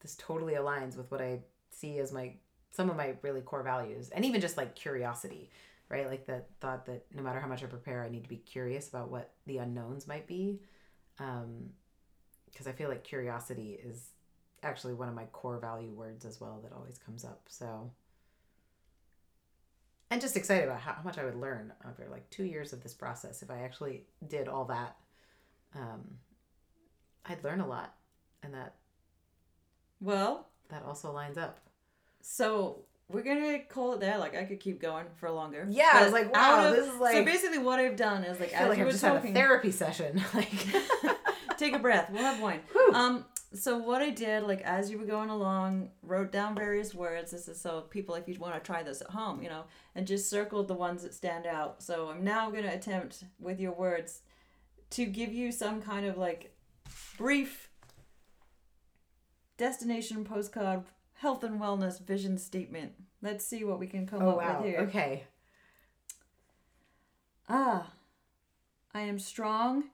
this 0.00 0.16
totally 0.16 0.54
aligns 0.54 0.96
with 0.96 1.10
what 1.10 1.20
I 1.20 1.40
see 1.70 1.98
as 1.98 2.12
my 2.12 2.32
some 2.70 2.88
of 2.88 2.96
my 2.96 3.14
really 3.22 3.42
core 3.42 3.62
values, 3.62 4.08
and 4.08 4.24
even 4.24 4.40
just 4.40 4.56
like 4.56 4.74
curiosity, 4.74 5.50
right? 5.90 6.08
Like 6.08 6.24
the 6.26 6.42
thought 6.60 6.86
that 6.86 7.04
no 7.14 7.22
matter 7.22 7.38
how 7.40 7.46
much 7.46 7.62
I 7.62 7.66
prepare, 7.66 8.02
I 8.02 8.08
need 8.08 8.22
to 8.22 8.28
be 8.28 8.36
curious 8.36 8.88
about 8.88 9.10
what 9.10 9.34
the 9.46 9.58
unknowns 9.58 10.08
might 10.08 10.26
be, 10.26 10.60
because 11.16 12.66
I 12.66 12.72
feel 12.72 12.88
like 12.88 13.04
curiosity 13.04 13.78
is 13.84 14.08
actually 14.62 14.94
one 14.94 15.08
of 15.08 15.14
my 15.14 15.24
core 15.26 15.58
value 15.58 15.92
words 15.92 16.24
as 16.24 16.40
well 16.40 16.60
that 16.62 16.72
always 16.72 16.96
comes 16.96 17.24
up. 17.24 17.42
So 17.48 17.90
and 20.12 20.20
just 20.20 20.36
excited 20.36 20.64
about 20.68 20.80
how, 20.80 20.92
how 20.92 21.02
much 21.02 21.18
I 21.18 21.24
would 21.24 21.34
learn 21.36 21.72
over 21.88 22.06
like 22.10 22.28
two 22.30 22.44
years 22.44 22.72
of 22.72 22.82
this 22.82 22.94
process. 22.94 23.42
If 23.42 23.50
I 23.50 23.62
actually 23.62 24.04
did 24.28 24.46
all 24.48 24.64
that, 24.66 24.96
um, 25.74 26.02
I'd 27.26 27.42
learn 27.42 27.60
a 27.60 27.66
lot, 27.66 27.94
and 28.42 28.52
that 28.54 28.74
Well, 30.00 30.48
that 30.68 30.84
also 30.84 31.12
lines 31.12 31.38
up. 31.38 31.60
so 32.20 32.84
we're 33.08 33.22
gonna 33.22 33.58
call 33.60 33.92
it 33.94 34.00
there. 34.00 34.16
Like 34.18 34.34
I 34.34 34.44
could 34.44 34.60
keep 34.60 34.80
going 34.80 35.04
for 35.16 35.30
longer. 35.30 35.66
Yeah, 35.68 35.90
I 35.92 36.02
was 36.04 36.12
like, 36.12 36.32
wow, 36.32 36.68
of- 36.68 36.76
this 36.76 36.86
is 36.88 36.98
like- 37.00 37.14
So 37.16 37.24
basically, 37.24 37.58
what 37.58 37.78
I've 37.78 37.96
done 37.96 38.24
is 38.24 38.40
like 38.40 38.54
I 38.54 38.58
feel 38.58 38.62
as 38.64 38.68
like 38.70 38.78
I've 38.86 38.90
just 38.92 39.02
had 39.04 39.16
a 39.16 39.32
therapy 39.32 39.70
session. 39.70 40.22
Like, 40.34 40.52
take 41.58 41.74
a 41.74 41.78
breath. 41.78 42.10
We'll 42.10 42.22
have 42.22 42.40
wine. 42.40 42.60
Whew. 42.72 42.92
Um. 42.94 43.24
So 43.54 43.76
what 43.76 44.00
I 44.00 44.10
did, 44.10 44.44
like 44.44 44.62
as 44.62 44.90
you 44.90 44.98
were 44.98 45.04
going 45.04 45.28
along, 45.28 45.90
wrote 46.02 46.32
down 46.32 46.54
various 46.54 46.94
words. 46.94 47.32
This 47.32 47.48
is 47.48 47.60
so 47.60 47.82
people, 47.82 48.14
if 48.14 48.26
you 48.26 48.34
want 48.38 48.54
to 48.54 48.60
try 48.60 48.82
this 48.82 49.02
at 49.02 49.10
home, 49.10 49.42
you 49.42 49.48
know, 49.48 49.64
and 49.94 50.06
just 50.06 50.30
circled 50.30 50.68
the 50.68 50.74
ones 50.74 51.02
that 51.02 51.12
stand 51.14 51.46
out. 51.46 51.82
So 51.82 52.08
I'm 52.08 52.24
now 52.24 52.50
gonna 52.50 52.72
attempt 52.72 53.24
with 53.38 53.60
your 53.60 53.72
words 53.72 54.20
to 54.90 55.04
give 55.04 55.32
you 55.32 55.52
some 55.52 55.82
kind 55.82 56.06
of 56.06 56.16
like 56.16 56.54
brief 57.18 57.68
destination 59.58 60.24
postcard 60.24 60.84
health 61.14 61.44
and 61.44 61.60
wellness 61.60 62.00
vision 62.00 62.38
statement. 62.38 62.92
Let's 63.20 63.44
see 63.44 63.64
what 63.64 63.78
we 63.78 63.86
can 63.86 64.06
come 64.06 64.22
oh 64.22 64.30
up 64.30 64.36
wow, 64.38 64.60
with 64.62 64.70
here. 64.70 64.80
okay, 64.80 65.24
Ah, 67.48 67.92
I 68.94 69.00
am 69.02 69.18
strong 69.18 69.84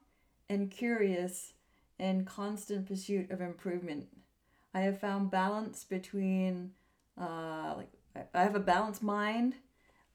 and 0.49 0.71
curious 0.71 1.53
in 1.99 2.25
constant 2.25 2.87
pursuit 2.87 3.29
of 3.29 3.41
improvement. 3.41 4.07
I 4.73 4.81
have 4.81 4.99
found 4.99 5.31
balance 5.31 5.83
between, 5.83 6.73
uh, 7.19 7.75
like, 7.77 7.91
I- 8.33 8.41
have 8.43 8.55
a 8.55 8.59
balanced 8.59 9.03
mind, 9.03 9.55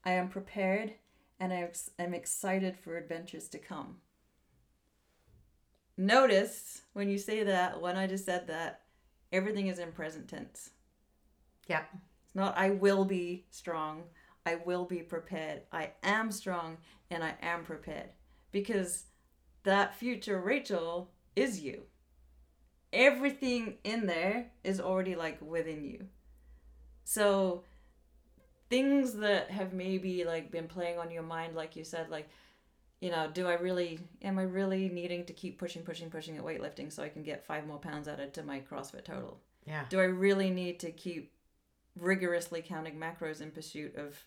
I 0.03 0.11
am 0.11 0.29
prepared, 0.29 0.95
and 1.39 1.53
I 1.53 1.57
ex- 1.63 1.91
am 1.99 2.13
excited 2.13 2.77
for 2.77 2.97
adventures 2.97 3.47
to 3.49 3.59
come. 3.59 4.01
Notice 5.97 6.81
when 6.93 7.09
you 7.09 7.17
say 7.17 7.43
that, 7.43 7.81
when 7.81 7.95
I 7.95 8.07
just 8.07 8.25
said 8.25 8.47
that, 8.47 8.81
everything 9.31 9.67
is 9.67 9.79
in 9.79 9.91
present 9.91 10.29
tense. 10.29 10.71
yeah, 11.67 11.85
It's 12.23 12.35
not 12.35 12.57
I 12.57 12.71
will 12.71 13.05
be 13.05 13.45
strong. 13.49 14.03
I 14.45 14.55
will 14.55 14.85
be 14.85 15.01
prepared. 15.01 15.63
I 15.71 15.93
am 16.03 16.31
strong 16.31 16.77
and 17.09 17.23
I 17.23 17.35
am 17.41 17.63
prepared. 17.63 18.09
Because 18.51 19.05
that 19.63 19.95
future 19.95 20.39
Rachel 20.39 21.11
is 21.35 21.59
you. 21.59 21.83
Everything 22.93 23.75
in 23.83 24.05
there 24.05 24.51
is 24.63 24.79
already 24.79 25.15
like 25.15 25.41
within 25.41 25.83
you. 25.83 26.07
So 27.03 27.63
things 28.69 29.13
that 29.13 29.51
have 29.51 29.73
maybe 29.73 30.23
like 30.23 30.51
been 30.51 30.67
playing 30.67 30.97
on 30.97 31.11
your 31.11 31.23
mind 31.23 31.55
like 31.55 31.75
you 31.75 31.83
said 31.83 32.09
like 32.09 32.27
you 33.01 33.11
know, 33.11 33.29
do 33.31 33.47
I 33.47 33.53
really 33.53 33.99
am 34.23 34.39
I 34.39 34.43
really 34.43 34.89
needing 34.89 35.25
to 35.25 35.33
keep 35.33 35.59
pushing 35.59 35.83
pushing 35.83 36.09
pushing 36.09 36.37
at 36.37 36.43
weightlifting 36.43 36.91
so 36.91 37.03
I 37.03 37.09
can 37.09 37.23
get 37.23 37.45
5 37.45 37.67
more 37.67 37.77
pounds 37.77 38.07
added 38.07 38.33
to 38.33 38.43
my 38.43 38.61
CrossFit 38.61 39.03
total? 39.03 39.39
yeah, 39.65 39.85
do 39.89 39.99
I 39.99 40.05
really 40.05 40.49
need 40.49 40.79
to 40.79 40.91
keep 40.91 41.33
rigorously 41.95 42.61
counting 42.61 42.97
macros 42.97 43.41
in 43.41 43.51
pursuit 43.51 43.95
of 43.95 44.17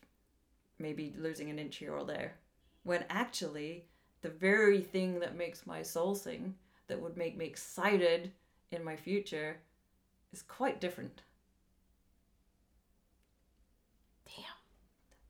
maybe 0.79 1.15
losing 1.19 1.51
an 1.51 1.59
inch 1.59 1.77
here 1.77 1.95
or 1.95 2.05
there? 2.05 2.37
When 2.83 3.05
actually, 3.09 3.87
the 4.23 4.31
very 4.31 4.81
thing 4.81 5.21
that 5.21 5.37
makes 5.37 5.67
my 5.67 5.83
soul 5.83 6.15
sing, 6.15 6.55
that 6.89 7.01
would 7.01 7.17
make 7.17 7.37
me 7.37 7.47
excited 7.47 8.33
in 8.71 8.85
my 8.85 8.97
future, 8.97 9.59
is 10.33 10.43
quite 10.43 10.81
different. 10.81 11.23
Damn. 14.27 14.45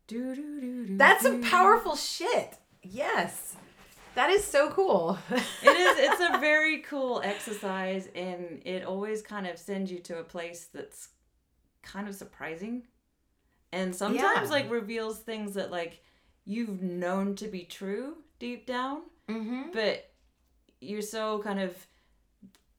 Do, 0.06 0.34
do, 0.34 0.60
do, 0.60 0.86
do, 0.86 0.96
that's 0.96 1.22
some 1.22 1.42
powerful 1.42 1.94
shit. 1.96 2.56
Yes, 2.82 3.56
that 4.14 4.30
is 4.30 4.44
so 4.44 4.70
cool. 4.70 5.18
it 5.30 5.36
is 5.62 5.98
it's 5.98 6.34
a 6.34 6.38
very 6.38 6.78
cool 6.82 7.20
exercise 7.24 8.08
and 8.14 8.62
it 8.64 8.84
always 8.84 9.22
kind 9.22 9.46
of 9.46 9.58
sends 9.58 9.90
you 9.90 9.98
to 10.00 10.18
a 10.18 10.24
place 10.24 10.68
that's 10.72 11.08
kind 11.82 12.08
of 12.08 12.14
surprising 12.14 12.82
and 13.72 13.94
sometimes 13.94 14.48
Yeah. 14.48 14.50
like 14.50 14.70
reveals 14.70 15.18
things 15.18 15.54
that 15.54 15.70
like 15.70 16.02
you've 16.44 16.82
known 16.82 17.34
to 17.36 17.48
be 17.48 17.62
true 17.62 18.16
deep 18.38 18.66
down 18.66 19.02
mm-hmm. 19.28 19.70
but 19.72 20.07
you're 20.80 21.02
so 21.02 21.40
kind 21.40 21.60
of 21.60 21.74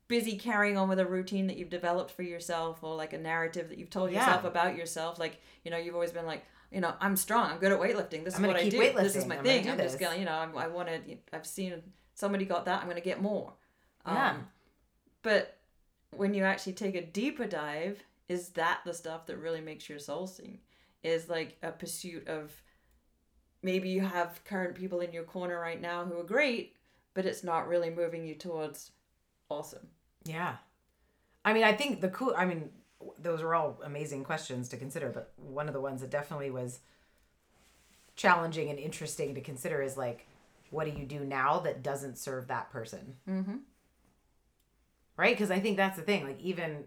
busy 0.07 0.37
carrying 0.37 0.75
on 0.77 0.89
with 0.89 0.99
a 0.99 1.05
routine 1.05 1.47
that 1.47 1.57
you've 1.57 1.69
developed 1.69 2.09
for 2.11 2.23
yourself 2.23 2.84
or 2.84 2.95
like 2.95 3.13
a 3.13 3.17
narrative 3.17 3.69
that 3.69 3.77
you've 3.77 3.89
told 3.91 4.11
Yeah. 4.11 4.19
yourself 4.26 4.43
about 4.43 4.76
yourself 4.76 5.19
like 5.19 5.39
you 5.63 5.69
know 5.71 5.77
you've 5.77 5.93
always 5.93 6.11
been 6.11 6.26
like 6.26 6.43
you 6.71 6.81
know 6.81 6.93
i'm 6.99 7.15
strong 7.15 7.51
i'm 7.51 7.59
good 7.59 7.71
at 7.71 7.80
weightlifting 7.80 8.23
this 8.23 8.35
I'm 8.35 8.43
is 8.45 8.47
what 8.47 8.55
i 8.57 8.67
do 8.69 8.93
this 8.93 9.15
is 9.15 9.26
my 9.27 9.38
I'm 9.38 9.43
thing 9.43 9.69
i'm 9.69 9.77
just 9.77 9.99
gonna 9.99 10.17
you 10.17 10.26
know 10.26 10.34
I'm, 10.34 10.57
i 10.57 10.67
want 10.67 10.88
to 10.89 11.17
i've 11.31 11.45
seen 11.45 11.81
somebody 12.15 12.45
got 12.45 12.65
that 12.65 12.81
i'm 12.81 12.88
gonna 12.88 13.01
get 13.01 13.21
more 13.21 13.53
Yeah. 14.07 14.31
um, 14.31 14.47
but 15.21 15.57
when 16.15 16.34
you 16.34 16.43
actually 16.43 16.73
take 16.73 16.95
a 16.95 17.05
deeper 17.05 17.45
dive 17.45 18.01
is 18.27 18.49
that 18.49 18.80
the 18.85 18.93
stuff 18.93 19.27
that 19.27 19.38
really 19.38 19.61
makes 19.61 19.88
your 19.89 19.99
soul 19.99 20.26
sing 20.26 20.59
is 21.03 21.30
like 21.30 21.57
a 21.61 21.71
pursuit 21.71 22.27
of 22.27 22.51
maybe 23.61 23.89
you 23.89 24.01
have 24.01 24.43
current 24.43 24.73
people 24.76 25.01
in 25.01 25.11
your 25.11 25.23
corner 25.23 25.59
right 25.59 25.80
now 25.81 26.03
who 26.05 26.17
are 26.19 26.23
great 26.23 26.76
but 27.14 27.26
it's 27.26 27.44
not 27.44 27.68
really 27.68 27.90
moving 27.90 28.26
you 28.26 28.36
towards 28.36 28.91
awesome 29.49 29.88
Yeah. 30.26 30.57
I 31.44 31.53
mean, 31.53 31.64
I 31.64 31.73
think 31.73 32.02
the 32.02 32.10
cool, 32.10 32.34
I 32.38 32.45
mean, 32.45 32.69
those 33.18 33.41
are 33.41 33.56
all 33.56 33.80
amazing 33.84 34.23
questions 34.23 34.68
to 34.69 34.77
consider, 34.77 35.10
but 35.10 35.31
one 35.38 35.68
of 35.68 35.73
the 35.73 35.81
ones 35.81 36.02
that 36.02 36.10
definitely 36.10 36.52
was 36.52 36.80
challenging 38.15 38.69
and 38.69 38.77
interesting 38.77 39.34
to 39.36 39.41
consider 39.41 39.81
is 39.81 39.95
like, 39.98 40.27
what 40.69 40.86
do 40.86 40.91
you 40.99 41.06
do 41.06 41.22
now 41.22 41.60
that 41.60 41.81
doesn't 41.81 42.18
serve 42.18 42.48
that 42.48 42.69
person? 42.69 43.15
mm-hmm 43.27 43.57
Right? 45.18 45.36
Because 45.36 45.52
I 45.52 45.60
think 45.60 45.76
that's 45.76 45.98
the 45.98 46.03
thing. 46.03 46.23
Like, 46.26 46.40
even 46.40 46.86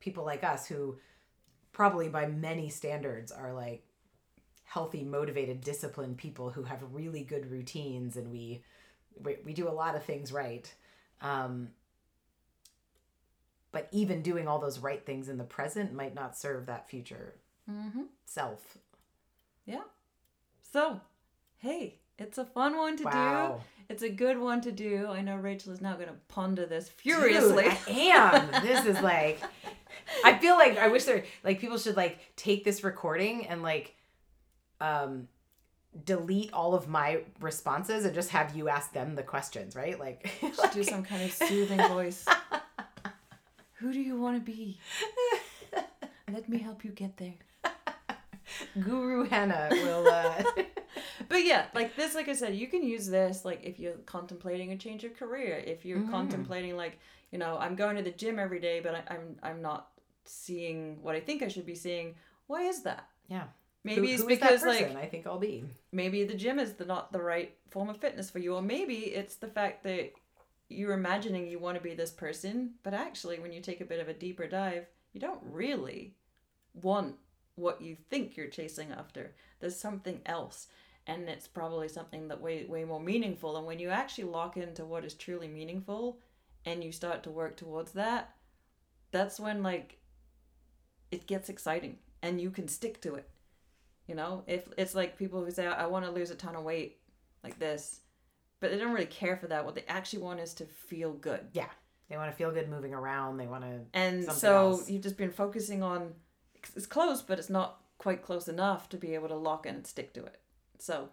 people 0.00 0.24
like 0.24 0.44
us 0.44 0.66
who 0.66 0.98
probably 1.72 2.08
by 2.08 2.26
many 2.26 2.68
standards 2.68 3.32
are 3.32 3.52
like 3.54 3.82
healthy, 4.64 5.04
motivated, 5.04 5.60
disciplined 5.60 6.18
people 6.18 6.50
who 6.50 6.64
have 6.64 6.82
really 6.92 7.22
good 7.22 7.50
routines 7.50 8.16
and 8.16 8.30
we, 8.30 8.62
we, 9.22 9.36
we 9.44 9.52
do 9.52 9.68
a 9.68 9.70
lot 9.72 9.94
of 9.96 10.04
things 10.04 10.32
right. 10.32 10.72
Um, 11.20 11.68
but 13.70 13.88
even 13.92 14.22
doing 14.22 14.46
all 14.48 14.58
those 14.58 14.78
right 14.78 15.04
things 15.04 15.28
in 15.28 15.38
the 15.38 15.44
present 15.44 15.92
might 15.94 16.14
not 16.14 16.36
serve 16.36 16.66
that 16.66 16.88
future 16.88 17.34
mm-hmm 17.70 18.02
self. 18.26 18.76
yeah 19.66 19.82
so 20.72 21.00
hey 21.58 21.98
It's 22.18 22.38
a 22.38 22.44
fun 22.44 22.76
one 22.76 22.96
to 22.98 23.04
Wow. 23.04 23.58
do. 23.60 23.64
It's 23.88 24.02
a 24.02 24.08
good 24.08 24.38
one 24.38 24.60
to 24.62 24.72
do. 24.72 25.08
I 25.08 25.20
know 25.22 25.36
Rachel 25.36 25.72
is 25.72 25.80
now 25.82 25.94
going 25.96 26.08
to 26.08 26.14
ponder 26.28 26.64
this 26.66 26.86
Dude, 26.88 27.14
furiously. 27.14 27.66
I 27.66 27.78
am. 27.90 28.62
This 28.62 28.86
is 28.86 29.00
like 29.02 29.40
I 30.24 30.38
feel 30.38 30.56
like 30.56 30.78
I 30.78 30.88
wish 30.88 31.04
there 31.04 31.24
like 31.44 31.60
people 31.60 31.78
should 31.78 31.96
like 31.96 32.18
take 32.36 32.64
this 32.64 32.82
recording 32.84 33.46
and 33.46 33.62
like 33.62 33.94
um 34.80 35.28
delete 36.04 36.52
all 36.52 36.74
of 36.74 36.88
my 36.88 37.22
responses 37.40 38.04
and 38.04 38.14
just 38.14 38.30
have 38.30 38.56
you 38.56 38.68
ask 38.68 38.92
them 38.92 39.14
the 39.14 39.22
questions, 39.22 39.76
right? 39.76 39.98
Like, 40.00 40.30
Just 40.40 40.72
do 40.72 40.82
some 40.82 41.02
kind 41.02 41.22
of 41.22 41.32
soothing 41.32 41.78
voice. 41.88 42.24
Who 43.74 43.92
do 43.92 44.00
you 44.00 44.16
want 44.18 44.36
to 44.44 44.52
be? 44.52 44.78
Let 46.32 46.48
me 46.48 46.58
help 46.58 46.84
you 46.84 46.90
get 46.92 47.16
there. 47.16 47.34
Guru 48.80 49.24
Hannah 49.28 49.68
will 49.70 50.06
uh 50.08 50.42
But 51.28 51.44
yeah, 51.44 51.66
like 51.74 51.96
this, 51.96 52.14
like 52.14 52.28
I 52.28 52.34
said, 52.34 52.54
you 52.54 52.66
can 52.68 52.82
use 52.82 53.06
this 53.06 53.44
like 53.44 53.60
if 53.64 53.78
you're 53.78 53.96
contemplating 54.06 54.72
a 54.72 54.76
change 54.76 55.04
of 55.04 55.14
career. 55.16 55.56
If 55.66 55.84
you're 55.84 55.98
Mhm. 56.00 56.10
contemplating 56.10 56.76
like, 56.76 56.98
you 57.30 57.38
know, 57.38 57.56
I'm 57.58 57.76
going 57.76 57.96
to 57.96 58.02
the 58.02 58.10
gym 58.10 58.38
every 58.38 58.60
day, 58.60 58.80
but 58.80 58.94
I, 58.94 59.02
I'm 59.14 59.36
I'm 59.42 59.62
not 59.62 59.88
seeing 60.24 61.02
what 61.02 61.14
I 61.16 61.20
think 61.20 61.42
I 61.42 61.48
should 61.48 61.66
be 61.66 61.74
seeing. 61.74 62.14
Why 62.46 62.62
is 62.62 62.82
that? 62.82 63.08
Yeah. 63.28 63.44
Maybe 63.84 64.06
Who- 64.08 64.12
it's 64.12 64.22
who 64.22 64.28
because 64.28 64.64
like 64.64 64.94
I 64.94 65.06
think 65.06 65.26
I'll 65.26 65.38
be. 65.38 65.64
maybe 65.90 66.24
the 66.24 66.34
gym 66.34 66.58
is 66.58 66.74
the 66.74 66.84
not 66.84 67.12
the 67.12 67.22
right 67.22 67.56
form 67.70 67.88
of 67.88 67.96
fitness 67.98 68.30
for 68.30 68.38
you, 68.38 68.54
or 68.54 68.62
maybe 68.62 68.94
it's 68.94 69.36
the 69.36 69.48
fact 69.48 69.82
that 69.84 70.12
you're 70.68 70.92
imagining 70.92 71.48
you 71.48 71.58
want 71.58 71.76
to 71.76 71.82
be 71.82 71.94
this 71.94 72.10
person, 72.12 72.74
but 72.82 72.94
actually 72.94 73.38
when 73.40 73.52
you 73.52 73.60
take 73.60 73.80
a 73.80 73.84
bit 73.84 74.00
of 74.00 74.08
a 74.08 74.14
deeper 74.14 74.46
dive, 74.46 74.86
you 75.12 75.20
don't 75.20 75.42
really 75.42 76.14
want 76.74 77.16
what 77.56 77.82
you 77.82 77.96
think 78.08 78.36
you're 78.36 78.46
chasing 78.46 78.90
after. 78.92 79.34
There's 79.60 79.78
something 79.78 80.20
else. 80.24 80.68
And 81.06 81.28
it's 81.28 81.48
probably 81.48 81.88
something 81.88 82.28
that 82.28 82.40
way 82.40 82.64
way 82.66 82.84
more 82.84 83.00
meaningful. 83.00 83.56
And 83.56 83.66
when 83.66 83.80
you 83.80 83.88
actually 83.90 84.24
lock 84.24 84.56
into 84.56 84.84
what 84.86 85.04
is 85.04 85.14
truly 85.14 85.48
meaningful 85.48 86.20
and 86.64 86.84
you 86.84 86.92
start 86.92 87.24
to 87.24 87.30
work 87.30 87.56
towards 87.56 87.92
that, 87.92 88.36
that's 89.10 89.40
when 89.40 89.62
like 89.64 89.98
it 91.10 91.26
gets 91.26 91.48
exciting 91.48 91.98
and 92.22 92.40
you 92.40 92.50
can 92.50 92.68
stick 92.68 93.00
to 93.02 93.16
it. 93.16 93.28
You 94.06 94.14
know, 94.14 94.42
if 94.46 94.68
it's 94.76 94.94
like 94.94 95.16
people 95.18 95.44
who 95.44 95.50
say, 95.50 95.66
I 95.66 95.86
want 95.86 96.04
to 96.04 96.10
lose 96.10 96.30
a 96.30 96.34
ton 96.34 96.56
of 96.56 96.64
weight 96.64 96.98
like 97.44 97.58
this, 97.58 98.00
but 98.60 98.70
they 98.70 98.78
don't 98.78 98.92
really 98.92 99.06
care 99.06 99.36
for 99.36 99.46
that. 99.48 99.64
What 99.64 99.74
they 99.74 99.84
actually 99.88 100.22
want 100.22 100.40
is 100.40 100.54
to 100.54 100.64
feel 100.66 101.12
good. 101.12 101.46
Yeah. 101.52 101.68
They 102.08 102.16
want 102.16 102.30
to 102.30 102.36
feel 102.36 102.50
good 102.50 102.68
moving 102.68 102.92
around. 102.92 103.38
They 103.38 103.46
want 103.46 103.64
to 103.64 103.80
And 103.94 104.30
so 104.30 104.70
else. 104.72 104.90
you've 104.90 105.02
just 105.02 105.16
been 105.16 105.30
focusing 105.30 105.82
on 105.82 106.12
it's 106.76 106.86
close, 106.86 107.22
but 107.22 107.38
it's 107.38 107.50
not 107.50 107.80
quite 107.98 108.22
close 108.22 108.48
enough 108.48 108.88
to 108.90 108.96
be 108.96 109.14
able 109.14 109.28
to 109.28 109.34
lock 109.36 109.66
in 109.66 109.74
and 109.76 109.86
stick 109.86 110.12
to 110.14 110.24
it. 110.24 110.38
So 110.78 111.08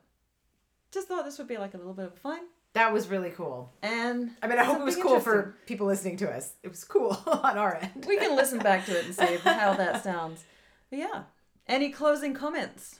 just 0.91 1.07
thought 1.07 1.25
this 1.25 1.37
would 1.37 1.47
be 1.47 1.57
like 1.57 1.73
a 1.73 1.77
little 1.77 1.93
bit 1.93 2.05
of 2.05 2.17
fun. 2.17 2.39
That 2.73 2.93
was 2.93 3.07
really 3.07 3.31
cool. 3.31 3.73
And 3.81 4.31
I 4.43 4.47
mean, 4.47 4.59
I 4.59 4.63
hope 4.63 4.79
it 4.79 4.83
was 4.85 4.95
cool 4.95 5.19
for 5.19 5.55
people 5.65 5.87
listening 5.87 6.17
to 6.17 6.29
us. 6.31 6.53
It 6.63 6.69
was 6.69 6.83
cool 6.83 7.17
on 7.27 7.57
our 7.57 7.75
end. 7.75 8.05
we 8.07 8.17
can 8.17 8.35
listen 8.35 8.59
back 8.59 8.85
to 8.85 8.97
it 8.97 9.05
and 9.05 9.15
see 9.15 9.35
how 9.43 9.73
that 9.73 10.03
sounds. 10.03 10.43
But 10.89 10.99
yeah. 10.99 11.23
Any 11.69 11.91
closing 11.91 12.33
comments? 12.33 12.99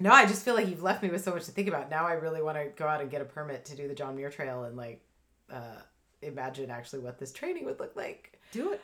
No, 0.00 0.10
I 0.10 0.24
just 0.24 0.42
feel 0.42 0.54
like 0.54 0.66
you've 0.66 0.82
left 0.82 1.02
me 1.02 1.10
with 1.10 1.22
so 1.22 1.34
much 1.34 1.44
to 1.44 1.52
think 1.52 1.68
about. 1.68 1.90
Now 1.90 2.06
I 2.06 2.14
really 2.14 2.40
want 2.40 2.56
to 2.56 2.68
go 2.74 2.88
out 2.88 3.02
and 3.02 3.10
get 3.10 3.20
a 3.20 3.26
permit 3.26 3.66
to 3.66 3.76
do 3.76 3.86
the 3.86 3.94
John 3.94 4.16
Muir 4.16 4.30
Trail 4.30 4.64
and 4.64 4.74
like 4.74 5.04
uh, 5.52 5.82
imagine 6.22 6.70
actually 6.70 7.00
what 7.00 7.18
this 7.18 7.30
training 7.30 7.66
would 7.66 7.78
look 7.78 7.94
like. 7.94 8.40
Do 8.52 8.72
it. 8.72 8.80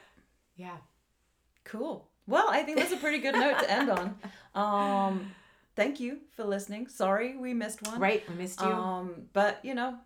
Yeah. 0.57 0.77
Cool. 1.65 2.07
Well, 2.27 2.47
I 2.51 2.63
think 2.63 2.77
that's 2.77 2.93
a 2.93 2.99
pretty 2.99 3.19
good 3.19 3.35
note 3.35 3.59
to 3.61 3.71
end 3.71 3.91
on. 3.91 4.17
Um, 4.55 5.33
thank 5.75 6.01
you 6.01 6.21
for 6.35 6.43
listening. 6.43 6.89
Sorry 6.89 7.37
we 7.37 7.53
missed 7.53 7.87
one. 7.87 8.01
Right. 8.01 8.27
We 8.27 8.37
missed 8.37 8.59
you. 8.63 8.69
Um, 8.69 9.27
but 9.35 9.61
you 9.63 9.75
know, 9.75 9.99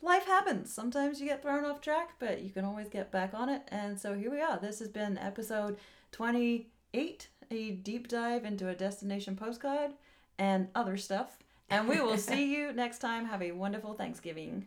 life 0.00 0.24
happens. 0.26 0.72
Sometimes 0.72 1.20
you 1.20 1.26
get 1.26 1.42
thrown 1.42 1.64
off 1.64 1.80
track, 1.80 2.10
but 2.20 2.42
you 2.42 2.50
can 2.50 2.64
always 2.64 2.88
get 2.88 3.10
back 3.10 3.34
on 3.34 3.48
it. 3.48 3.62
And 3.68 3.98
so 3.98 4.14
here 4.14 4.30
we 4.30 4.40
are. 4.40 4.60
This 4.60 4.78
has 4.78 4.88
been 4.88 5.18
episode 5.18 5.78
28, 6.12 7.28
a 7.50 7.72
deep 7.72 8.08
dive 8.08 8.44
into 8.44 8.68
a 8.68 8.74
destination 8.74 9.36
postcard 9.36 9.92
and 10.38 10.68
other 10.74 10.96
stuff. 10.96 11.38
And 11.70 11.88
we 11.88 12.00
will 12.00 12.18
see 12.30 12.54
you 12.54 12.72
next 12.72 12.98
time. 12.98 13.26
Have 13.26 13.42
a 13.42 13.52
wonderful 13.52 13.94
Thanksgiving. 13.94 14.66